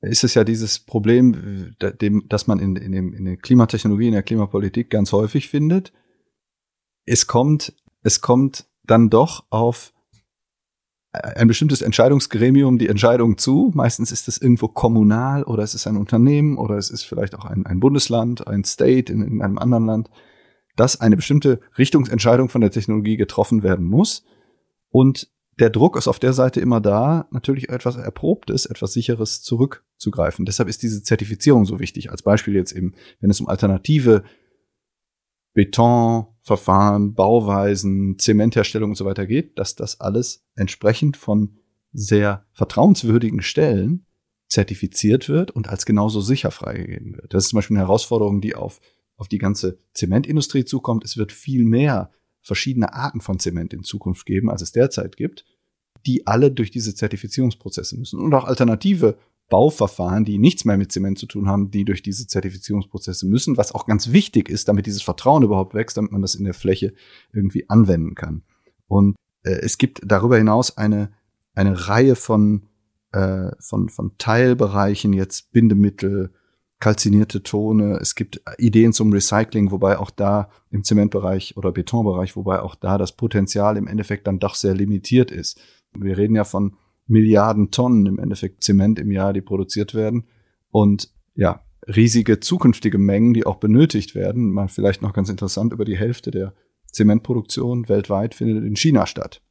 ist 0.00 0.22
es 0.22 0.34
ja 0.34 0.44
dieses 0.44 0.78
Problem, 0.78 1.74
das 2.28 2.46
man 2.46 2.60
in, 2.60 2.76
in, 2.76 2.92
dem, 2.92 3.12
in 3.14 3.24
der 3.24 3.36
Klimatechnologie, 3.36 4.06
in 4.06 4.12
der 4.12 4.22
Klimapolitik 4.22 4.90
ganz 4.90 5.12
häufig 5.12 5.48
findet. 5.48 5.92
Es 7.04 7.26
kommt, 7.26 7.74
es 8.02 8.20
kommt 8.20 8.68
dann 8.84 9.10
doch 9.10 9.46
auf 9.50 9.92
ein 11.24 11.48
bestimmtes 11.48 11.82
Entscheidungsgremium 11.82 12.78
die 12.78 12.88
Entscheidung 12.88 13.38
zu. 13.38 13.70
Meistens 13.74 14.12
ist 14.12 14.28
es 14.28 14.38
irgendwo 14.38 14.68
kommunal 14.68 15.42
oder 15.44 15.62
es 15.62 15.74
ist 15.74 15.86
ein 15.86 15.96
Unternehmen 15.96 16.56
oder 16.56 16.76
es 16.76 16.90
ist 16.90 17.04
vielleicht 17.04 17.34
auch 17.34 17.44
ein, 17.44 17.66
ein 17.66 17.80
Bundesland, 17.80 18.46
ein 18.46 18.64
State 18.64 19.12
in, 19.12 19.22
in 19.22 19.42
einem 19.42 19.58
anderen 19.58 19.86
Land, 19.86 20.10
dass 20.76 21.00
eine 21.00 21.16
bestimmte 21.16 21.60
Richtungsentscheidung 21.76 22.48
von 22.48 22.60
der 22.60 22.70
Technologie 22.70 23.16
getroffen 23.16 23.62
werden 23.62 23.84
muss. 23.84 24.24
Und 24.90 25.28
der 25.58 25.70
Druck 25.70 25.96
ist 25.96 26.06
auf 26.06 26.20
der 26.20 26.32
Seite 26.32 26.60
immer 26.60 26.80
da, 26.80 27.26
natürlich 27.30 27.68
etwas 27.68 27.96
Erprobtes, 27.96 28.64
etwas 28.64 28.92
Sicheres 28.92 29.42
zurückzugreifen. 29.42 30.44
Deshalb 30.44 30.68
ist 30.68 30.82
diese 30.82 31.02
Zertifizierung 31.02 31.64
so 31.64 31.80
wichtig. 31.80 32.10
Als 32.10 32.22
Beispiel 32.22 32.54
jetzt 32.54 32.72
eben, 32.72 32.94
wenn 33.20 33.30
es 33.30 33.40
um 33.40 33.48
alternative 33.48 34.22
Betonverfahren, 36.48 37.14
Bauweisen, 37.14 38.18
Zementherstellung 38.18 38.90
und 38.90 38.96
so 38.96 39.04
weiter 39.04 39.26
geht, 39.26 39.58
dass 39.58 39.74
das 39.74 40.00
alles 40.00 40.44
entsprechend 40.54 41.16
von 41.16 41.58
sehr 41.92 42.46
vertrauenswürdigen 42.52 43.42
Stellen 43.42 44.06
zertifiziert 44.48 45.28
wird 45.28 45.50
und 45.50 45.68
als 45.68 45.84
genauso 45.84 46.20
sicher 46.20 46.50
freigegeben 46.50 47.16
wird. 47.16 47.34
Das 47.34 47.44
ist 47.44 47.50
zum 47.50 47.58
Beispiel 47.58 47.76
eine 47.76 47.84
Herausforderung, 47.84 48.40
die 48.40 48.54
auf, 48.54 48.80
auf 49.16 49.28
die 49.28 49.38
ganze 49.38 49.78
Zementindustrie 49.92 50.64
zukommt. 50.64 51.04
Es 51.04 51.18
wird 51.18 51.32
viel 51.32 51.64
mehr 51.64 52.10
verschiedene 52.40 52.94
Arten 52.94 53.20
von 53.20 53.38
Zement 53.38 53.74
in 53.74 53.84
Zukunft 53.84 54.24
geben, 54.24 54.48
als 54.50 54.62
es 54.62 54.72
derzeit 54.72 55.16
gibt, 55.18 55.44
die 56.06 56.26
alle 56.26 56.50
durch 56.50 56.70
diese 56.70 56.94
Zertifizierungsprozesse 56.94 57.98
müssen 57.98 58.20
und 58.20 58.32
auch 58.32 58.44
alternative 58.44 59.18
Bauverfahren, 59.48 60.24
die 60.24 60.38
nichts 60.38 60.64
mehr 60.64 60.76
mit 60.76 60.92
Zement 60.92 61.18
zu 61.18 61.26
tun 61.26 61.48
haben, 61.48 61.70
die 61.70 61.84
durch 61.84 62.02
diese 62.02 62.26
Zertifizierungsprozesse 62.26 63.26
müssen, 63.26 63.56
was 63.56 63.74
auch 63.74 63.86
ganz 63.86 64.12
wichtig 64.12 64.48
ist, 64.48 64.68
damit 64.68 64.86
dieses 64.86 65.02
Vertrauen 65.02 65.42
überhaupt 65.42 65.74
wächst, 65.74 65.96
damit 65.96 66.12
man 66.12 66.22
das 66.22 66.34
in 66.34 66.44
der 66.44 66.54
Fläche 66.54 66.92
irgendwie 67.32 67.68
anwenden 67.68 68.14
kann. 68.14 68.42
Und 68.88 69.16
äh, 69.42 69.50
es 69.50 69.78
gibt 69.78 70.00
darüber 70.04 70.36
hinaus 70.36 70.76
eine, 70.76 71.12
eine 71.54 71.88
Reihe 71.88 72.14
von, 72.14 72.66
äh, 73.12 73.50
von, 73.58 73.88
von 73.88 74.12
Teilbereichen, 74.18 75.12
jetzt 75.12 75.52
Bindemittel, 75.52 76.32
kalzinierte 76.80 77.42
Tone. 77.42 77.98
Es 78.00 78.14
gibt 78.14 78.40
Ideen 78.58 78.92
zum 78.92 79.12
Recycling, 79.12 79.70
wobei 79.70 79.98
auch 79.98 80.10
da 80.10 80.50
im 80.70 80.84
Zementbereich 80.84 81.56
oder 81.56 81.72
Betonbereich, 81.72 82.36
wobei 82.36 82.60
auch 82.60 82.74
da 82.74 82.98
das 82.98 83.12
Potenzial 83.12 83.76
im 83.76 83.88
Endeffekt 83.88 84.26
dann 84.26 84.38
doch 84.38 84.54
sehr 84.54 84.74
limitiert 84.74 85.30
ist. 85.30 85.60
Wir 85.94 86.16
reden 86.16 86.36
ja 86.36 86.44
von 86.44 86.76
Milliarden 87.08 87.70
Tonnen 87.70 88.06
im 88.06 88.18
Endeffekt 88.18 88.62
Zement 88.62 88.98
im 88.98 89.10
Jahr, 89.10 89.32
die 89.32 89.40
produziert 89.40 89.94
werden 89.94 90.24
und 90.70 91.12
ja, 91.34 91.62
riesige 91.86 92.40
zukünftige 92.40 92.98
Mengen, 92.98 93.34
die 93.34 93.46
auch 93.46 93.56
benötigt 93.56 94.14
werden. 94.14 94.52
Mal 94.52 94.68
vielleicht 94.68 95.02
noch 95.02 95.12
ganz 95.12 95.28
interessant, 95.28 95.72
über 95.72 95.84
die 95.84 95.96
Hälfte 95.96 96.30
der 96.30 96.54
Zementproduktion 96.92 97.88
weltweit 97.88 98.34
findet 98.34 98.64
in 98.64 98.76
China 98.76 99.06
statt. 99.06 99.42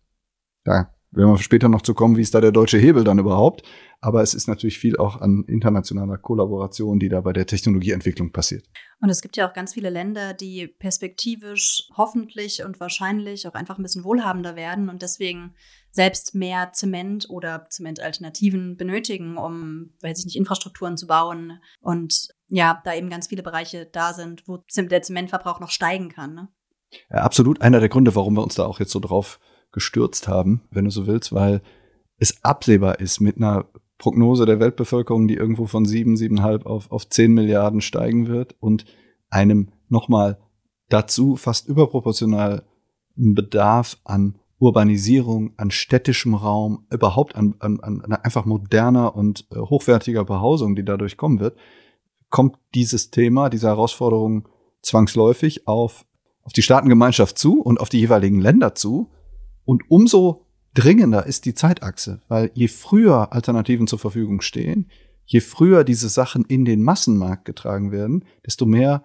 Da 0.64 0.94
werden 1.12 1.32
wir 1.32 1.38
später 1.38 1.70
noch 1.70 1.82
zu 1.82 1.94
kommen, 1.94 2.18
wie 2.18 2.22
ist 2.22 2.36
da 2.36 2.42
der 2.42 2.52
deutsche 2.52 2.78
Hebel 2.78 3.04
dann 3.04 3.20
überhaupt. 3.20 3.64
Aber 4.00 4.22
es 4.22 4.34
ist 4.34 4.48
natürlich 4.48 4.78
viel 4.78 4.98
auch 4.98 5.22
an 5.22 5.44
internationaler 5.48 6.18
Kollaboration, 6.18 7.00
die 7.00 7.10
da 7.10 7.22
bei 7.22 7.34
der 7.34 7.48
Technologieentwicklung 7.48 8.32
passiert. 8.32 8.66
Und 9.02 9.10
es 9.10 9.22
gibt 9.22 9.38
ja 9.38 9.50
auch 9.50 9.54
ganz 9.54 9.74
viele 9.74 9.90
Länder, 9.90 10.34
die 10.34 10.68
perspektivisch 10.68 11.90
hoffentlich 11.96 12.64
und 12.64 12.80
wahrscheinlich 12.80 13.48
auch 13.48 13.56
einfach 13.56 13.80
ein 13.80 13.84
bisschen 13.84 14.04
wohlhabender 14.04 14.56
werden 14.56 14.90
und 14.90 15.02
deswegen 15.02 15.56
selbst 15.92 16.36
mehr 16.36 16.72
Zement 16.74 17.28
oder 17.30 17.66
Zementalternativen 17.70 18.78
benötigen, 18.78 19.38
um, 19.38 19.94
weiß 20.02 20.20
ich 20.20 20.26
nicht, 20.26 20.36
Infrastrukturen 20.36 20.96
zu 20.96 21.08
bauen. 21.08 21.60
Und 21.80 22.30
ja, 22.50 22.82
da 22.86 22.94
eben 22.94 23.10
ganz 23.10 23.28
viele 23.28 23.42
Bereiche 23.42 23.88
da 23.92 24.14
sind, 24.14 24.48
wo 24.48 24.64
der 24.78 25.02
Zementverbrauch 25.02 25.60
noch 25.60 25.72
steigen 25.72 26.10
kann. 26.10 26.36
Ne? 26.36 26.50
Ja, 27.10 27.18
absolut 27.24 27.62
einer 27.62 27.80
der 27.80 27.90
Gründe, 27.90 28.16
warum 28.16 28.36
wir 28.36 28.44
uns 28.44 28.56
da 28.56 28.66
auch 28.66 28.80
jetzt 28.80 28.92
so 28.92 29.00
drauf 29.00 29.40
gestürzt 29.72 30.28
haben, 30.28 30.62
wenn 30.72 30.86
du 30.86 30.92
so 30.92 31.08
willst, 31.08 31.34
weil 31.34 31.62
es 32.18 32.44
absehbar 32.44 33.00
ist 33.00 33.20
mit 33.20 33.38
einer 33.38 33.66
Prognose 33.98 34.46
der 34.46 34.60
Weltbevölkerung, 34.60 35.28
die 35.28 35.36
irgendwo 35.36 35.66
von 35.66 35.86
sieben, 35.86 36.18
siebeneinhalb 36.18 36.66
auf, 36.66 36.92
auf 36.92 37.10
zehn 37.10 37.34
Milliarden 37.34 37.82
steigen 37.82 38.28
wird 38.28 38.56
und 38.60 38.86
einem 39.30 39.70
nochmal 39.90 40.38
dazu 40.90 41.36
fast 41.36 41.68
überproportional 41.68 42.64
Bedarf 43.16 43.98
an 44.04 44.38
Urbanisierung, 44.60 45.54
an 45.58 45.72
städtischem 45.72 46.34
Raum, 46.34 46.86
überhaupt 46.92 47.36
an, 47.36 47.56
an, 47.60 47.80
an 47.80 48.02
einfach 48.02 48.46
moderner 48.46 49.16
und 49.16 49.48
äh, 49.52 49.58
hochwertiger 49.58 50.26
Behausung, 50.26 50.76
die 50.76 50.86
dadurch 50.86 51.18
kommen 51.18 51.40
wird, 51.40 51.58
kommt 52.30 52.58
dieses 52.74 53.12
Thema, 53.12 53.50
diese 53.50 53.68
Herausforderung 53.68 54.48
zwangsläufig 54.82 55.68
auf, 55.68 56.06
auf 56.44 56.54
die 56.54 56.62
Staatengemeinschaft 56.62 57.38
zu 57.38 57.62
und 57.62 57.80
auf 57.80 57.90
die 57.90 58.00
jeweiligen 58.00 58.42
Länder 58.42 58.74
zu. 58.74 59.12
Und 59.68 59.84
umso 59.92 60.46
dringender 60.74 61.26
ist 61.26 61.44
die 61.44 61.54
Zeitachse, 61.54 62.22
weil 62.30 62.52
je 62.54 62.70
früher 62.70 63.34
Alternativen 63.34 63.86
zur 63.86 64.00
Verfügung 64.00 64.40
stehen, 64.40 64.90
je 65.26 65.42
früher 65.42 65.84
diese 65.84 66.08
Sachen 66.08 66.46
in 66.46 66.64
den 66.64 66.82
Massenmarkt 66.82 67.44
getragen 67.44 67.92
werden, 67.92 68.24
desto 68.46 68.66
mehr 68.66 69.04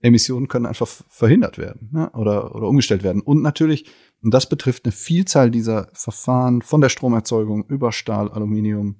Emissionen 0.00 0.48
können 0.48 0.64
einfach 0.64 0.86
verhindert 0.86 1.58
werden 1.58 1.90
ne? 1.92 2.10
oder, 2.12 2.54
oder 2.54 2.66
umgestellt 2.66 3.02
werden. 3.02 3.20
Und 3.20 3.42
natürlich, 3.42 3.90
und 4.22 4.32
das 4.32 4.48
betrifft 4.48 4.86
eine 4.86 4.92
Vielzahl 4.92 5.50
dieser 5.50 5.90
Verfahren 5.92 6.62
von 6.62 6.80
der 6.80 6.88
Stromerzeugung 6.88 7.66
über 7.66 7.92
Stahl, 7.92 8.30
Aluminium, 8.30 8.96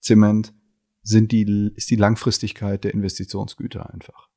Zement, 0.00 0.52
sind 1.00 1.32
die, 1.32 1.72
ist 1.76 1.88
die 1.88 1.96
Langfristigkeit 1.96 2.84
der 2.84 2.92
Investitionsgüter 2.92 3.90
einfach. 3.90 4.28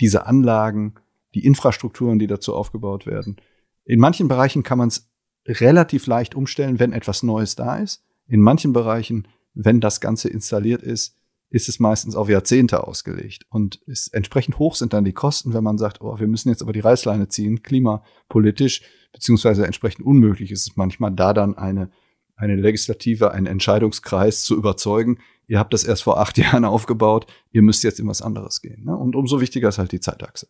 Diese 0.00 0.24
Anlagen, 0.24 0.94
die 1.34 1.44
Infrastrukturen, 1.44 2.18
die 2.18 2.26
dazu 2.26 2.54
aufgebaut 2.54 3.04
werden. 3.04 3.36
In 3.84 4.00
manchen 4.00 4.28
Bereichen 4.28 4.62
kann 4.62 4.78
man 4.78 4.88
es 4.88 5.11
relativ 5.46 6.06
leicht 6.06 6.34
umstellen, 6.34 6.78
wenn 6.78 6.92
etwas 6.92 7.22
Neues 7.22 7.56
da 7.56 7.78
ist. 7.78 8.04
In 8.26 8.40
manchen 8.40 8.72
Bereichen, 8.72 9.28
wenn 9.54 9.80
das 9.80 10.00
Ganze 10.00 10.28
installiert 10.28 10.82
ist, 10.82 11.16
ist 11.52 11.68
es 11.68 11.78
meistens 11.78 12.16
auf 12.16 12.30
Jahrzehnte 12.30 12.86
ausgelegt. 12.86 13.44
Und 13.50 13.76
ist, 13.86 14.08
entsprechend 14.14 14.58
hoch 14.58 14.74
sind 14.74 14.94
dann 14.94 15.04
die 15.04 15.12
Kosten, 15.12 15.52
wenn 15.52 15.62
man 15.62 15.76
sagt, 15.76 16.00
oh, 16.00 16.18
wir 16.18 16.26
müssen 16.26 16.48
jetzt 16.48 16.62
aber 16.62 16.72
die 16.72 16.80
Reißleine 16.80 17.28
ziehen, 17.28 17.62
klimapolitisch, 17.62 18.82
beziehungsweise 19.12 19.66
entsprechend 19.66 20.06
unmöglich 20.06 20.50
ist 20.50 20.66
es 20.66 20.76
manchmal, 20.76 21.12
da 21.12 21.34
dann 21.34 21.58
eine, 21.58 21.90
eine 22.36 22.56
Legislative, 22.56 23.32
einen 23.32 23.46
Entscheidungskreis 23.46 24.44
zu 24.44 24.56
überzeugen, 24.56 25.18
ihr 25.46 25.58
habt 25.58 25.74
das 25.74 25.84
erst 25.84 26.04
vor 26.04 26.18
acht 26.18 26.38
Jahren 26.38 26.64
aufgebaut, 26.64 27.26
ihr 27.50 27.60
müsst 27.60 27.84
jetzt 27.84 28.00
in 28.00 28.08
was 28.08 28.22
anderes 28.22 28.62
gehen. 28.62 28.84
Ne? 28.84 28.96
Und 28.96 29.14
umso 29.14 29.42
wichtiger 29.42 29.68
ist 29.68 29.78
halt 29.78 29.92
die 29.92 30.00
Zeitachse. 30.00 30.48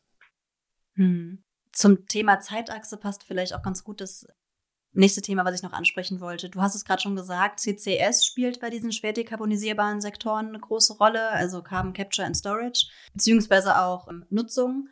Hm. 0.94 1.43
Zum 1.73 2.06
Thema 2.06 2.39
Zeitachse 2.39 2.97
passt 2.97 3.24
vielleicht 3.24 3.55
auch 3.55 3.62
ganz 3.62 3.82
gut 3.82 4.01
das 4.01 4.27
Nächste 4.94 5.23
Thema, 5.23 5.44
was 5.47 5.55
ich 5.55 5.62
noch 5.62 5.73
ansprechen 5.73 6.20
wollte. 6.20 6.51
Du 6.51 6.60
hast 6.60 6.74
es 6.74 6.85
gerade 6.85 7.01
schon 7.01 7.16
gesagt, 7.16 7.60
CCS 7.60 8.27
spielt 8.27 8.60
bei 8.60 8.69
diesen 8.69 8.93
schwer 8.93 9.14
dekarbonisierbaren 9.14 10.02
Sektoren 10.02 10.48
eine 10.48 10.60
große 10.60 10.98
Rolle, 10.98 11.31
also 11.31 11.62
Carbon 11.62 11.94
Capture 11.94 12.27
and 12.27 12.36
Storage, 12.36 12.86
beziehungsweise 13.14 13.78
auch 13.78 14.09
ähm, 14.09 14.27
Nutzung. 14.28 14.89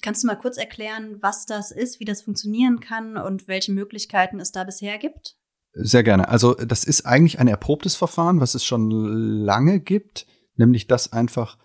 Kannst 0.00 0.22
du 0.22 0.26
mal 0.26 0.36
kurz 0.36 0.56
erklären, 0.56 1.18
was 1.20 1.44
das 1.44 1.70
ist, 1.70 2.00
wie 2.00 2.06
das 2.06 2.22
funktionieren 2.22 2.80
kann 2.80 3.18
und 3.18 3.46
welche 3.46 3.72
Möglichkeiten 3.72 4.40
es 4.40 4.52
da 4.52 4.64
bisher 4.64 4.96
gibt? 4.98 5.36
Sehr 5.72 6.02
gerne. 6.02 6.28
Also 6.28 6.54
das 6.54 6.84
ist 6.84 7.04
eigentlich 7.04 7.38
ein 7.38 7.48
erprobtes 7.48 7.94
Verfahren, 7.94 8.40
was 8.40 8.54
es 8.54 8.64
schon 8.64 8.90
lange 8.90 9.80
gibt, 9.80 10.26
nämlich 10.54 10.86
dass 10.86 11.12
einfach 11.12 11.58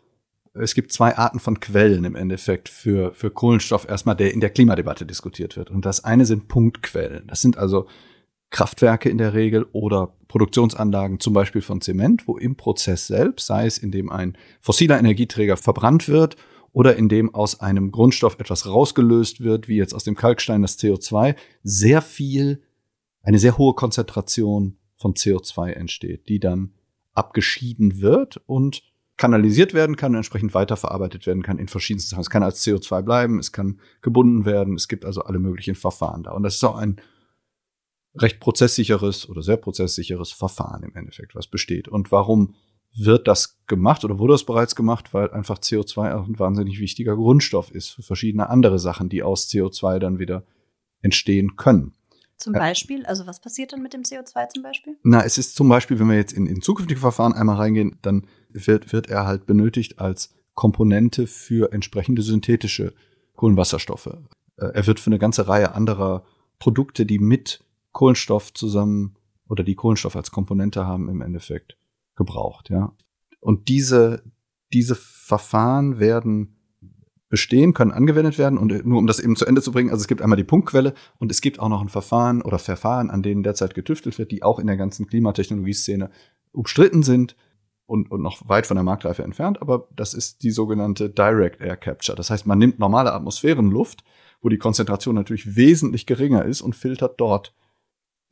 es 0.53 0.75
gibt 0.75 0.91
zwei 0.91 1.17
Arten 1.17 1.39
von 1.39 1.59
Quellen 1.59 2.03
im 2.03 2.15
Endeffekt 2.15 2.67
für, 2.67 3.13
für 3.13 3.31
Kohlenstoff 3.31 3.87
erstmal, 3.87 4.15
der 4.15 4.33
in 4.33 4.41
der 4.41 4.49
Klimadebatte 4.49 5.05
diskutiert 5.05 5.55
wird. 5.55 5.71
Und 5.71 5.85
das 5.85 6.03
eine 6.03 6.25
sind 6.25 6.47
Punktquellen. 6.47 7.27
Das 7.27 7.41
sind 7.41 7.57
also 7.57 7.87
Kraftwerke 8.49 9.09
in 9.09 9.17
der 9.17 9.33
Regel 9.33 9.65
oder 9.71 10.13
Produktionsanlagen 10.27 11.21
zum 11.21 11.33
Beispiel 11.33 11.61
von 11.61 11.79
Zement, 11.79 12.27
wo 12.27 12.37
im 12.37 12.57
Prozess 12.57 13.07
selbst, 13.07 13.47
sei 13.47 13.65
es 13.65 13.77
indem 13.77 14.11
ein 14.11 14.37
fossiler 14.59 14.99
Energieträger 14.99 15.55
verbrannt 15.55 16.09
wird 16.09 16.35
oder 16.73 16.97
indem 16.97 17.33
aus 17.33 17.61
einem 17.61 17.91
Grundstoff 17.91 18.37
etwas 18.39 18.67
rausgelöst 18.67 19.41
wird, 19.41 19.69
wie 19.69 19.77
jetzt 19.77 19.93
aus 19.93 20.03
dem 20.03 20.15
Kalkstein 20.15 20.61
das 20.61 20.77
CO2, 20.77 21.35
sehr 21.63 22.01
viel 22.01 22.61
eine 23.23 23.39
sehr 23.39 23.57
hohe 23.57 23.73
Konzentration 23.73 24.77
von 24.95 25.13
CO2 25.13 25.71
entsteht, 25.71 26.27
die 26.27 26.39
dann 26.39 26.73
abgeschieden 27.13 28.01
wird 28.01 28.41
und 28.45 28.83
kanalisiert 29.17 29.73
werden 29.73 29.95
kann 29.95 30.11
und 30.11 30.17
entsprechend 30.17 30.53
weiterverarbeitet 30.53 31.27
werden 31.27 31.43
kann 31.43 31.59
in 31.59 31.67
verschiedensten 31.67 32.11
Sachen. 32.11 32.21
Es 32.21 32.29
kann 32.29 32.43
als 32.43 32.65
CO2 32.65 33.01
bleiben, 33.01 33.39
es 33.39 33.51
kann 33.51 33.79
gebunden 34.01 34.45
werden, 34.45 34.75
es 34.75 34.87
gibt 34.87 35.05
also 35.05 35.21
alle 35.21 35.39
möglichen 35.39 35.75
Verfahren 35.75 36.23
da. 36.23 36.31
Und 36.31 36.43
das 36.43 36.55
ist 36.55 36.63
auch 36.63 36.75
ein 36.75 36.99
recht 38.15 38.39
prozesssicheres 38.39 39.29
oder 39.29 39.41
sehr 39.41 39.57
prozesssicheres 39.57 40.31
Verfahren 40.31 40.83
im 40.83 40.95
Endeffekt, 40.95 41.35
was 41.35 41.47
besteht. 41.47 41.87
Und 41.87 42.11
warum 42.11 42.55
wird 42.93 43.27
das 43.27 43.59
gemacht 43.67 44.03
oder 44.03 44.19
wurde 44.19 44.33
das 44.33 44.43
bereits 44.43 44.75
gemacht? 44.75 45.13
Weil 45.13 45.31
einfach 45.31 45.59
CO2 45.59 46.13
auch 46.13 46.27
ein 46.27 46.39
wahnsinnig 46.39 46.79
wichtiger 46.79 47.15
Grundstoff 47.15 47.71
ist 47.71 47.89
für 47.89 48.03
verschiedene 48.03 48.49
andere 48.49 48.79
Sachen, 48.79 49.07
die 49.07 49.23
aus 49.23 49.47
CO2 49.49 49.99
dann 49.99 50.19
wieder 50.19 50.43
entstehen 51.01 51.55
können. 51.55 51.93
Zum 52.37 52.53
Beispiel? 52.53 53.05
Also 53.05 53.27
was 53.27 53.39
passiert 53.39 53.71
dann 53.71 53.83
mit 53.83 53.93
dem 53.93 54.01
CO2 54.01 54.49
zum 54.49 54.63
Beispiel? 54.63 54.97
Na, 55.03 55.23
es 55.23 55.37
ist 55.37 55.55
zum 55.55 55.69
Beispiel, 55.69 55.99
wenn 55.99 56.09
wir 56.09 56.15
jetzt 56.15 56.33
in, 56.33 56.47
in 56.47 56.61
zukünftige 56.61 56.99
Verfahren 56.99 57.33
einmal 57.33 57.57
reingehen, 57.57 57.99
dann 58.01 58.25
wird, 58.53 58.93
wird 58.93 59.09
er 59.09 59.25
halt 59.25 59.45
benötigt 59.45 59.99
als 59.99 60.33
Komponente 60.53 61.27
für 61.27 61.71
entsprechende 61.71 62.21
synthetische 62.21 62.93
Kohlenwasserstoffe. 63.35 64.17
Äh, 64.57 64.65
er 64.73 64.87
wird 64.87 64.99
für 64.99 65.09
eine 65.09 65.19
ganze 65.19 65.47
Reihe 65.47 65.73
anderer 65.73 66.23
Produkte, 66.59 67.05
die 67.05 67.19
mit 67.19 67.63
Kohlenstoff 67.91 68.53
zusammen 68.53 69.15
oder 69.49 69.63
die 69.63 69.75
Kohlenstoff 69.75 70.15
als 70.15 70.31
Komponente 70.31 70.85
haben, 70.85 71.09
im 71.09 71.21
Endeffekt 71.21 71.77
gebraucht, 72.15 72.69
ja. 72.69 72.93
Und 73.39 73.67
diese, 73.69 74.23
diese 74.71 74.95
Verfahren 74.95 75.99
werden 75.99 76.55
bestehen, 77.31 77.73
können 77.73 77.91
angewendet 77.91 78.37
werden. 78.37 78.59
Und 78.59 78.85
nur 78.85 78.99
um 78.99 79.07
das 79.07 79.19
eben 79.19 79.35
zu 79.35 79.45
Ende 79.45 79.63
zu 79.63 79.71
bringen, 79.71 79.89
also 79.89 80.01
es 80.01 80.07
gibt 80.07 80.21
einmal 80.21 80.37
die 80.37 80.43
Punktquelle 80.43 80.93
und 81.17 81.31
es 81.31 81.41
gibt 81.41 81.59
auch 81.59 81.69
noch 81.69 81.81
ein 81.81 81.89
Verfahren 81.89 82.43
oder 82.43 82.59
Verfahren, 82.59 83.09
an 83.09 83.23
denen 83.23 83.41
derzeit 83.41 83.73
getüftelt 83.73 84.19
wird, 84.19 84.31
die 84.31 84.43
auch 84.43 84.59
in 84.59 84.67
der 84.67 84.77
ganzen 84.77 85.07
Klimatechnologieszene 85.07 86.11
umstritten 86.51 87.01
sind 87.01 87.35
und, 87.91 88.09
und 88.09 88.21
noch 88.21 88.47
weit 88.47 88.67
von 88.67 88.75
der 88.75 88.85
Marktreife 88.85 89.21
entfernt. 89.21 89.61
Aber 89.61 89.89
das 89.93 90.13
ist 90.13 90.43
die 90.43 90.51
sogenannte 90.51 91.09
Direct 91.09 91.59
Air 91.59 91.75
Capture. 91.75 92.15
Das 92.15 92.29
heißt, 92.29 92.47
man 92.47 92.57
nimmt 92.57 92.79
normale 92.79 93.11
Atmosphärenluft, 93.11 94.05
wo 94.41 94.47
die 94.47 94.57
Konzentration 94.57 95.13
natürlich 95.13 95.57
wesentlich 95.57 96.05
geringer 96.05 96.45
ist 96.45 96.61
und 96.61 96.73
filtert 96.73 97.19
dort 97.19 97.53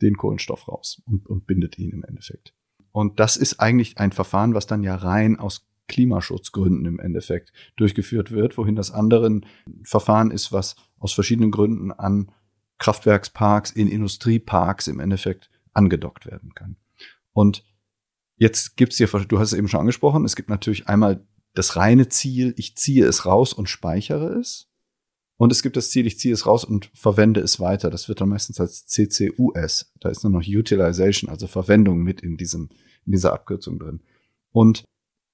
den 0.02 0.16
Kohlenstoff 0.16 0.70
raus 0.70 1.02
und, 1.06 1.28
und 1.28 1.46
bindet 1.46 1.78
ihn 1.78 1.92
im 1.92 2.06
Endeffekt. 2.06 2.54
Und 2.94 3.20
das 3.20 3.36
ist 3.36 3.60
eigentlich 3.60 3.98
ein 3.98 4.14
Verfahren, 4.14 4.54
was 4.54 4.66
dann 4.66 4.82
ja 4.82 4.96
rein 4.96 5.38
aus 5.38 5.68
Klimaschutzgründen 5.90 6.86
im 6.86 7.00
Endeffekt 7.00 7.52
durchgeführt 7.76 8.32
wird, 8.32 8.58
wohin 8.58 8.78
das 8.78 8.92
andere 8.92 9.28
ein 9.28 9.46
Verfahren 9.84 10.32
ist, 10.32 10.54
was 10.54 10.78
aus 11.00 11.12
verschiedenen 11.12 11.52
Gründen 11.52 11.92
an 11.92 12.32
Kraftwerksparks, 12.78 13.72
in 13.72 13.90
Industrieparks 13.90 14.88
im 14.88 15.02
Endeffekt 15.02 15.50
angedockt 15.74 16.28
werden 16.28 16.54
kann. 16.56 16.78
Und 17.34 17.66
jetzt 18.40 18.78
gibt's 18.78 18.98
hier, 18.98 19.08
du 19.08 19.38
hast 19.38 19.52
es 19.52 19.58
eben 19.58 19.68
schon 19.68 19.82
angesprochen, 19.82 20.26
es 20.26 20.36
gibt 20.36 20.50
natürlich 20.50 20.88
einmal 20.88 21.24
das 21.54 21.76
reine 21.76 22.10
Ziel, 22.10 22.54
ich 22.58 22.76
ziehe 22.76 23.06
es 23.06 23.26
raus 23.26 23.54
und 23.54 23.70
speichere 23.70 24.40
es. 24.40 24.68
Und 25.38 25.52
es 25.52 25.62
gibt 25.64 25.78
das 25.78 25.90
Ziel, 25.90 26.06
ich 26.06 26.20
ziehe 26.20 26.34
es 26.34 26.46
raus 26.46 26.66
und 26.66 26.90
verwende 26.94 27.40
es 27.40 27.60
weiter. 27.60 27.90
Das 27.90 28.10
wird 28.10 28.20
dann 28.20 28.30
meistens 28.30 28.60
als 28.60 28.86
CCUS. 28.88 29.94
Da 30.00 30.10
ist 30.10 30.24
nur 30.24 30.34
noch 30.34 30.46
Utilization, 30.46 31.30
also 31.30 31.48
Verwendung 31.48 32.02
mit 32.02 32.22
in 32.22 32.36
diesem, 32.36 32.70
in 33.06 33.14
dieser 33.14 33.34
Abkürzung 33.34 33.80
drin. 33.80 34.02
Und 34.52 34.84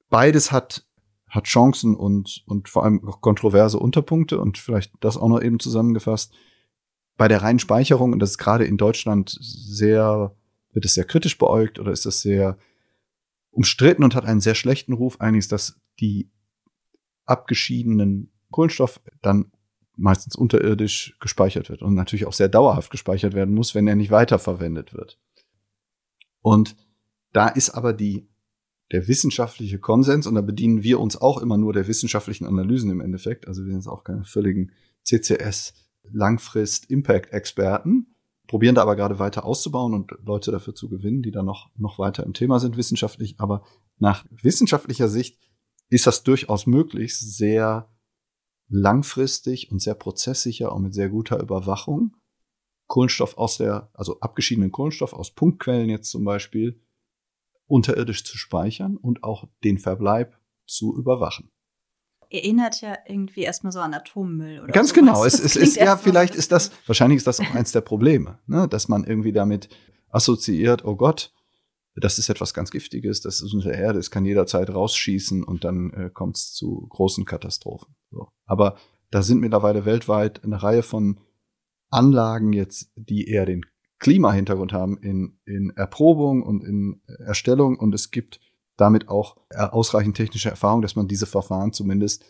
beides 0.09 0.51
hat, 0.51 0.85
hat 1.27 1.45
Chancen 1.45 1.95
und, 1.95 2.43
und 2.45 2.69
vor 2.69 2.83
allem 2.83 3.07
auch 3.07 3.21
kontroverse 3.21 3.79
Unterpunkte 3.79 4.39
und 4.39 4.59
vielleicht 4.59 4.93
das 4.99 5.17
auch 5.17 5.29
noch 5.29 5.41
eben 5.41 5.59
zusammengefasst. 5.59 6.33
Bei 7.17 7.27
der 7.27 7.41
reinen 7.41 7.59
Speicherung, 7.59 8.13
und 8.13 8.19
das 8.19 8.31
ist 8.31 8.37
gerade 8.37 8.65
in 8.65 8.77
Deutschland 8.77 9.35
sehr, 9.41 10.35
wird 10.71 10.85
es 10.85 10.93
sehr 10.93 11.05
kritisch 11.05 11.37
beäugt 11.39 11.79
oder 11.79 11.91
ist 11.91 12.05
das 12.05 12.21
sehr 12.21 12.59
umstritten 13.55 14.03
und 14.03 14.15
hat 14.15 14.25
einen 14.25 14.41
sehr 14.41 14.55
schlechten 14.55 14.93
Ruf, 14.93 15.21
eigentlich 15.21 15.45
ist, 15.45 15.51
dass 15.51 15.79
die 15.99 16.31
abgeschiedenen 17.25 18.31
Kohlenstoff 18.51 19.01
dann 19.21 19.51
meistens 19.95 20.35
unterirdisch 20.35 21.15
gespeichert 21.21 21.69
wird 21.69 21.81
und 21.81 21.95
natürlich 21.95 22.25
auch 22.25 22.33
sehr 22.33 22.49
dauerhaft 22.49 22.91
gespeichert 22.91 23.33
werden 23.33 23.55
muss, 23.55 23.73
wenn 23.73 23.87
er 23.87 23.95
nicht 23.95 24.11
weiterverwendet 24.11 24.93
wird. 24.93 25.17
Und 26.41 26.75
da 27.31 27.47
ist 27.47 27.69
aber 27.69 27.93
die, 27.93 28.27
der 28.91 29.07
wissenschaftliche 29.07 29.79
Konsens, 29.79 30.27
und 30.27 30.35
da 30.35 30.41
bedienen 30.41 30.83
wir 30.83 30.99
uns 30.99 31.15
auch 31.15 31.41
immer 31.41 31.57
nur 31.57 31.71
der 31.71 31.87
wissenschaftlichen 31.87 32.45
Analysen 32.45 32.91
im 32.91 32.99
Endeffekt, 32.99 33.47
also 33.47 33.63
wir 33.63 33.71
sind 33.71 33.79
jetzt 33.79 33.87
auch 33.87 34.03
keine 34.03 34.25
völligen 34.25 34.73
CCS 35.03 35.73
Langfrist-Impact-Experten, 36.11 38.14
probieren 38.47 38.75
da 38.75 38.81
aber 38.81 38.95
gerade 38.95 39.19
weiter 39.19 39.45
auszubauen 39.45 39.93
und 39.93 40.11
Leute 40.23 40.51
dafür 40.51 40.75
zu 40.75 40.89
gewinnen, 40.89 41.21
die 41.21 41.31
da 41.31 41.43
noch, 41.43 41.69
noch 41.75 41.99
weiter 41.99 42.23
im 42.23 42.33
Thema 42.33 42.59
sind 42.59 42.77
wissenschaftlich. 42.77 43.39
Aber 43.39 43.63
nach 43.97 44.25
wissenschaftlicher 44.29 45.07
Sicht 45.07 45.39
ist 45.89 46.07
das 46.07 46.23
durchaus 46.23 46.67
möglich, 46.67 47.17
sehr 47.17 47.89
langfristig 48.67 49.71
und 49.71 49.81
sehr 49.81 49.95
prozesssicher 49.95 50.73
und 50.73 50.83
mit 50.83 50.93
sehr 50.93 51.09
guter 51.09 51.39
Überwachung 51.39 52.15
Kohlenstoff 52.87 53.37
aus 53.37 53.57
der, 53.57 53.89
also 53.93 54.19
abgeschiedenen 54.19 54.71
Kohlenstoff 54.71 55.13
aus 55.13 55.31
Punktquellen 55.33 55.89
jetzt 55.89 56.09
zum 56.09 56.23
Beispiel, 56.23 56.81
unterirdisch 57.67 58.23
zu 58.23 58.37
speichern 58.37 58.97
und 58.97 59.23
auch 59.23 59.47
den 59.63 59.79
Verbleib 59.79 60.39
zu 60.67 60.95
überwachen. 60.95 61.51
Erinnert 62.29 62.81
ja 62.81 62.97
irgendwie 63.07 63.41
erstmal 63.41 63.71
so 63.71 63.79
an 63.79 63.93
Atommüll 63.93 64.61
oder 64.61 64.71
Ganz 64.71 64.89
sowas. 64.89 64.99
genau. 64.99 65.25
Es, 65.25 65.39
es 65.39 65.55
ist 65.55 65.75
ja, 65.77 65.97
vielleicht 65.97 66.35
ist 66.35 66.51
das, 66.51 66.71
wahrscheinlich 66.85 67.17
ist 67.17 67.27
das 67.27 67.39
auch 67.39 67.53
eins 67.55 67.71
der 67.71 67.81
Probleme, 67.81 68.39
ne? 68.47 68.67
dass 68.67 68.87
man 68.87 69.03
irgendwie 69.03 69.31
damit 69.31 69.69
assoziiert, 70.09 70.85
oh 70.85 70.95
Gott, 70.95 71.33
das 71.95 72.17
ist 72.19 72.29
etwas 72.29 72.53
ganz 72.53 72.71
Giftiges, 72.71 73.21
das 73.21 73.41
ist 73.41 73.53
unsere 73.53 73.73
Erde, 73.73 73.99
es 73.99 74.11
kann 74.11 74.25
jederzeit 74.25 74.69
rausschießen 74.69 75.43
und 75.43 75.63
dann 75.63 75.91
äh, 75.91 76.09
kommt 76.13 76.37
es 76.37 76.53
zu 76.53 76.87
großen 76.89 77.25
Katastrophen. 77.25 77.95
So. 78.11 78.27
Aber 78.45 78.77
da 79.11 79.21
sind 79.21 79.39
mittlerweile 79.39 79.85
weltweit 79.85 80.43
eine 80.43 80.61
Reihe 80.61 80.83
von 80.83 81.19
Anlagen 81.89 82.51
jetzt, 82.51 82.91
die 82.95 83.27
eher 83.27 83.45
den 83.45 83.65
Klimahintergrund 83.99 84.73
haben 84.73 84.97
in, 84.97 85.39
in 85.45 85.71
Erprobung 85.75 86.43
und 86.43 86.63
in 86.63 87.01
Erstellung 87.25 87.79
und 87.79 87.95
es 87.95 88.11
gibt 88.11 88.41
damit 88.77 89.09
auch 89.09 89.37
ausreichend 89.49 90.17
technische 90.17 90.49
Erfahrung, 90.49 90.81
dass 90.81 90.95
man 90.95 91.07
diese 91.07 91.25
Verfahren 91.25 91.73
zumindest 91.73 92.25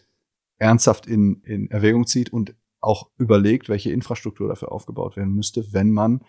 ernsthaft 0.58 1.08
in, 1.08 1.42
in 1.42 1.70
Erwägung 1.72 2.06
zieht 2.08 2.32
und 2.32 2.56
auch 2.80 3.10
überlegt, 3.18 3.68
welche 3.68 3.92
Infrastruktur 3.92 4.48
dafür 4.48 4.72
aufgebaut 4.72 5.18
werden 5.18 5.34
müsste, 5.34 5.74
wenn 5.74 5.92
man 5.92 6.22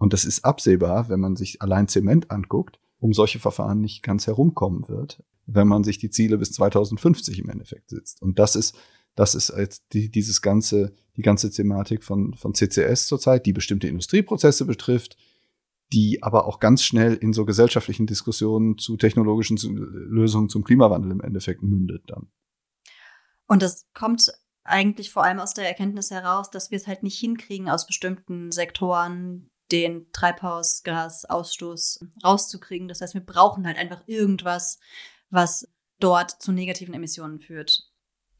und 0.00 0.14
das 0.14 0.24
ist 0.24 0.46
absehbar, 0.46 1.10
wenn 1.10 1.20
man 1.20 1.36
sich 1.36 1.60
allein 1.60 1.86
Zement 1.86 2.30
anguckt, 2.30 2.80
um 3.00 3.12
solche 3.12 3.38
Verfahren 3.38 3.82
nicht 3.82 4.02
ganz 4.02 4.26
herumkommen 4.26 4.88
wird, 4.88 5.22
wenn 5.46 5.68
man 5.68 5.84
sich 5.84 5.98
die 5.98 6.08
Ziele 6.08 6.38
bis 6.38 6.52
2050 6.52 7.38
im 7.38 7.50
Endeffekt 7.50 7.90
setzt. 7.90 8.22
Und 8.22 8.38
das 8.38 8.56
ist, 8.56 8.74
das 9.14 9.34
ist 9.34 9.52
jetzt 9.54 9.84
die, 9.92 10.10
dieses 10.10 10.40
ganze, 10.40 10.94
die 11.18 11.22
ganze 11.22 11.50
Thematik 11.50 12.02
von, 12.02 12.32
von 12.32 12.54
CCS 12.54 13.08
zurzeit, 13.08 13.44
die 13.44 13.52
bestimmte 13.52 13.88
Industrieprozesse 13.88 14.64
betrifft, 14.64 15.18
die 15.92 16.22
aber 16.22 16.46
auch 16.46 16.60
ganz 16.60 16.84
schnell 16.84 17.14
in 17.14 17.32
so 17.32 17.44
gesellschaftlichen 17.44 18.06
Diskussionen 18.06 18.78
zu 18.78 18.96
technologischen 18.96 19.56
Lösungen 19.58 20.48
zum 20.48 20.64
Klimawandel 20.64 21.10
im 21.10 21.20
Endeffekt 21.20 21.62
mündet 21.62 22.04
dann. 22.06 22.30
Und 23.46 23.62
das 23.62 23.88
kommt 23.92 24.30
eigentlich 24.62 25.10
vor 25.10 25.24
allem 25.24 25.40
aus 25.40 25.54
der 25.54 25.66
Erkenntnis 25.66 26.10
heraus, 26.10 26.50
dass 26.50 26.70
wir 26.70 26.76
es 26.76 26.86
halt 26.86 27.02
nicht 27.02 27.18
hinkriegen, 27.18 27.68
aus 27.68 27.86
bestimmten 27.86 28.52
Sektoren 28.52 29.50
den 29.72 30.10
Treibhausgasausstoß 30.12 32.06
rauszukriegen. 32.24 32.88
Das 32.88 33.00
heißt, 33.00 33.14
wir 33.14 33.24
brauchen 33.24 33.66
halt 33.66 33.78
einfach 33.78 34.02
irgendwas, 34.06 34.78
was 35.30 35.68
dort 35.98 36.30
zu 36.42 36.52
negativen 36.52 36.94
Emissionen 36.94 37.40
führt. 37.40 37.89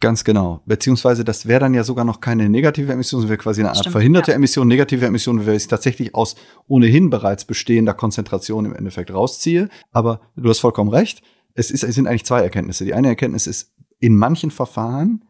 Ganz 0.01 0.25
genau. 0.25 0.63
Beziehungsweise 0.65 1.25
das 1.25 1.47
wäre 1.47 1.61
dann 1.61 1.75
ja 1.75 1.85
sogar 1.85 2.07
noch 2.07 2.21
keine 2.21 2.49
negative 2.49 2.91
Emission, 2.91 3.21
sondern 3.21 3.37
wäre 3.37 3.43
quasi 3.43 3.61
eine 3.61 3.69
Art 3.69 3.79
Stimmt, 3.79 3.93
verhinderte 3.93 4.31
ja. 4.31 4.37
Emission. 4.37 4.67
Negative 4.67 5.05
Emission 5.05 5.45
wäre 5.45 5.57
ich 5.57 5.69
tatsächlich 5.69 6.15
aus 6.15 6.37
ohnehin 6.67 7.11
bereits 7.11 7.45
bestehender 7.45 7.93
Konzentration 7.93 8.65
im 8.65 8.75
Endeffekt 8.75 9.13
rausziehe. 9.13 9.69
Aber 9.93 10.23
du 10.37 10.49
hast 10.49 10.61
vollkommen 10.61 10.91
recht. 10.91 11.23
Es, 11.53 11.71
ist, 11.71 11.85
es 11.85 11.95
sind 11.95 12.07
eigentlich 12.07 12.25
zwei 12.25 12.41
Erkenntnisse. 12.41 12.87
Die 12.87 12.95
eine 12.95 13.09
Erkenntnis 13.09 13.47
ist, 13.47 13.75
in 13.99 14.17
manchen 14.17 14.51
Verfahren 14.51 15.27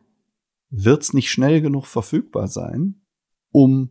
wird 0.71 1.03
es 1.03 1.13
nicht 1.15 1.33
schnell 1.33 1.61
genug 1.61 1.87
verfügbar 1.87 2.47
sein, 2.47 3.03
um 3.51 3.91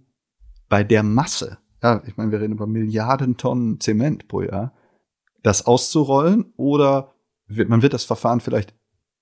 bei 0.69 0.85
der 0.85 1.03
Masse, 1.03 1.57
ja, 1.83 2.01
ich 2.05 2.15
meine, 2.15 2.31
wir 2.31 2.39
reden 2.39 2.53
über 2.53 2.67
Milliarden 2.67 3.35
Tonnen 3.35 3.81
Zement 3.81 4.29
pro 4.29 4.43
Jahr, 4.43 4.73
das 5.43 5.65
auszurollen 5.65 6.53
oder 6.55 7.13
man 7.47 7.81
wird 7.81 7.93
das 7.93 8.05
Verfahren 8.05 8.39
vielleicht 8.39 8.73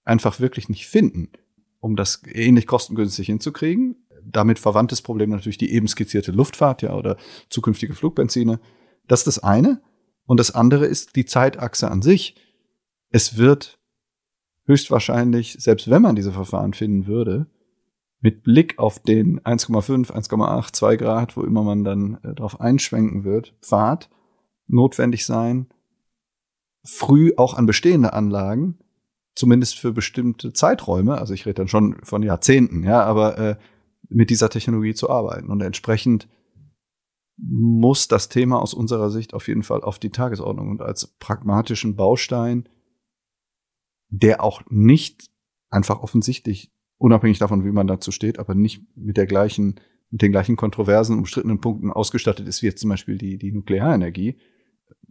einfach 0.04 0.40
wirklich 0.40 0.70
nicht 0.70 0.88
finden, 0.88 1.32
um 1.80 1.96
das 1.96 2.22
ähnlich 2.26 2.68
kostengünstig 2.68 3.28
hinzukriegen. 3.28 3.96
Damit 4.24 4.60
verwandtes 4.60 5.02
Problem 5.02 5.30
natürlich 5.30 5.58
die 5.58 5.72
eben 5.72 5.88
skizzierte 5.88 6.32
Luftfahrt, 6.32 6.82
ja, 6.82 6.94
oder 6.94 7.18
zukünftige 7.50 7.94
Flugbenzine. 7.94 8.60
Das 9.08 9.22
ist 9.22 9.28
das 9.28 9.40
eine. 9.44 9.82
Und 10.26 10.40
das 10.40 10.52
andere 10.52 10.86
ist 10.86 11.16
die 11.16 11.26
Zeitachse 11.26 11.90
an 11.90 12.02
sich. 12.02 12.36
Es 13.10 13.38
wird 13.38 13.80
höchstwahrscheinlich, 14.66 15.56
selbst 15.60 15.90
wenn 15.90 16.02
man 16.02 16.16
diese 16.16 16.34
Verfahren 16.34 16.74
finden 16.74 17.08
würde, 17.08 17.48
mit 18.20 18.44
Blick 18.44 18.78
auf 18.80 19.00
den 19.00 19.40
1,5, 19.42 20.12
1,8, 20.12 20.74
2 20.74 20.96
Grad, 20.98 21.38
wo 21.38 21.44
immer 21.44 21.64
man 21.64 21.84
dann 21.84 22.18
äh, 22.24 22.34
drauf 22.34 22.60
einschwenken 22.60 23.24
wird, 23.24 23.56
Pfad, 23.62 24.10
notwendig 24.68 25.26
sein, 25.26 25.68
früh 26.84 27.32
auch 27.38 27.54
an 27.54 27.66
bestehende 27.66 28.14
Anlagen, 28.14 28.80
zumindest 29.38 29.80
für 29.80 29.94
bestimmte 29.94 30.52
Zeiträume, 30.52 31.18
also 31.18 31.34
ich 31.34 31.46
rede 31.46 31.56
dann 31.56 31.68
schon 31.68 31.98
von 32.04 32.24
Jahrzehnten, 32.24 32.84
ja, 32.84 33.04
aber 33.04 33.38
äh, 33.38 33.56
mit 34.10 34.30
dieser 34.30 34.50
Technologie 34.50 34.96
zu 34.96 35.10
arbeiten. 35.10 35.50
Und 35.50 35.62
entsprechend 35.62 36.28
muss 37.38 38.08
das 38.08 38.30
Thema 38.30 38.60
aus 38.60 38.74
unserer 38.74 39.12
Sicht 39.12 39.36
auf 39.36 39.48
jeden 39.48 39.62
Fall 39.62 39.82
auf 39.82 40.00
die 40.00 40.10
Tagesordnung 40.10 40.70
und 40.70 40.82
als 40.82 41.16
pragmatischen 41.20 41.96
Baustein, 41.96 42.68
der 44.10 44.44
auch 44.44 44.64
nicht 44.70 45.30
einfach 45.70 46.02
offensichtlich, 46.02 46.74
unabhängig 46.98 47.38
davon, 47.38 47.64
wie 47.64 47.72
man 47.72 47.86
dazu 47.86 48.12
steht, 48.12 48.40
aber 48.40 48.56
nicht 48.56 48.82
mit 48.96 49.18
der 49.18 49.28
gleichen, 49.28 49.80
mit 50.10 50.24
den 50.24 50.32
gleichen 50.32 50.56
kontroversen, 50.56 51.16
umstrittenen 51.16 51.62
Punkten 51.62 51.92
ausgestattet 51.92 52.48
ist, 52.48 52.64
wie 52.64 52.68
jetzt 52.68 52.82
zum 52.82 52.90
Beispiel 52.90 53.20
die, 53.20 53.38
die 53.38 53.52
Nuklearenergie, 53.52 54.40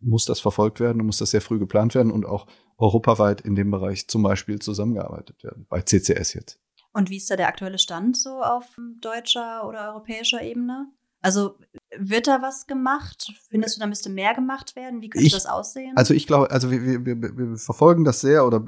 muss 0.00 0.24
das 0.24 0.40
verfolgt 0.40 0.80
werden 0.80 1.00
und 1.00 1.06
muss 1.06 1.18
das 1.18 1.30
sehr 1.30 1.40
früh 1.40 1.58
geplant 1.58 1.94
werden 1.94 2.12
und 2.12 2.26
auch 2.26 2.46
europaweit 2.78 3.40
in 3.40 3.54
dem 3.54 3.70
Bereich 3.70 4.08
zum 4.08 4.22
Beispiel 4.22 4.58
zusammengearbeitet 4.58 5.42
werden, 5.42 5.66
bei 5.68 5.80
CCS 5.80 6.34
jetzt. 6.34 6.60
Und 6.92 7.10
wie 7.10 7.16
ist 7.16 7.30
da 7.30 7.36
der 7.36 7.48
aktuelle 7.48 7.78
Stand 7.78 8.16
so 8.16 8.42
auf 8.42 8.64
deutscher 9.00 9.66
oder 9.66 9.90
europäischer 9.90 10.42
Ebene? 10.42 10.88
Also 11.20 11.58
wird 11.98 12.26
da 12.26 12.40
was 12.40 12.66
gemacht? 12.66 13.32
Findest 13.50 13.76
du, 13.76 13.80
da 13.80 13.86
müsste 13.86 14.10
mehr 14.10 14.34
gemacht 14.34 14.76
werden? 14.76 15.02
Wie 15.02 15.08
könnte 15.08 15.26
ich, 15.26 15.32
das 15.32 15.46
aussehen? 15.46 15.92
Also 15.96 16.14
ich 16.14 16.26
glaube, 16.26 16.50
also 16.50 16.70
wir, 16.70 16.82
wir, 16.82 17.04
wir, 17.04 17.36
wir 17.36 17.56
verfolgen 17.56 18.04
das 18.04 18.20
sehr 18.20 18.46
oder 18.46 18.64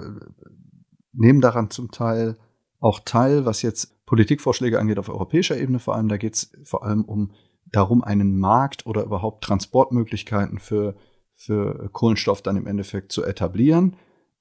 nehmen 1.12 1.40
daran 1.40 1.70
zum 1.70 1.90
Teil 1.90 2.36
auch 2.80 3.00
teil, 3.00 3.44
was 3.44 3.62
jetzt 3.62 4.04
Politikvorschläge 4.06 4.78
angeht 4.78 4.98
auf 4.98 5.08
europäischer 5.08 5.56
Ebene 5.56 5.78
vor 5.78 5.94
allem. 5.94 6.08
Da 6.08 6.16
geht 6.16 6.34
es 6.34 6.52
vor 6.64 6.84
allem 6.84 7.04
um 7.04 7.32
darum, 7.72 8.02
einen 8.02 8.38
Markt 8.38 8.86
oder 8.86 9.02
überhaupt 9.04 9.44
Transportmöglichkeiten 9.44 10.58
für, 10.58 10.94
für 11.34 11.88
Kohlenstoff 11.92 12.42
dann 12.42 12.56
im 12.56 12.66
Endeffekt 12.66 13.12
zu 13.12 13.24
etablieren. 13.24 13.96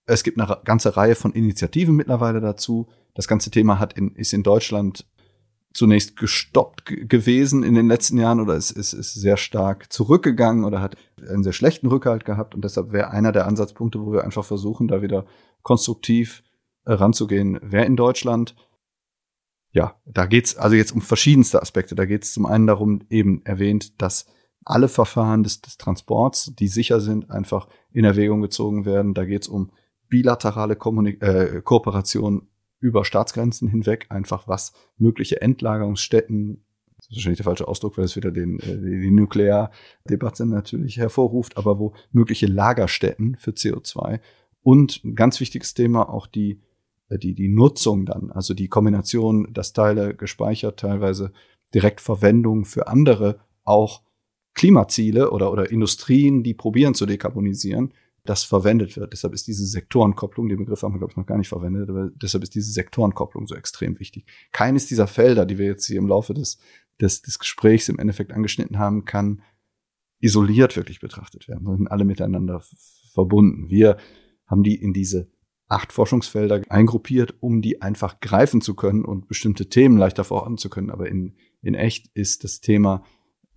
Es 0.05 0.23
gibt 0.23 0.39
eine 0.39 0.57
ganze 0.63 0.95
Reihe 0.95 1.15
von 1.15 1.33
Initiativen 1.33 1.95
mittlerweile 1.95 2.39
dazu. 2.39 2.87
Das 3.13 3.27
ganze 3.27 3.51
Thema 3.51 3.79
hat 3.79 3.93
in, 3.93 4.15
ist 4.15 4.33
in 4.33 4.43
Deutschland 4.43 5.05
zunächst 5.73 6.15
gestoppt 6.15 6.85
gewesen 6.85 7.63
in 7.63 7.75
den 7.75 7.87
letzten 7.87 8.17
Jahren 8.17 8.39
oder 8.39 8.55
es 8.55 8.71
ist, 8.71 8.93
ist 8.93 9.13
sehr 9.13 9.37
stark 9.37 9.91
zurückgegangen 9.93 10.65
oder 10.65 10.81
hat 10.81 10.97
einen 11.29 11.43
sehr 11.43 11.53
schlechten 11.53 11.87
Rückhalt 11.87 12.25
gehabt. 12.25 12.55
Und 12.55 12.63
deshalb 12.63 12.91
wäre 12.91 13.11
einer 13.11 13.31
der 13.31 13.45
Ansatzpunkte, 13.45 14.03
wo 14.03 14.11
wir 14.11 14.23
einfach 14.23 14.43
versuchen, 14.43 14.87
da 14.87 15.01
wieder 15.01 15.25
konstruktiv 15.61 16.41
äh, 16.85 16.93
ranzugehen, 16.93 17.59
wäre 17.61 17.85
in 17.85 17.95
Deutschland. 17.95 18.55
Ja, 19.71 19.95
da 20.05 20.25
geht's 20.25 20.57
also 20.57 20.75
jetzt 20.75 20.91
um 20.91 21.01
verschiedenste 21.01 21.61
Aspekte. 21.61 21.95
Da 21.95 22.05
geht 22.05 22.23
es 22.23 22.33
zum 22.33 22.45
einen 22.45 22.67
darum, 22.67 23.01
eben 23.09 23.41
erwähnt, 23.45 24.01
dass 24.01 24.25
alle 24.65 24.87
Verfahren 24.87 25.43
des, 25.43 25.61
des 25.61 25.77
Transports, 25.77 26.53
die 26.57 26.67
sicher 26.67 26.99
sind, 26.99 27.29
einfach 27.31 27.67
in 27.91 28.05
Erwägung 28.05 28.41
gezogen 28.41 28.85
werden. 28.85 29.13
Da 29.13 29.25
geht 29.25 29.43
es 29.43 29.47
um 29.47 29.71
bilaterale 30.09 30.75
Kommunik 30.75 31.21
äh, 31.21 31.61
Kooperation 31.63 32.47
über 32.79 33.05
Staatsgrenzen 33.05 33.67
hinweg, 33.67 34.07
einfach 34.09 34.47
was 34.47 34.73
mögliche 34.97 35.41
Endlagerungsstätten, 35.41 36.63
das 36.97 37.09
ist 37.09 37.15
wahrscheinlich 37.15 37.37
der 37.37 37.45
falsche 37.45 37.67
Ausdruck, 37.67 37.97
weil 37.97 38.05
es 38.05 38.15
wieder 38.15 38.31
den, 38.31 38.59
äh, 38.59 38.77
die 38.77 39.11
Nukleardebatte 39.11 40.45
natürlich 40.45 40.97
hervorruft, 40.97 41.57
aber 41.57 41.79
wo 41.79 41.93
mögliche 42.11 42.47
Lagerstätten 42.47 43.35
für 43.37 43.51
CO2 43.51 44.19
und 44.61 45.03
ein 45.03 45.15
ganz 45.15 45.39
wichtiges 45.39 45.73
Thema 45.73 46.09
auch 46.09 46.27
die, 46.27 46.61
die, 47.09 47.33
die 47.33 47.47
Nutzung 47.47 48.05
dann, 48.05 48.31
also 48.31 48.53
die 48.53 48.67
Kombination, 48.67 49.53
dass 49.53 49.73
Teile 49.73 50.15
gespeichert, 50.15 50.79
teilweise 50.79 51.31
Direktverwendung 51.73 52.65
für 52.65 52.87
andere 52.87 53.39
auch 53.63 54.01
Klimaziele 54.53 55.31
oder, 55.31 55.51
oder 55.51 55.69
Industrien, 55.71 56.43
die 56.43 56.53
probieren 56.53 56.95
zu 56.95 57.05
dekarbonisieren, 57.05 57.93
das 58.25 58.43
verwendet 58.43 58.97
wird. 58.97 59.13
Deshalb 59.13 59.33
ist 59.33 59.47
diese 59.47 59.65
Sektorenkopplung, 59.65 60.49
den 60.49 60.57
Begriff 60.57 60.81
haben 60.81 60.93
wir, 60.93 60.99
glaube 60.99 61.11
ich, 61.13 61.17
noch 61.17 61.25
gar 61.25 61.37
nicht 61.37 61.47
verwendet, 61.47 61.89
aber 61.89 62.09
deshalb 62.09 62.43
ist 62.43 62.55
diese 62.55 62.71
Sektorenkopplung 62.71 63.47
so 63.47 63.55
extrem 63.55 63.99
wichtig. 63.99 64.25
Keines 64.51 64.87
dieser 64.87 65.07
Felder, 65.07 65.45
die 65.45 65.57
wir 65.57 65.67
jetzt 65.67 65.85
hier 65.85 65.97
im 65.97 66.07
Laufe 66.07 66.33
des, 66.33 66.57
des, 66.99 67.21
des 67.21 67.39
Gesprächs 67.39 67.87
im 67.87 67.99
Endeffekt 67.99 68.33
angeschnitten 68.33 68.79
haben, 68.79 69.05
kann 69.05 69.41
isoliert 70.19 70.75
wirklich 70.75 70.99
betrachtet 70.99 71.47
werden, 71.47 71.63
sondern 71.63 71.87
alle 71.87 72.03
miteinander 72.03 72.61
verbunden. 73.13 73.69
Wir 73.69 73.97
haben 74.47 74.63
die 74.63 74.75
in 74.75 74.93
diese 74.93 75.29
acht 75.67 75.91
Forschungsfelder 75.91 76.61
eingruppiert, 76.69 77.35
um 77.41 77.61
die 77.61 77.81
einfach 77.81 78.19
greifen 78.19 78.61
zu 78.61 78.73
können 78.75 79.03
und 79.03 79.27
bestimmte 79.27 79.69
Themen 79.69 79.97
leichter 79.97 80.23
verorten 80.23 80.57
zu 80.57 80.69
können. 80.69 80.89
Aber 80.89 81.09
in, 81.09 81.35
in 81.61 81.75
echt 81.75 82.07
ist 82.13 82.43
das 82.43 82.61
Thema 82.61 83.03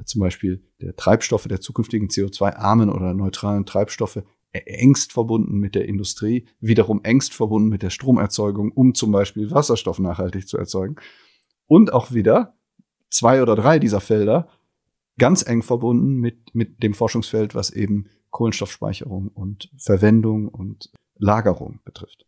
zum 0.05 0.21
Beispiel 0.21 0.65
der 0.81 0.97
Treibstoffe 0.97 1.47
der 1.47 1.61
zukünftigen 1.61 2.09
CO2-armen 2.09 2.91
oder 2.91 3.15
neutralen 3.15 3.67
Treibstoffe 3.67 4.23
engst 4.53 5.13
verbunden 5.13 5.59
mit 5.59 5.75
der 5.75 5.87
Industrie, 5.87 6.47
wiederum 6.61 7.01
engst 7.05 7.35
verbunden 7.35 7.69
mit 7.69 7.83
der 7.83 7.91
Stromerzeugung, 7.91 8.73
um 8.73 8.95
zum 8.95 9.13
Beispiel 9.13 9.51
Wasserstoff 9.51 9.99
nachhaltig 9.99 10.49
zu 10.49 10.59
erzeugen. 10.59 10.97
Und 11.67 11.93
auch 11.93 12.13
wieder 12.13 12.57
zwei 13.11 13.43
oder 13.43 13.55
drei 13.55 13.79
dieser 13.79 14.01
Felder 14.01 14.49
ganz 15.19 15.47
eng 15.47 15.63
verbunden 15.63 16.15
mit, 16.15 16.55
mit 16.55 16.83
dem 16.83 16.95
Forschungsfeld, 16.95 17.55
was 17.55 17.71
eben 17.71 18.07
Kohlenstoffspeicherung 18.31 19.29
und 19.29 19.71
Verwendung 19.77 20.49
und 20.49 20.91
Lagerung 21.21 21.81
betrifft. 21.85 22.27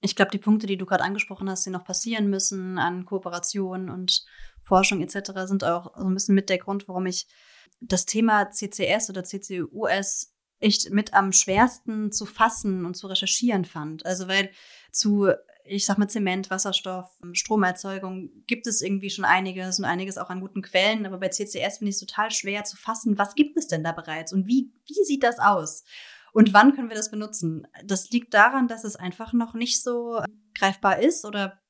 Ich 0.00 0.16
glaube, 0.16 0.30
die 0.30 0.38
Punkte, 0.38 0.66
die 0.66 0.76
du 0.76 0.86
gerade 0.86 1.02
angesprochen 1.02 1.48
hast, 1.48 1.64
die 1.66 1.70
noch 1.70 1.84
passieren 1.84 2.28
müssen 2.28 2.78
an 2.78 3.04
Kooperation 3.04 3.88
und 3.88 4.24
Forschung 4.62 5.00
etc., 5.00 5.32
sind 5.46 5.64
auch 5.64 5.96
so 5.96 6.06
ein 6.06 6.14
bisschen 6.14 6.34
mit 6.34 6.50
der 6.50 6.58
Grund, 6.58 6.88
warum 6.88 7.06
ich 7.06 7.26
das 7.80 8.06
Thema 8.06 8.50
CCS 8.50 9.10
oder 9.10 9.24
CCUS 9.24 10.34
echt 10.60 10.90
mit 10.90 11.14
am 11.14 11.32
schwersten 11.32 12.12
zu 12.12 12.26
fassen 12.26 12.86
und 12.86 12.96
zu 12.96 13.06
recherchieren 13.06 13.64
fand. 13.64 14.06
Also 14.06 14.28
weil 14.28 14.50
zu, 14.92 15.30
ich 15.64 15.84
sag 15.84 15.98
mal, 15.98 16.08
Zement, 16.08 16.50
Wasserstoff, 16.50 17.10
Stromerzeugung 17.32 18.30
gibt 18.46 18.66
es 18.66 18.80
irgendwie 18.80 19.10
schon 19.10 19.24
einiges 19.24 19.78
und 19.78 19.84
einiges 19.84 20.18
auch 20.18 20.30
an 20.30 20.40
guten 20.40 20.62
Quellen, 20.62 21.06
aber 21.06 21.18
bei 21.18 21.28
CCS 21.28 21.78
finde 21.78 21.90
ich 21.90 21.96
es 21.96 22.00
total 22.00 22.30
schwer 22.30 22.64
zu 22.64 22.76
fassen, 22.76 23.18
was 23.18 23.34
gibt 23.34 23.56
es 23.56 23.68
denn 23.68 23.84
da 23.84 23.92
bereits 23.92 24.32
und 24.32 24.46
wie, 24.46 24.72
wie 24.86 25.04
sieht 25.04 25.22
das 25.22 25.38
aus? 25.38 25.84
Und 26.34 26.52
wann 26.52 26.74
können 26.74 26.88
wir 26.88 26.96
das 26.96 27.12
benutzen? 27.12 27.66
Das 27.86 28.10
liegt 28.10 28.34
daran, 28.34 28.66
dass 28.66 28.82
es 28.82 28.96
einfach 28.96 29.32
noch 29.32 29.54
nicht 29.54 29.80
so 29.80 30.20
greifbar 30.58 30.98
ist 30.98 31.24
oder 31.24 31.60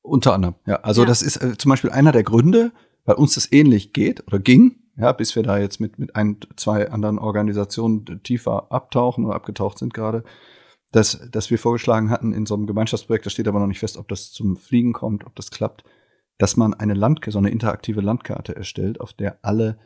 unter 0.00 0.32
anderem, 0.34 0.54
ja. 0.66 0.76
Also 0.76 1.02
ja. 1.02 1.08
das 1.08 1.20
ist 1.20 1.36
äh, 1.42 1.58
zum 1.58 1.70
Beispiel 1.70 1.90
einer 1.90 2.12
der 2.12 2.22
Gründe, 2.22 2.72
weil 3.04 3.16
uns 3.16 3.34
das 3.34 3.50
ähnlich 3.52 3.92
geht 3.92 4.26
oder 4.26 4.38
ging, 4.38 4.78
ja, 4.96 5.12
bis 5.12 5.36
wir 5.36 5.42
da 5.42 5.58
jetzt 5.58 5.80
mit, 5.80 5.98
mit 5.98 6.16
ein, 6.16 6.38
zwei 6.56 6.90
anderen 6.90 7.18
Organisationen 7.18 8.22
tiefer 8.22 8.70
abtauchen 8.70 9.24
oder 9.26 9.34
abgetaucht 9.34 9.78
sind 9.78 9.92
gerade, 9.92 10.24
dass, 10.92 11.28
dass 11.30 11.50
wir 11.50 11.58
vorgeschlagen 11.58 12.08
hatten 12.08 12.32
in 12.32 12.46
so 12.46 12.54
einem 12.54 12.66
Gemeinschaftsprojekt, 12.66 13.26
da 13.26 13.30
steht 13.30 13.48
aber 13.48 13.58
noch 13.60 13.66
nicht 13.66 13.80
fest, 13.80 13.98
ob 13.98 14.08
das 14.08 14.30
zum 14.30 14.56
Fliegen 14.56 14.92
kommt, 14.92 15.26
ob 15.26 15.34
das 15.34 15.50
klappt, 15.50 15.84
dass 16.38 16.56
man 16.56 16.72
eine 16.72 16.94
Landkarte, 16.94 17.32
so 17.32 17.38
eine 17.38 17.50
interaktive 17.50 18.00
Landkarte 18.00 18.54
erstellt, 18.54 19.00
auf 19.00 19.12
der 19.12 19.38
alle 19.42 19.78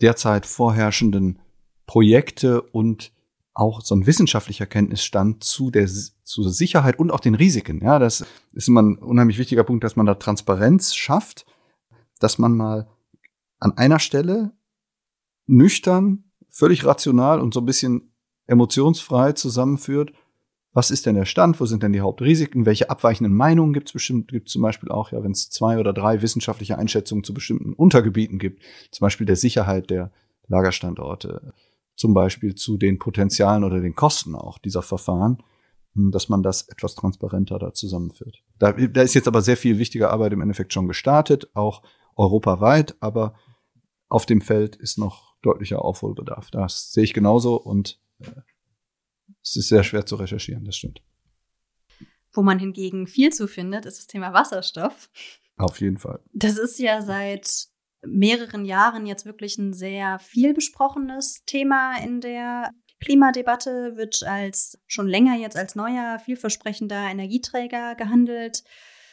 derzeit 0.00 0.46
vorherrschenden 0.46 1.40
Projekte 1.86 2.62
und 2.62 3.12
auch 3.54 3.80
so 3.80 3.94
ein 3.94 4.06
wissenschaftlicher 4.06 4.66
Kenntnisstand 4.66 5.42
zu 5.42 5.70
der, 5.70 5.88
zu 5.88 6.42
der 6.42 6.52
Sicherheit 6.52 6.98
und 6.98 7.10
auch 7.10 7.20
den 7.20 7.34
Risiken. 7.34 7.80
Ja, 7.82 7.98
das 7.98 8.24
ist 8.52 8.68
immer 8.68 8.82
ein 8.82 8.98
unheimlich 8.98 9.38
wichtiger 9.38 9.64
Punkt, 9.64 9.82
dass 9.82 9.96
man 9.96 10.04
da 10.04 10.14
Transparenz 10.14 10.94
schafft, 10.94 11.46
dass 12.18 12.38
man 12.38 12.54
mal 12.54 12.86
an 13.58 13.76
einer 13.78 13.98
Stelle 13.98 14.52
nüchtern, 15.46 16.24
völlig 16.50 16.84
rational 16.84 17.40
und 17.40 17.54
so 17.54 17.60
ein 17.60 17.66
bisschen 17.66 18.12
emotionsfrei 18.46 19.32
zusammenführt, 19.32 20.12
was 20.76 20.90
ist 20.90 21.06
denn 21.06 21.14
der 21.14 21.24
Stand, 21.24 21.58
wo 21.58 21.64
sind 21.64 21.82
denn 21.82 21.94
die 21.94 22.02
Hauptrisiken, 22.02 22.66
welche 22.66 22.90
abweichenden 22.90 23.34
Meinungen 23.34 23.72
gibt 23.72 23.88
es 23.88 23.92
bestimmt, 23.94 24.28
gibt 24.28 24.50
zum 24.50 24.60
Beispiel 24.60 24.90
auch, 24.90 25.10
ja, 25.10 25.24
wenn 25.24 25.30
es 25.30 25.48
zwei 25.48 25.78
oder 25.78 25.94
drei 25.94 26.20
wissenschaftliche 26.20 26.76
Einschätzungen 26.76 27.24
zu 27.24 27.32
bestimmten 27.32 27.72
Untergebieten 27.72 28.38
gibt, 28.38 28.62
zum 28.90 29.06
Beispiel 29.06 29.26
der 29.26 29.36
Sicherheit 29.36 29.88
der 29.88 30.12
Lagerstandorte, 30.48 31.54
zum 31.96 32.14
Beispiel 32.14 32.54
zu 32.54 32.76
den 32.76 32.98
Potenzialen 32.98 33.64
oder 33.64 33.80
den 33.80 33.94
Kosten 33.94 34.34
auch 34.34 34.58
dieser 34.58 34.82
Verfahren, 34.82 35.42
hm, 35.94 36.12
dass 36.12 36.28
man 36.28 36.42
das 36.42 36.68
etwas 36.68 36.94
transparenter 36.94 37.58
da 37.58 37.72
zusammenführt. 37.72 38.42
Da, 38.58 38.72
da 38.72 39.02
ist 39.02 39.14
jetzt 39.14 39.28
aber 39.28 39.42
sehr 39.42 39.56
viel 39.56 39.78
wichtige 39.78 40.10
Arbeit 40.10 40.32
im 40.32 40.42
Endeffekt 40.42 40.72
schon 40.72 40.88
gestartet, 40.88 41.50
auch 41.54 41.82
europaweit, 42.14 42.96
aber 43.00 43.34
auf 44.08 44.26
dem 44.26 44.40
Feld 44.40 44.76
ist 44.76 44.98
noch 44.98 45.36
deutlicher 45.42 45.84
Aufholbedarf. 45.84 46.50
Das 46.50 46.92
sehe 46.92 47.04
ich 47.04 47.14
genauso 47.14 47.56
und 47.56 48.00
äh, 48.20 48.30
es 49.42 49.56
ist 49.56 49.68
sehr 49.68 49.82
schwer 49.82 50.06
zu 50.06 50.16
recherchieren, 50.16 50.64
das 50.64 50.76
stimmt. 50.76 51.02
Wo 52.32 52.42
man 52.42 52.58
hingegen 52.58 53.06
viel 53.06 53.32
zu 53.32 53.48
findet, 53.48 53.86
ist 53.86 53.98
das 53.98 54.06
Thema 54.06 54.32
Wasserstoff. 54.32 55.08
Auf 55.56 55.80
jeden 55.80 55.96
Fall. 55.96 56.20
Das 56.34 56.58
ist 56.58 56.78
ja 56.78 57.00
seit 57.00 57.68
mehreren 58.08 58.64
Jahren 58.64 59.06
jetzt 59.06 59.26
wirklich 59.26 59.58
ein 59.58 59.72
sehr 59.72 60.18
viel 60.18 60.54
besprochenes 60.54 61.44
Thema 61.44 61.98
in 62.02 62.20
der 62.20 62.70
Klimadebatte, 63.00 63.96
wird 63.96 64.22
als 64.22 64.78
schon 64.86 65.06
länger 65.06 65.36
jetzt 65.36 65.56
als 65.56 65.74
neuer, 65.74 66.18
vielversprechender 66.18 67.10
Energieträger 67.10 67.94
gehandelt. 67.94 68.64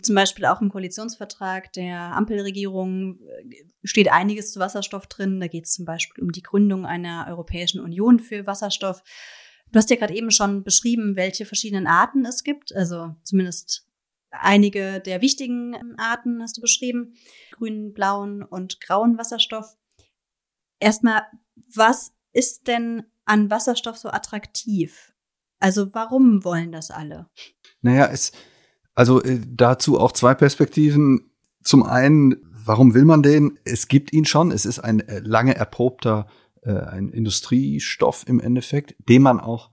Zum 0.01 0.15
Beispiel 0.15 0.45
auch 0.45 0.61
im 0.61 0.69
Koalitionsvertrag 0.69 1.71
der 1.73 1.97
Ampelregierung 1.99 3.19
äh, 3.19 3.65
steht 3.83 4.11
einiges 4.11 4.51
zu 4.51 4.59
Wasserstoff 4.59 5.07
drin. 5.07 5.39
Da 5.39 5.47
geht 5.47 5.65
es 5.65 5.73
zum 5.73 5.85
Beispiel 5.85 6.23
um 6.23 6.31
die 6.31 6.41
Gründung 6.41 6.85
einer 6.85 7.25
Europäischen 7.29 7.79
Union 7.79 8.19
für 8.19 8.47
Wasserstoff. 8.47 9.01
Du 9.71 9.77
hast 9.77 9.89
ja 9.89 9.95
gerade 9.95 10.15
eben 10.15 10.31
schon 10.31 10.63
beschrieben, 10.63 11.15
welche 11.15 11.45
verschiedenen 11.45 11.87
Arten 11.87 12.25
es 12.25 12.43
gibt. 12.43 12.75
Also 12.75 13.15
zumindest 13.23 13.87
einige 14.39 14.99
der 14.99 15.21
wichtigen 15.21 15.73
ähm, 15.73 15.95
Arten 15.97 16.41
hast 16.41 16.57
du 16.57 16.61
beschrieben. 16.61 17.13
Grünen, 17.51 17.93
blauen 17.93 18.43
und 18.43 18.81
grauen 18.81 19.17
Wasserstoff. 19.17 19.77
Erstmal, 20.79 21.23
was 21.73 22.13
ist 22.33 22.67
denn 22.67 23.03
an 23.25 23.49
Wasserstoff 23.49 23.97
so 23.97 24.09
attraktiv? 24.09 25.13
Also 25.59 25.93
warum 25.93 26.43
wollen 26.43 26.71
das 26.71 26.91
alle? 26.91 27.29
Naja, 27.81 28.07
es, 28.11 28.31
also 28.95 29.21
äh, 29.23 29.39
dazu 29.47 29.99
auch 29.99 30.11
zwei 30.11 30.33
Perspektiven. 30.33 31.31
Zum 31.63 31.83
einen, 31.83 32.35
warum 32.51 32.93
will 32.93 33.05
man 33.05 33.23
den? 33.23 33.59
Es 33.63 33.87
gibt 33.87 34.11
ihn 34.11 34.25
schon. 34.25 34.51
Es 34.51 34.65
ist 34.65 34.79
ein 34.79 34.99
äh, 35.07 35.19
lange 35.19 35.55
erprobter 35.55 36.27
äh, 36.65 36.71
ein 36.73 37.09
Industriestoff 37.09 38.25
im 38.27 38.39
Endeffekt, 38.39 38.95
den 39.09 39.21
man 39.21 39.39
auch 39.39 39.69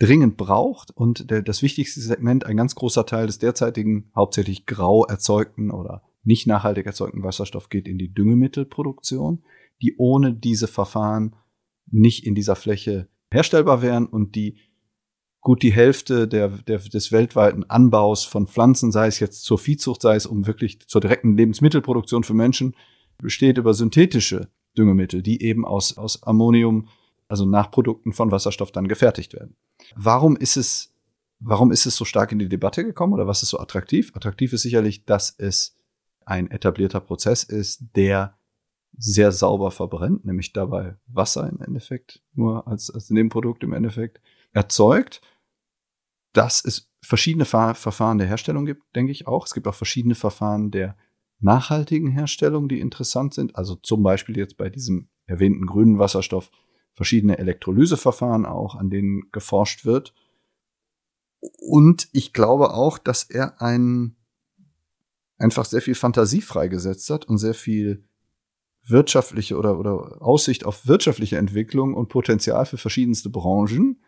dringend 0.00 0.36
braucht. 0.36 0.90
Und 0.90 1.30
der, 1.30 1.42
das 1.42 1.62
wichtigste 1.62 2.00
Segment, 2.00 2.44
ein 2.44 2.56
ganz 2.56 2.74
großer 2.74 3.06
Teil 3.06 3.26
des 3.26 3.38
derzeitigen 3.38 4.10
hauptsächlich 4.16 4.66
grau 4.66 5.04
erzeugten 5.04 5.70
oder 5.70 6.02
nicht 6.24 6.46
nachhaltig 6.46 6.86
erzeugten 6.86 7.22
Wasserstoff 7.22 7.68
geht 7.68 7.86
in 7.86 7.98
die 7.98 8.12
Düngemittelproduktion, 8.12 9.44
die 9.80 9.94
ohne 9.96 10.34
diese 10.34 10.66
Verfahren 10.66 11.36
nicht 11.86 12.26
in 12.26 12.34
dieser 12.34 12.56
Fläche 12.56 13.08
herstellbar 13.30 13.80
wären 13.82 14.06
und 14.06 14.34
die 14.34 14.58
gut 15.40 15.62
die 15.62 15.72
Hälfte 15.72 16.28
der, 16.28 16.48
der, 16.48 16.78
des 16.78 17.12
weltweiten 17.12 17.64
Anbaus 17.64 18.24
von 18.24 18.46
Pflanzen, 18.46 18.92
sei 18.92 19.06
es 19.06 19.20
jetzt 19.20 19.44
zur 19.44 19.58
Viehzucht, 19.58 20.02
sei 20.02 20.16
es 20.16 20.26
um 20.26 20.46
wirklich 20.46 20.86
zur 20.86 21.00
direkten 21.00 21.36
Lebensmittelproduktion 21.36 22.24
für 22.24 22.34
Menschen, 22.34 22.74
besteht 23.16 23.56
über 23.56 23.72
synthetische 23.72 24.48
Düngemittel, 24.76 25.22
die 25.22 25.42
eben 25.42 25.64
aus, 25.64 25.96
aus 25.96 26.22
Ammonium, 26.22 26.88
also 27.30 27.46
Nachprodukten 27.46 28.12
von 28.12 28.30
Wasserstoff 28.30 28.72
dann 28.72 28.88
gefertigt 28.88 29.34
werden. 29.34 29.56
Warum 29.94 30.36
ist 30.36 30.56
es, 30.56 30.92
warum 31.38 31.70
ist 31.70 31.86
es 31.86 31.96
so 31.96 32.04
stark 32.04 32.32
in 32.32 32.38
die 32.38 32.48
Debatte 32.48 32.84
gekommen 32.84 33.12
oder 33.12 33.26
was 33.26 33.42
ist 33.42 33.50
so 33.50 33.60
attraktiv? 33.60 34.10
Attraktiv 34.14 34.52
ist 34.52 34.62
sicherlich, 34.62 35.04
dass 35.04 35.34
es 35.38 35.76
ein 36.26 36.50
etablierter 36.50 37.00
Prozess 37.00 37.44
ist, 37.44 37.84
der 37.94 38.36
sehr 38.96 39.30
sauber 39.30 39.70
verbrennt, 39.70 40.24
nämlich 40.24 40.52
dabei 40.52 40.96
Wasser 41.06 41.48
im 41.48 41.60
Endeffekt, 41.60 42.20
nur 42.34 42.66
als, 42.66 42.90
als 42.90 43.10
Nebenprodukt 43.10 43.62
im 43.62 43.72
Endeffekt 43.72 44.20
erzeugt, 44.52 45.20
dass 46.32 46.64
es 46.64 46.90
verschiedene 47.02 47.44
Ver 47.44 47.74
Verfahren 47.74 48.18
der 48.18 48.26
Herstellung 48.26 48.66
gibt, 48.66 48.82
denke 48.94 49.12
ich 49.12 49.26
auch. 49.26 49.46
Es 49.46 49.54
gibt 49.54 49.68
auch 49.68 49.74
verschiedene 49.74 50.16
Verfahren 50.16 50.70
der 50.70 50.96
nachhaltigen 51.38 52.10
Herstellung, 52.10 52.68
die 52.68 52.80
interessant 52.80 53.34
sind. 53.34 53.56
Also 53.56 53.76
zum 53.76 54.02
Beispiel 54.02 54.36
jetzt 54.36 54.56
bei 54.56 54.68
diesem 54.68 55.08
erwähnten 55.26 55.66
grünen 55.66 55.98
Wasserstoff 55.98 56.50
verschiedene 56.94 57.38
Elektrolyseverfahren 57.38 58.46
auch, 58.46 58.74
an 58.74 58.90
denen 58.90 59.30
geforscht 59.32 59.84
wird. 59.84 60.14
Und 61.40 62.08
ich 62.12 62.32
glaube 62.32 62.74
auch, 62.74 62.98
dass 62.98 63.24
er 63.24 63.60
ein, 63.62 64.16
einfach 65.38 65.64
sehr 65.64 65.80
viel 65.80 65.94
Fantasie 65.94 66.42
freigesetzt 66.42 67.08
hat 67.10 67.24
und 67.26 67.38
sehr 67.38 67.54
viel 67.54 68.04
wirtschaftliche 68.84 69.56
oder, 69.56 69.78
oder 69.78 70.20
Aussicht 70.20 70.64
auf 70.64 70.86
wirtschaftliche 70.86 71.38
Entwicklung 71.38 71.94
und 71.94 72.08
Potenzial 72.08 72.66
für 72.66 72.78
verschiedenste 72.78 73.30
Branchen 73.30 74.02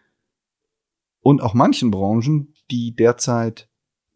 und 1.20 1.40
auch 1.40 1.54
manchen 1.54 1.90
Branchen, 1.90 2.54
die 2.70 2.94
derzeit 2.94 3.68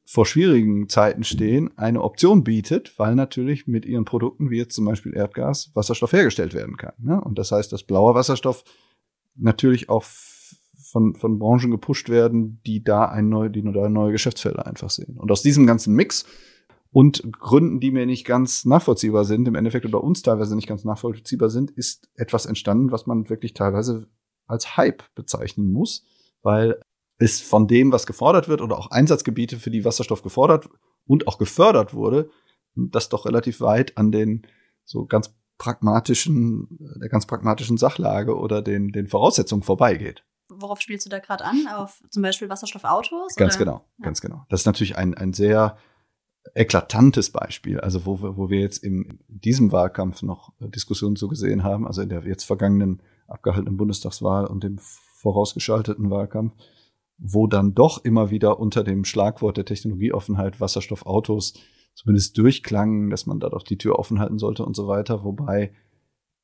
vor 0.08 0.24
schwierigen 0.24 0.88
Zeiten 0.88 1.24
stehen, 1.24 1.76
eine 1.76 2.00
Option 2.02 2.44
bietet, 2.44 2.96
weil 2.96 3.16
natürlich 3.16 3.66
mit 3.66 3.84
ihren 3.84 4.04
Produkten, 4.04 4.50
wie 4.50 4.56
jetzt 4.56 4.76
zum 4.76 4.84
Beispiel 4.84 5.12
Erdgas, 5.14 5.72
Wasserstoff 5.74 6.12
hergestellt 6.12 6.54
werden 6.54 6.76
kann. 6.76 6.94
Ne? 6.98 7.20
Und 7.20 7.38
das 7.38 7.50
heißt, 7.50 7.72
dass 7.72 7.82
blauer 7.82 8.14
Wasserstoff 8.14 8.62
natürlich 9.34 9.88
auch 9.88 10.04
von, 10.04 11.16
von 11.16 11.40
Branchen 11.40 11.72
gepusht 11.72 12.08
werden, 12.08 12.60
die 12.64 12.84
da 12.84 13.06
ein 13.06 13.28
neu, 13.28 13.48
die 13.48 13.62
da 13.62 13.88
neue 13.88 14.12
Geschäftsfelder 14.12 14.64
einfach 14.64 14.90
sehen. 14.90 15.16
Und 15.18 15.32
aus 15.32 15.42
diesem 15.42 15.66
ganzen 15.66 15.92
Mix 15.94 16.24
und 16.92 17.32
Gründen, 17.32 17.80
die 17.80 17.90
mir 17.90 18.06
nicht 18.06 18.24
ganz 18.24 18.64
nachvollziehbar 18.64 19.24
sind, 19.24 19.48
im 19.48 19.56
Endeffekt 19.56 19.86
oder 19.86 20.04
uns 20.04 20.22
teilweise 20.22 20.54
nicht 20.54 20.68
ganz 20.68 20.84
nachvollziehbar 20.84 21.50
sind, 21.50 21.72
ist 21.72 22.08
etwas 22.14 22.46
entstanden, 22.46 22.92
was 22.92 23.08
man 23.08 23.28
wirklich 23.28 23.54
teilweise 23.54 24.06
als 24.46 24.76
Hype 24.76 25.02
bezeichnen 25.16 25.72
muss, 25.72 26.06
weil 26.42 26.80
ist 27.18 27.42
von 27.42 27.66
dem, 27.66 27.92
was 27.92 28.06
gefordert 28.06 28.48
wird 28.48 28.60
oder 28.60 28.78
auch 28.78 28.90
Einsatzgebiete, 28.90 29.58
für 29.58 29.70
die 29.70 29.84
Wasserstoff 29.84 30.22
gefordert 30.22 30.68
und 31.06 31.26
auch 31.28 31.38
gefördert 31.38 31.94
wurde, 31.94 32.30
das 32.74 33.08
doch 33.08 33.24
relativ 33.24 33.60
weit 33.60 33.96
an 33.96 34.12
den 34.12 34.46
so 34.84 35.06
ganz 35.06 35.34
pragmatischen, 35.58 36.68
der 37.00 37.08
ganz 37.08 37.26
pragmatischen 37.26 37.78
Sachlage 37.78 38.36
oder 38.36 38.60
den, 38.60 38.92
den 38.92 39.06
Voraussetzungen 39.06 39.62
vorbeigeht. 39.62 40.24
Worauf 40.48 40.80
spielst 40.80 41.06
du 41.06 41.10
da 41.10 41.18
gerade 41.18 41.44
an? 41.44 41.66
Auf 41.74 42.02
zum 42.10 42.22
Beispiel 42.22 42.48
Wasserstoffautos? 42.48 43.34
Ganz 43.36 43.56
oder? 43.56 43.64
genau, 43.64 43.84
ja. 43.98 44.04
ganz 44.04 44.20
genau. 44.20 44.44
Das 44.48 44.60
ist 44.60 44.66
natürlich 44.66 44.96
ein, 44.96 45.14
ein 45.14 45.32
sehr 45.32 45.78
eklatantes 46.54 47.30
Beispiel, 47.30 47.80
also 47.80 48.06
wo, 48.06 48.20
wo 48.20 48.50
wir 48.50 48.60
jetzt 48.60 48.84
im, 48.84 49.18
in 49.28 49.40
diesem 49.40 49.72
Wahlkampf 49.72 50.22
noch 50.22 50.52
Diskussionen 50.60 51.16
so 51.16 51.28
gesehen 51.28 51.64
haben, 51.64 51.86
also 51.86 52.02
in 52.02 52.08
der 52.08 52.24
jetzt 52.24 52.44
vergangenen 52.44 53.02
abgehaltenen 53.26 53.76
Bundestagswahl 53.76 54.46
und 54.46 54.62
dem 54.62 54.78
vorausgeschalteten 54.78 56.10
Wahlkampf, 56.10 56.54
wo 57.18 57.46
dann 57.46 57.74
doch 57.74 58.04
immer 58.04 58.30
wieder 58.30 58.58
unter 58.58 58.84
dem 58.84 59.04
Schlagwort 59.04 59.56
der 59.56 59.64
Technologieoffenheit 59.64 60.60
Wasserstoffautos 60.60 61.54
zumindest 61.94 62.36
durchklangen, 62.36 63.10
dass 63.10 63.26
man 63.26 63.40
da 63.40 63.48
doch 63.48 63.62
die 63.62 63.78
Tür 63.78 63.98
offen 63.98 64.20
halten 64.20 64.38
sollte 64.38 64.64
und 64.64 64.76
so 64.76 64.86
weiter, 64.86 65.24
wobei 65.24 65.72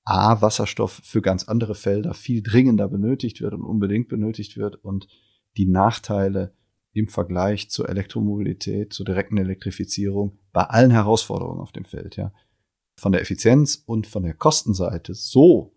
A, 0.04 0.40
Wasserstoff 0.40 1.00
für 1.04 1.22
ganz 1.22 1.44
andere 1.44 1.74
Felder 1.74 2.14
viel 2.14 2.42
dringender 2.42 2.88
benötigt 2.88 3.40
wird 3.40 3.54
und 3.54 3.62
unbedingt 3.62 4.08
benötigt 4.08 4.56
wird 4.56 4.76
und 4.76 5.06
die 5.56 5.66
Nachteile 5.66 6.54
im 6.92 7.08
Vergleich 7.08 7.70
zur 7.70 7.88
Elektromobilität, 7.88 8.92
zur 8.92 9.06
direkten 9.06 9.38
Elektrifizierung 9.38 10.38
bei 10.52 10.64
allen 10.64 10.90
Herausforderungen 10.90 11.60
auf 11.60 11.72
dem 11.72 11.84
Feld, 11.84 12.16
ja, 12.16 12.32
von 12.96 13.12
der 13.12 13.20
Effizienz 13.20 13.82
und 13.86 14.06
von 14.06 14.22
der 14.22 14.34
Kostenseite 14.34 15.14
so 15.14 15.74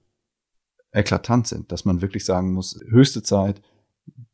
eklatant 0.91 1.47
sind, 1.47 1.72
dass 1.72 1.85
man 1.85 2.01
wirklich 2.01 2.26
sagen 2.26 2.53
muss, 2.53 2.80
höchste 2.88 3.22
Zeit, 3.22 3.61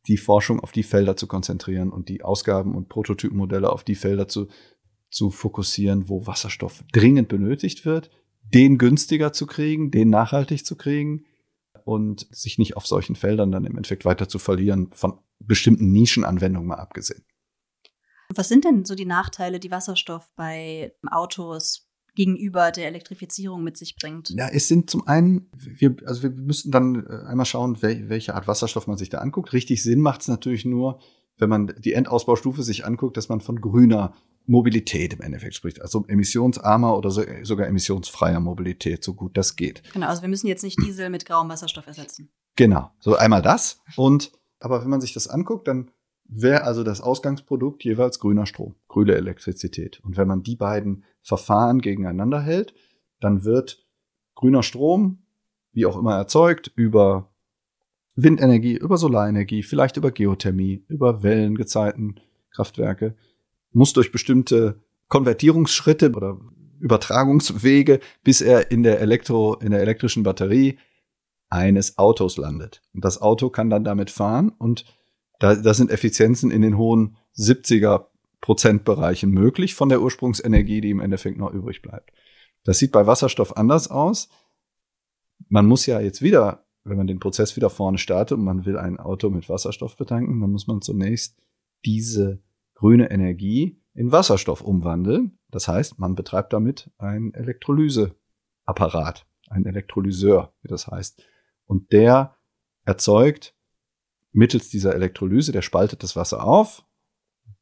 die 0.06 0.16
Forschung 0.16 0.60
auf 0.60 0.72
die 0.72 0.82
Felder 0.82 1.16
zu 1.16 1.26
konzentrieren 1.26 1.90
und 1.90 2.08
die 2.08 2.22
Ausgaben 2.22 2.74
und 2.74 2.88
Prototypenmodelle 2.88 3.70
auf 3.70 3.84
die 3.84 3.94
Felder 3.94 4.28
zu, 4.28 4.48
zu 5.10 5.30
fokussieren, 5.30 6.08
wo 6.08 6.26
Wasserstoff 6.26 6.82
dringend 6.92 7.28
benötigt 7.28 7.84
wird, 7.84 8.10
den 8.42 8.78
günstiger 8.78 9.32
zu 9.32 9.46
kriegen, 9.46 9.90
den 9.90 10.10
nachhaltig 10.10 10.66
zu 10.66 10.76
kriegen 10.76 11.24
und 11.84 12.26
sich 12.30 12.58
nicht 12.58 12.76
auf 12.76 12.86
solchen 12.86 13.16
Feldern 13.16 13.52
dann 13.52 13.64
im 13.64 13.76
Endeffekt 13.76 14.04
weiter 14.04 14.28
zu 14.28 14.38
verlieren, 14.38 14.90
von 14.92 15.20
bestimmten 15.38 15.92
Nischenanwendungen 15.92 16.68
mal 16.68 16.76
abgesehen. 16.76 17.24
Was 18.34 18.48
sind 18.48 18.64
denn 18.64 18.84
so 18.84 18.94
die 18.94 19.04
Nachteile, 19.04 19.60
die 19.60 19.70
Wasserstoff 19.70 20.30
bei 20.36 20.94
Autos 21.10 21.91
gegenüber 22.14 22.70
der 22.70 22.88
Elektrifizierung 22.88 23.62
mit 23.62 23.76
sich 23.76 23.96
bringt. 23.96 24.30
Ja, 24.30 24.48
es 24.48 24.68
sind 24.68 24.90
zum 24.90 25.06
einen, 25.06 25.50
wir, 25.56 25.96
also 26.06 26.22
wir 26.22 26.30
müssten 26.30 26.70
dann 26.70 27.06
äh, 27.06 27.26
einmal 27.26 27.46
schauen, 27.46 27.80
welche 27.80 28.34
Art 28.34 28.46
Wasserstoff 28.46 28.86
man 28.86 28.98
sich 28.98 29.08
da 29.08 29.18
anguckt. 29.18 29.52
Richtig 29.52 29.82
Sinn 29.82 30.00
macht 30.00 30.22
es 30.22 30.28
natürlich 30.28 30.64
nur, 30.64 31.00
wenn 31.38 31.48
man 31.48 31.74
die 31.78 31.94
Endausbaustufe 31.94 32.62
sich 32.62 32.84
anguckt, 32.84 33.16
dass 33.16 33.28
man 33.28 33.40
von 33.40 33.60
grüner 33.60 34.14
Mobilität 34.46 35.14
im 35.14 35.20
Endeffekt 35.20 35.54
spricht. 35.54 35.80
Also 35.80 36.04
emissionsarmer 36.06 36.96
oder 36.96 37.10
so, 37.10 37.22
sogar 37.42 37.66
emissionsfreier 37.66 38.40
Mobilität, 38.40 39.04
so 39.04 39.14
gut 39.14 39.36
das 39.36 39.56
geht. 39.56 39.82
Genau, 39.92 40.08
also 40.08 40.22
wir 40.22 40.28
müssen 40.28 40.48
jetzt 40.48 40.64
nicht 40.64 40.80
Diesel 40.82 41.10
mit 41.10 41.24
grauem 41.24 41.48
Wasserstoff 41.48 41.86
ersetzen. 41.86 42.28
Genau, 42.56 42.90
so 43.00 43.16
einmal 43.16 43.42
das. 43.42 43.80
Und 43.96 44.32
aber 44.58 44.82
wenn 44.82 44.90
man 44.90 45.00
sich 45.00 45.12
das 45.12 45.28
anguckt, 45.28 45.66
dann 45.68 45.90
wäre 46.34 46.64
also 46.64 46.82
das 46.82 47.00
Ausgangsprodukt 47.00 47.84
jeweils 47.84 48.18
grüner 48.18 48.46
Strom, 48.46 48.74
grüne 48.88 49.14
Elektrizität. 49.14 50.00
Und 50.02 50.16
wenn 50.16 50.28
man 50.28 50.42
die 50.42 50.56
beiden 50.56 51.04
Verfahren 51.20 51.80
gegeneinander 51.80 52.40
hält, 52.40 52.74
dann 53.20 53.44
wird 53.44 53.84
grüner 54.34 54.62
Strom, 54.62 55.18
wie 55.72 55.86
auch 55.86 55.96
immer 55.96 56.16
erzeugt, 56.16 56.72
über 56.74 57.28
Windenergie, 58.16 58.76
über 58.76 58.96
Solarenergie, 58.96 59.62
vielleicht 59.62 59.96
über 59.96 60.10
Geothermie, 60.10 60.84
über 60.88 61.22
Wellengezeiten, 61.22 62.20
Kraftwerke, 62.50 63.14
muss 63.72 63.92
durch 63.92 64.12
bestimmte 64.12 64.80
Konvertierungsschritte 65.08 66.12
oder 66.12 66.38
Übertragungswege, 66.80 68.00
bis 68.24 68.40
er 68.40 68.70
in 68.70 68.82
der 68.82 69.00
Elektro, 69.00 69.54
in 69.54 69.70
der 69.70 69.80
elektrischen 69.80 70.22
Batterie 70.22 70.78
eines 71.48 71.98
Autos 71.98 72.38
landet. 72.38 72.82
Und 72.94 73.04
das 73.04 73.20
Auto 73.20 73.50
kann 73.50 73.70
dann 73.70 73.84
damit 73.84 74.10
fahren 74.10 74.50
und 74.58 74.84
da, 75.42 75.56
da 75.56 75.74
sind 75.74 75.90
Effizienzen 75.90 76.52
in 76.52 76.62
den 76.62 76.78
hohen 76.78 77.16
70er 77.36 78.06
Prozentbereichen 78.40 79.28
möglich 79.28 79.74
von 79.74 79.88
der 79.88 80.00
Ursprungsenergie, 80.00 80.80
die 80.80 80.90
im 80.90 81.00
Endeffekt 81.00 81.36
noch 81.36 81.52
übrig 81.52 81.82
bleibt. 81.82 82.12
Das 82.62 82.78
sieht 82.78 82.92
bei 82.92 83.08
Wasserstoff 83.08 83.56
anders 83.56 83.90
aus. 83.90 84.28
Man 85.48 85.66
muss 85.66 85.84
ja 85.86 85.98
jetzt 85.98 86.22
wieder, 86.22 86.64
wenn 86.84 86.96
man 86.96 87.08
den 87.08 87.18
Prozess 87.18 87.56
wieder 87.56 87.70
vorne 87.70 87.98
startet 87.98 88.38
und 88.38 88.44
man 88.44 88.66
will 88.66 88.78
ein 88.78 89.00
Auto 89.00 89.30
mit 89.30 89.48
Wasserstoff 89.48 89.96
betanken, 89.96 90.40
dann 90.40 90.52
muss 90.52 90.68
man 90.68 90.80
zunächst 90.80 91.36
diese 91.84 92.40
grüne 92.74 93.10
Energie 93.10 93.82
in 93.94 94.12
Wasserstoff 94.12 94.62
umwandeln. 94.62 95.40
Das 95.50 95.66
heißt, 95.66 95.98
man 95.98 96.14
betreibt 96.14 96.52
damit 96.52 96.88
ein 96.98 97.34
Elektrolyseapparat, 97.34 99.26
ein 99.50 99.66
Elektrolyseur, 99.66 100.54
wie 100.62 100.68
das 100.68 100.86
heißt. 100.86 101.20
Und 101.66 101.90
der 101.90 102.36
erzeugt 102.84 103.56
mittels 104.32 104.68
dieser 104.68 104.94
Elektrolyse, 104.94 105.52
der 105.52 105.62
spaltet 105.62 106.02
das 106.02 106.16
Wasser 106.16 106.44
auf, 106.44 106.84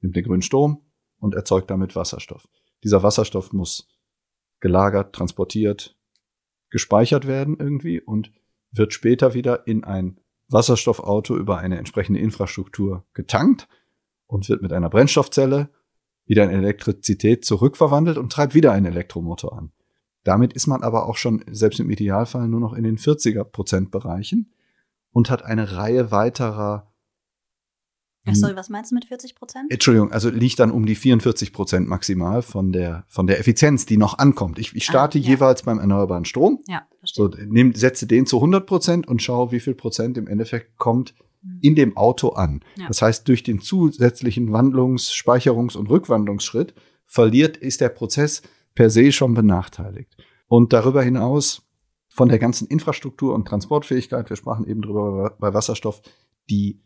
nimmt 0.01 0.16
den 0.16 0.24
grünen 0.24 0.42
Strom 0.42 0.84
und 1.18 1.34
erzeugt 1.34 1.70
damit 1.70 1.97
Wasserstoff. 1.97 2.48
Dieser 2.82 3.02
Wasserstoff 3.02 3.52
muss 3.52 3.88
gelagert, 4.60 5.14
transportiert, 5.14 5.97
gespeichert 6.70 7.26
werden 7.26 7.56
irgendwie 7.59 8.01
und 8.01 8.32
wird 8.70 8.92
später 8.92 9.34
wieder 9.34 9.66
in 9.66 9.84
ein 9.84 10.20
Wasserstoffauto 10.48 11.36
über 11.36 11.59
eine 11.59 11.78
entsprechende 11.78 12.20
Infrastruktur 12.20 13.05
getankt 13.14 13.68
und 14.26 14.48
wird 14.48 14.62
mit 14.62 14.72
einer 14.72 14.90
Brennstoffzelle 14.90 15.70
wieder 16.24 16.44
in 16.44 16.51
Elektrizität 16.51 17.44
zurückverwandelt 17.44 18.16
und 18.16 18.32
treibt 18.32 18.55
wieder 18.55 18.72
einen 18.72 18.86
Elektromotor 18.86 19.56
an. 19.56 19.72
Damit 20.22 20.52
ist 20.52 20.66
man 20.66 20.82
aber 20.82 21.09
auch 21.09 21.16
schon 21.16 21.44
selbst 21.51 21.80
im 21.80 21.90
Idealfall 21.90 22.47
nur 22.47 22.60
noch 22.60 22.74
in 22.74 22.84
den 22.84 22.98
40er 22.98 23.44
Prozent 23.44 23.90
Bereichen 23.90 24.52
und 25.12 25.31
hat 25.31 25.45
eine 25.45 25.73
Reihe 25.73 26.11
weiterer 26.11 26.91
Ach 28.27 28.35
sorry, 28.35 28.55
was 28.55 28.69
meinst 28.69 28.91
du 28.91 28.95
mit 28.95 29.07
40 29.07 29.35
Prozent? 29.35 29.73
Entschuldigung, 29.73 30.12
also 30.12 30.28
liegt 30.28 30.59
dann 30.59 30.70
um 30.70 30.85
die 30.85 30.95
44 30.95 31.53
Prozent 31.53 31.89
maximal 31.89 32.43
von 32.43 32.70
der, 32.70 33.05
von 33.09 33.27
der 33.27 33.41
Effizienz, 33.41 33.87
die 33.87 33.97
noch 33.97 34.19
ankommt. 34.19 34.59
Ich, 34.59 34.74
ich 34.77 34.85
starte 34.85 35.19
ah, 35.19 35.20
ja. 35.23 35.28
jeweils 35.31 35.62
beim 35.62 35.78
erneuerbaren 35.78 36.27
Strom. 36.27 36.61
Ja, 36.69 36.87
verstehe. 36.99 37.31
So, 37.31 37.37
nehm, 37.47 37.74
setze 37.74 38.07
den 38.07 38.27
zu 38.27 38.37
100 38.37 38.66
Prozent 38.66 39.09
und 39.09 39.23
schaue, 39.23 39.53
wie 39.53 39.61
viel 39.61 39.74
Prozent 39.74 40.19
im 40.19 40.27
Endeffekt 40.27 40.77
kommt 40.77 41.15
mhm. 41.43 41.59
in 41.62 41.74
dem 41.74 41.97
Auto 41.97 42.31
an. 42.31 42.61
Ja. 42.77 42.89
Das 42.89 43.01
heißt, 43.01 43.27
durch 43.27 43.43
den 43.43 43.61
zusätzlichen 43.61 44.51
Wandlungs-, 44.51 45.12
Speicherungs- 45.12 45.77
und 45.77 45.89
Rückwandlungsschritt 45.89 46.74
verliert, 47.07 47.57
ist 47.57 47.81
der 47.81 47.89
Prozess 47.89 48.43
per 48.74 48.91
se 48.91 49.12
schon 49.12 49.32
benachteiligt. 49.32 50.15
Und 50.47 50.73
darüber 50.74 51.03
hinaus 51.03 51.62
von 52.20 52.28
der 52.28 52.38
ganzen 52.38 52.68
Infrastruktur 52.68 53.34
und 53.34 53.48
Transportfähigkeit, 53.48 54.28
wir 54.28 54.36
sprachen 54.36 54.66
eben 54.66 54.82
drüber 54.82 55.34
bei 55.40 55.55
Wasserstoff, 55.55 56.02
die, 56.51 56.82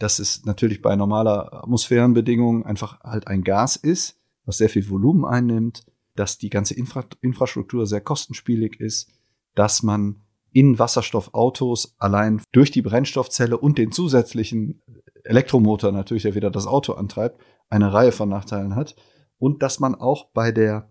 dass 0.00 0.18
es 0.18 0.44
natürlich 0.46 0.82
bei 0.82 0.96
normaler 0.96 1.62
Atmosphärenbedingungen 1.62 2.66
einfach 2.66 2.98
halt 3.04 3.28
ein 3.28 3.44
Gas 3.44 3.76
ist, 3.76 4.18
was 4.46 4.58
sehr 4.58 4.68
viel 4.68 4.90
Volumen 4.90 5.24
einnimmt, 5.24 5.86
dass 6.16 6.38
die 6.38 6.50
ganze 6.50 6.74
Infra 6.74 7.04
Infrastruktur 7.20 7.86
sehr 7.86 8.00
kostenspielig 8.00 8.80
ist, 8.80 9.12
dass 9.54 9.84
man 9.84 10.22
in 10.50 10.76
Wasserstoffautos 10.76 11.94
allein 11.98 12.42
durch 12.50 12.72
die 12.72 12.82
Brennstoffzelle 12.82 13.56
und 13.56 13.78
den 13.78 13.92
zusätzlichen 13.92 14.82
Elektromotor 15.22 15.92
natürlich, 15.92 16.24
der 16.24 16.34
wieder 16.34 16.50
das 16.50 16.66
Auto 16.66 16.94
antreibt, 16.94 17.40
eine 17.68 17.92
Reihe 17.92 18.10
von 18.10 18.28
Nachteilen 18.28 18.74
hat. 18.74 18.96
Und 19.38 19.62
dass 19.62 19.78
man 19.78 19.94
auch 19.94 20.32
bei 20.32 20.50
der 20.50 20.90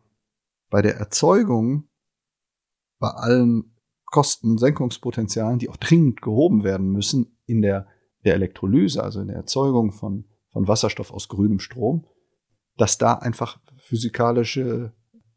bei 0.69 0.81
der 0.81 0.95
Erzeugung 0.95 1.86
bei 2.99 3.09
allen 3.09 3.75
Kostensenkungspotenzialen, 4.05 5.59
die 5.59 5.69
auch 5.69 5.77
dringend 5.77 6.21
gehoben 6.21 6.63
werden 6.63 6.91
müssen 6.91 7.37
in 7.45 7.61
der, 7.61 7.87
der 8.25 8.35
Elektrolyse, 8.35 9.03
also 9.03 9.19
in 9.21 9.27
der 9.27 9.37
Erzeugung 9.37 9.91
von, 9.91 10.25
von 10.51 10.67
Wasserstoff 10.67 11.11
aus 11.11 11.27
grünem 11.27 11.59
Strom, 11.59 12.07
dass 12.77 12.97
da 12.97 13.13
einfach 13.13 13.59
physikalische 13.77 14.93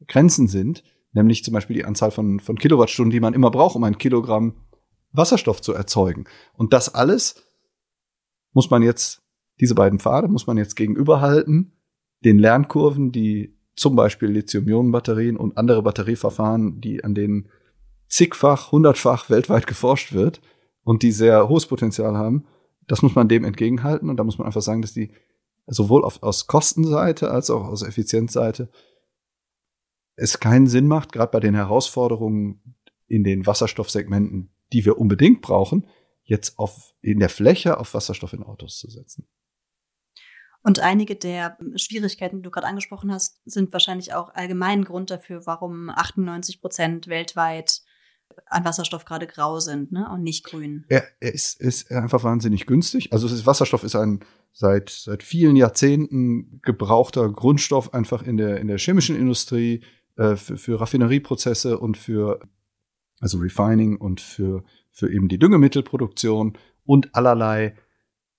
Grenzen 0.06 0.46
sind, 0.48 0.84
nämlich 1.12 1.44
zum 1.44 1.54
Beispiel 1.54 1.76
die 1.76 1.84
Anzahl 1.84 2.10
von, 2.10 2.40
von 2.40 2.56
Kilowattstunden, 2.56 3.10
die 3.10 3.20
man 3.20 3.34
immer 3.34 3.50
braucht, 3.50 3.76
um 3.76 3.84
ein 3.84 3.98
Kilogramm 3.98 4.54
Wasserstoff 5.12 5.60
zu 5.60 5.72
erzeugen. 5.72 6.24
Und 6.54 6.72
das 6.72 6.94
alles 6.94 7.42
muss 8.52 8.70
man 8.70 8.82
jetzt, 8.82 9.22
diese 9.60 9.74
beiden 9.74 9.98
Pfade 9.98 10.28
muss 10.28 10.46
man 10.46 10.56
jetzt 10.56 10.76
gegenüberhalten, 10.76 11.76
den 12.24 12.38
Lernkurven, 12.38 13.12
die 13.12 13.58
zum 13.74 13.96
Beispiel 13.96 14.28
Lithium-Ionen-Batterien 14.28 15.36
und 15.36 15.56
andere 15.56 15.82
Batterieverfahren, 15.82 16.80
die 16.80 17.02
an 17.04 17.14
denen 17.14 17.48
zigfach, 18.08 18.72
hundertfach 18.72 19.30
weltweit 19.30 19.66
geforscht 19.66 20.12
wird 20.12 20.40
und 20.82 21.02
die 21.02 21.12
sehr 21.12 21.48
hohes 21.48 21.66
Potenzial 21.66 22.16
haben, 22.16 22.46
das 22.86 23.02
muss 23.02 23.14
man 23.14 23.28
dem 23.28 23.44
entgegenhalten 23.44 24.10
und 24.10 24.16
da 24.16 24.24
muss 24.24 24.38
man 24.38 24.46
einfach 24.46 24.62
sagen, 24.62 24.82
dass 24.82 24.92
die 24.92 25.12
sowohl 25.66 26.04
auf, 26.04 26.22
aus 26.22 26.46
Kostenseite 26.46 27.30
als 27.30 27.50
auch 27.50 27.64
aus 27.64 27.82
Effizienzseite 27.82 28.68
es 30.16 30.40
keinen 30.40 30.66
Sinn 30.66 30.86
macht, 30.86 31.12
gerade 31.12 31.30
bei 31.30 31.40
den 31.40 31.54
Herausforderungen 31.54 32.76
in 33.06 33.24
den 33.24 33.46
Wasserstoffsegmenten, 33.46 34.50
die 34.72 34.84
wir 34.84 34.98
unbedingt 34.98 35.40
brauchen, 35.40 35.86
jetzt 36.24 36.58
auf, 36.58 36.94
in 37.00 37.18
der 37.20 37.28
Fläche 37.28 37.78
auf 37.78 37.94
Wasserstoff 37.94 38.32
in 38.32 38.42
Autos 38.42 38.78
zu 38.78 38.90
setzen. 38.90 39.26
Und 40.62 40.80
einige 40.80 41.16
der 41.16 41.56
Schwierigkeiten, 41.76 42.36
die 42.36 42.42
du 42.42 42.50
gerade 42.50 42.66
angesprochen 42.66 43.12
hast, 43.12 43.40
sind 43.44 43.72
wahrscheinlich 43.72 44.12
auch 44.12 44.34
allgemein 44.34 44.84
Grund 44.84 45.10
dafür, 45.10 45.46
warum 45.46 45.88
98 45.90 46.60
Prozent 46.60 47.08
weltweit 47.08 47.80
an 48.46 48.64
Wasserstoff 48.64 49.04
gerade 49.04 49.26
grau 49.26 49.58
sind 49.58 49.92
ne? 49.92 50.08
und 50.12 50.22
nicht 50.22 50.44
grün. 50.44 50.84
Er, 50.88 51.04
er 51.20 51.34
ist, 51.34 51.60
ist 51.60 51.90
einfach 51.90 52.22
wahnsinnig 52.24 52.66
günstig. 52.66 53.12
Also 53.12 53.26
ist, 53.26 53.46
Wasserstoff 53.46 53.84
ist 53.84 53.96
ein 53.96 54.20
seit, 54.52 54.90
seit 54.90 55.22
vielen 55.22 55.56
Jahrzehnten 55.56 56.60
gebrauchter 56.62 57.28
Grundstoff 57.30 57.94
einfach 57.94 58.22
in 58.22 58.36
der, 58.36 58.58
in 58.60 58.68
der 58.68 58.78
chemischen 58.78 59.16
Industrie, 59.16 59.82
äh, 60.16 60.36
für, 60.36 60.56
für 60.58 60.80
Raffinerieprozesse 60.80 61.78
und 61.78 61.96
für 61.96 62.40
also 63.20 63.38
Refining 63.38 63.96
und 63.96 64.20
für, 64.20 64.64
für 64.92 65.12
eben 65.12 65.28
die 65.28 65.38
Düngemittelproduktion 65.38 66.56
und 66.84 67.14
allerlei 67.14 67.76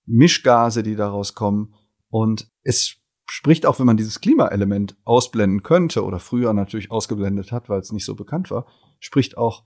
Mischgase, 0.06 0.84
die 0.84 0.96
daraus 0.96 1.36
kommen. 1.36 1.74
Und 2.12 2.52
es 2.64 2.98
spricht 3.28 3.66
auch, 3.66 3.80
wenn 3.80 3.86
man 3.86 3.98
dieses 3.98 4.20
Klimaelement 4.20 4.98
ausblenden 5.06 5.64
könnte 5.64 6.04
oder 6.04 6.20
früher 6.20 6.54
natürlich 6.54 6.92
ausgeblendet 6.92 7.52
hat, 7.52 7.70
weil 7.70 7.80
es 7.80 7.94
nicht 7.94 8.06
so 8.06 8.14
bekannt 8.14 8.52
war, 8.52 8.68
spricht 9.00 9.38
auch 9.38 9.64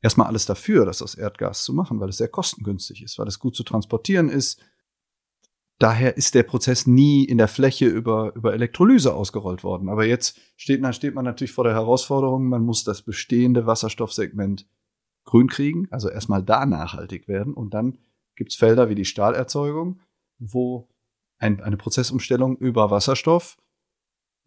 erstmal 0.00 0.26
alles 0.26 0.46
dafür, 0.46 0.86
das 0.86 1.02
aus 1.02 1.14
Erdgas 1.14 1.62
zu 1.62 1.74
machen, 1.74 2.00
weil 2.00 2.08
es 2.08 2.16
sehr 2.16 2.28
kostengünstig 2.28 3.02
ist, 3.02 3.18
weil 3.18 3.28
es 3.28 3.38
gut 3.38 3.54
zu 3.54 3.62
transportieren 3.62 4.30
ist. 4.30 4.60
Daher 5.78 6.16
ist 6.16 6.34
der 6.34 6.44
Prozess 6.44 6.86
nie 6.86 7.24
in 7.24 7.36
der 7.36 7.48
Fläche 7.48 7.84
über, 7.84 8.34
über 8.34 8.54
Elektrolyse 8.54 9.12
ausgerollt 9.12 9.62
worden. 9.62 9.90
Aber 9.90 10.06
jetzt 10.06 10.40
steht, 10.56 10.82
steht 10.94 11.14
man 11.14 11.26
natürlich 11.26 11.52
vor 11.52 11.64
der 11.64 11.74
Herausforderung, 11.74 12.48
man 12.48 12.62
muss 12.62 12.82
das 12.82 13.02
bestehende 13.02 13.66
Wasserstoffsegment 13.66 14.66
grün 15.26 15.48
kriegen, 15.48 15.86
also 15.90 16.08
erstmal 16.08 16.42
da 16.42 16.64
nachhaltig 16.64 17.28
werden. 17.28 17.52
Und 17.52 17.74
dann 17.74 17.98
gibt's 18.36 18.56
Felder 18.56 18.88
wie 18.88 18.94
die 18.94 19.04
Stahlerzeugung, 19.04 20.00
wo 20.38 20.88
ein, 21.38 21.60
eine 21.60 21.76
Prozessumstellung 21.76 22.56
über 22.56 22.90
Wasserstoff 22.90 23.56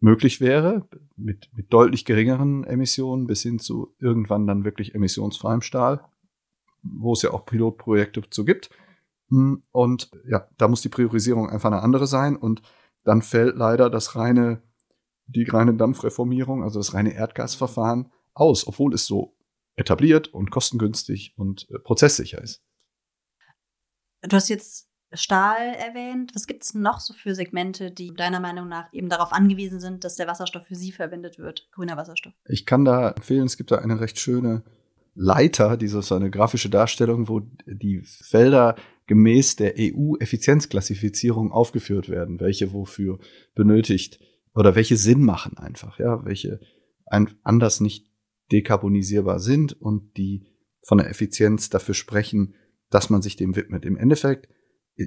möglich 0.00 0.40
wäre, 0.40 0.88
mit, 1.16 1.50
mit 1.54 1.72
deutlich 1.72 2.04
geringeren 2.04 2.64
Emissionen 2.64 3.26
bis 3.26 3.42
hin 3.42 3.58
zu 3.58 3.94
irgendwann 3.98 4.46
dann 4.46 4.64
wirklich 4.64 4.94
emissionsfreiem 4.94 5.60
Stahl, 5.60 6.04
wo 6.82 7.12
es 7.12 7.22
ja 7.22 7.32
auch 7.32 7.44
Pilotprojekte 7.44 8.22
zu 8.30 8.44
gibt. 8.44 8.70
Hm, 9.28 9.62
und 9.70 10.10
ja, 10.28 10.48
da 10.56 10.68
muss 10.68 10.82
die 10.82 10.88
Priorisierung 10.88 11.48
einfach 11.48 11.70
eine 11.70 11.82
andere 11.82 12.06
sein. 12.06 12.36
Und 12.36 12.62
dann 13.04 13.22
fällt 13.22 13.56
leider 13.56 13.90
das 13.90 14.16
reine, 14.16 14.62
die 15.26 15.44
reine 15.44 15.74
Dampfreformierung, 15.74 16.62
also 16.62 16.80
das 16.80 16.94
reine 16.94 17.12
Erdgasverfahren 17.12 18.10
aus, 18.32 18.66
obwohl 18.66 18.94
es 18.94 19.06
so 19.06 19.36
etabliert 19.76 20.28
und 20.28 20.50
kostengünstig 20.50 21.34
und 21.36 21.68
äh, 21.70 21.78
prozesssicher 21.78 22.42
ist. 22.42 22.62
Du 24.22 24.36
hast 24.36 24.48
jetzt 24.48 24.89
Stahl 25.12 25.74
erwähnt. 25.74 26.32
Was 26.34 26.46
gibt 26.46 26.62
es 26.62 26.74
noch 26.74 27.00
so 27.00 27.14
für 27.14 27.34
Segmente, 27.34 27.90
die 27.90 28.14
deiner 28.14 28.40
Meinung 28.40 28.68
nach 28.68 28.92
eben 28.92 29.08
darauf 29.08 29.32
angewiesen 29.32 29.80
sind, 29.80 30.04
dass 30.04 30.16
der 30.16 30.26
Wasserstoff 30.26 30.66
für 30.66 30.74
sie 30.74 30.92
verwendet 30.92 31.38
wird, 31.38 31.68
grüner 31.72 31.96
Wasserstoff? 31.96 32.32
Ich 32.46 32.66
kann 32.66 32.84
da 32.84 33.10
empfehlen, 33.10 33.46
es 33.46 33.56
gibt 33.56 33.70
da 33.70 33.78
eine 33.78 34.00
recht 34.00 34.18
schöne 34.18 34.62
Leiter, 35.14 35.76
diese 35.76 36.02
so 36.02 36.14
eine 36.14 36.30
grafische 36.30 36.70
Darstellung, 36.70 37.28
wo 37.28 37.40
die 37.66 38.02
Felder 38.04 38.76
gemäß 39.06 39.56
der 39.56 39.74
EU-Effizienzklassifizierung 39.76 41.50
aufgeführt 41.50 42.08
werden, 42.08 42.38
welche 42.38 42.72
wofür 42.72 43.18
benötigt 43.54 44.20
oder 44.54 44.76
welche 44.76 44.96
Sinn 44.96 45.24
machen 45.24 45.58
einfach, 45.58 45.98
ja, 45.98 46.24
welche 46.24 46.60
ein, 47.06 47.28
anders 47.42 47.80
nicht 47.80 48.06
dekarbonisierbar 48.52 49.40
sind 49.40 49.72
und 49.72 50.16
die 50.16 50.46
von 50.82 50.98
der 50.98 51.10
Effizienz 51.10 51.70
dafür 51.70 51.94
sprechen, 51.94 52.54
dass 52.88 53.10
man 53.10 53.22
sich 53.22 53.36
dem 53.36 53.56
widmet. 53.56 53.84
Im 53.84 53.96
Endeffekt 53.96 54.48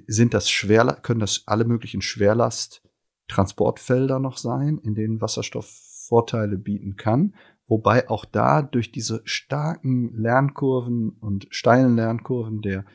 sind 0.08 0.34
das 0.34 0.50
schwer, 0.50 0.98
können 1.02 1.20
das 1.20 1.44
alle 1.46 1.66
möglichen 1.66 2.02
Schwerlast-Transportfelder 2.02 4.20
noch 4.20 4.38
sein, 4.38 4.80
in 4.80 4.96
denen 4.96 5.22
Wasserstoff 5.22 5.70
Vorteile 6.08 6.58
bieten 6.58 6.96
kann. 6.96 7.36
Wobei 7.68 8.10
auch 8.10 8.26
da 8.26 8.62
durch 8.62 8.92
diese 8.92 9.22
starken 9.24 10.14
Lernkurven 10.16 11.12
und 11.20 11.48
steilen 11.50 11.96
Lernkurven 11.96 12.62
der, 12.62 12.86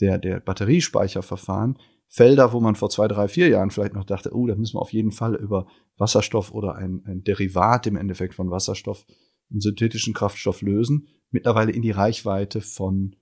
der, 0.00 0.18
der 0.18 0.40
Batteriespeicherverfahren 0.40 1.78
Felder, 2.08 2.52
wo 2.52 2.60
man 2.60 2.74
vor 2.74 2.90
zwei, 2.90 3.08
drei, 3.08 3.26
vier 3.26 3.48
Jahren 3.48 3.70
vielleicht 3.70 3.94
noch 3.94 4.04
dachte, 4.04 4.36
oh, 4.36 4.46
da 4.46 4.54
müssen 4.54 4.76
wir 4.76 4.82
auf 4.82 4.92
jeden 4.92 5.12
Fall 5.12 5.34
über 5.34 5.66
Wasserstoff 5.96 6.52
oder 6.52 6.74
ein, 6.74 7.02
ein 7.06 7.24
Derivat 7.24 7.86
im 7.86 7.96
Endeffekt 7.96 8.34
von 8.34 8.50
Wasserstoff, 8.50 9.06
einen 9.50 9.60
synthetischen 9.60 10.12
Kraftstoff 10.12 10.60
lösen, 10.60 11.08
mittlerweile 11.30 11.72
in 11.72 11.80
die 11.80 11.90
Reichweite 11.90 12.60
von, 12.60 13.16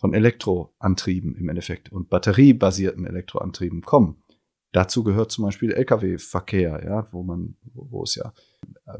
von 0.00 0.14
Elektroantrieben 0.14 1.36
im 1.36 1.50
Endeffekt 1.50 1.92
und 1.92 2.08
batteriebasierten 2.08 3.06
Elektroantrieben 3.06 3.82
kommen. 3.82 4.22
Dazu 4.72 5.04
gehört 5.04 5.30
zum 5.30 5.44
Beispiel 5.44 5.72
Lkw-Verkehr, 5.72 6.82
ja, 6.84 7.06
wo 7.12 7.22
man, 7.22 7.56
wo 7.74 8.02
es 8.04 8.14
ja 8.14 8.32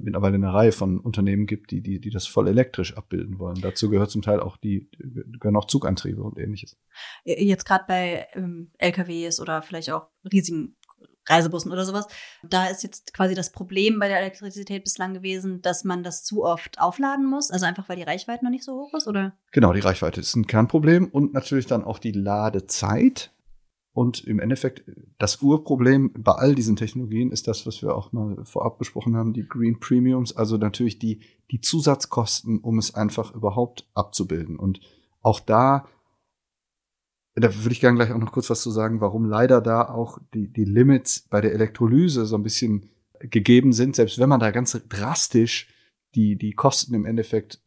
mittlerweile 0.01 0.35
eine 0.35 0.53
Reihe 0.53 0.73
von 0.73 0.99
Unternehmen 0.99 1.47
gibt, 1.47 1.71
die, 1.71 1.81
die, 1.81 2.01
die 2.01 2.11
das 2.11 2.27
voll 2.27 2.49
elektrisch 2.49 2.97
abbilden 2.97 3.39
wollen. 3.39 3.61
Dazu 3.63 3.89
gehört 3.89 4.11
zum 4.11 4.21
Teil 4.21 4.41
auch 4.41 4.57
die, 4.59 4.91
gehören 4.99 5.57
auch 5.57 5.67
Zugantriebe 5.67 6.23
und 6.23 6.39
ähnliches. 6.39 6.77
Jetzt 7.25 7.65
gerade 7.65 7.85
bei 7.87 8.27
ähm, 8.35 8.73
LKWs 8.79 9.41
oder 9.41 9.63
vielleicht 9.63 9.91
auch 9.91 10.09
riesigen 10.31 10.77
Reisebussen 11.31 11.73
oder 11.73 11.85
sowas. 11.85 12.07
Da 12.43 12.67
ist 12.67 12.83
jetzt 12.83 13.15
quasi 13.15 13.35
das 13.35 13.53
Problem 13.53 13.99
bei 13.99 14.09
der 14.09 14.19
Elektrizität 14.19 14.85
bislang 14.85 15.15
gewesen, 15.15 15.63
dass 15.63 15.85
man 15.85 16.03
das 16.03 16.25
zu 16.25 16.45
oft 16.45 16.81
aufladen 16.81 17.27
muss, 17.27 17.51
also 17.51 17.67
einfach 17.67 17.89
weil 17.89 17.97
die 17.97 18.03
Reichweite 18.03 18.45
noch 18.45 18.51
nicht 18.51 18.65
so 18.65 18.73
hoch 18.73 18.95
ist, 18.95 19.07
oder? 19.07 19.33
Genau, 19.53 19.73
die 19.73 19.81
Reichweite 19.81 20.21
ist 20.21 20.35
ein 20.35 20.47
Kernproblem 20.47 21.09
und 21.09 21.33
natürlich 21.33 21.67
dann 21.67 21.85
auch 21.85 21.99
die 21.99 22.13
Ladezeit. 22.13 23.33
Und 23.93 24.25
im 24.25 24.39
Endeffekt, 24.39 24.85
das 25.19 25.43
Urproblem 25.43 26.13
bei 26.17 26.33
all 26.33 26.55
diesen 26.55 26.77
Technologien 26.77 27.33
ist 27.33 27.49
das, 27.49 27.67
was 27.67 27.83
wir 27.83 27.95
auch 27.95 28.13
mal 28.13 28.45
vorab 28.45 28.79
besprochen 28.79 29.17
haben, 29.17 29.33
die 29.33 29.47
Green 29.47 29.81
Premiums, 29.81 30.37
also 30.37 30.57
natürlich 30.57 31.01
die, 31.01 31.21
die 31.51 31.61
Zusatzkosten, 31.61 32.61
um 32.61 32.79
es 32.79 32.95
einfach 32.95 33.35
überhaupt 33.35 33.89
abzubilden. 33.95 34.57
Und 34.59 34.81
auch 35.23 35.41
da, 35.41 35.89
da 37.35 37.55
würde 37.55 37.73
ich 37.73 37.81
gerne 37.81 37.97
gleich 37.97 38.13
auch 38.13 38.19
noch 38.19 38.33
kurz 38.33 38.51
was 38.51 38.63
zu 38.63 38.71
sagen, 38.71 39.01
warum 39.01 39.25
leider 39.25 39.61
da 39.61 39.89
auch 39.89 40.19
die, 40.35 40.49
die 40.53 40.65
Limits 40.65 41.27
bei 41.31 41.41
der 41.41 41.53
Elektrolyse 41.53 42.27
so 42.27 42.37
ein 42.37 42.43
bisschen 42.43 42.91
gegeben 43.21 43.73
sind, 43.73 43.97
selbst 43.97 44.19
wenn 44.19 44.29
man 44.29 44.41
da 44.41 44.51
ganz 44.51 44.79
drastisch 44.89 45.69
die, 46.15 46.37
die 46.37 46.53
Kosten 46.53 46.95
im 46.95 47.07
Endeffekt 47.07 47.63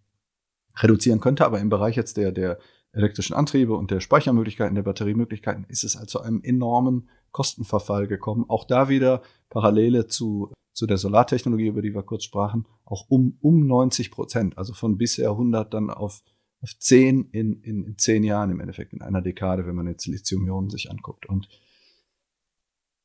reduzieren 0.78 1.20
könnte, 1.20 1.46
aber 1.46 1.60
im 1.60 1.70
Bereich 1.70 1.96
jetzt 1.96 2.18
der, 2.18 2.32
der 2.32 2.60
elektrischen 2.94 3.36
Antriebe 3.36 3.76
und 3.76 3.92
der 3.92 4.00
Speichermöglichkeiten, 4.00 4.76
der 4.76 4.84
Batteriemöglichkeiten 4.84 5.66
ist 5.68 5.84
es 5.84 5.96
also 5.96 6.20
einem 6.20 6.42
enormen 6.44 7.10
Kostenverfall 7.32 8.08
gekommen. 8.08 8.46
Auch 8.48 8.66
da 8.66 8.90
wieder 8.90 9.22
Parallele 9.50 10.08
zu, 10.08 10.52
zu 10.74 10.86
der 10.86 10.98
Solartechnologie, 10.98 11.68
über 11.68 11.82
die 11.82 11.94
wir 11.94 12.04
kurz 12.04 12.24
sprachen, 12.24 12.68
auch 12.86 13.06
um, 13.10 13.38
um 13.42 13.66
90 13.66 14.12
Prozent, 14.12 14.58
also 14.58 14.74
von 14.74 14.98
bisher 14.98 15.32
100 15.32 15.74
dann 15.74 15.90
auf, 15.90 16.22
auf 16.64 16.80
10 16.80 17.30
in, 17.32 17.62
in, 17.62 17.84
in 17.84 17.98
10 17.98 18.24
Jahren 18.24 18.50
im 18.50 18.62
Endeffekt, 18.62 18.94
in 18.94 19.02
einer 19.02 19.22
Dekade, 19.22 19.68
wenn 19.68 19.76
man 19.76 19.88
jetzt 19.88 20.08
Lithium-Ionen 20.08 20.70
sich 20.70 20.90
anguckt. 20.90 21.26
Und 21.26 21.50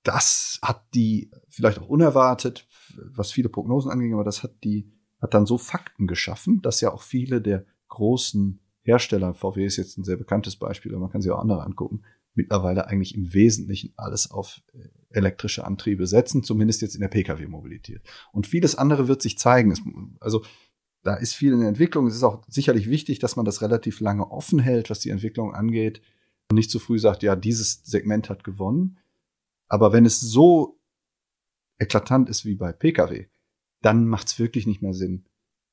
das 0.05 0.61
hat 0.63 0.87
die 0.95 1.31
vielleicht 1.49 1.81
auch 1.81 1.89
unerwartet, 1.89 2.69
was 2.97 3.33
viele 3.33 3.49
Prognosen 3.49 3.91
anging, 3.91 4.15
aber 4.15 4.25
das 4.25 4.45
hat 4.45 4.63
die, 4.63 4.93
hat 5.21 5.35
dann 5.35 5.45
so 5.45 5.59
Fakten 5.59 6.07
geschaffen, 6.07 6.63
dass 6.63 6.81
ja 6.81 6.93
auch 6.93 7.03
viele 7.03 7.43
der 7.43 7.67
großen 7.89 8.61
Hersteller, 8.83 9.35
VW 9.35 9.67
ist 9.67 9.77
jetzt 9.77 9.99
ein 9.99 10.05
sehr 10.05 10.17
bekanntes 10.17 10.57
Beispiel, 10.57 10.93
aber 10.93 11.03
man 11.03 11.11
kann 11.11 11.21
sich 11.21 11.31
auch 11.31 11.41
andere 11.41 11.65
angucken, 11.65 12.05
mittlerweile 12.35 12.87
eigentlich 12.87 13.17
im 13.17 13.35
Wesentlichen 13.35 13.93
alles 13.97 14.31
auf 14.31 14.63
äh, 14.73 14.89
elektrische 15.11 15.67
Antriebe 15.67 16.07
setzen, 16.07 16.45
zumindest 16.45 16.81
jetzt 16.81 16.95
in 16.95 17.01
der 17.01 17.09
Pkw-Mobilität. 17.09 18.03
Und 18.33 18.47
vieles 18.47 18.77
andere 18.77 19.09
wird 19.09 19.21
sich 19.21 19.39
zeigen. 19.39 19.75
also 20.21 20.45
da 21.03 21.15
ist 21.15 21.35
viel 21.35 21.53
in 21.53 21.61
der 21.61 21.69
Entwicklung. 21.69 22.07
Es 22.07 22.17
ist 22.17 22.23
auch 22.23 22.43
sicherlich 22.49 22.89
wichtig, 22.89 23.19
dass 23.19 23.37
man 23.37 23.45
das 23.45 23.63
relativ 23.63 24.01
lange 24.01 24.31
offen 24.31 24.59
hält, 24.59 24.91
was 24.91 25.01
die 25.01 25.11
Entwicklung 25.11 25.55
angeht 25.55 26.01
und 26.51 26.57
nicht 26.57 26.71
zu 26.71 26.79
früh 26.79 26.99
sagt, 26.99 27.23
ja, 27.23 27.37
dieses 27.37 27.83
Segment 27.85 28.29
hat 28.31 28.45
gewonnen. 28.45 28.99
Aber 29.69 29.93
wenn 29.93 30.07
es 30.07 30.21
so 30.21 30.79
eklatant 31.79 32.29
ist 32.29 32.45
wie 32.45 32.55
bei 32.55 32.73
Pkw, 32.73 33.27
dann 33.83 34.07
macht 34.07 34.29
es 34.29 34.39
wirklich 34.39 34.67
nicht 34.67 34.83
mehr 34.83 34.95
Sinn, 34.95 35.25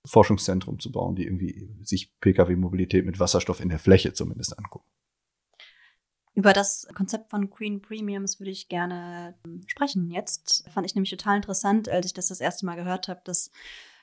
Forschungszentrum 0.06 0.80
zu 0.80 0.92
bauen, 0.92 1.16
die 1.16 1.24
irgendwie 1.24 1.70
sich 1.82 2.14
Pkw-Mobilität 2.20 3.06
mit 3.06 3.20
Wasserstoff 3.20 3.60
in 3.60 3.70
der 3.70 3.80
Fläche 3.80 4.14
zumindest 4.14 4.58
angucken. 4.60 4.88
Über 6.36 6.52
das 6.52 6.86
Konzept 6.94 7.30
von 7.30 7.50
Green 7.50 7.82
Premiums 7.82 8.40
würde 8.40 8.52
ich 8.52 8.68
gerne 8.68 9.36
ähm, 9.46 9.64
sprechen. 9.68 10.12
Jetzt 10.12 10.70
fand 10.70 10.86
ich 10.86 10.94
nämlich 10.94 11.10
total 11.10 11.38
interessant, 11.38 11.88
als 11.88 12.08
ich 12.08 12.14
das 12.14 12.28
das 12.28 12.42
erste 12.42 12.66
Mal 12.66 12.76
gehört 12.76 13.08
habe. 13.08 13.22
Das 13.24 13.52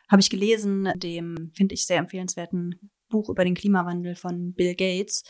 habe 0.09 0.21
ich 0.21 0.31
gelesen, 0.31 0.93
dem 0.97 1.53
finde 1.55 1.75
ich 1.75 1.87
sehr 1.87 1.99
empfehlenswerten 1.99 2.91
Buch 3.09 3.29
über 3.29 3.45
den 3.45 3.55
Klimawandel 3.55 4.15
von 4.15 4.55
Bill 4.55 4.75
Gates. 4.75 5.25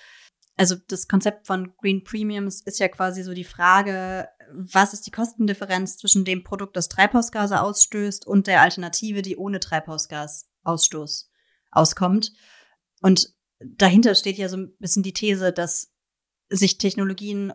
Also 0.56 0.76
das 0.88 1.08
Konzept 1.08 1.46
von 1.46 1.74
Green 1.78 2.04
Premiums 2.04 2.60
ist 2.62 2.78
ja 2.78 2.88
quasi 2.88 3.22
so 3.22 3.32
die 3.32 3.44
Frage, 3.44 4.28
was 4.52 4.92
ist 4.92 5.06
die 5.06 5.10
Kostendifferenz 5.10 5.96
zwischen 5.96 6.24
dem 6.24 6.44
Produkt, 6.44 6.76
das 6.76 6.88
Treibhausgase 6.88 7.60
ausstößt 7.60 8.26
und 8.26 8.46
der 8.46 8.60
Alternative, 8.60 9.22
die 9.22 9.36
ohne 9.36 9.60
Treibhausgas 9.60 10.50
Ausstoß 10.62 11.30
auskommt. 11.70 12.32
Und 13.00 13.34
dahinter 13.60 14.14
steht 14.14 14.36
ja 14.36 14.48
so 14.48 14.58
ein 14.58 14.76
bisschen 14.78 15.02
die 15.02 15.14
These, 15.14 15.52
dass 15.52 15.92
sich 16.48 16.78
Technologien, 16.78 17.52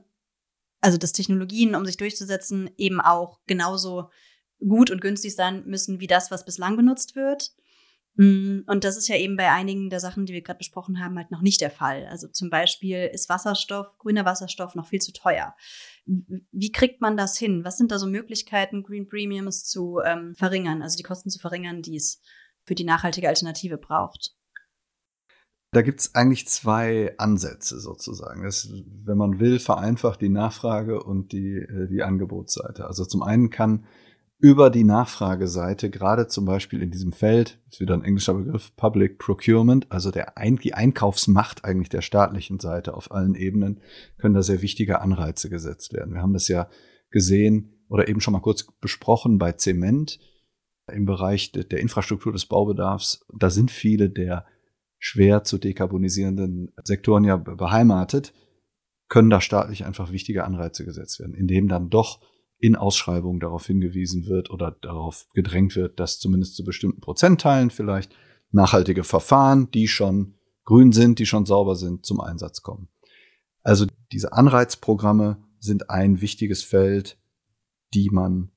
also 0.81 0.97
dass 0.97 1.13
Technologien, 1.13 1.75
um 1.75 1.85
sich 1.85 1.97
durchzusetzen, 1.97 2.69
eben 2.77 2.99
auch 2.99 3.39
genauso 3.45 4.09
gut 4.59 4.91
und 4.91 5.01
günstig 5.01 5.35
sein 5.35 5.63
müssen 5.65 5.99
wie 5.99 6.07
das, 6.07 6.31
was 6.31 6.45
bislang 6.45 6.75
benutzt 6.75 7.15
wird. 7.15 7.51
Mm, 8.15 8.61
und 8.65 8.83
das 8.83 8.97
ist 8.97 9.07
ja 9.07 9.15
eben 9.15 9.37
bei 9.37 9.51
einigen 9.51 9.89
der 9.89 9.99
Sachen, 9.99 10.25
die 10.25 10.33
wir 10.33 10.41
gerade 10.41 10.57
besprochen 10.57 10.99
haben, 10.99 11.17
halt 11.17 11.31
noch 11.31 11.41
nicht 11.41 11.61
der 11.61 11.69
Fall. 11.69 12.07
Also 12.07 12.27
zum 12.27 12.49
Beispiel 12.49 13.09
ist 13.13 13.29
Wasserstoff, 13.29 13.97
grüner 13.99 14.25
Wasserstoff 14.25 14.75
noch 14.75 14.87
viel 14.87 15.01
zu 15.01 15.13
teuer. 15.13 15.55
Wie 16.05 16.71
kriegt 16.71 16.99
man 16.99 17.15
das 17.15 17.37
hin? 17.37 17.63
Was 17.63 17.77
sind 17.77 17.91
da 17.91 17.99
so 17.99 18.07
Möglichkeiten, 18.07 18.83
Green 18.83 19.07
Premiums 19.07 19.65
zu 19.65 19.99
ähm, 20.03 20.33
verringern, 20.35 20.81
also 20.81 20.97
die 20.97 21.03
Kosten 21.03 21.29
zu 21.29 21.39
verringern, 21.39 21.81
die 21.81 21.95
es 21.95 22.21
für 22.65 22.75
die 22.75 22.85
nachhaltige 22.85 23.29
Alternative 23.29 23.77
braucht? 23.77 24.35
Da 25.73 25.81
gibt 25.83 25.99
es 25.99 26.15
eigentlich 26.15 26.47
zwei 26.47 27.13
Ansätze 27.17 27.79
sozusagen. 27.79 28.43
Das, 28.43 28.69
wenn 28.71 29.17
man 29.17 29.39
will, 29.39 29.59
vereinfacht 29.59 30.21
die 30.21 30.29
Nachfrage 30.29 31.03
und 31.03 31.33
die, 31.33 31.57
äh, 31.57 31.87
die 31.87 32.01
Angebotsseite. 32.01 32.87
Also 32.87 33.05
zum 33.05 33.21
einen 33.21 33.49
kann 33.49 33.85
über 34.39 34.69
die 34.69 34.83
Nachfrageseite, 34.83 35.89
gerade 35.89 36.27
zum 36.27 36.45
Beispiel 36.45 36.83
in 36.83 36.91
diesem 36.91 37.11
Feld, 37.11 37.59
ist 37.69 37.79
wieder 37.79 37.95
ein 37.95 38.03
englischer 38.03 38.35
Begriff, 38.35 38.75
Public 38.75 39.17
Procurement, 39.17 39.91
also 39.91 40.11
der 40.11 40.33
die 40.63 40.73
Einkaufsmacht 40.73 41.65
eigentlich 41.65 41.89
der 41.89 42.01
staatlichen 42.01 42.59
Seite 42.59 42.93
auf 42.93 43.11
allen 43.11 43.33
Ebenen, 43.33 43.81
können 44.17 44.35
da 44.35 44.43
sehr 44.43 44.61
wichtige 44.61 45.01
Anreize 45.01 45.49
gesetzt 45.49 45.93
werden. 45.93 46.13
Wir 46.13 46.21
haben 46.21 46.33
das 46.33 46.47
ja 46.47 46.69
gesehen 47.09 47.83
oder 47.89 48.07
eben 48.07 48.21
schon 48.21 48.33
mal 48.33 48.41
kurz 48.41 48.67
besprochen 48.79 49.39
bei 49.39 49.53
Zement 49.53 50.19
im 50.91 51.05
Bereich 51.05 51.51
der 51.51 51.79
Infrastruktur 51.79 52.31
des 52.31 52.45
Baubedarfs, 52.45 53.25
da 53.37 53.49
sind 53.49 53.71
viele 53.71 54.09
der 54.09 54.45
schwer 54.99 55.43
zu 55.43 55.57
dekarbonisierenden 55.57 56.73
Sektoren 56.83 57.23
ja 57.23 57.37
beheimatet, 57.37 58.33
können 59.09 59.29
da 59.29 59.41
staatlich 59.41 59.85
einfach 59.85 60.11
wichtige 60.11 60.43
Anreize 60.43 60.85
gesetzt 60.85 61.19
werden, 61.19 61.33
indem 61.33 61.67
dann 61.67 61.89
doch 61.89 62.21
in 62.59 62.75
Ausschreibungen 62.75 63.39
darauf 63.39 63.67
hingewiesen 63.67 64.25
wird 64.25 64.49
oder 64.49 64.71
darauf 64.71 65.27
gedrängt 65.33 65.75
wird, 65.75 65.99
dass 65.99 66.19
zumindest 66.19 66.55
zu 66.55 66.63
bestimmten 66.63 67.01
Prozentteilen 67.01 67.69
vielleicht 67.69 68.15
nachhaltige 68.51 69.03
Verfahren, 69.03 69.69
die 69.71 69.87
schon 69.87 70.35
grün 70.63 70.91
sind, 70.91 71.19
die 71.19 71.25
schon 71.25 71.45
sauber 71.45 71.75
sind, 71.75 72.05
zum 72.05 72.19
Einsatz 72.19 72.61
kommen. 72.61 72.89
Also 73.63 73.85
diese 74.11 74.33
Anreizprogramme 74.33 75.37
sind 75.59 75.89
ein 75.89 76.21
wichtiges 76.21 76.63
Feld, 76.63 77.17
die 77.93 78.09
man 78.11 78.51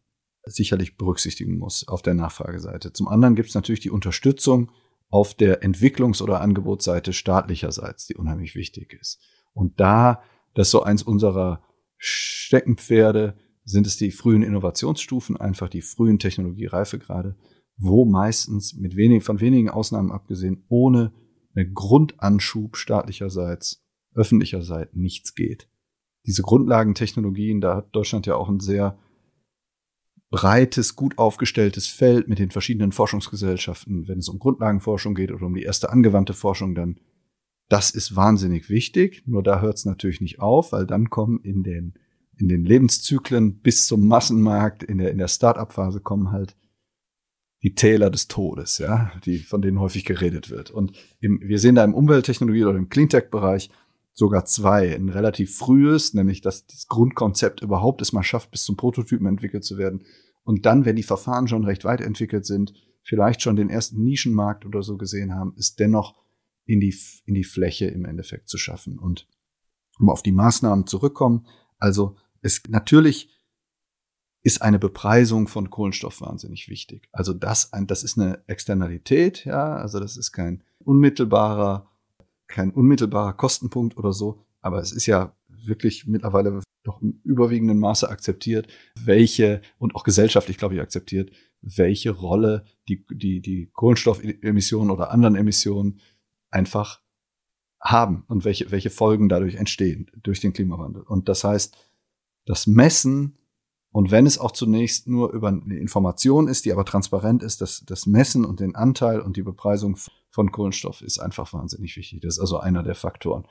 sicherlich 0.45 0.97
berücksichtigen 0.97 1.59
muss 1.59 1.87
auf 1.87 2.03
der 2.03 2.15
Nachfrageseite. 2.15 2.93
Zum 2.93 3.09
anderen 3.09 3.35
gibt 3.35 3.49
es 3.49 3.55
natürlich 3.55 3.81
die 3.81 3.91
Unterstützung 3.91 4.71
auf 5.11 5.35
der 5.35 5.63
Entwicklungs- 5.63 6.23
oder 6.23 6.41
Angebotsseite 6.41 7.13
staatlicherseits, 7.13 8.07
die 8.07 8.15
unheimlich 8.15 8.55
wichtig 8.55 8.97
ist. 9.01 9.21
Und 9.53 9.81
da, 9.81 10.23
das 10.55 10.69
ist 10.69 10.73
so 10.73 10.83
eins 10.83 11.03
unserer 11.03 11.63
Steckenpferde, 11.97 13.37
sind 13.71 13.87
es 13.87 13.97
die 13.97 14.11
frühen 14.11 14.43
Innovationsstufen, 14.43 15.37
einfach 15.37 15.69
die 15.69 15.83
frühen 15.83 16.19
Technologiereifegrade, 16.19 17.37
wo 17.77 18.05
meistens 18.05 18.75
mit 18.75 18.97
wenig, 18.97 19.25
von 19.25 19.41
wenigen 19.41 19.71
Ausnahmen 19.71 20.13
abgesehen, 20.13 20.65
ohne 20.69 21.13
einen 21.55 21.75
Grundanschub 21.75 22.77
staatlicherseits, 22.77 23.83
öffentlicherseits 24.15 24.95
nichts 24.95 25.35
geht. 25.35 25.69
Diese 26.27 26.43
Grundlagentechnologien, 26.43 27.61
da 27.61 27.77
hat 27.77 27.95
Deutschland 27.95 28.27
ja 28.27 28.35
auch 28.35 28.49
ein 28.49 28.61
sehr 28.61 28.99
breites, 30.31 30.95
gut 30.95 31.19
aufgestelltes 31.19 31.89
Feld 31.89 32.29
mit 32.29 32.39
den 32.39 32.51
verschiedenen 32.51 32.93
Forschungsgesellschaften. 32.93 34.07
Wenn 34.07 34.19
es 34.19 34.29
um 34.29 34.39
Grundlagenforschung 34.39 35.15
geht 35.15 35.33
oder 35.33 35.47
um 35.47 35.55
die 35.55 35.63
erste 35.63 35.91
angewandte 35.91 36.35
Forschung, 36.35 36.75
dann, 36.75 37.01
Das 37.69 37.91
ist 37.91 38.17
wahnsinnig 38.17 38.69
wichtig, 38.69 39.23
nur 39.27 39.43
da 39.43 39.61
hört 39.61 39.79
es 39.79 39.85
natürlich 39.85 40.21
nicht 40.21 40.41
auf, 40.41 40.73
weil 40.73 40.87
dann 40.87 41.09
kommen 41.09 41.41
in 41.43 41.63
den, 41.63 41.95
in 42.41 42.49
den 42.49 42.65
Lebenszyklen 42.65 43.61
bis 43.61 43.87
zum 43.87 44.07
Massenmarkt, 44.07 44.83
in 44.83 44.99
der, 44.99 45.11
in 45.11 45.19
der 45.19 45.29
Start-up-Phase 45.29 46.01
kommen 46.01 46.33
halt 46.33 46.57
die 47.63 47.75
Täler 47.75 48.11
des 48.11 48.29
Todes, 48.29 48.79
ja, 48.79 49.13
die, 49.27 49.39
von 49.39 49.61
denen 49.61 49.81
häufig 49.81 50.07
geredet 50.07 50.51
wird. 50.51 50.71
Und 50.71 50.97
im, 51.21 51.41
wir 51.43 51.59
sehen 51.59 51.75
da 51.75 51.85
im 51.85 51.95
Umwelttechnologie 51.95 52.65
oder 52.65 52.79
im 52.79 52.89
Cleantech-Bereich 52.89 53.71
sogar 54.15 54.47
zwei. 54.47 54.95
Ein 54.95 55.11
relativ 55.11 55.57
frühes, 55.57 56.15
nämlich 56.15 56.41
dass 56.41 56.67
das 56.67 56.87
Grundkonzept 56.87 57.61
überhaupt 57.61 58.01
es 58.01 58.15
mal 58.15 58.23
schafft, 58.23 58.51
bis 58.51 58.65
zum 58.65 58.77
Prototypen 58.77 59.27
entwickelt 59.27 59.65
zu 59.65 59.77
werden. 59.77 60.05
Und 60.43 60.65
dann, 60.65 60.87
wenn 60.87 60.97
die 60.97 61.03
Verfahren 61.03 61.49
schon 61.49 61.65
recht 61.65 61.85
weit 61.85 62.01
entwickelt 62.01 62.47
sind, 62.47 62.73
vielleicht 63.03 63.43
schon 63.43 63.57
den 63.57 63.69
ersten 63.69 64.03
Nischenmarkt 64.03 64.65
oder 64.65 64.83
so 64.83 64.97
gesehen 64.97 65.35
haben, 65.35 65.55
ist 65.57 65.79
dennoch 65.79 66.15
in 66.65 66.81
die, 66.81 66.95
in 67.27 67.35
die 67.35 67.45
Fläche 67.45 67.87
im 67.87 68.07
Endeffekt 68.07 68.49
zu 68.49 68.57
schaffen. 68.57 68.99
Und 68.99 69.29
um 69.99 70.09
auf 70.09 70.23
die 70.23 70.33
Maßnahmen 70.33 70.87
zurückkommen, 70.87 71.47
also 71.79 72.17
es 72.43 72.63
natürlich 72.69 73.29
ist 74.43 74.63
eine 74.63 74.79
Bepreisung 74.79 75.49
von 75.49 75.71
Kohlenstoff 75.71 76.21
wahnsinnig 76.21 76.69
wichtig. 76.69 77.09
Also 77.13 77.35
das, 77.35 77.73
ein, 77.73 77.87
das 77.87 78.03
ist 78.03 78.19
eine 78.19 78.43
Externalität, 78.47 79.45
ja, 79.45 79.77
also 79.77 80.01
das 80.01 80.17
ist 80.17 80.33
kein 80.33 80.63
unmittelbarer, 80.79 81.91
kein 82.47 82.71
unmittelbarer 82.71 83.35
Kostenpunkt 83.35 83.97
oder 83.99 84.13
so, 84.13 84.43
aber 84.61 84.81
es 84.81 84.93
ist 84.93 85.07
ja 85.07 85.35
wirklich 85.49 86.07
mittlerweile 86.07 86.63
doch 86.85 87.03
im 87.03 87.21
überwiegenden 87.25 87.79
Maße 87.79 88.09
akzeptiert, 88.09 88.69
welche 88.99 89.61
und 89.79 89.95
auch 89.95 90.05
gesellschaftlich, 90.05 90.57
glaube 90.57 90.75
ich, 90.75 90.81
akzeptiert, 90.81 91.31
welche 91.61 92.11
Rolle 92.11 92.65
die, 92.89 93.05
die, 93.11 93.41
die 93.41 93.69
Kohlenstoffemissionen 93.73 94.91
oder 94.91 95.11
anderen 95.11 95.37
Emissionen 95.37 96.01
einfach 96.51 97.03
haben 97.79 98.25
und 98.29 98.45
welche, 98.45 98.71
welche 98.71 98.91
Folgen 98.91 99.29
dadurch 99.29 99.57
entstehen 99.57 100.11
durch 100.23 100.41
den 100.41 100.55
Klimawandel. 100.55 101.03
Und 101.03 101.29
das 101.29 101.45
heißt, 101.45 101.77
das 102.51 102.67
Messen 102.67 103.39
und 103.93 104.11
wenn 104.11 104.27
es 104.27 104.39
auch 104.39 104.51
zunächst 104.51 105.09
nur 105.09 105.33
über 105.33 105.49
eine 105.49 105.79
Information 105.79 106.49
ist, 106.49 106.65
die 106.65 106.73
aber 106.73 106.85
transparent 106.85 107.45
ist, 107.45 107.61
das, 107.61 107.85
das 107.87 108.07
Messen 108.07 108.45
und 108.45 108.59
den 108.59 108.75
Anteil 108.75 109.21
und 109.21 109.37
die 109.37 109.43
Bepreisung 109.43 109.97
von 110.31 110.51
Kohlenstoff 110.51 111.01
ist 111.01 111.21
einfach 111.21 111.53
wahnsinnig 111.53 111.97
wichtig. 111.97 112.21
Das 112.21 112.35
ist 112.35 112.41
also 112.41 112.59
einer 112.59 112.83
der 112.83 112.97
Faktoren. 112.97 113.47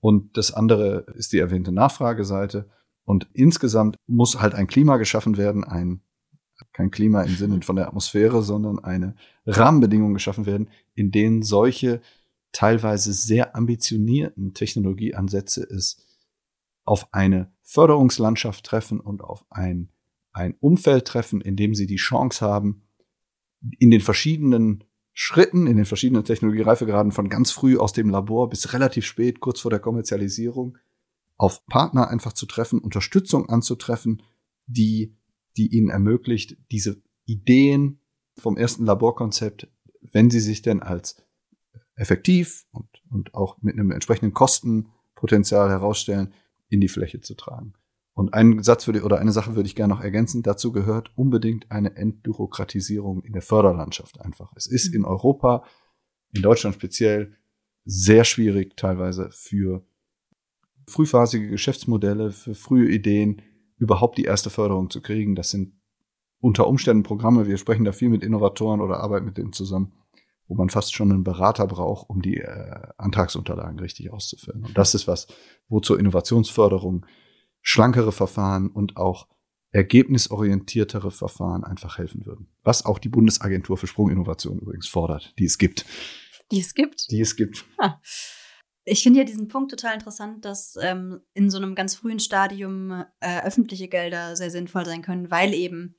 Und 0.00 0.36
das 0.36 0.52
andere 0.52 1.06
ist 1.14 1.32
die 1.32 1.38
erwähnte 1.38 1.70
Nachfrageseite. 1.70 2.68
Und 3.04 3.28
insgesamt 3.32 3.96
muss 4.08 4.40
halt 4.40 4.54
ein 4.54 4.66
Klima 4.66 4.96
geschaffen 4.96 5.36
werden, 5.36 5.62
ein, 5.62 6.02
kein 6.72 6.90
Klima 6.90 7.22
im 7.22 7.36
Sinne 7.36 7.62
von 7.62 7.76
der 7.76 7.86
Atmosphäre, 7.86 8.42
sondern 8.42 8.80
eine 8.80 9.14
Rahmenbedingung 9.46 10.12
geschaffen 10.12 10.46
werden, 10.46 10.70
in 10.94 11.12
denen 11.12 11.42
solche 11.42 12.00
teilweise 12.50 13.12
sehr 13.12 13.54
ambitionierten 13.54 14.54
Technologieansätze 14.54 15.62
es 15.62 16.04
auf 16.84 17.12
eine 17.12 17.52
Förderungslandschaft 17.70 18.66
treffen 18.66 18.98
und 18.98 19.22
auf 19.22 19.44
ein, 19.48 19.90
ein 20.32 20.56
Umfeld 20.58 21.04
treffen, 21.04 21.40
in 21.40 21.54
dem 21.54 21.76
sie 21.76 21.86
die 21.86 21.96
Chance 21.96 22.44
haben, 22.44 22.82
in 23.78 23.92
den 23.92 24.00
verschiedenen 24.00 24.82
Schritten, 25.12 25.68
in 25.68 25.76
den 25.76 25.84
verschiedenen 25.84 26.24
Technologiereifegraden 26.24 27.12
von 27.12 27.28
ganz 27.28 27.52
früh 27.52 27.78
aus 27.78 27.92
dem 27.92 28.10
Labor 28.10 28.48
bis 28.48 28.72
relativ 28.72 29.04
spät, 29.04 29.38
kurz 29.38 29.60
vor 29.60 29.70
der 29.70 29.78
Kommerzialisierung, 29.78 30.78
auf 31.36 31.64
Partner 31.66 32.08
einfach 32.08 32.32
zu 32.32 32.46
treffen, 32.46 32.80
Unterstützung 32.80 33.48
anzutreffen, 33.48 34.22
die, 34.66 35.14
die 35.56 35.68
ihnen 35.68 35.90
ermöglicht, 35.90 36.56
diese 36.72 37.00
Ideen 37.24 38.00
vom 38.36 38.56
ersten 38.56 38.84
Laborkonzept, 38.84 39.68
wenn 40.00 40.28
sie 40.28 40.40
sich 40.40 40.62
denn 40.62 40.82
als 40.82 41.22
effektiv 41.94 42.66
und, 42.72 42.88
und 43.10 43.34
auch 43.34 43.58
mit 43.62 43.74
einem 43.74 43.92
entsprechenden 43.92 44.34
Kostenpotenzial 44.34 45.70
herausstellen, 45.70 46.34
in 46.70 46.80
die 46.80 46.88
Fläche 46.88 47.20
zu 47.20 47.34
tragen. 47.34 47.74
Und 48.14 48.34
einen 48.34 48.62
Satz 48.62 48.86
würde, 48.86 49.02
oder 49.02 49.18
eine 49.18 49.32
Sache 49.32 49.54
würde 49.54 49.66
ich 49.66 49.76
gerne 49.76 49.94
noch 49.94 50.02
ergänzen. 50.02 50.42
Dazu 50.42 50.72
gehört 50.72 51.10
unbedingt 51.16 51.70
eine 51.70 51.96
Entbürokratisierung 51.96 53.22
in 53.22 53.32
der 53.32 53.42
Förderlandschaft 53.42 54.20
einfach. 54.20 54.52
Es 54.56 54.66
ist 54.66 54.94
in 54.94 55.04
Europa, 55.04 55.64
in 56.32 56.42
Deutschland 56.42 56.74
speziell, 56.74 57.36
sehr 57.84 58.24
schwierig 58.24 58.76
teilweise 58.76 59.30
für 59.32 59.84
frühphasige 60.86 61.48
Geschäftsmodelle, 61.48 62.30
für 62.30 62.54
frühe 62.54 62.90
Ideen 62.90 63.42
überhaupt 63.78 64.18
die 64.18 64.24
erste 64.24 64.50
Förderung 64.50 64.90
zu 64.90 65.00
kriegen. 65.00 65.34
Das 65.34 65.50
sind 65.50 65.72
unter 66.40 66.66
Umständen 66.66 67.02
Programme. 67.02 67.46
Wir 67.46 67.56
sprechen 67.56 67.84
da 67.84 67.92
viel 67.92 68.10
mit 68.10 68.22
Innovatoren 68.22 68.80
oder 68.80 69.00
arbeiten 69.00 69.26
mit 69.26 69.38
denen 69.38 69.52
zusammen 69.52 69.92
wo 70.50 70.56
man 70.56 70.68
fast 70.68 70.94
schon 70.94 71.12
einen 71.12 71.22
Berater 71.22 71.66
braucht, 71.68 72.10
um 72.10 72.20
die 72.20 72.38
äh, 72.38 72.82
Antragsunterlagen 72.98 73.78
richtig 73.78 74.12
auszufüllen. 74.12 74.64
Und 74.64 74.76
das 74.76 74.94
ist 74.96 75.06
was, 75.06 75.28
wo 75.68 75.78
zur 75.78 75.98
Innovationsförderung 75.98 77.06
schlankere 77.62 78.10
Verfahren 78.10 78.68
und 78.68 78.96
auch 78.96 79.28
ergebnisorientiertere 79.70 81.12
Verfahren 81.12 81.62
einfach 81.62 81.98
helfen 81.98 82.26
würden. 82.26 82.48
Was 82.64 82.84
auch 82.84 82.98
die 82.98 83.08
Bundesagentur 83.08 83.78
für 83.78 83.86
Sprunginnovation 83.86 84.58
übrigens 84.58 84.88
fordert, 84.88 85.32
die 85.38 85.44
es 85.44 85.56
gibt. 85.56 85.86
Die 86.50 86.58
es 86.58 86.74
gibt? 86.74 87.08
Die 87.12 87.20
es 87.20 87.36
gibt. 87.36 87.64
Ha. 87.80 88.00
Ich 88.84 89.04
finde 89.04 89.20
ja 89.20 89.24
diesen 89.24 89.46
Punkt 89.46 89.70
total 89.70 89.94
interessant, 89.94 90.44
dass 90.44 90.74
ähm, 90.82 91.20
in 91.32 91.48
so 91.48 91.58
einem 91.58 91.76
ganz 91.76 91.94
frühen 91.94 92.18
Stadium 92.18 93.04
äh, 93.20 93.42
öffentliche 93.42 93.86
Gelder 93.86 94.34
sehr 94.34 94.50
sinnvoll 94.50 94.84
sein 94.84 95.02
können, 95.02 95.30
weil 95.30 95.54
eben 95.54 95.94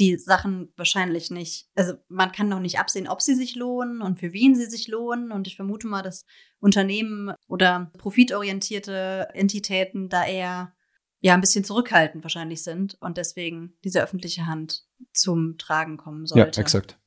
die 0.00 0.16
Sachen 0.16 0.72
wahrscheinlich 0.76 1.30
nicht, 1.30 1.68
also 1.74 1.94
man 2.08 2.32
kann 2.32 2.48
noch 2.48 2.60
nicht 2.60 2.78
absehen, 2.78 3.08
ob 3.08 3.20
sie 3.20 3.34
sich 3.34 3.56
lohnen 3.56 4.00
und 4.00 4.20
für 4.20 4.32
wen 4.32 4.54
sie 4.54 4.66
sich 4.66 4.88
lohnen. 4.88 5.32
Und 5.32 5.46
ich 5.46 5.56
vermute 5.56 5.86
mal, 5.86 6.02
dass 6.02 6.24
Unternehmen 6.60 7.32
oder 7.46 7.90
profitorientierte 7.98 9.28
Entitäten 9.34 10.08
da 10.08 10.24
eher 10.24 10.72
ja 11.20 11.34
ein 11.34 11.40
bisschen 11.40 11.64
zurückhaltend 11.64 12.22
wahrscheinlich 12.22 12.62
sind 12.62 12.96
und 13.00 13.18
deswegen 13.18 13.74
diese 13.84 14.02
öffentliche 14.02 14.46
Hand 14.46 14.84
zum 15.12 15.58
Tragen 15.58 15.96
kommen 15.96 16.26
sollte. 16.26 16.58
Ja, 16.58 16.62
exakt. 16.62 16.98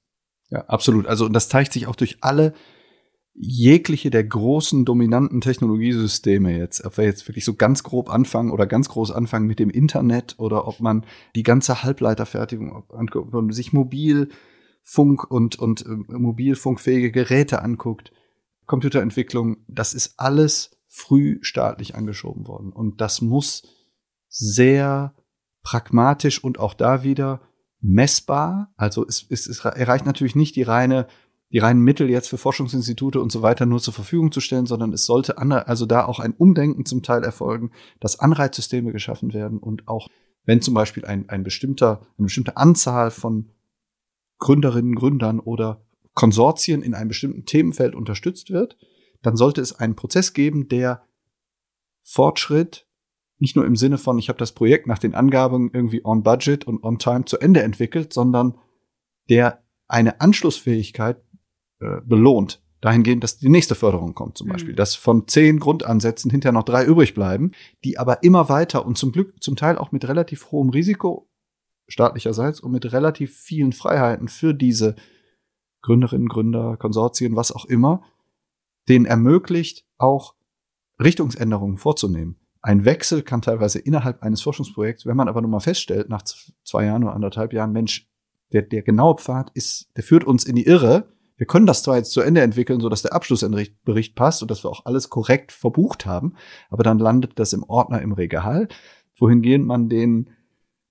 Ja, 0.49 0.65
absolut. 0.65 1.07
Also 1.07 1.25
und 1.25 1.33
das 1.33 1.47
zeigt 1.47 1.71
sich 1.71 1.87
auch 1.87 1.95
durch 1.95 2.17
alle 2.21 2.53
jegliche 3.33 4.09
der 4.09 4.23
großen 4.23 4.83
dominanten 4.83 5.41
Technologiesysteme 5.41 6.57
jetzt, 6.57 6.83
ob 6.85 6.97
wir 6.97 7.05
jetzt 7.05 7.27
wirklich 7.27 7.45
so 7.45 7.53
ganz 7.53 7.83
grob 7.83 8.09
anfangen 8.09 8.51
oder 8.51 8.67
ganz 8.67 8.89
groß 8.89 9.11
anfangen 9.11 9.47
mit 9.47 9.59
dem 9.59 9.69
Internet 9.69 10.35
oder 10.37 10.67
ob 10.67 10.79
man 10.81 11.05
die 11.35 11.43
ganze 11.43 11.83
Halbleiterfertigung 11.83 12.83
anguckt 12.89 13.33
und 13.33 13.53
sich 13.53 13.71
Mobilfunk 13.71 15.29
und, 15.29 15.57
und 15.57 15.85
äh, 15.85 15.95
mobilfunkfähige 16.09 17.11
Geräte 17.11 17.61
anguckt, 17.61 18.11
Computerentwicklung, 18.65 19.57
das 19.67 19.93
ist 19.93 20.15
alles 20.17 20.77
früh 20.87 21.39
staatlich 21.41 21.95
angeschoben 21.95 22.47
worden. 22.47 22.73
Und 22.73 22.99
das 22.99 23.21
muss 23.21 23.63
sehr 24.27 25.15
pragmatisch 25.63 26.43
und 26.43 26.59
auch 26.59 26.73
da 26.73 27.03
wieder 27.03 27.41
messbar, 27.79 28.73
also 28.77 29.05
es, 29.07 29.25
es, 29.29 29.47
es 29.47 29.65
erreicht 29.65 30.05
natürlich 30.05 30.35
nicht 30.35 30.55
die 30.55 30.63
reine 30.63 31.07
die 31.51 31.59
reinen 31.59 31.81
Mittel 31.81 32.09
jetzt 32.09 32.29
für 32.29 32.37
Forschungsinstitute 32.37 33.19
und 33.19 33.31
so 33.31 33.41
weiter 33.41 33.65
nur 33.65 33.79
zur 33.79 33.93
Verfügung 33.93 34.31
zu 34.31 34.39
stellen, 34.39 34.65
sondern 34.65 34.93
es 34.93 35.05
sollte 35.05 35.37
also 35.37 35.85
da 35.85 36.05
auch 36.05 36.19
ein 36.19 36.33
Umdenken 36.33 36.85
zum 36.85 37.03
Teil 37.03 37.23
erfolgen, 37.23 37.71
dass 37.99 38.19
Anreizsysteme 38.19 38.91
geschaffen 38.91 39.33
werden 39.33 39.59
und 39.59 39.87
auch 39.87 40.07
wenn 40.45 40.61
zum 40.61 40.73
Beispiel 40.73 41.05
ein, 41.05 41.29
ein 41.29 41.43
bestimmter, 41.43 42.01
eine 42.17 42.25
bestimmte 42.25 42.57
Anzahl 42.57 43.11
von 43.11 43.51
Gründerinnen, 44.39 44.95
Gründern 44.95 45.39
oder 45.39 45.85
Konsortien 46.13 46.81
in 46.81 46.93
einem 46.93 47.09
bestimmten 47.09 47.45
Themenfeld 47.45 47.95
unterstützt 47.95 48.49
wird, 48.49 48.77
dann 49.21 49.35
sollte 49.35 49.61
es 49.61 49.73
einen 49.73 49.95
Prozess 49.95 50.33
geben, 50.33 50.67
der 50.67 51.03
Fortschritt 52.01 52.87
nicht 53.37 53.55
nur 53.55 53.65
im 53.65 53.75
Sinne 53.75 53.97
von, 53.97 54.19
ich 54.19 54.29
habe 54.29 54.39
das 54.39 54.51
Projekt 54.51 54.87
nach 54.87 54.99
den 54.99 55.15
Angaben 55.15 55.71
irgendwie 55.73 56.05
on 56.05 56.23
budget 56.23 56.65
und 56.65 56.83
on 56.83 56.99
time 56.99 57.25
zu 57.25 57.39
Ende 57.39 57.63
entwickelt, 57.63 58.13
sondern 58.13 58.57
der 59.29 59.63
eine 59.87 60.21
Anschlussfähigkeit 60.21 61.21
äh, 61.81 62.01
belohnt. 62.05 62.61
Dahingehend, 62.79 63.23
dass 63.23 63.37
die 63.37 63.49
nächste 63.49 63.75
Förderung 63.75 64.15
kommt 64.15 64.37
zum 64.37 64.47
mhm. 64.47 64.51
Beispiel. 64.53 64.73
Mhm. 64.73 64.77
Dass 64.77 64.95
von 64.95 65.27
zehn 65.27 65.59
Grundansätzen 65.59 66.31
hinterher 66.31 66.53
noch 66.53 66.63
drei 66.63 66.85
übrig 66.85 67.13
bleiben, 67.13 67.51
die 67.83 67.99
aber 67.99 68.23
immer 68.23 68.49
weiter 68.49 68.85
und 68.85 68.97
zum 68.97 69.11
Glück 69.11 69.41
zum 69.41 69.55
Teil 69.55 69.77
auch 69.77 69.91
mit 69.91 70.07
relativ 70.07 70.51
hohem 70.51 70.69
Risiko 70.69 71.27
staatlicherseits 71.87 72.59
und 72.59 72.71
mit 72.71 72.91
relativ 72.91 73.37
vielen 73.37 73.73
Freiheiten 73.73 74.27
für 74.27 74.53
diese 74.53 74.95
Gründerinnen, 75.81 76.27
Gründer, 76.27 76.77
Konsortien, 76.77 77.35
was 77.35 77.51
auch 77.51 77.65
immer, 77.65 78.03
denen 78.87 79.05
ermöglicht, 79.05 79.85
auch 79.97 80.35
Richtungsänderungen 81.01 81.77
vorzunehmen. 81.77 82.39
Ein 82.61 82.85
Wechsel 82.85 83.23
kann 83.23 83.41
teilweise 83.41 83.79
innerhalb 83.79 84.21
eines 84.21 84.41
Forschungsprojekts, 84.41 85.05
wenn 85.05 85.17
man 85.17 85.27
aber 85.27 85.41
nur 85.41 85.49
mal 85.49 85.59
feststellt, 85.59 86.09
nach 86.09 86.21
zwei 86.63 86.85
Jahren 86.85 87.03
oder 87.03 87.13
anderthalb 87.13 87.53
Jahren, 87.53 87.71
Mensch, 87.71 88.07
der, 88.53 88.61
der 88.61 88.83
genaue 88.83 89.17
Pfad 89.17 89.49
ist, 89.55 89.89
der 89.95 90.03
führt 90.03 90.23
uns 90.23 90.43
in 90.43 90.55
die 90.55 90.65
Irre, 90.65 91.11
wir 91.41 91.47
können 91.47 91.65
das 91.65 91.81
zwar 91.81 91.97
jetzt 91.97 92.11
zu 92.11 92.21
Ende 92.21 92.41
entwickeln, 92.41 92.79
so 92.81 92.87
dass 92.87 93.01
der 93.01 93.13
Abschlussbericht 93.13 94.13
passt 94.13 94.43
und 94.43 94.51
dass 94.51 94.63
wir 94.63 94.69
auch 94.69 94.85
alles 94.85 95.09
korrekt 95.09 95.51
verbucht 95.51 96.05
haben, 96.05 96.35
aber 96.69 96.83
dann 96.83 96.99
landet 96.99 97.39
das 97.39 97.51
im 97.53 97.63
Ordner 97.63 97.99
im 98.03 98.11
Regal, 98.11 98.67
wohingehend 99.17 99.65
man 99.65 99.89
den, 99.89 100.29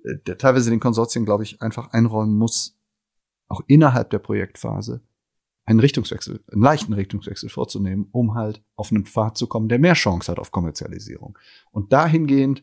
äh, 0.02 0.16
der 0.26 0.38
teilweise 0.38 0.70
den 0.70 0.80
Konsortien, 0.80 1.24
glaube 1.24 1.44
ich, 1.44 1.62
einfach 1.62 1.92
einräumen 1.92 2.36
muss, 2.36 2.76
auch 3.46 3.60
innerhalb 3.68 4.10
der 4.10 4.18
Projektphase 4.18 5.02
einen 5.66 5.78
Richtungswechsel, 5.78 6.40
einen 6.50 6.62
leichten 6.62 6.94
Richtungswechsel 6.94 7.48
vorzunehmen, 7.48 8.08
um 8.10 8.34
halt 8.34 8.60
auf 8.74 8.90
einen 8.90 9.06
Pfad 9.06 9.38
zu 9.38 9.46
kommen, 9.46 9.68
der 9.68 9.78
mehr 9.78 9.94
Chance 9.94 10.32
hat 10.32 10.40
auf 10.40 10.50
Kommerzialisierung. 10.50 11.38
Und 11.70 11.92
dahingehend 11.92 12.62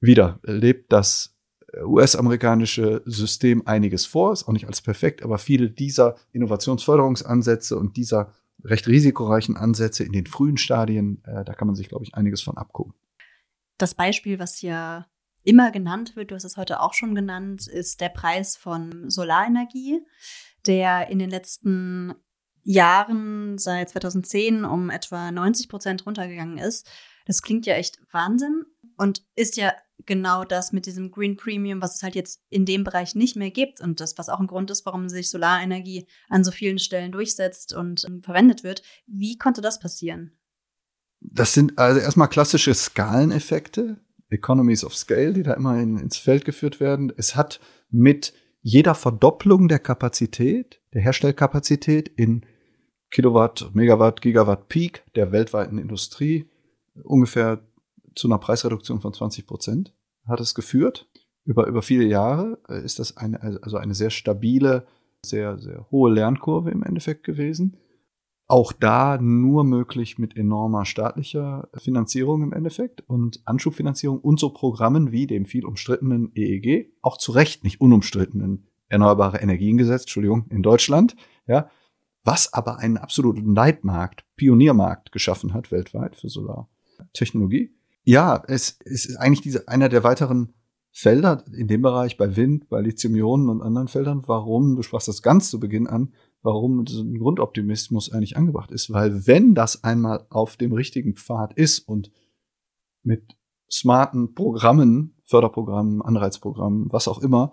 wieder 0.00 0.40
lebt 0.42 0.90
das 0.90 1.35
US-amerikanische 1.74 3.02
System 3.04 3.66
einiges 3.66 4.06
vor, 4.06 4.32
ist 4.32 4.46
auch 4.46 4.52
nicht 4.52 4.66
alles 4.66 4.80
perfekt, 4.80 5.22
aber 5.22 5.38
viele 5.38 5.70
dieser 5.70 6.16
Innovationsförderungsansätze 6.32 7.76
und 7.76 7.96
dieser 7.96 8.32
recht 8.64 8.86
risikoreichen 8.86 9.56
Ansätze 9.56 10.04
in 10.04 10.12
den 10.12 10.26
frühen 10.26 10.56
Stadien, 10.56 11.22
äh, 11.24 11.44
da 11.44 11.54
kann 11.54 11.66
man 11.66 11.74
sich, 11.74 11.88
glaube 11.88 12.04
ich, 12.04 12.14
einiges 12.14 12.42
von 12.42 12.56
abgucken. 12.56 12.94
Das 13.78 13.94
Beispiel, 13.94 14.38
was 14.38 14.62
ja 14.62 15.06
immer 15.44 15.70
genannt 15.70 16.16
wird, 16.16 16.30
du 16.30 16.34
hast 16.34 16.44
es 16.44 16.56
heute 16.56 16.80
auch 16.80 16.94
schon 16.94 17.14
genannt, 17.14 17.66
ist 17.66 18.00
der 18.00 18.08
Preis 18.08 18.56
von 18.56 19.10
Solarenergie, 19.10 20.00
der 20.66 21.08
in 21.08 21.18
den 21.18 21.30
letzten 21.30 22.14
Jahren 22.64 23.58
seit 23.58 23.90
2010 23.90 24.64
um 24.64 24.90
etwa 24.90 25.30
90 25.30 25.68
Prozent 25.68 26.06
runtergegangen 26.06 26.58
ist. 26.58 26.90
Das 27.26 27.42
klingt 27.42 27.66
ja 27.66 27.74
echt 27.74 27.98
Wahnsinn 28.12 28.64
und 28.96 29.22
ist 29.34 29.56
ja 29.56 29.72
genau 30.06 30.44
das 30.44 30.72
mit 30.72 30.86
diesem 30.86 31.10
Green 31.10 31.36
Premium, 31.36 31.82
was 31.82 31.96
es 31.96 32.02
halt 32.02 32.14
jetzt 32.14 32.40
in 32.48 32.64
dem 32.64 32.84
Bereich 32.84 33.14
nicht 33.14 33.36
mehr 33.36 33.50
gibt 33.50 33.80
und 33.80 34.00
das, 34.00 34.16
was 34.16 34.28
auch 34.28 34.40
ein 34.40 34.46
Grund 34.46 34.70
ist, 34.70 34.86
warum 34.86 35.08
sich 35.08 35.30
Solarenergie 35.30 36.06
an 36.28 36.44
so 36.44 36.50
vielen 36.50 36.78
Stellen 36.78 37.12
durchsetzt 37.12 37.74
und 37.74 38.04
ähm, 38.06 38.22
verwendet 38.22 38.62
wird. 38.62 38.82
Wie 39.06 39.36
konnte 39.36 39.60
das 39.60 39.80
passieren? 39.80 40.32
Das 41.20 41.52
sind 41.52 41.78
also 41.78 42.00
erstmal 42.00 42.28
klassische 42.28 42.74
Skaleneffekte, 42.74 43.98
Economies 44.28 44.84
of 44.84 44.94
Scale, 44.94 45.32
die 45.32 45.42
da 45.42 45.54
immer 45.54 45.80
in, 45.80 45.98
ins 45.98 46.16
Feld 46.16 46.44
geführt 46.44 46.78
werden. 46.78 47.12
Es 47.16 47.34
hat 47.36 47.60
mit 47.90 48.32
jeder 48.60 48.94
Verdopplung 48.94 49.68
der 49.68 49.78
Kapazität, 49.78 50.80
der 50.92 51.02
Herstellkapazität 51.02 52.08
in 52.08 52.44
Kilowatt, 53.10 53.70
Megawatt, 53.74 54.20
Gigawatt 54.20 54.68
Peak 54.68 55.04
der 55.14 55.32
weltweiten 55.32 55.78
Industrie 55.78 56.50
ungefähr 57.04 57.62
zu 58.14 58.28
einer 58.28 58.38
Preisreduktion 58.38 59.00
von 59.00 59.12
20 59.12 59.46
Prozent 59.46 59.94
hat 60.26 60.40
es 60.40 60.54
geführt. 60.54 61.08
Über, 61.44 61.66
über 61.66 61.82
viele 61.82 62.04
Jahre 62.04 62.58
äh, 62.68 62.84
ist 62.84 62.98
das 62.98 63.16
eine, 63.16 63.40
also 63.62 63.76
eine 63.76 63.94
sehr 63.94 64.10
stabile, 64.10 64.86
sehr, 65.24 65.58
sehr 65.58 65.86
hohe 65.90 66.12
Lernkurve 66.12 66.70
im 66.70 66.82
Endeffekt 66.82 67.24
gewesen. 67.24 67.76
Auch 68.48 68.72
da 68.72 69.18
nur 69.18 69.64
möglich 69.64 70.18
mit 70.18 70.36
enormer 70.36 70.84
staatlicher 70.84 71.68
Finanzierung 71.76 72.42
im 72.42 72.52
Endeffekt 72.52 73.00
und 73.08 73.42
Anschubfinanzierung 73.44 74.20
und 74.20 74.38
so 74.38 74.50
Programmen 74.50 75.10
wie 75.10 75.26
dem 75.26 75.46
viel 75.46 75.64
umstrittenen 75.64 76.30
EEG, 76.34 76.92
auch 77.02 77.18
zu 77.18 77.32
Recht 77.32 77.64
nicht 77.64 77.80
unumstrittenen 77.80 78.68
Erneuerbare 78.88 79.38
Energiengesetz, 79.38 80.02
Entschuldigung, 80.02 80.46
in 80.48 80.62
Deutschland, 80.62 81.16
ja, 81.48 81.68
was 82.22 82.52
aber 82.52 82.78
einen 82.78 82.98
absoluten 82.98 83.54
Leitmarkt, 83.54 84.24
Pioniermarkt 84.36 85.10
geschaffen 85.10 85.54
hat 85.54 85.72
weltweit 85.72 86.14
für 86.14 86.28
Solartechnologie. 86.96 87.74
Ja, 88.04 88.42
es, 88.46 88.78
es 88.84 89.06
ist 89.06 89.16
eigentlich 89.16 89.40
diese, 89.40 89.68
einer 89.68 89.88
der 89.88 90.04
weiteren 90.04 90.54
Felder 90.92 91.44
in 91.52 91.68
dem 91.68 91.82
Bereich 91.82 92.16
bei 92.16 92.36
Wind, 92.36 92.68
bei 92.68 92.80
Lithium-Ionen 92.80 93.50
und 93.50 93.60
anderen 93.60 93.88
Feldern, 93.88 94.22
warum, 94.26 94.76
du 94.76 94.82
sprachst 94.82 95.08
das 95.08 95.22
ganz 95.22 95.50
zu 95.50 95.60
Beginn 95.60 95.86
an, 95.86 96.14
warum 96.42 96.86
so 96.86 97.02
ein 97.02 97.18
Grundoptimismus 97.18 98.12
eigentlich 98.12 98.36
angebracht 98.36 98.70
ist. 98.70 98.90
Weil 98.92 99.26
wenn 99.26 99.54
das 99.54 99.84
einmal 99.84 100.26
auf 100.30 100.56
dem 100.56 100.72
richtigen 100.72 101.14
Pfad 101.14 101.52
ist 101.54 101.80
und 101.80 102.10
mit 103.02 103.36
smarten 103.70 104.34
Programmen, 104.34 105.14
Förderprogrammen, 105.24 106.00
Anreizprogrammen, 106.00 106.90
was 106.92 107.08
auch 107.08 107.20
immer, 107.20 107.52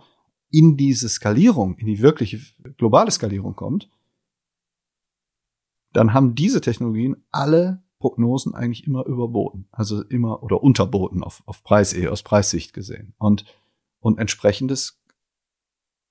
in 0.49 0.77
diese 0.77 1.09
Skalierung, 1.09 1.75
in 1.79 1.87
die 1.87 2.01
wirkliche 2.01 2.39
globale 2.77 3.11
Skalierung 3.11 3.55
kommt, 3.55 3.89
dann 5.91 6.13
haben 6.13 6.35
diese 6.35 6.61
Technologien 6.61 7.17
alle 7.31 7.82
Prognosen 8.03 8.53
eigentlich 8.53 8.85
immer 8.85 9.05
überboten. 9.05 9.65
Also 9.71 10.01
immer 10.01 10.43
oder 10.43 10.61
unterboten 10.61 11.23
auf, 11.23 11.41
auf 11.45 11.63
Preis, 11.63 11.95
aus 12.05 12.21
Preissicht 12.21 12.73
gesehen. 12.73 13.13
Und, 13.17 13.45
und 14.01 14.19
entsprechendes 14.19 15.01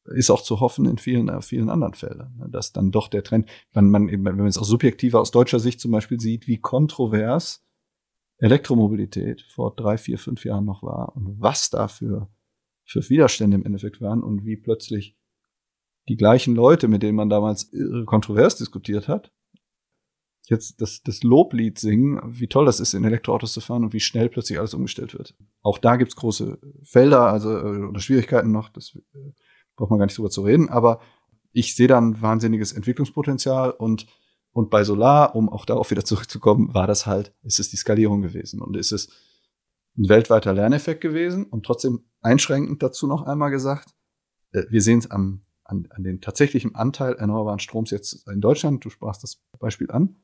ist 0.06 0.30
auch 0.30 0.40
zu 0.40 0.60
hoffen 0.60 0.86
in 0.86 0.96
vielen, 0.96 1.28
äh, 1.28 1.42
vielen 1.42 1.68
anderen 1.68 1.92
Feldern, 1.92 2.34
ne, 2.38 2.48
dass 2.48 2.72
dann 2.72 2.92
doch 2.92 3.08
der 3.08 3.22
Trend, 3.22 3.46
wenn 3.74 3.90
man, 3.90 4.08
wenn 4.08 4.22
man 4.22 4.46
es 4.46 4.56
auch 4.56 4.64
subjektiver 4.64 5.20
aus 5.20 5.32
deutscher 5.32 5.60
Sicht 5.60 5.80
zum 5.80 5.90
Beispiel 5.90 6.18
sieht, 6.18 6.46
wie 6.46 6.56
kontrovers 6.56 7.62
Elektromobilität 8.38 9.42
vor 9.42 9.74
drei, 9.76 9.98
vier, 9.98 10.16
fünf 10.16 10.46
Jahren 10.46 10.64
noch 10.64 10.82
war 10.82 11.14
und 11.14 11.42
was 11.42 11.68
da 11.68 11.88
für, 11.88 12.30
für 12.86 13.06
Widerstände 13.10 13.56
im 13.56 13.66
Endeffekt 13.66 14.00
waren 14.00 14.22
und 14.22 14.46
wie 14.46 14.56
plötzlich 14.56 15.14
die 16.08 16.16
gleichen 16.16 16.54
Leute, 16.54 16.88
mit 16.88 17.02
denen 17.02 17.16
man 17.16 17.28
damals 17.28 17.70
kontrovers 18.06 18.56
diskutiert 18.56 19.08
hat, 19.08 19.30
jetzt 20.52 20.80
das, 20.80 21.02
das 21.02 21.22
Loblied 21.22 21.78
singen, 21.78 22.20
wie 22.24 22.46
toll 22.46 22.64
das 22.64 22.78
ist, 22.78 22.94
in 22.94 23.04
Elektroautos 23.04 23.52
zu 23.52 23.60
fahren 23.60 23.84
und 23.84 23.92
wie 23.92 24.00
schnell 24.00 24.28
plötzlich 24.28 24.58
alles 24.58 24.74
umgestellt 24.74 25.14
wird. 25.14 25.34
Auch 25.62 25.78
da 25.78 25.96
gibt's 25.96 26.16
große 26.16 26.58
Felder, 26.84 27.22
also 27.22 27.50
äh, 27.50 27.84
oder 27.84 28.00
Schwierigkeiten 28.00 28.52
noch, 28.52 28.68
das 28.68 28.96
äh, 29.14 29.32
braucht 29.76 29.90
man 29.90 29.98
gar 29.98 30.06
nicht 30.06 30.16
drüber 30.16 30.30
zu 30.30 30.42
reden, 30.42 30.68
aber 30.68 31.00
ich 31.52 31.74
sehe 31.74 31.88
dann 31.88 32.22
wahnsinniges 32.22 32.72
Entwicklungspotenzial 32.72 33.70
und 33.70 34.06
und 34.54 34.68
bei 34.68 34.84
Solar, 34.84 35.34
um 35.34 35.48
auch 35.48 35.64
darauf 35.64 35.90
wieder 35.90 36.04
zurückzukommen, 36.04 36.74
war 36.74 36.86
das 36.86 37.06
halt, 37.06 37.34
ist 37.42 37.58
es 37.58 37.70
die 37.70 37.78
Skalierung 37.78 38.20
gewesen 38.20 38.60
und 38.60 38.76
ist 38.76 38.92
es 38.92 39.08
ein 39.96 40.10
weltweiter 40.10 40.52
Lerneffekt 40.52 41.00
gewesen 41.00 41.46
und 41.46 41.64
trotzdem 41.64 42.04
einschränkend 42.20 42.82
dazu 42.82 43.06
noch 43.06 43.22
einmal 43.22 43.50
gesagt, 43.50 43.94
äh, 44.52 44.64
wir 44.68 44.82
sehen 44.82 44.98
es 44.98 45.10
am 45.10 45.40
an, 45.64 45.88
an 45.90 46.04
den 46.04 46.20
tatsächlichen 46.20 46.74
Anteil 46.74 47.14
erneuerbaren 47.14 47.58
Stroms 47.58 47.90
jetzt 47.90 48.28
in 48.28 48.40
Deutschland, 48.40 48.84
du 48.84 48.90
sprachst 48.90 49.22
das 49.22 49.42
Beispiel 49.58 49.90
an, 49.90 50.16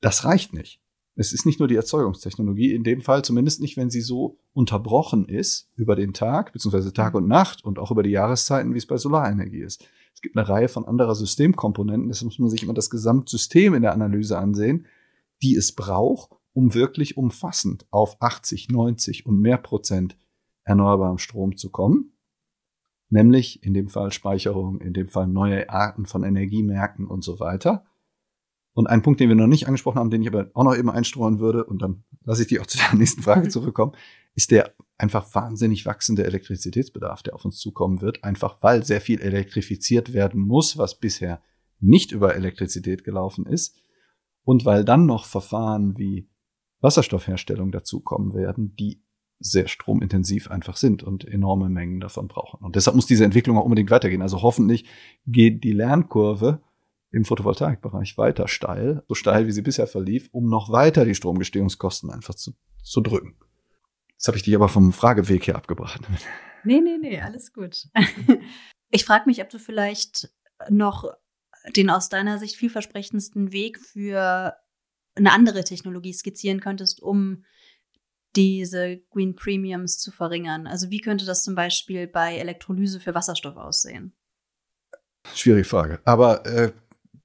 das 0.00 0.24
reicht 0.24 0.52
nicht. 0.52 0.80
Es 1.18 1.32
ist 1.32 1.46
nicht 1.46 1.58
nur 1.58 1.68
die 1.68 1.76
Erzeugungstechnologie, 1.76 2.74
in 2.74 2.84
dem 2.84 3.00
Fall 3.00 3.24
zumindest 3.24 3.60
nicht, 3.60 3.78
wenn 3.78 3.88
sie 3.88 4.02
so 4.02 4.38
unterbrochen 4.52 5.26
ist 5.26 5.70
über 5.74 5.96
den 5.96 6.12
Tag, 6.12 6.52
beziehungsweise 6.52 6.92
Tag 6.92 7.14
mhm. 7.14 7.22
und 7.22 7.28
Nacht 7.28 7.64
und 7.64 7.78
auch 7.78 7.90
über 7.90 8.02
die 8.02 8.10
Jahreszeiten, 8.10 8.74
wie 8.74 8.78
es 8.78 8.86
bei 8.86 8.98
Solarenergie 8.98 9.62
ist. 9.62 9.88
Es 10.14 10.20
gibt 10.20 10.36
eine 10.36 10.48
Reihe 10.48 10.68
von 10.68 10.84
anderer 10.84 11.14
Systemkomponenten, 11.14 12.08
deshalb 12.08 12.26
muss 12.26 12.38
man 12.38 12.50
sich 12.50 12.62
immer 12.62 12.74
das 12.74 12.90
Gesamtsystem 12.90 13.74
in 13.74 13.82
der 13.82 13.92
Analyse 13.92 14.38
ansehen, 14.38 14.86
die 15.42 15.56
es 15.56 15.72
braucht, 15.72 16.30
um 16.52 16.74
wirklich 16.74 17.16
umfassend 17.16 17.86
auf 17.90 18.20
80, 18.20 18.68
90 18.70 19.26
und 19.26 19.40
mehr 19.40 19.58
Prozent 19.58 20.16
erneuerbarem 20.64 21.18
Strom 21.18 21.56
zu 21.56 21.70
kommen. 21.70 22.12
Nämlich 23.08 23.62
in 23.62 23.72
dem 23.72 23.88
Fall 23.88 24.10
Speicherung, 24.12 24.80
in 24.80 24.92
dem 24.92 25.08
Fall 25.08 25.28
neue 25.28 25.70
Arten 25.70 26.06
von 26.06 26.24
Energiemärkten 26.24 27.06
und 27.06 27.22
so 27.22 27.40
weiter. 27.40 27.84
Und 28.76 28.88
ein 28.88 29.00
Punkt, 29.00 29.20
den 29.20 29.30
wir 29.30 29.36
noch 29.36 29.46
nicht 29.46 29.66
angesprochen 29.66 29.98
haben, 29.98 30.10
den 30.10 30.20
ich 30.20 30.28
aber 30.28 30.50
auch 30.52 30.62
noch 30.62 30.76
eben 30.76 30.90
einstreuen 30.90 31.38
würde, 31.38 31.64
und 31.64 31.80
dann 31.80 32.04
lasse 32.24 32.42
ich 32.42 32.48
die 32.48 32.60
auch 32.60 32.66
zu 32.66 32.76
der 32.76 32.94
nächsten 32.98 33.22
Frage 33.22 33.48
zurückkommen, 33.48 33.92
ist 34.34 34.50
der 34.50 34.74
einfach 34.98 35.34
wahnsinnig 35.34 35.86
wachsende 35.86 36.26
Elektrizitätsbedarf, 36.26 37.22
der 37.22 37.34
auf 37.34 37.46
uns 37.46 37.56
zukommen 37.56 38.02
wird, 38.02 38.22
einfach 38.22 38.58
weil 38.60 38.84
sehr 38.84 39.00
viel 39.00 39.22
elektrifiziert 39.22 40.12
werden 40.12 40.42
muss, 40.42 40.76
was 40.76 40.98
bisher 40.98 41.40
nicht 41.80 42.12
über 42.12 42.34
Elektrizität 42.34 43.02
gelaufen 43.02 43.46
ist, 43.46 43.80
und 44.44 44.66
weil 44.66 44.84
dann 44.84 45.06
noch 45.06 45.24
Verfahren 45.24 45.96
wie 45.96 46.28
Wasserstoffherstellung 46.80 47.72
dazukommen 47.72 48.34
werden, 48.34 48.76
die 48.76 49.02
sehr 49.38 49.68
stromintensiv 49.68 50.50
einfach 50.50 50.76
sind 50.76 51.02
und 51.02 51.24
enorme 51.24 51.70
Mengen 51.70 52.00
davon 52.00 52.28
brauchen. 52.28 52.62
Und 52.62 52.76
deshalb 52.76 52.94
muss 52.94 53.06
diese 53.06 53.24
Entwicklung 53.24 53.56
auch 53.56 53.64
unbedingt 53.64 53.90
weitergehen. 53.90 54.20
Also 54.20 54.42
hoffentlich 54.42 54.84
geht 55.26 55.64
die 55.64 55.72
Lernkurve 55.72 56.60
im 57.16 57.24
Photovoltaikbereich 57.24 58.18
weiter 58.18 58.46
steil, 58.46 59.02
so 59.08 59.14
steil 59.14 59.46
wie 59.46 59.52
sie 59.52 59.62
bisher 59.62 59.86
verlief, 59.86 60.28
um 60.32 60.48
noch 60.48 60.70
weiter 60.70 61.04
die 61.04 61.14
Stromgestehungskosten 61.14 62.10
einfach 62.10 62.34
zu, 62.34 62.52
zu 62.82 63.00
drücken. 63.00 63.36
Jetzt 64.12 64.28
habe 64.28 64.36
ich 64.36 64.42
dich 64.42 64.54
aber 64.54 64.68
vom 64.68 64.92
Frageweg 64.92 65.44
hier 65.44 65.56
abgebracht. 65.56 66.02
Nee, 66.64 66.80
nee, 66.80 66.98
nee, 67.00 67.20
alles 67.20 67.52
gut. 67.52 67.88
Ich 68.90 69.04
frage 69.04 69.24
mich, 69.26 69.42
ob 69.42 69.50
du 69.50 69.58
vielleicht 69.58 70.32
noch 70.70 71.04
den 71.74 71.90
aus 71.90 72.08
deiner 72.08 72.38
Sicht 72.38 72.54
vielversprechendsten 72.54 73.50
Weg 73.50 73.80
für 73.80 74.54
eine 75.16 75.32
andere 75.32 75.64
Technologie 75.64 76.12
skizzieren 76.12 76.60
könntest, 76.60 77.02
um 77.02 77.44
diese 78.36 78.98
Green 79.10 79.34
Premiums 79.34 79.98
zu 79.98 80.12
verringern. 80.12 80.68
Also 80.68 80.90
wie 80.90 81.00
könnte 81.00 81.24
das 81.24 81.42
zum 81.42 81.56
Beispiel 81.56 82.06
bei 82.06 82.36
Elektrolyse 82.36 83.00
für 83.00 83.14
Wasserstoff 83.14 83.56
aussehen? 83.56 84.14
Schwierige 85.34 85.64
Frage. 85.64 86.00
Aber 86.04 86.46
äh, 86.46 86.72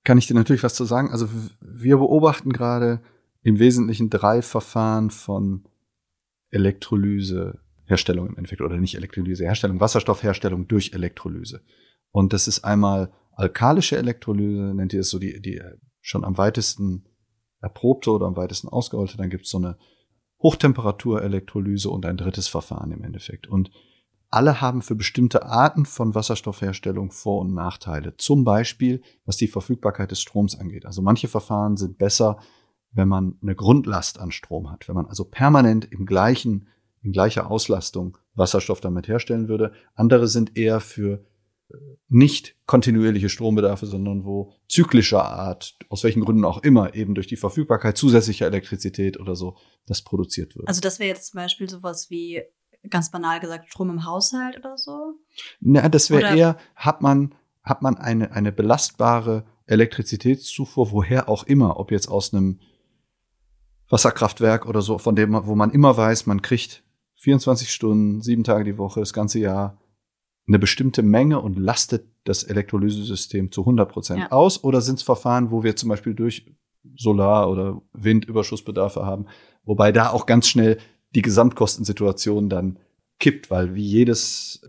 kann 0.03 0.18
ich 0.18 0.28
dir 0.28 0.34
natürlich 0.34 0.64
was 0.64 0.73
zu 0.73 0.86
sagen. 0.86 1.11
Also 1.11 1.28
wir 1.60 1.98
beobachten 1.98 2.52
gerade 2.52 3.02
im 3.44 3.60
Wesentlichen 3.60 4.10
drei 4.10 4.41
Verfahren 4.41 5.10
von 5.10 5.68
Elektrolyseherstellung 6.49 8.28
im 8.28 8.38
Endeffekt 8.38 8.61
oder 8.61 8.78
nicht 8.78 8.95
Elektrolyseherstellung, 8.95 9.80
Wasserstoffherstellung 9.80 10.68
durch 10.68 10.94
Elektrolyse. 10.94 11.61
Und 12.11 12.34
das 12.34 12.48
ist 12.48 12.64
einmal 12.64 13.11
alkalische 13.34 13.98
Elektrolyse, 13.98 14.73
nennt 14.76 14.94
ihr 14.94 15.02
es 15.02 15.10
so 15.10 15.19
die, 15.19 15.41
die 15.41 15.61
schon 16.02 16.23
am 16.23 16.38
weitesten 16.38 17.06
erprobte 17.61 18.11
oder 18.11 18.26
am 18.26 18.36
weitesten 18.36 18.68
ausgerollte. 18.68 19.18
Dann 19.18 19.30
gibt 19.30 19.45
es 19.45 19.52
so 19.52 19.57
eine 19.57 19.78
Hochtemperaturelektrolyse 20.41 21.90
und 21.90 22.06
ein 22.06 22.18
drittes 22.18 22.48
Verfahren 22.48 22.91
im 22.91 23.03
Endeffekt. 23.03 23.48
Und 23.48 23.72
alle 24.32 24.62
haben 24.62 24.82
für 24.82 24.95
bestimmte 24.95 25.45
Arten 25.45 25.86
von 25.86 26.16
Wasserstoffherstellung 26.16 27.12
Vor- 27.12 27.41
und 27.41 27.53
Nachteile. 27.53 28.16
Zum 28.16 28.45
Beispiel, 28.45 29.02
was 29.26 29.36
die 29.36 29.48
Verfügbarkeit 29.48 30.12
des 30.12 30.22
Stroms 30.22 30.58
angeht. 30.58 30.86
Also 30.86 31.02
manche 31.02 31.28
Verfahren 31.28 31.76
sind 31.76 31.98
besser, 31.98 32.40
wenn 32.94 33.10
man 33.10 33.38
eine 33.41 33.56
Grundlast 33.56 34.20
an 34.20 34.32
Strom 34.32 34.72
hat, 34.72 34.88
wenn 34.88 34.95
man 34.95 35.06
also 35.08 35.26
permanent 35.26 35.86
im 35.91 36.06
gleichen, 36.06 36.70
in 37.02 37.12
gleicher 37.12 37.52
Auslastung 37.52 38.18
Wasserstoff 38.34 38.80
damit 38.80 39.10
herstellen 39.10 39.49
würde. 39.49 39.74
Andere 39.95 40.30
sind 40.30 40.58
eher 40.58 40.80
für 40.80 41.26
äh, 41.70 41.76
nicht 42.08 42.56
kontinuierliche 42.66 43.28
Strombedarfe, 43.28 43.86
sondern 43.86 44.24
wo 44.24 44.53
zyklischer 44.70 45.26
Art, 45.26 45.76
aus 45.90 46.06
welchen 46.06 46.24
Gründen 46.24 46.45
auch 46.45 46.64
immer, 46.64 46.95
eben 46.95 47.16
durch 47.16 47.28
die 47.28 47.36
Verfügbarkeit 47.36 47.98
zusätzlicher 47.98 48.48
Elektrizität 48.48 49.20
oder 49.20 49.36
so, 49.36 49.58
das 49.88 50.02
produziert 50.02 50.56
wird. 50.56 50.70
Also 50.70 50.80
das 50.80 50.99
wäre 50.99 51.10
jetzt 51.10 51.32
zum 51.32 51.40
Beispiel 51.40 51.70
sowas 51.70 52.10
wie 52.10 52.41
ganz 52.90 53.12
banal 53.12 53.40
gesagt 53.40 53.70
Strom 53.70 53.90
im 53.90 54.06
Haushalt 54.06 54.58
oder 54.58 54.78
so? 54.78 55.16
Na, 55.60 55.88
das 55.90 56.10
wäre 56.10 56.36
eher, 56.36 56.58
hat 56.76 57.02
man, 57.02 57.36
hat 57.64 57.82
man 57.82 57.98
eine, 57.98 58.32
eine 58.32 58.52
belastbare 58.52 59.45
Elektrizitätszufuhr, 59.66 60.91
woher 60.91 61.30
auch 61.30 61.44
immer, 61.44 61.80
ob 61.80 61.91
jetzt 61.91 62.08
aus 62.08 62.34
einem 62.34 62.60
Wasserkraftwerk 63.90 64.66
oder 64.66 64.82
so, 64.82 64.98
von 64.98 65.16
dem, 65.16 65.34
wo 65.45 65.56
man 65.56 65.72
immer 65.72 65.95
weiß, 65.95 66.26
man 66.26 66.41
kriegt 66.41 66.84
24 67.16 67.72
Stunden, 67.72 68.22
sieben 68.22 68.44
Tage 68.44 68.64
die 68.64 68.78
Woche, 68.78 68.99
das 68.99 69.14
ganze 69.14 69.40
Jahr 69.40 69.78
eine 70.48 70.60
bestimmte 70.60 71.03
Menge 71.03 71.40
und 71.40 71.58
lastet 71.58 72.08
das 72.24 72.44
Elektrolysesystem 72.44 73.52
zu 73.52 73.62
100 73.62 73.91
Prozent 73.91 74.20
ja. 74.20 74.32
aus? 74.32 74.64
Oder 74.64 74.82
sind 74.82 74.95
es 74.95 75.03
Verfahren, 75.03 75.52
wo 75.52 75.64
wir 75.64 75.76
zum 75.76 75.90
Beispiel 75.90 76.14
durch 76.14 76.45
Solar- 76.95 77.49
oder 77.49 77.82
Windüberschussbedarfe 77.94 79.06
haben, 79.06 79.28
wobei 79.64 79.91
da 79.91 80.10
auch 80.10 80.26
ganz 80.26 80.48
schnell 80.48 80.80
die 81.16 81.22
Gesamtkostensituation 81.22 82.50
dann 82.50 82.80
kippt, 83.20 83.52
weil 83.52 83.76
wie 83.76 83.86
jedes, 83.86 84.62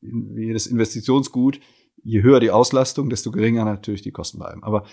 wie 0.00 0.46
jedes 0.46 0.66
Investitionsgut, 0.66 1.60
je 2.02 2.22
höher 2.22 2.40
die 2.40 2.50
Auslastung, 2.50 3.10
desto 3.10 3.30
geringer 3.30 3.64
natürlich 3.64 4.02
die 4.02 4.12
Kosten 4.12 4.38
bleiben. 4.38 4.62
Aber 4.62 4.84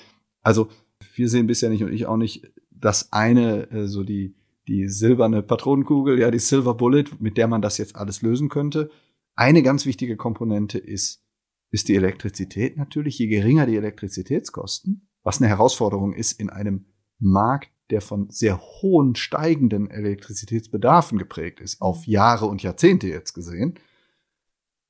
also 0.41 0.69
wir 1.15 1.29
sehen 1.29 1.47
bisher 1.47 1.69
nicht 1.69 1.83
und 1.83 1.93
ich 1.93 2.05
auch 2.05 2.17
nicht 2.17 2.51
das 2.69 3.11
eine, 3.11 3.69
äh, 3.71 3.87
so 3.87 4.03
die, 4.03 4.35
die 4.67 4.87
silberne 4.87 5.41
Patronenkugel, 5.41 6.19
ja, 6.19 6.31
die 6.31 6.39
Silver 6.39 6.73
Bullet, 6.73 7.05
mit 7.19 7.37
der 7.37 7.47
man 7.47 7.61
das 7.61 7.77
jetzt 7.77 7.95
alles 7.95 8.21
lösen 8.21 8.49
könnte. 8.49 8.89
Eine 9.35 9.63
ganz 9.63 9.85
wichtige 9.85 10.17
Komponente 10.17 10.77
ist, 10.77 11.23
ist 11.71 11.87
die 11.87 11.95
Elektrizität 11.95 12.77
natürlich. 12.77 13.17
Je 13.19 13.27
geringer 13.27 13.65
die 13.65 13.75
Elektrizitätskosten, 13.75 15.09
was 15.23 15.39
eine 15.39 15.49
Herausforderung 15.49 16.13
ist 16.13 16.39
in 16.39 16.49
einem 16.49 16.85
Markt, 17.19 17.69
der 17.89 18.01
von 18.01 18.29
sehr 18.29 18.59
hohen 18.59 19.15
steigenden 19.15 19.89
Elektrizitätsbedarfen 19.89 21.17
geprägt 21.17 21.59
ist, 21.59 21.81
auf 21.81 22.07
mhm. 22.07 22.13
Jahre 22.13 22.45
und 22.47 22.63
Jahrzehnte 22.63 23.07
jetzt 23.07 23.33
gesehen. 23.33 23.79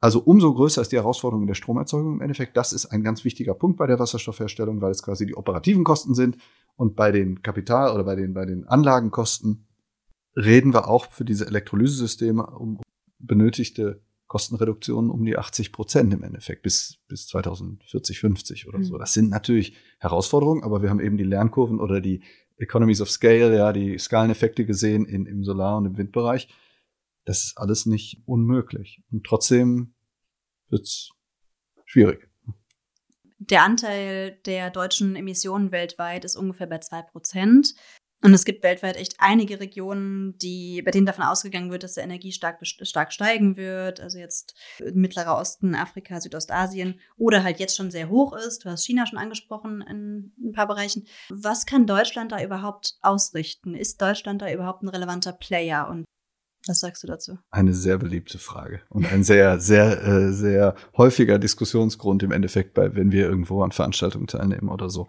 Also 0.01 0.19
umso 0.19 0.53
größer 0.53 0.81
ist 0.81 0.91
die 0.91 0.97
Herausforderung 0.97 1.43
in 1.43 1.47
der 1.47 1.55
Stromerzeugung 1.55 2.15
im 2.15 2.21
Endeffekt. 2.21 2.55
Das 2.57 2.73
ist 2.73 2.85
ein 2.85 3.03
ganz 3.03 3.25
wichtiger 3.25 3.55
Punkt 3.55 3.77
bei 3.77 3.87
der 3.87 3.97
Wasserstoffherstellung, 3.97 4.81
weil 4.81 4.91
es 4.91 5.01
quasi 5.01 5.25
die 5.25 5.35
operativen 5.35 5.83
Kosten 5.83 6.13
sind. 6.13 6.37
Und 6.75 6.95
bei 6.95 7.11
den 7.11 7.41
Kapital- 7.41 7.91
oder 7.91 8.03
bei 8.03 8.15
den, 8.15 8.33
bei 8.33 8.45
den 8.45 8.67
Anlagenkosten 8.67 9.67
reden 10.35 10.73
wir 10.73 10.89
auch 10.89 11.09
für 11.11 11.25
diese 11.25 11.47
Elektrolysesysteme 11.47 12.45
um 12.45 12.81
benötigte 13.19 14.01
Kostenreduktionen 14.27 15.11
um 15.11 15.23
die 15.23 15.37
80 15.37 15.71
Prozent 15.71 16.13
im 16.13 16.23
Endeffekt 16.23 16.63
bis, 16.63 16.97
bis 17.07 17.27
2040, 17.27 18.19
50 18.19 18.67
oder 18.67 18.79
mhm. 18.79 18.83
so. 18.83 18.97
Das 18.97 19.13
sind 19.13 19.29
natürlich 19.29 19.75
Herausforderungen, 19.99 20.63
aber 20.63 20.81
wir 20.81 20.89
haben 20.89 20.99
eben 20.99 21.17
die 21.17 21.23
Lernkurven 21.23 21.79
oder 21.79 22.01
die 22.01 22.23
Economies 22.57 23.01
of 23.01 23.09
Scale, 23.09 23.55
ja, 23.55 23.73
die 23.73 23.97
Skaleneffekte 23.97 24.65
gesehen 24.65 25.05
in, 25.05 25.25
im 25.25 25.43
Solar- 25.43 25.77
und 25.77 25.85
im 25.85 25.97
Windbereich. 25.97 26.47
Das 27.25 27.43
ist 27.43 27.57
alles 27.57 27.85
nicht 27.85 28.21
unmöglich. 28.25 29.03
Und 29.11 29.25
trotzdem 29.25 29.93
wird's 30.69 31.11
schwierig. 31.85 32.29
Der 33.39 33.63
Anteil 33.63 34.39
der 34.45 34.69
deutschen 34.69 35.15
Emissionen 35.15 35.71
weltweit 35.71 36.23
ist 36.23 36.35
ungefähr 36.35 36.67
bei 36.67 36.79
zwei 36.79 37.01
Prozent. 37.01 37.75
Und 38.25 38.33
es 38.33 38.43
gibt 38.43 38.63
weltweit 38.63 38.97
echt 38.97 39.17
einige 39.19 39.59
Regionen, 39.59 40.35
die, 40.39 40.81
bei 40.81 40.89
denen 40.89 41.05
davon 41.05 41.23
ausgegangen 41.23 41.69
wird, 41.69 41.83
dass 41.83 41.93
der 41.93 42.05
Energie 42.05 42.31
stark, 42.31 42.57
stark 42.65 43.13
steigen 43.13 43.55
wird. 43.55 44.01
Also 44.01 44.17
jetzt 44.17 44.55
Mittlerer 44.95 45.37
Osten, 45.37 45.75
Afrika, 45.75 46.19
Südostasien 46.19 46.99
oder 47.17 47.43
halt 47.43 47.59
jetzt 47.59 47.77
schon 47.77 47.91
sehr 47.91 48.09
hoch 48.09 48.35
ist. 48.35 48.65
Du 48.65 48.71
hast 48.71 48.83
China 48.83 49.05
schon 49.05 49.19
angesprochen 49.19 49.81
in 49.87 50.33
ein 50.43 50.53
paar 50.53 50.65
Bereichen. 50.65 51.05
Was 51.29 51.67
kann 51.67 51.85
Deutschland 51.85 52.31
da 52.31 52.43
überhaupt 52.43 52.95
ausrichten? 53.03 53.75
Ist 53.75 54.01
Deutschland 54.01 54.41
da 54.41 54.51
überhaupt 54.51 54.81
ein 54.81 54.89
relevanter 54.89 55.31
Player? 55.31 55.87
Und 55.87 56.05
was 56.65 56.79
sagst 56.79 57.03
du 57.03 57.07
dazu? 57.07 57.37
Eine 57.51 57.75
sehr 57.75 57.99
beliebte 57.99 58.39
Frage 58.39 58.81
und 58.89 59.05
ein 59.05 59.23
sehr, 59.23 59.59
sehr, 59.59 60.01
äh, 60.03 60.33
sehr 60.33 60.73
häufiger 60.97 61.37
Diskussionsgrund 61.37 62.23
im 62.23 62.31
Endeffekt, 62.31 62.73
bei, 62.73 62.95
wenn 62.95 63.11
wir 63.11 63.27
irgendwo 63.27 63.61
an 63.61 63.71
Veranstaltungen 63.71 64.25
teilnehmen 64.25 64.69
oder 64.69 64.89
so. 64.89 65.07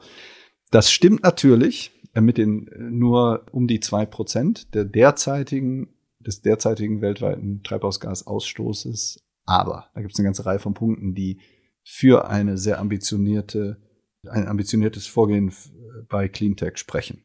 Das 0.71 0.91
stimmt 0.91 1.23
natürlich. 1.23 1.93
Äh, 2.17 2.23
mit 2.23 2.39
den 2.39 2.67
äh, 2.69 2.91
nur 2.91 3.45
um 3.53 3.69
die 3.69 3.81
zwei 3.81 4.07
Prozent 4.07 4.75
der 4.75 4.85
derzeitigen, 4.85 5.89
des 6.19 6.41
derzeitigen 6.43 7.03
weltweiten 7.03 7.63
Treibhausgasausstoßes. 7.63 9.23
Aber 9.45 9.91
da 9.95 10.01
gibt 10.01 10.15
es 10.15 10.19
eine 10.19 10.27
ganze 10.27 10.47
Reihe 10.47 10.59
von 10.59 10.75
Punkten, 10.75 11.15
die 11.15 11.39
für 11.85 12.29
eine 12.29 12.59
sehr 12.59 12.81
ambitionierte, 12.81 13.77
ein 14.27 14.49
ambitioniertes 14.49 15.07
Vorgehen 15.07 15.53
bei 16.09 16.27
Cleantech 16.27 16.79
sprechen. 16.79 17.23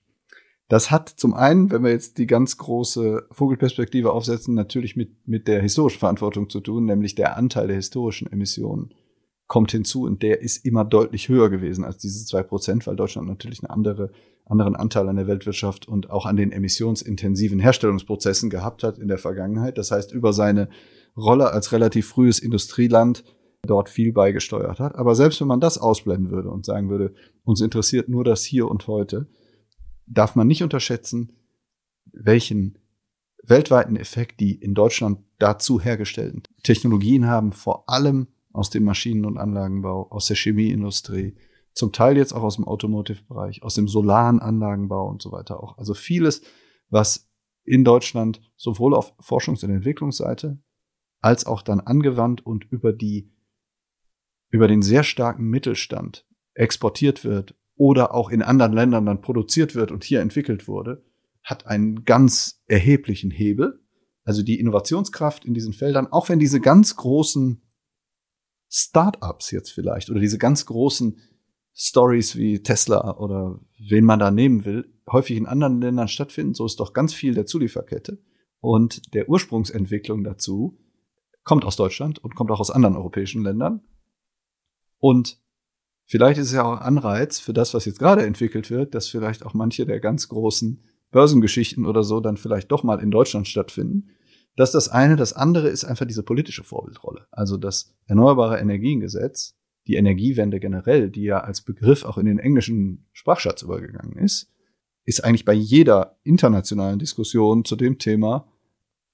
Das 0.68 0.92
hat 0.92 1.10
zum 1.10 1.34
einen, 1.34 1.72
wenn 1.72 1.84
wir 1.84 1.90
jetzt 1.90 2.18
die 2.20 2.28
ganz 2.28 2.58
große 2.58 3.28
Vogelperspektive 3.32 4.14
aufsetzen, 4.14 4.54
natürlich 4.54 4.96
mit, 4.96 5.28
mit 5.28 5.48
der 5.48 5.62
historischen 5.62 6.00
Verantwortung 6.00 6.50
zu 6.50 6.60
tun, 6.60 6.86
nämlich 6.86 7.16
der 7.16 7.38
Anteil 7.38 7.68
der 7.68 7.76
historischen 7.78 8.32
Emissionen 8.32 8.94
kommt 9.52 9.74
hinzu 9.74 10.04
und 10.04 10.24
der 10.24 10.40
ist 10.40 10.64
immer 10.66 10.86
deutlich 10.86 11.28
höher 11.28 11.50
gewesen 11.50 11.84
als 11.84 11.98
diese 11.98 12.26
zwei 12.26 12.42
Prozent, 12.42 12.88
weil 12.88 12.96
Deutschland 12.96 13.28
natürlich 13.28 13.62
eine 13.62 13.70
andere 13.70 14.14
anderen 14.46 14.78
Anteil 14.78 15.10
an 15.10 15.18
der 15.18 15.28
Weltwirtschaft 15.28 15.90
und 15.90 16.10
auch 16.10 16.26
an 16.26 16.38
den 16.38 16.54
emissionsintensiven 16.54 17.60
Herstellungsprozessen 17.60 18.50
gehabt 18.50 18.82
hat 18.82 18.98
in 18.98 19.10
der 19.10 19.18
Vergangenheit. 19.18 19.78
Das 19.78 19.92
heißt, 19.92 20.14
über 20.14 20.32
seine 20.32 20.70
Rolle 21.18 21.52
als 21.52 21.74
relativ 21.74 22.08
frühes 22.08 22.40
Industrieland 22.40 23.26
dort 23.68 23.90
viel 23.90 24.14
beigesteuert 24.14 24.80
hat. 24.80 24.96
Aber 24.96 25.16
selbst 25.16 25.42
wenn 25.42 25.50
man 25.50 25.60
das 25.60 25.78
ausblenden 25.78 26.32
würde 26.32 26.50
und 26.50 26.66
sagen 26.66 26.90
würde, 26.90 27.14
uns 27.44 27.60
interessiert 27.60 28.08
nur 28.08 28.24
das 28.24 28.46
Hier 28.46 28.70
und 28.70 28.88
heute, 28.88 29.28
darf 30.08 30.38
man 30.38 30.48
nicht 30.48 30.64
unterschätzen, 30.64 31.34
welchen 32.14 32.78
weltweiten 33.44 33.98
Effekt 33.98 34.40
die 34.40 34.56
in 34.56 34.76
Deutschland 34.76 35.20
dazu 35.40 35.82
hergestellten 35.82 36.44
Technologien 36.64 37.28
haben, 37.28 37.52
vor 37.52 37.90
allem 37.90 38.28
aus 38.54 38.70
dem 38.70 38.84
Maschinen- 38.84 39.26
und 39.26 39.38
Anlagenbau, 39.38 40.10
aus 40.10 40.28
der 40.28 40.36
Chemieindustrie, 40.36 41.36
zum 41.74 41.92
Teil 41.92 42.18
jetzt 42.18 42.34
auch 42.34 42.44
aus 42.44 42.56
dem 42.56 42.66
Automotive-Bereich, 42.66 43.64
aus 43.64 43.76
dem 43.76 43.88
solaren 43.88 44.40
Anlagenbau 44.40 45.08
und 45.10 45.22
so 45.22 45.32
weiter 45.32 45.64
auch. 45.64 45.78
Also 45.78 45.94
vieles, 45.94 46.42
was 46.90 47.30
in 47.64 47.84
Deutschland 47.84 48.42
sowohl 48.58 48.94
auf 48.94 49.18
Forschungs- 49.20 49.64
und 49.64 49.72
Entwicklungsseite 49.72 50.60
als 51.22 51.46
auch 51.46 51.62
dann 51.62 51.80
angewandt 51.80 52.46
und 52.46 52.66
über 52.72 52.92
die, 52.94 53.32
über 54.50 54.68
den 54.68 54.82
sehr 54.82 55.04
starken 55.04 55.46
Mittelstand 55.46 56.28
exportiert 56.54 57.24
wird 57.24 57.56
oder 57.76 58.14
auch 58.14 58.30
in 58.30 58.42
anderen 58.42 58.74
Ländern 58.74 59.06
dann 59.06 59.22
produziert 59.22 59.76
wird 59.76 59.92
und 59.92 60.04
hier 60.04 60.22
entwickelt 60.22 60.68
wurde, 60.68 61.06
hat 61.44 61.68
einen 61.68 62.04
ganz 62.06 62.64
erheblichen 62.68 63.32
Hebel. 63.32 63.80
Also 64.24 64.44
die 64.44 64.60
Innovationskraft 64.60 65.46
in 65.46 65.54
diesen 65.54 65.74
Feldern, 65.74 66.08
auch 66.08 66.30
wenn 66.30 66.40
diese 66.40 66.60
ganz 66.60 66.96
großen 66.96 67.62
Start-ups 68.72 69.52
jetzt 69.52 69.72
vielleicht 69.72 70.10
oder 70.10 70.22
diese 70.22 70.38
ganz 70.38 70.66
großen 70.66 71.18
Stories 71.74 72.36
wie 72.38 72.64
Tesla 72.64 73.18
oder 73.18 73.60
wen 73.78 74.06
man 74.06 74.20
da 74.20 74.32
nehmen 74.32 74.66
will, 74.66 74.94
häufig 75.12 75.36
in 75.36 75.46
anderen 75.46 75.82
Ländern 75.82 76.08
stattfinden. 76.08 76.54
So 76.54 76.66
ist 76.66 76.80
doch 76.80 76.94
ganz 76.94 77.14
viel 77.14 77.34
der 77.34 77.46
Zulieferkette. 77.46 78.20
Und 78.60 79.14
der 79.14 79.28
Ursprungsentwicklung 79.28 80.24
dazu 80.24 80.78
kommt 81.44 81.66
aus 81.66 81.76
Deutschland 81.76 82.20
und 82.20 82.36
kommt 82.36 82.52
auch 82.52 82.60
aus 82.60 82.72
anderen 82.72 82.96
europäischen 82.96 83.44
Ländern. 83.44 83.82
Und 85.00 85.42
vielleicht 86.06 86.40
ist 86.40 86.48
es 86.48 86.54
ja 86.54 86.64
auch 86.64 86.80
Anreiz 86.80 87.40
für 87.40 87.54
das, 87.54 87.74
was 87.74 87.86
jetzt 87.86 88.00
gerade 88.00 88.26
entwickelt 88.26 88.70
wird, 88.70 88.94
dass 88.94 89.08
vielleicht 89.08 89.46
auch 89.46 89.54
manche 89.54 89.86
der 89.86 90.00
ganz 90.00 90.30
großen 90.30 90.84
Börsengeschichten 91.12 91.86
oder 91.86 92.04
so 92.04 92.20
dann 92.20 92.38
vielleicht 92.38 92.72
doch 92.72 92.84
mal 92.84 93.00
in 93.00 93.12
Deutschland 93.12 93.48
stattfinden. 93.48 94.12
Das 94.56 94.70
ist 94.70 94.74
das 94.74 94.90
eine. 94.90 95.16
Das 95.16 95.34
andere 95.34 95.70
ist 95.70 95.86
einfach 95.86 96.06
diese 96.06 96.24
politische 96.24 96.64
Vorbildrolle. 96.64 97.28
Also 97.32 97.58
das 97.58 97.94
Erneuerbare 98.08 98.60
Energiengesetz 98.60 99.56
die 99.88 99.96
Energiewende 99.96 100.60
generell, 100.60 101.10
die 101.10 101.24
ja 101.24 101.40
als 101.40 101.62
Begriff 101.62 102.06
auch 102.06 102.18
in 102.18 102.26
den 102.26 102.40
englischen 102.40 103.08
Sprachschatz 103.14 103.62
übergegangen 103.62 104.18
ist, 104.18 104.52
ist 105.06 105.24
eigentlich 105.24 105.46
bei 105.46 105.54
jeder 105.54 106.18
internationalen 106.24 107.00
Diskussion 107.00 107.66
zu 107.66 107.76
dem 107.76 107.98
Thema, 107.98 108.48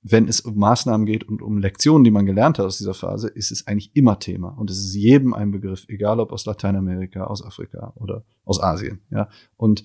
wenn 0.03 0.27
es 0.27 0.41
um 0.41 0.57
Maßnahmen 0.57 1.05
geht 1.05 1.23
und 1.23 1.41
um 1.41 1.57
Lektionen, 1.57 2.03
die 2.03 2.11
man 2.11 2.25
gelernt 2.25 2.59
hat 2.59 2.65
aus 2.65 2.77
dieser 2.77 2.93
Phase, 2.93 3.29
ist 3.29 3.51
es 3.51 3.67
eigentlich 3.67 3.95
immer 3.95 4.19
Thema. 4.19 4.49
Und 4.49 4.69
es 4.69 4.77
ist 4.77 4.93
jedem 4.93 5.33
ein 5.33 5.51
Begriff, 5.51 5.85
egal 5.87 6.19
ob 6.19 6.31
aus 6.31 6.45
Lateinamerika, 6.45 7.23
aus 7.23 7.43
Afrika 7.43 7.93
oder 7.95 8.23
aus 8.43 8.61
Asien. 8.61 9.01
Ja. 9.09 9.29
Und 9.55 9.83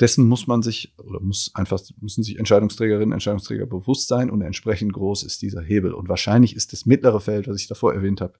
dessen 0.00 0.28
muss 0.28 0.46
man 0.46 0.62
sich 0.62 0.94
oder 0.98 1.20
muss 1.20 1.50
einfach 1.54 1.80
müssen 2.00 2.22
sich 2.22 2.38
Entscheidungsträgerinnen, 2.38 3.12
Entscheidungsträger 3.12 3.66
bewusst 3.66 4.08
sein 4.08 4.30
und 4.30 4.42
entsprechend 4.42 4.92
groß 4.92 5.24
ist 5.24 5.42
dieser 5.42 5.62
Hebel. 5.62 5.92
Und 5.92 6.08
wahrscheinlich 6.08 6.54
ist 6.54 6.72
das 6.72 6.86
mittlere 6.86 7.20
Feld, 7.20 7.48
was 7.48 7.60
ich 7.60 7.66
davor 7.66 7.94
erwähnt 7.94 8.20
habe, 8.20 8.34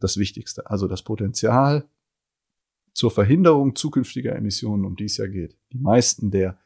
das 0.00 0.16
Wichtigste. 0.16 0.68
Also 0.68 0.88
das 0.88 1.02
Potenzial 1.02 1.88
zur 2.92 3.10
Verhinderung 3.10 3.76
zukünftiger 3.76 4.34
Emissionen, 4.34 4.84
um 4.84 4.96
die 4.96 5.04
es 5.04 5.16
ja 5.16 5.26
geht. 5.26 5.56
Die 5.72 5.78
meisten 5.78 6.30
der 6.30 6.58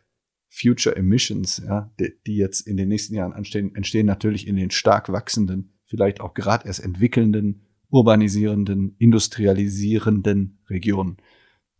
Future 0.49 0.97
Emissions, 0.97 1.59
ja, 1.59 1.93
die, 2.01 2.15
die 2.27 2.37
jetzt 2.37 2.67
in 2.67 2.77
den 2.77 2.89
nächsten 2.89 3.15
Jahren 3.15 3.33
anstehen, 3.33 3.75
entstehen 3.75 4.07
natürlich 4.07 4.47
in 4.47 4.57
den 4.57 4.71
stark 4.71 5.11
wachsenden, 5.11 5.75
vielleicht 5.85 6.21
auch 6.21 6.35
gerade 6.35 6.67
erst 6.67 6.81
entwickelnden, 6.81 7.63
urbanisierenden, 7.91 8.95
industrialisierenden 8.99 10.59
Regionen. 10.69 11.19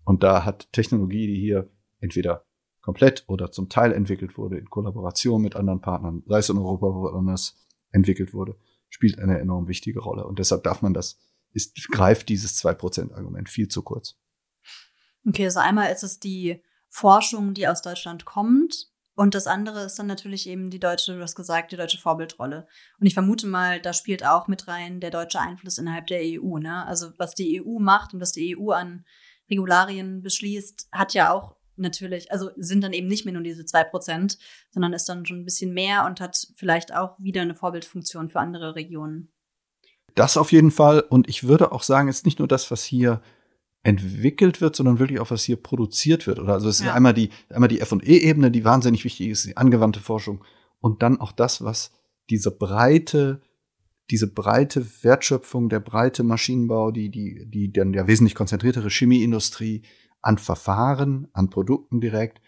Und 0.05 0.23
da 0.23 0.45
hat 0.45 0.73
Technologie, 0.73 1.27
die 1.27 1.41
hier 1.41 1.71
entweder 2.01 2.48
komplett 2.89 3.25
oder 3.27 3.51
zum 3.51 3.69
Teil 3.69 3.93
entwickelt 3.93 4.39
wurde, 4.39 4.57
in 4.57 4.71
Kollaboration 4.71 5.43
mit 5.43 5.57
anderen 5.57 5.83
Partnern, 5.83 6.23
sei 6.27 6.39
es 6.39 6.49
in 6.49 6.57
Europa, 6.57 6.87
wo 6.87 7.09
anders 7.09 7.55
entwickelt 7.93 8.33
wurde, 8.33 8.57
spielt 8.89 9.19
eine 9.19 9.39
enorm 9.39 9.69
wichtige 9.69 10.01
Rolle. 10.01 10.27
Und 10.27 10.39
deshalb 10.39 10.63
darf 10.63 10.81
man 10.81 10.95
das, 10.95 11.19
ist, 11.53 11.77
greift 11.91 12.31
dieses 12.31 12.59
2%-Argument 12.65 13.51
viel 13.51 13.69
zu 13.69 13.83
kurz. 13.83 14.17
Okay, 15.27 15.45
also 15.45 15.61
einmal 15.61 15.93
ist 15.93 16.03
es 16.03 16.19
die 16.19 16.63
Forschung, 16.89 17.53
die 17.53 17.69
aus 17.69 17.83
Deutschland 17.83 18.25
kommt. 18.25 18.87
Und 19.15 19.35
das 19.35 19.47
andere 19.47 19.85
ist 19.85 19.99
dann 19.99 20.07
natürlich 20.07 20.49
eben 20.49 20.71
die 20.71 20.81
deutsche, 20.81 21.15
du 21.15 21.21
hast 21.21 21.37
gesagt, 21.37 21.73
die 21.73 21.77
deutsche 21.77 21.99
Vorbildrolle. 21.99 22.67
Und 22.99 23.07
ich 23.07 23.13
vermute 23.13 23.47
mal, 23.47 23.83
da 23.83 23.93
spielt 23.93 24.25
auch 24.25 24.49
mit 24.49 24.67
rein 24.67 25.01
der 25.01 25.11
deutsche 25.11 25.41
Einfluss 25.41 25.77
innerhalb 25.77 26.07
der 26.07 26.21
EU. 26.23 26.57
Ne? 26.57 26.87
Also 26.87 27.11
was 27.19 27.35
die 27.35 27.63
EU 27.63 27.81
macht 27.81 28.15
und 28.15 28.23
was 28.23 28.33
die 28.33 28.57
EU 28.57 28.71
an 28.71 29.05
Regularien 29.51 30.23
beschließt, 30.23 30.89
hat 30.91 31.13
ja 31.13 31.35
auch 31.35 31.58
natürlich, 31.79 32.31
also 32.33 32.51
sind 32.57 32.83
dann 32.83 32.93
eben 32.93 33.09
nicht 33.09 33.25
mehr 33.25 33.35
nur 33.35 33.43
diese 33.43 33.65
zwei 33.65 33.85
Prozent, 33.85 34.39
sondern 34.71 34.93
ist 34.93 35.09
dann 35.09 35.27
schon 35.27 35.41
ein 35.41 35.45
bisschen 35.45 35.73
mehr 35.73 36.07
und 36.07 36.21
hat 36.21 36.49
vielleicht 36.57 36.95
auch 36.95 37.19
wieder 37.19 37.43
eine 37.43 37.55
Vorbildfunktion 37.55 38.29
für 38.29 38.41
andere 38.41 38.75
Regionen. 38.75 39.33
Das 40.15 40.37
auf 40.37 40.53
jeden 40.53 40.71
Fall. 40.71 41.01
Und 41.01 41.29
ich 41.29 41.47
würde 41.47 41.73
auch 41.73 41.83
sagen, 41.83 42.09
es 42.09 42.19
ist 42.19 42.27
nicht 42.27 42.39
nur 42.39 42.49
das, 42.49 42.71
was 42.71 42.83
hier 42.85 43.23
entwickelt 43.83 44.61
wird, 44.61 44.77
sondern 44.77 44.99
wirklich 44.99 45.21
auch 45.21 45.31
was 45.31 45.45
hier 45.45 45.57
produziert 45.57 46.27
wird. 46.27 46.39
Oder 46.39 46.55
also 46.55 46.69
es 46.69 46.81
ja. 46.81 46.87
ist 46.87 46.93
einmal 46.93 47.15
die 47.15 47.31
einmal 47.49 47.69
die 47.69 47.81
F&E-Ebene, 47.81 48.51
die 48.51 48.65
wahnsinnig 48.65 49.05
wichtig 49.05 49.29
ist, 49.29 49.47
die 49.47 49.57
angewandte 49.57 50.01
Forschung 50.01 50.45
und 50.81 51.03
dann 51.03 51.21
auch 51.21 51.33
das, 51.33 51.63
was 51.63 51.93
diese 52.31 52.51
breite 52.51 53.41
diese 54.11 54.27
breite 54.27 54.87
Wertschöpfung, 55.03 55.69
der 55.69 55.81
breite 55.81 56.23
Maschinenbau, 56.23 56.91
die 56.91 57.11
die 57.11 57.47
die 57.47 57.73
dann 57.73 57.93
ja 57.93 58.07
wesentlich 58.07 58.35
konzentriertere 58.35 58.91
Chemieindustrie, 58.91 59.83
an 60.21 60.39
Verfahren, 60.39 61.29
an 61.33 61.51
Produkten 61.51 62.01
direkt 62.01 62.41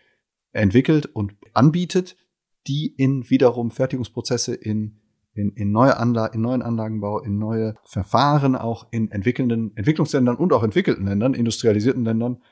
entwickelt 0.53 1.07
und 1.07 1.35
anbietet, 1.55 2.17
die 2.67 2.87
in 2.87 3.29
wiederum 3.31 3.71
Fertigungsprozesse 3.71 4.55
in 4.55 5.01
in, 5.35 5.53
in 5.53 5.71
neue 5.71 5.97
Anla 5.97 6.27
in 6.27 6.41
neuen 6.41 6.63
Anlagenbau, 6.63 7.21
in 7.21 7.39
neue 7.39 7.75
Verfahren 7.85 8.57
auch 8.57 8.89
in 8.91 9.11
entwickelnden 9.11 9.77
Entwicklungsländern 9.77 10.37
und 10.37 10.53
auch 10.53 10.63
entwickelten 10.63 11.07
Ländern, 11.07 11.35
industrialisierten 11.35 12.05
Ländern 12.05 12.43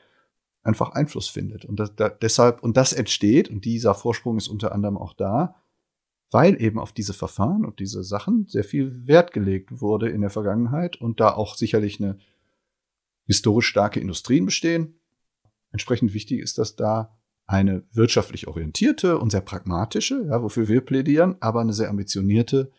einfach 0.63 0.91
Einfluss 0.91 1.27
findet. 1.27 1.65
Und 1.65 1.79
das, 1.79 1.95
da, 1.95 2.09
deshalb, 2.09 2.63
und 2.63 2.77
das 2.77 2.93
entsteht, 2.93 3.49
und 3.49 3.65
dieser 3.65 3.95
Vorsprung 3.95 4.37
ist 4.37 4.47
unter 4.47 4.71
anderem 4.73 4.97
auch 4.97 5.13
da, 5.13 5.55
weil 6.31 6.61
eben 6.61 6.79
auf 6.79 6.91
diese 6.91 7.13
Verfahren 7.13 7.65
und 7.65 7.79
diese 7.79 8.03
Sachen 8.03 8.45
sehr 8.47 8.63
viel 8.63 9.07
Wert 9.07 9.33
gelegt 9.33 9.81
wurde 9.81 10.09
in 10.09 10.21
der 10.21 10.29
Vergangenheit 10.29 11.01
und 11.01 11.19
da 11.19 11.33
auch 11.33 11.55
sicherlich 11.55 11.99
eine 11.99 12.19
historisch 13.25 13.67
starke 13.67 13.99
Industrien 13.99 14.45
bestehen, 14.45 14.98
Entsprechend 15.71 16.13
wichtig 16.13 16.39
ist, 16.39 16.57
dass 16.57 16.75
da 16.75 17.15
eine 17.45 17.83
wirtschaftlich 17.91 18.47
orientierte 18.47 19.17
und 19.17 19.31
sehr 19.31 19.41
pragmatische, 19.41 20.25
ja, 20.29 20.41
wofür 20.43 20.67
wir 20.67 20.81
plädieren, 20.81 21.35
aber 21.39 21.61
eine 21.61 21.73
sehr 21.73 21.89
ambitionierte 21.89 22.71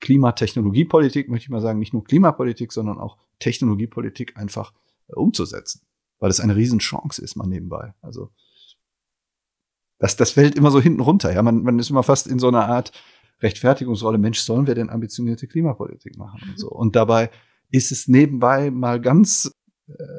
Klimatechnologiepolitik, 0.00 1.28
möchte 1.28 1.44
ich 1.44 1.50
mal 1.50 1.60
sagen, 1.60 1.78
nicht 1.78 1.94
nur 1.94 2.04
Klimapolitik, 2.04 2.72
sondern 2.72 2.98
auch 2.98 3.16
Technologiepolitik 3.38 4.36
einfach 4.36 4.74
äh, 5.08 5.14
umzusetzen. 5.14 5.82
Weil 6.18 6.30
es 6.30 6.40
eine 6.40 6.56
Riesenchance 6.56 7.22
ist, 7.22 7.36
mal 7.36 7.46
nebenbei. 7.46 7.94
Also, 8.02 8.30
das, 9.98 10.16
das 10.16 10.32
fällt 10.32 10.56
immer 10.56 10.70
so 10.70 10.80
hinten 10.80 11.00
runter. 11.00 11.32
Ja, 11.32 11.42
man, 11.42 11.62
man 11.62 11.78
ist 11.78 11.88
immer 11.88 12.02
fast 12.02 12.26
in 12.26 12.38
so 12.38 12.48
einer 12.48 12.66
Art 12.66 12.92
Rechtfertigungsrolle. 13.40 14.18
Mensch, 14.18 14.40
sollen 14.40 14.66
wir 14.66 14.74
denn 14.74 14.90
ambitionierte 14.90 15.46
Klimapolitik 15.46 16.16
machen 16.18 16.42
und 16.50 16.58
so? 16.58 16.68
Und 16.68 16.96
dabei 16.96 17.30
ist 17.70 17.92
es 17.92 18.08
nebenbei 18.08 18.70
mal 18.70 19.00
ganz 19.00 19.52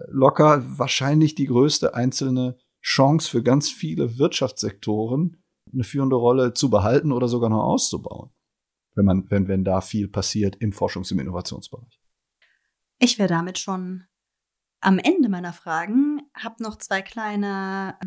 locker 0.08 0.64
wahrscheinlich 0.78 1.36
die 1.36 1.46
größte 1.46 1.94
einzelne 1.96 2.58
Chance 2.82 3.30
für 3.30 3.44
ganz 3.44 3.72
viele 3.72 4.18
Wirtschaftssektoren, 4.18 5.44
eine 5.72 5.84
führende 5.84 6.16
Rolle 6.16 6.54
zu 6.54 6.70
behalten 6.70 7.12
oder 7.12 7.28
sogar 7.28 7.50
noch 7.50 7.64
auszubauen, 7.64 8.32
wenn 8.96 9.06
man, 9.06 9.30
wenn, 9.30 9.48
wenn 9.48 9.64
da 9.64 9.82
viel 9.82 10.08
passiert 10.08 10.58
im 10.58 10.72
Forschungs- 10.72 11.12
und 11.12 11.20
Innovationsbereich. 11.20 12.00
Ich 13.00 13.18
wäre 13.18 13.30
damit 13.30 13.58
schon 13.58 14.04
am 14.82 15.00
Ende 15.00 15.30
meiner 15.30 15.54
Fragen, 15.54 16.22
habe 16.36 16.62
noch 16.62 16.78
zwei 16.78 17.02
kleine 17.02 17.98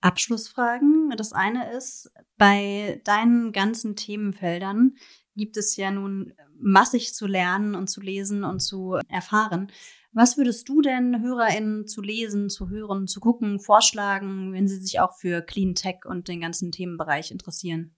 Abschlussfragen. 0.00 1.12
Das 1.16 1.32
eine 1.32 1.72
ist, 1.72 2.10
bei 2.36 3.00
deinen 3.04 3.52
ganzen 3.52 3.96
Themenfeldern 3.96 4.94
gibt 5.34 5.56
es 5.56 5.76
ja 5.76 5.90
nun 5.90 6.32
massig 6.58 7.14
zu 7.14 7.26
lernen 7.26 7.74
und 7.74 7.88
zu 7.88 8.00
lesen 8.00 8.44
und 8.44 8.60
zu 8.60 8.98
erfahren. 9.08 9.70
Was 10.16 10.38
würdest 10.38 10.66
du 10.70 10.80
denn 10.80 11.20
HörerInnen 11.20 11.86
zu 11.86 12.00
lesen, 12.00 12.48
zu 12.48 12.70
hören, 12.70 13.06
zu 13.06 13.20
gucken, 13.20 13.60
vorschlagen, 13.60 14.54
wenn 14.54 14.66
sie 14.66 14.78
sich 14.78 14.98
auch 14.98 15.12
für 15.12 15.42
Clean 15.42 15.74
Tech 15.74 16.06
und 16.06 16.28
den 16.28 16.40
ganzen 16.40 16.72
Themenbereich 16.72 17.30
interessieren? 17.30 17.94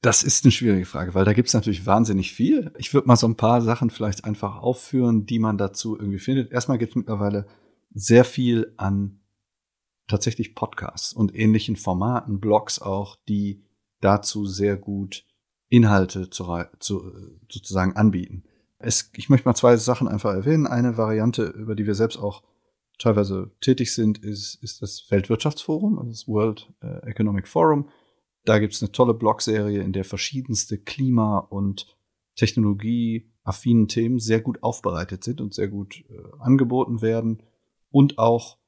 Das 0.00 0.22
ist 0.22 0.42
eine 0.42 0.52
schwierige 0.52 0.86
Frage, 0.86 1.12
weil 1.12 1.26
da 1.26 1.34
gibt 1.34 1.48
es 1.48 1.54
natürlich 1.54 1.84
wahnsinnig 1.84 2.32
viel. 2.32 2.72
Ich 2.78 2.94
würde 2.94 3.08
mal 3.08 3.16
so 3.16 3.28
ein 3.28 3.36
paar 3.36 3.60
Sachen 3.60 3.90
vielleicht 3.90 4.24
einfach 4.24 4.56
aufführen, 4.56 5.26
die 5.26 5.38
man 5.38 5.58
dazu 5.58 5.98
irgendwie 5.98 6.18
findet. 6.18 6.50
Erstmal 6.50 6.78
gibt 6.78 6.92
es 6.92 6.96
mittlerweile 6.96 7.46
sehr 7.92 8.24
viel 8.24 8.72
an 8.78 9.20
tatsächlich 10.08 10.54
Podcasts 10.54 11.12
und 11.12 11.34
ähnlichen 11.34 11.76
Formaten, 11.76 12.40
Blogs 12.40 12.80
auch, 12.80 13.18
die 13.28 13.62
dazu 14.00 14.46
sehr 14.46 14.78
gut 14.78 15.26
Inhalte 15.68 16.30
zu, 16.30 16.64
zu, 16.78 17.12
sozusagen 17.50 17.96
anbieten. 17.96 18.44
Es, 18.82 19.10
ich 19.16 19.28
möchte 19.28 19.48
mal 19.48 19.54
zwei 19.54 19.76
Sachen 19.76 20.08
einfach 20.08 20.34
erwähnen. 20.34 20.66
Eine 20.66 20.96
Variante, 20.96 21.44
über 21.44 21.74
die 21.74 21.86
wir 21.86 21.94
selbst 21.94 22.18
auch 22.18 22.42
teilweise 22.98 23.50
tätig 23.60 23.94
sind, 23.94 24.18
ist, 24.18 24.62
ist 24.62 24.82
das 24.82 25.06
Weltwirtschaftsforum, 25.10 25.98
also 25.98 26.10
das 26.10 26.28
World 26.28 26.72
äh, 26.82 27.08
Economic 27.08 27.48
Forum. 27.48 27.88
Da 28.44 28.58
gibt 28.58 28.74
es 28.74 28.82
eine 28.82 28.92
tolle 28.92 29.14
Blogserie, 29.14 29.82
in 29.82 29.92
der 29.92 30.04
verschiedenste 30.04 30.78
Klima- 30.78 31.38
und 31.38 31.96
technologieaffinen 32.36 33.88
Themen 33.88 34.18
sehr 34.18 34.40
gut 34.40 34.62
aufbereitet 34.62 35.22
sind 35.24 35.40
und 35.40 35.54
sehr 35.54 35.68
gut 35.68 36.04
äh, 36.08 36.14
angeboten 36.40 37.02
werden 37.02 37.42
und 37.90 38.18
auch 38.18 38.58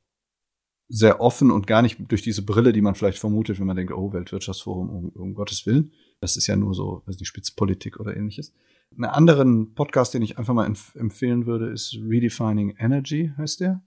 sehr 0.89 1.21
offen 1.21 1.51
und 1.51 1.67
gar 1.67 1.83
nicht 1.83 1.99
durch 2.09 2.23
diese 2.23 2.45
Brille, 2.45 2.73
die 2.73 2.83
man 2.83 2.95
vielleicht 2.95 3.19
vermutet, 3.19 3.59
wenn 3.59 3.67
man 3.67 3.77
denkt, 3.77 3.93
oh, 3.93 4.13
Weltwirtschaftsforum, 4.13 4.91
um, 4.91 5.09
um 5.09 5.35
Gottes 5.35 5.67
Willen. 5.67 5.93
Das 6.21 6.37
ist 6.37 6.47
ja 6.47 6.57
nur 6.57 6.75
so, 6.75 7.03
also 7.07 7.19
die 7.19 7.25
Spitzpolitik 7.25 7.99
oder 7.99 8.17
ähnliches. 8.17 8.53
Einen 8.97 9.05
anderen 9.05 9.75
Podcast, 9.75 10.15
den 10.15 10.23
ich 10.23 10.39
einfach 10.39 10.55
mal 10.55 10.67
empf 10.67 10.95
empfehlen 10.95 11.47
würde, 11.47 11.71
ist 11.71 11.97
Redefining 12.01 12.77
Energy, 12.79 13.33
heißt 13.37 13.61
der. 13.61 13.83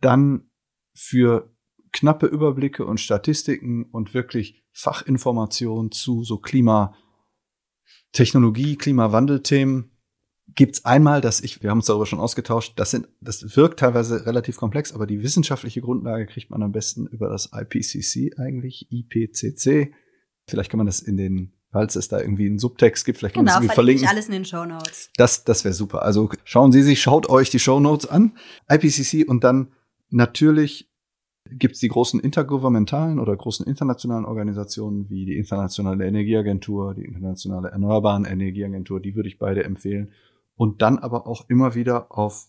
Dann 0.00 0.50
für 0.94 1.54
knappe 1.92 2.26
Überblicke 2.26 2.86
und 2.86 3.00
Statistiken 3.00 3.84
und 3.84 4.14
wirklich 4.14 4.62
Fachinformationen 4.72 5.90
zu 5.90 6.22
so 6.22 6.38
Klima, 6.38 6.94
Technologie, 8.12 8.76
Klimawandelthemen 8.76 9.90
gibt's 10.54 10.84
einmal, 10.84 11.20
dass 11.20 11.40
ich, 11.40 11.62
wir 11.62 11.70
haben 11.70 11.78
uns 11.78 11.86
darüber 11.86 12.06
schon 12.06 12.18
ausgetauscht, 12.18 12.74
das 12.76 12.90
sind, 12.90 13.08
das 13.20 13.56
wirkt 13.56 13.80
teilweise 13.80 14.26
relativ 14.26 14.56
komplex, 14.56 14.92
aber 14.92 15.06
die 15.06 15.22
wissenschaftliche 15.22 15.80
Grundlage 15.80 16.26
kriegt 16.26 16.50
man 16.50 16.62
am 16.62 16.72
besten 16.72 17.06
über 17.06 17.28
das 17.28 17.50
IPCC 17.52 18.38
eigentlich, 18.38 18.88
IPCC. 18.90 19.92
Vielleicht 20.46 20.70
kann 20.70 20.78
man 20.78 20.86
das 20.86 21.00
in 21.00 21.16
den 21.16 21.52
falls 21.70 21.96
es 21.96 22.08
da 22.08 22.20
irgendwie 22.20 22.46
einen 22.46 22.58
Subtext 22.58 23.04
gibt, 23.04 23.18
vielleicht 23.18 23.34
genau, 23.34 23.52
können 23.52 23.68
wir 23.68 23.74
verlinken. 23.74 24.08
alles 24.08 24.26
in 24.26 24.32
den 24.32 24.44
Show 24.44 24.64
Notes. 24.64 25.10
Das, 25.16 25.44
das 25.44 25.64
wäre 25.64 25.74
super. 25.74 26.02
Also 26.02 26.30
schauen 26.44 26.72
Sie 26.72 26.82
sich, 26.82 27.00
schaut 27.00 27.28
euch 27.28 27.50
die 27.50 27.58
Show 27.58 27.80
Notes 27.80 28.08
an, 28.08 28.32
IPCC 28.68 29.28
und 29.28 29.44
dann 29.44 29.72
natürlich 30.10 30.90
gibt 31.52 31.74
es 31.74 31.80
die 31.80 31.88
großen 31.88 32.20
intergouvernementalen 32.20 33.18
oder 33.18 33.36
großen 33.36 33.66
internationalen 33.66 34.24
Organisationen 34.24 35.08
wie 35.08 35.24
die 35.24 35.36
Internationale 35.36 36.06
Energieagentur, 36.06 36.94
die 36.94 37.04
Internationale 37.04 37.70
Erneuerbaren 37.70 38.24
Energieagentur, 38.24 39.00
die 39.00 39.14
würde 39.14 39.28
ich 39.28 39.38
beide 39.38 39.64
empfehlen. 39.64 40.12
Und 40.54 40.82
dann 40.82 40.98
aber 40.98 41.26
auch 41.26 41.48
immer 41.48 41.74
wieder 41.74 42.12
auf 42.16 42.48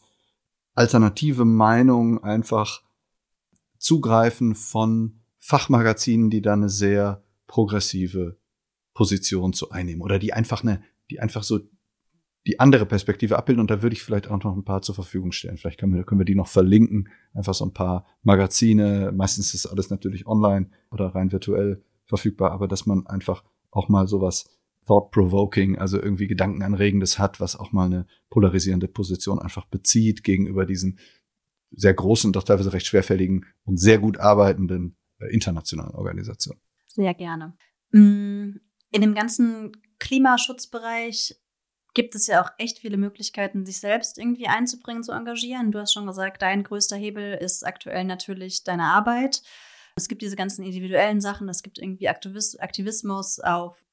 alternative 0.75 1.45
Meinungen 1.45 2.21
einfach 2.23 2.81
zugreifen 3.77 4.55
von 4.55 5.21
Fachmagazinen, 5.37 6.29
die 6.29 6.41
dann 6.41 6.59
eine 6.59 6.69
sehr 6.69 7.23
progressive 7.47 8.37
Position 9.01 9.51
zu 9.51 9.71
einnehmen 9.71 10.03
oder 10.03 10.19
die 10.19 10.31
einfach 10.31 10.61
eine, 10.61 10.83
die 11.09 11.19
einfach 11.19 11.41
so 11.41 11.59
die 12.45 12.59
andere 12.59 12.85
Perspektive 12.85 13.35
abbilden. 13.35 13.59
Und 13.59 13.71
da 13.71 13.81
würde 13.81 13.95
ich 13.95 14.03
vielleicht 14.03 14.29
auch 14.29 14.43
noch 14.43 14.55
ein 14.55 14.63
paar 14.63 14.83
zur 14.83 14.93
Verfügung 14.93 15.31
stellen. 15.31 15.57
Vielleicht 15.57 15.79
können 15.79 15.95
wir, 15.95 16.03
können 16.03 16.21
wir 16.21 16.25
die 16.25 16.35
noch 16.35 16.47
verlinken. 16.47 17.09
Einfach 17.33 17.55
so 17.55 17.65
ein 17.65 17.73
paar 17.73 18.05
Magazine. 18.21 19.11
Meistens 19.11 19.55
ist 19.55 19.65
alles 19.65 19.89
natürlich 19.89 20.27
online 20.27 20.69
oder 20.91 21.07
rein 21.07 21.31
virtuell 21.31 21.83
verfügbar, 22.05 22.51
aber 22.51 22.67
dass 22.67 22.85
man 22.85 23.07
einfach 23.07 23.43
auch 23.71 23.89
mal 23.89 24.07
sowas 24.07 24.55
thought-provoking, 24.85 25.79
also 25.79 25.99
irgendwie 25.99 26.27
Gedankenanregendes 26.27 27.17
hat, 27.17 27.39
was 27.39 27.55
auch 27.55 27.71
mal 27.71 27.85
eine 27.85 28.05
polarisierende 28.29 28.87
Position 28.87 29.39
einfach 29.39 29.65
bezieht 29.65 30.23
gegenüber 30.23 30.67
diesen 30.67 30.99
sehr 31.71 31.95
großen, 31.95 32.33
doch 32.33 32.43
teilweise 32.43 32.71
recht 32.71 32.85
schwerfälligen 32.85 33.47
und 33.63 33.77
sehr 33.79 33.97
gut 33.97 34.19
arbeitenden 34.19 34.95
äh, 35.17 35.33
internationalen 35.33 35.95
Organisationen. 35.95 36.61
Sehr 36.85 37.15
gerne. 37.15 37.55
Mm, 37.91 38.57
in 38.91 39.01
dem 39.01 39.15
ganzen 39.15 39.71
Klimaschutzbereich 39.99 41.35
gibt 41.93 42.15
es 42.15 42.27
ja 42.27 42.41
auch 42.41 42.49
echt 42.57 42.79
viele 42.79 42.97
Möglichkeiten, 42.97 43.65
sich 43.65 43.79
selbst 43.79 44.17
irgendwie 44.17 44.47
einzubringen, 44.47 45.03
zu 45.03 45.11
engagieren. 45.11 45.71
Du 45.71 45.79
hast 45.79 45.93
schon 45.93 46.07
gesagt, 46.07 46.41
dein 46.41 46.63
größter 46.63 46.95
Hebel 46.95 47.33
ist 47.33 47.65
aktuell 47.65 48.05
natürlich 48.05 48.63
deine 48.63 48.83
Arbeit. 48.83 49.41
Es 49.95 50.07
gibt 50.07 50.21
diese 50.21 50.37
ganzen 50.37 50.63
individuellen 50.63 51.19
Sachen, 51.19 51.49
es 51.49 51.63
gibt 51.63 51.77
irgendwie 51.77 52.07
Aktivismus 52.07 53.39
auf 53.39 53.83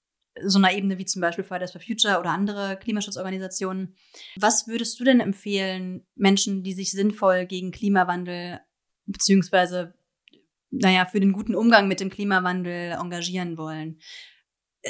so 0.40 0.58
einer 0.58 0.72
Ebene 0.72 0.98
wie 0.98 1.04
zum 1.04 1.20
Beispiel 1.20 1.42
Fridays 1.42 1.72
for 1.72 1.80
Future 1.80 2.20
oder 2.20 2.30
andere 2.30 2.76
Klimaschutzorganisationen. 2.76 3.96
Was 4.36 4.68
würdest 4.68 4.98
du 5.00 5.04
denn 5.04 5.18
empfehlen, 5.18 6.06
Menschen, 6.14 6.62
die 6.62 6.74
sich 6.74 6.92
sinnvoll 6.92 7.46
gegen 7.46 7.72
Klimawandel 7.72 8.60
beziehungsweise 9.06 9.94
naja, 10.70 11.06
für 11.06 11.18
den 11.18 11.32
guten 11.32 11.54
Umgang 11.54 11.88
mit 11.88 11.98
dem 11.98 12.10
Klimawandel 12.10 12.92
engagieren 12.92 13.56
wollen? 13.56 14.00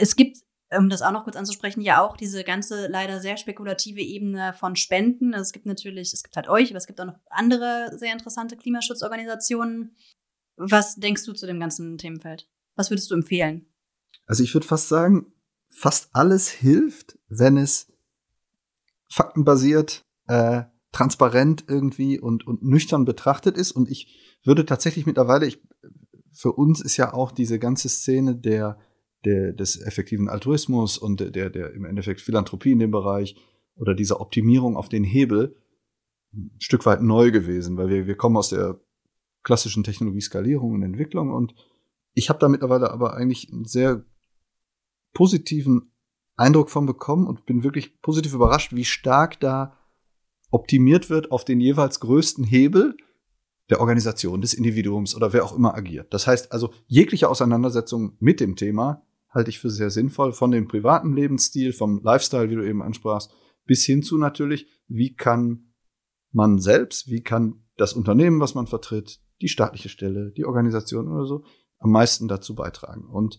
Es 0.01 0.17
gibt 0.17 0.39
um 0.77 0.91
das 0.91 1.03
auch 1.03 1.13
noch 1.13 1.25
kurz 1.25 1.37
anzusprechen, 1.37 1.81
ja 1.81 2.03
auch 2.03 2.17
diese 2.17 2.45
ganze 2.45 2.89
leider 2.89 3.21
sehr 3.21 3.37
spekulative 3.37 4.01
Ebene 4.01 4.53
von 4.53 4.77
Spenden. 4.77 5.33
Also 5.33 5.43
es 5.43 5.53
gibt 5.53 5.67
natürlich, 5.67 6.13
es 6.13 6.23
gibt 6.23 6.37
halt 6.37 6.49
euch, 6.49 6.71
aber 6.71 6.77
es 6.77 6.87
gibt 6.87 7.01
auch 7.01 7.07
noch 7.07 7.19
andere 7.31 7.91
sehr 7.97 8.13
interessante 8.13 8.57
Klimaschutzorganisationen. 8.57 9.97
Was 10.57 10.97
denkst 10.97 11.25
du 11.25 11.33
zu 11.33 11.47
dem 11.47 11.61
ganzen 11.61 11.97
Themenfeld? 11.97 12.49
Was 12.75 12.91
würdest 12.91 13.11
du 13.11 13.15
empfehlen? 13.15 13.67
Also 14.27 14.43
ich 14.43 14.53
würde 14.53 14.67
fast 14.67 14.89
sagen, 14.89 15.33
fast 15.71 16.11
alles 16.13 16.49
hilft, 16.51 17.19
wenn 17.29 17.57
es 17.57 17.91
faktenbasiert, 19.09 20.05
äh, 20.27 20.65
transparent 20.93 21.65
irgendwie 21.69 22.19
und, 22.21 22.47
und 22.47 22.63
nüchtern 22.63 23.05
betrachtet 23.05 23.57
ist. 23.57 23.73
Und 23.73 23.89
ich 23.89 24.39
würde 24.45 24.67
tatsächlich 24.67 25.07
mittlerweile, 25.07 25.47
ich, 25.47 25.63
für 26.33 26.53
uns 26.53 26.81
ist 26.81 26.97
ja 26.97 27.15
auch 27.15 27.33
diese 27.33 27.59
ganze 27.59 27.89
Szene 27.89 28.37
der 28.37 28.79
der, 29.25 29.53
des 29.53 29.81
effektiven 29.81 30.29
Altruismus 30.29 30.99
und 30.99 31.21
der, 31.21 31.51
der, 31.51 31.73
im 31.73 31.85
Endeffekt 31.85 32.21
Philanthropie 32.21 32.73
in 32.73 32.79
dem 32.79 32.91
Bereich 32.91 33.37
oder 33.77 33.95
dieser 33.95 34.21
Optimierung 34.21 34.77
auf 34.77 34.89
den 34.89 35.05
Hebel 35.05 35.57
ein 36.33 36.51
Stück 36.59 36.85
weit 36.87 37.03
neu 37.03 37.31
gewesen, 37.31 37.77
weil 37.77 37.89
wir, 37.89 38.07
wir 38.07 38.17
kommen 38.17 38.37
aus 38.37 38.51
der 38.51 38.81
klassischen 39.43 39.85
Technologie 39.85 40.21
Skalierung 40.21 40.75
und 40.75 40.83
Entwicklung 40.83 41.33
und 41.33 41.55
ich 42.15 42.29
habe 42.29 42.39
da 42.39 42.49
mittlerweile 42.49 42.91
aber 42.91 43.15
eigentlich 43.15 43.53
einen 43.53 43.65
sehr 43.65 44.05
positiven 45.15 45.93
Eindruck 46.37 46.71
von 46.71 46.87
bekommen 46.87 47.27
und 47.27 47.47
bin 47.47 47.65
wirklich 47.65 48.01
positiv 48.01 48.35
überrascht, 48.35 48.75
wie 48.75 48.85
stark 48.85 49.41
da 49.41 49.77
optimiert 50.51 51.11
wird 51.11 51.33
auf 51.33 51.45
den 51.45 51.61
jeweils 51.61 52.01
größten 52.01 52.45
Hebel 52.45 52.97
der 53.71 53.81
Organisation, 53.81 54.41
des 54.41 54.55
Individuums 54.55 55.15
oder 55.15 55.33
wer 55.33 55.45
auch 55.45 55.55
immer 55.55 55.75
agiert. 55.75 56.13
Das 56.15 56.27
heißt 56.27 56.53
also, 56.53 56.73
jegliche 56.87 57.29
Auseinandersetzung 57.29 58.17
mit 58.19 58.41
dem 58.41 58.57
Thema 58.57 59.07
halte 59.39 59.49
ich 59.51 59.61
für 59.61 59.71
sehr 59.71 59.91
sinnvoll, 59.91 60.33
von 60.33 60.51
dem 60.51 60.67
privaten 60.69 61.15
Lebensstil, 61.15 61.73
vom 61.73 62.03
Lifestyle, 62.03 62.51
wie 62.51 62.57
du 62.57 62.67
eben 62.67 62.83
ansprachst, 62.83 63.33
bis 63.65 63.85
hin 63.85 64.03
zu 64.03 64.19
natürlich, 64.19 64.67
wie 64.89 65.15
kann 65.15 65.73
man 66.33 66.59
selbst, 66.59 67.09
wie 67.09 67.23
kann 67.23 67.63
das 67.77 67.93
Unternehmen, 67.95 68.41
was 68.41 68.57
man 68.57 68.67
vertritt, 68.67 69.21
die 69.41 69.49
staatliche 69.49 69.89
Stelle, 69.89 70.33
die 70.33 70.45
Organisation 70.45 71.07
oder 71.09 71.25
so, 71.25 71.45
am 71.79 71.93
meisten 71.93 72.27
dazu 72.27 72.57
beitragen. 72.57 73.07
Und 73.07 73.39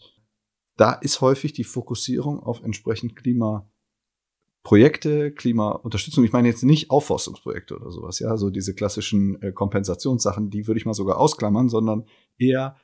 da 0.77 0.93
ist 0.93 1.19
häufig 1.19 1.51
die 1.51 1.65
Fokussierung 1.65 2.39
auf 2.39 2.63
entsprechend 2.63 3.17
Klimaprojekte, 3.17 5.33
Klimaunterstützung. 5.33 6.23
Ich 6.23 6.31
meine 6.31 6.47
jetzt 6.47 6.63
nicht 6.63 6.89
Aufforstungsprojekte 6.89 7.75
oder 7.75 7.91
sowas, 7.91 8.19
ja, 8.19 8.37
so 8.37 8.49
diese 8.49 8.73
klassischen 8.73 9.41
äh, 9.41 9.51
Kompensationssachen, 9.51 10.49
die 10.49 10.67
würde 10.67 10.79
ich 10.79 10.85
mal 10.85 10.93
sogar 10.93 11.17
ausklammern, 11.17 11.67
sondern 11.67 12.05
eher 12.37 12.77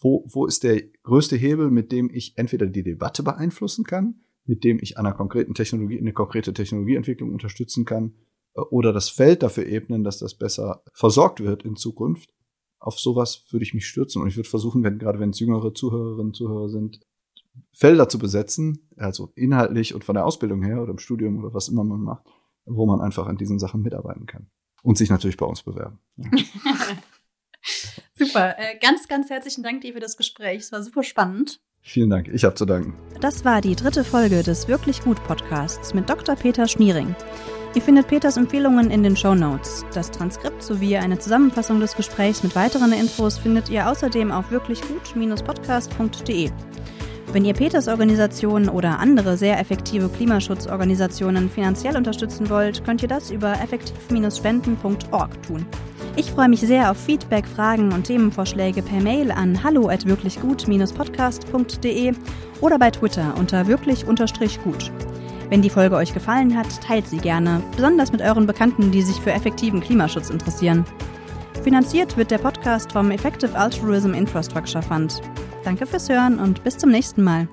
wo, 0.00 0.24
wo 0.28 0.46
ist 0.46 0.64
der 0.64 0.82
größte 1.02 1.36
Hebel, 1.36 1.70
mit 1.70 1.92
dem 1.92 2.10
ich 2.12 2.36
entweder 2.36 2.66
die 2.66 2.82
Debatte 2.82 3.22
beeinflussen 3.22 3.84
kann, 3.84 4.20
mit 4.44 4.64
dem 4.64 4.78
ich 4.80 4.98
einer 4.98 5.12
konkreten 5.12 5.54
Technologie, 5.54 5.98
eine 5.98 6.12
konkrete 6.12 6.52
Technologieentwicklung 6.54 7.32
unterstützen 7.32 7.84
kann, 7.84 8.14
äh, 8.54 8.60
oder 8.60 8.92
das 8.92 9.10
Feld 9.10 9.42
dafür 9.42 9.66
ebnen, 9.66 10.02
dass 10.02 10.18
das 10.18 10.34
besser 10.34 10.82
versorgt 10.92 11.40
wird 11.40 11.64
in 11.64 11.76
Zukunft. 11.76 12.32
Auf 12.78 12.98
sowas 12.98 13.44
würde 13.50 13.64
ich 13.64 13.74
mich 13.74 13.86
stürzen 13.86 14.22
und 14.22 14.28
ich 14.28 14.36
würde 14.36 14.48
versuchen, 14.48 14.82
wenn, 14.82 14.98
gerade 14.98 15.20
wenn 15.20 15.30
es 15.30 15.40
jüngere 15.40 15.74
Zuhörerinnen 15.74 16.28
und 16.28 16.36
Zuhörer 16.36 16.70
sind, 16.70 17.00
Felder 17.72 18.08
zu 18.08 18.18
besetzen, 18.18 18.88
also 18.96 19.32
inhaltlich 19.34 19.94
und 19.94 20.04
von 20.04 20.14
der 20.14 20.24
Ausbildung 20.24 20.62
her 20.62 20.82
oder 20.82 20.92
im 20.92 20.98
Studium 20.98 21.38
oder 21.38 21.52
was 21.52 21.68
immer 21.68 21.84
man 21.84 22.00
macht, 22.00 22.24
wo 22.64 22.86
man 22.86 23.00
einfach 23.00 23.26
an 23.26 23.36
diesen 23.36 23.58
Sachen 23.58 23.82
mitarbeiten 23.82 24.24
kann. 24.24 24.48
Und 24.82 24.96
sich 24.96 25.10
natürlich 25.10 25.36
bei 25.36 25.44
uns 25.44 25.62
bewerben. 25.62 25.98
Ja. 26.16 26.30
Super. 28.14 28.58
Äh, 28.58 28.78
ganz, 28.80 29.08
ganz 29.08 29.30
herzlichen 29.30 29.62
Dank 29.62 29.82
dir 29.82 29.92
für 29.92 30.00
das 30.00 30.16
Gespräch. 30.16 30.60
Es 30.60 30.72
war 30.72 30.82
super 30.82 31.02
spannend. 31.02 31.60
Vielen 31.82 32.10
Dank. 32.10 32.28
Ich 32.28 32.44
habe 32.44 32.54
zu 32.54 32.66
danken. 32.66 32.94
Das 33.20 33.44
war 33.44 33.60
die 33.60 33.74
dritte 33.74 34.04
Folge 34.04 34.42
des 34.42 34.68
Wirklich 34.68 35.00
Gut 35.00 35.22
Podcasts 35.24 35.94
mit 35.94 36.10
Dr. 36.10 36.36
Peter 36.36 36.68
Schmiering. 36.68 37.16
Ihr 37.74 37.82
findet 37.82 38.08
Peters 38.08 38.36
Empfehlungen 38.36 38.90
in 38.90 39.04
den 39.04 39.16
Show 39.16 39.34
Notes. 39.34 39.84
Das 39.94 40.10
Transkript 40.10 40.62
sowie 40.62 40.96
eine 40.96 41.18
Zusammenfassung 41.18 41.80
des 41.80 41.94
Gesprächs 41.94 42.42
mit 42.42 42.56
weiteren 42.56 42.92
Infos 42.92 43.38
findet 43.38 43.70
ihr 43.70 43.88
außerdem 43.88 44.32
auf 44.32 44.50
wirklichgut-podcast.de. 44.50 46.50
Wenn 47.32 47.44
ihr 47.44 47.54
Peters 47.54 47.86
Organisation 47.86 48.68
oder 48.68 48.98
andere 48.98 49.36
sehr 49.36 49.60
effektive 49.60 50.08
Klimaschutzorganisationen 50.08 51.48
finanziell 51.48 51.96
unterstützen 51.96 52.50
wollt, 52.50 52.84
könnt 52.84 53.02
ihr 53.02 53.08
das 53.08 53.30
über 53.30 53.52
effektiv-spenden.org 53.52 55.40
tun. 55.44 55.64
Ich 56.16 56.32
freue 56.32 56.48
mich 56.48 56.58
sehr 56.58 56.90
auf 56.90 56.96
Feedback, 56.96 57.46
Fragen 57.46 57.92
und 57.92 58.02
Themenvorschläge 58.04 58.82
per 58.82 59.00
Mail 59.00 59.30
an 59.30 59.62
hallo@wirklichgut-podcast.de 59.62 62.14
oder 62.60 62.80
bei 62.80 62.90
Twitter 62.90 63.32
unter 63.38 63.68
wirklich-gut. 63.68 64.90
Wenn 65.50 65.62
die 65.62 65.70
Folge 65.70 65.94
euch 65.94 66.12
gefallen 66.12 66.58
hat, 66.58 66.82
teilt 66.82 67.06
sie 67.06 67.18
gerne, 67.18 67.62
besonders 67.76 68.10
mit 68.10 68.22
euren 68.22 68.48
Bekannten, 68.48 68.90
die 68.90 69.02
sich 69.02 69.20
für 69.20 69.30
effektiven 69.30 69.80
Klimaschutz 69.80 70.30
interessieren. 70.30 70.84
Finanziert 71.62 72.16
wird 72.16 72.32
der 72.32 72.38
Podcast 72.38 72.90
vom 72.90 73.12
Effective 73.12 73.56
Altruism 73.56 74.14
Infrastructure 74.14 74.82
Fund. 74.82 75.22
Danke 75.64 75.86
fürs 75.86 76.08
Hören 76.08 76.38
und 76.38 76.64
bis 76.64 76.78
zum 76.78 76.90
nächsten 76.90 77.22
Mal. 77.22 77.48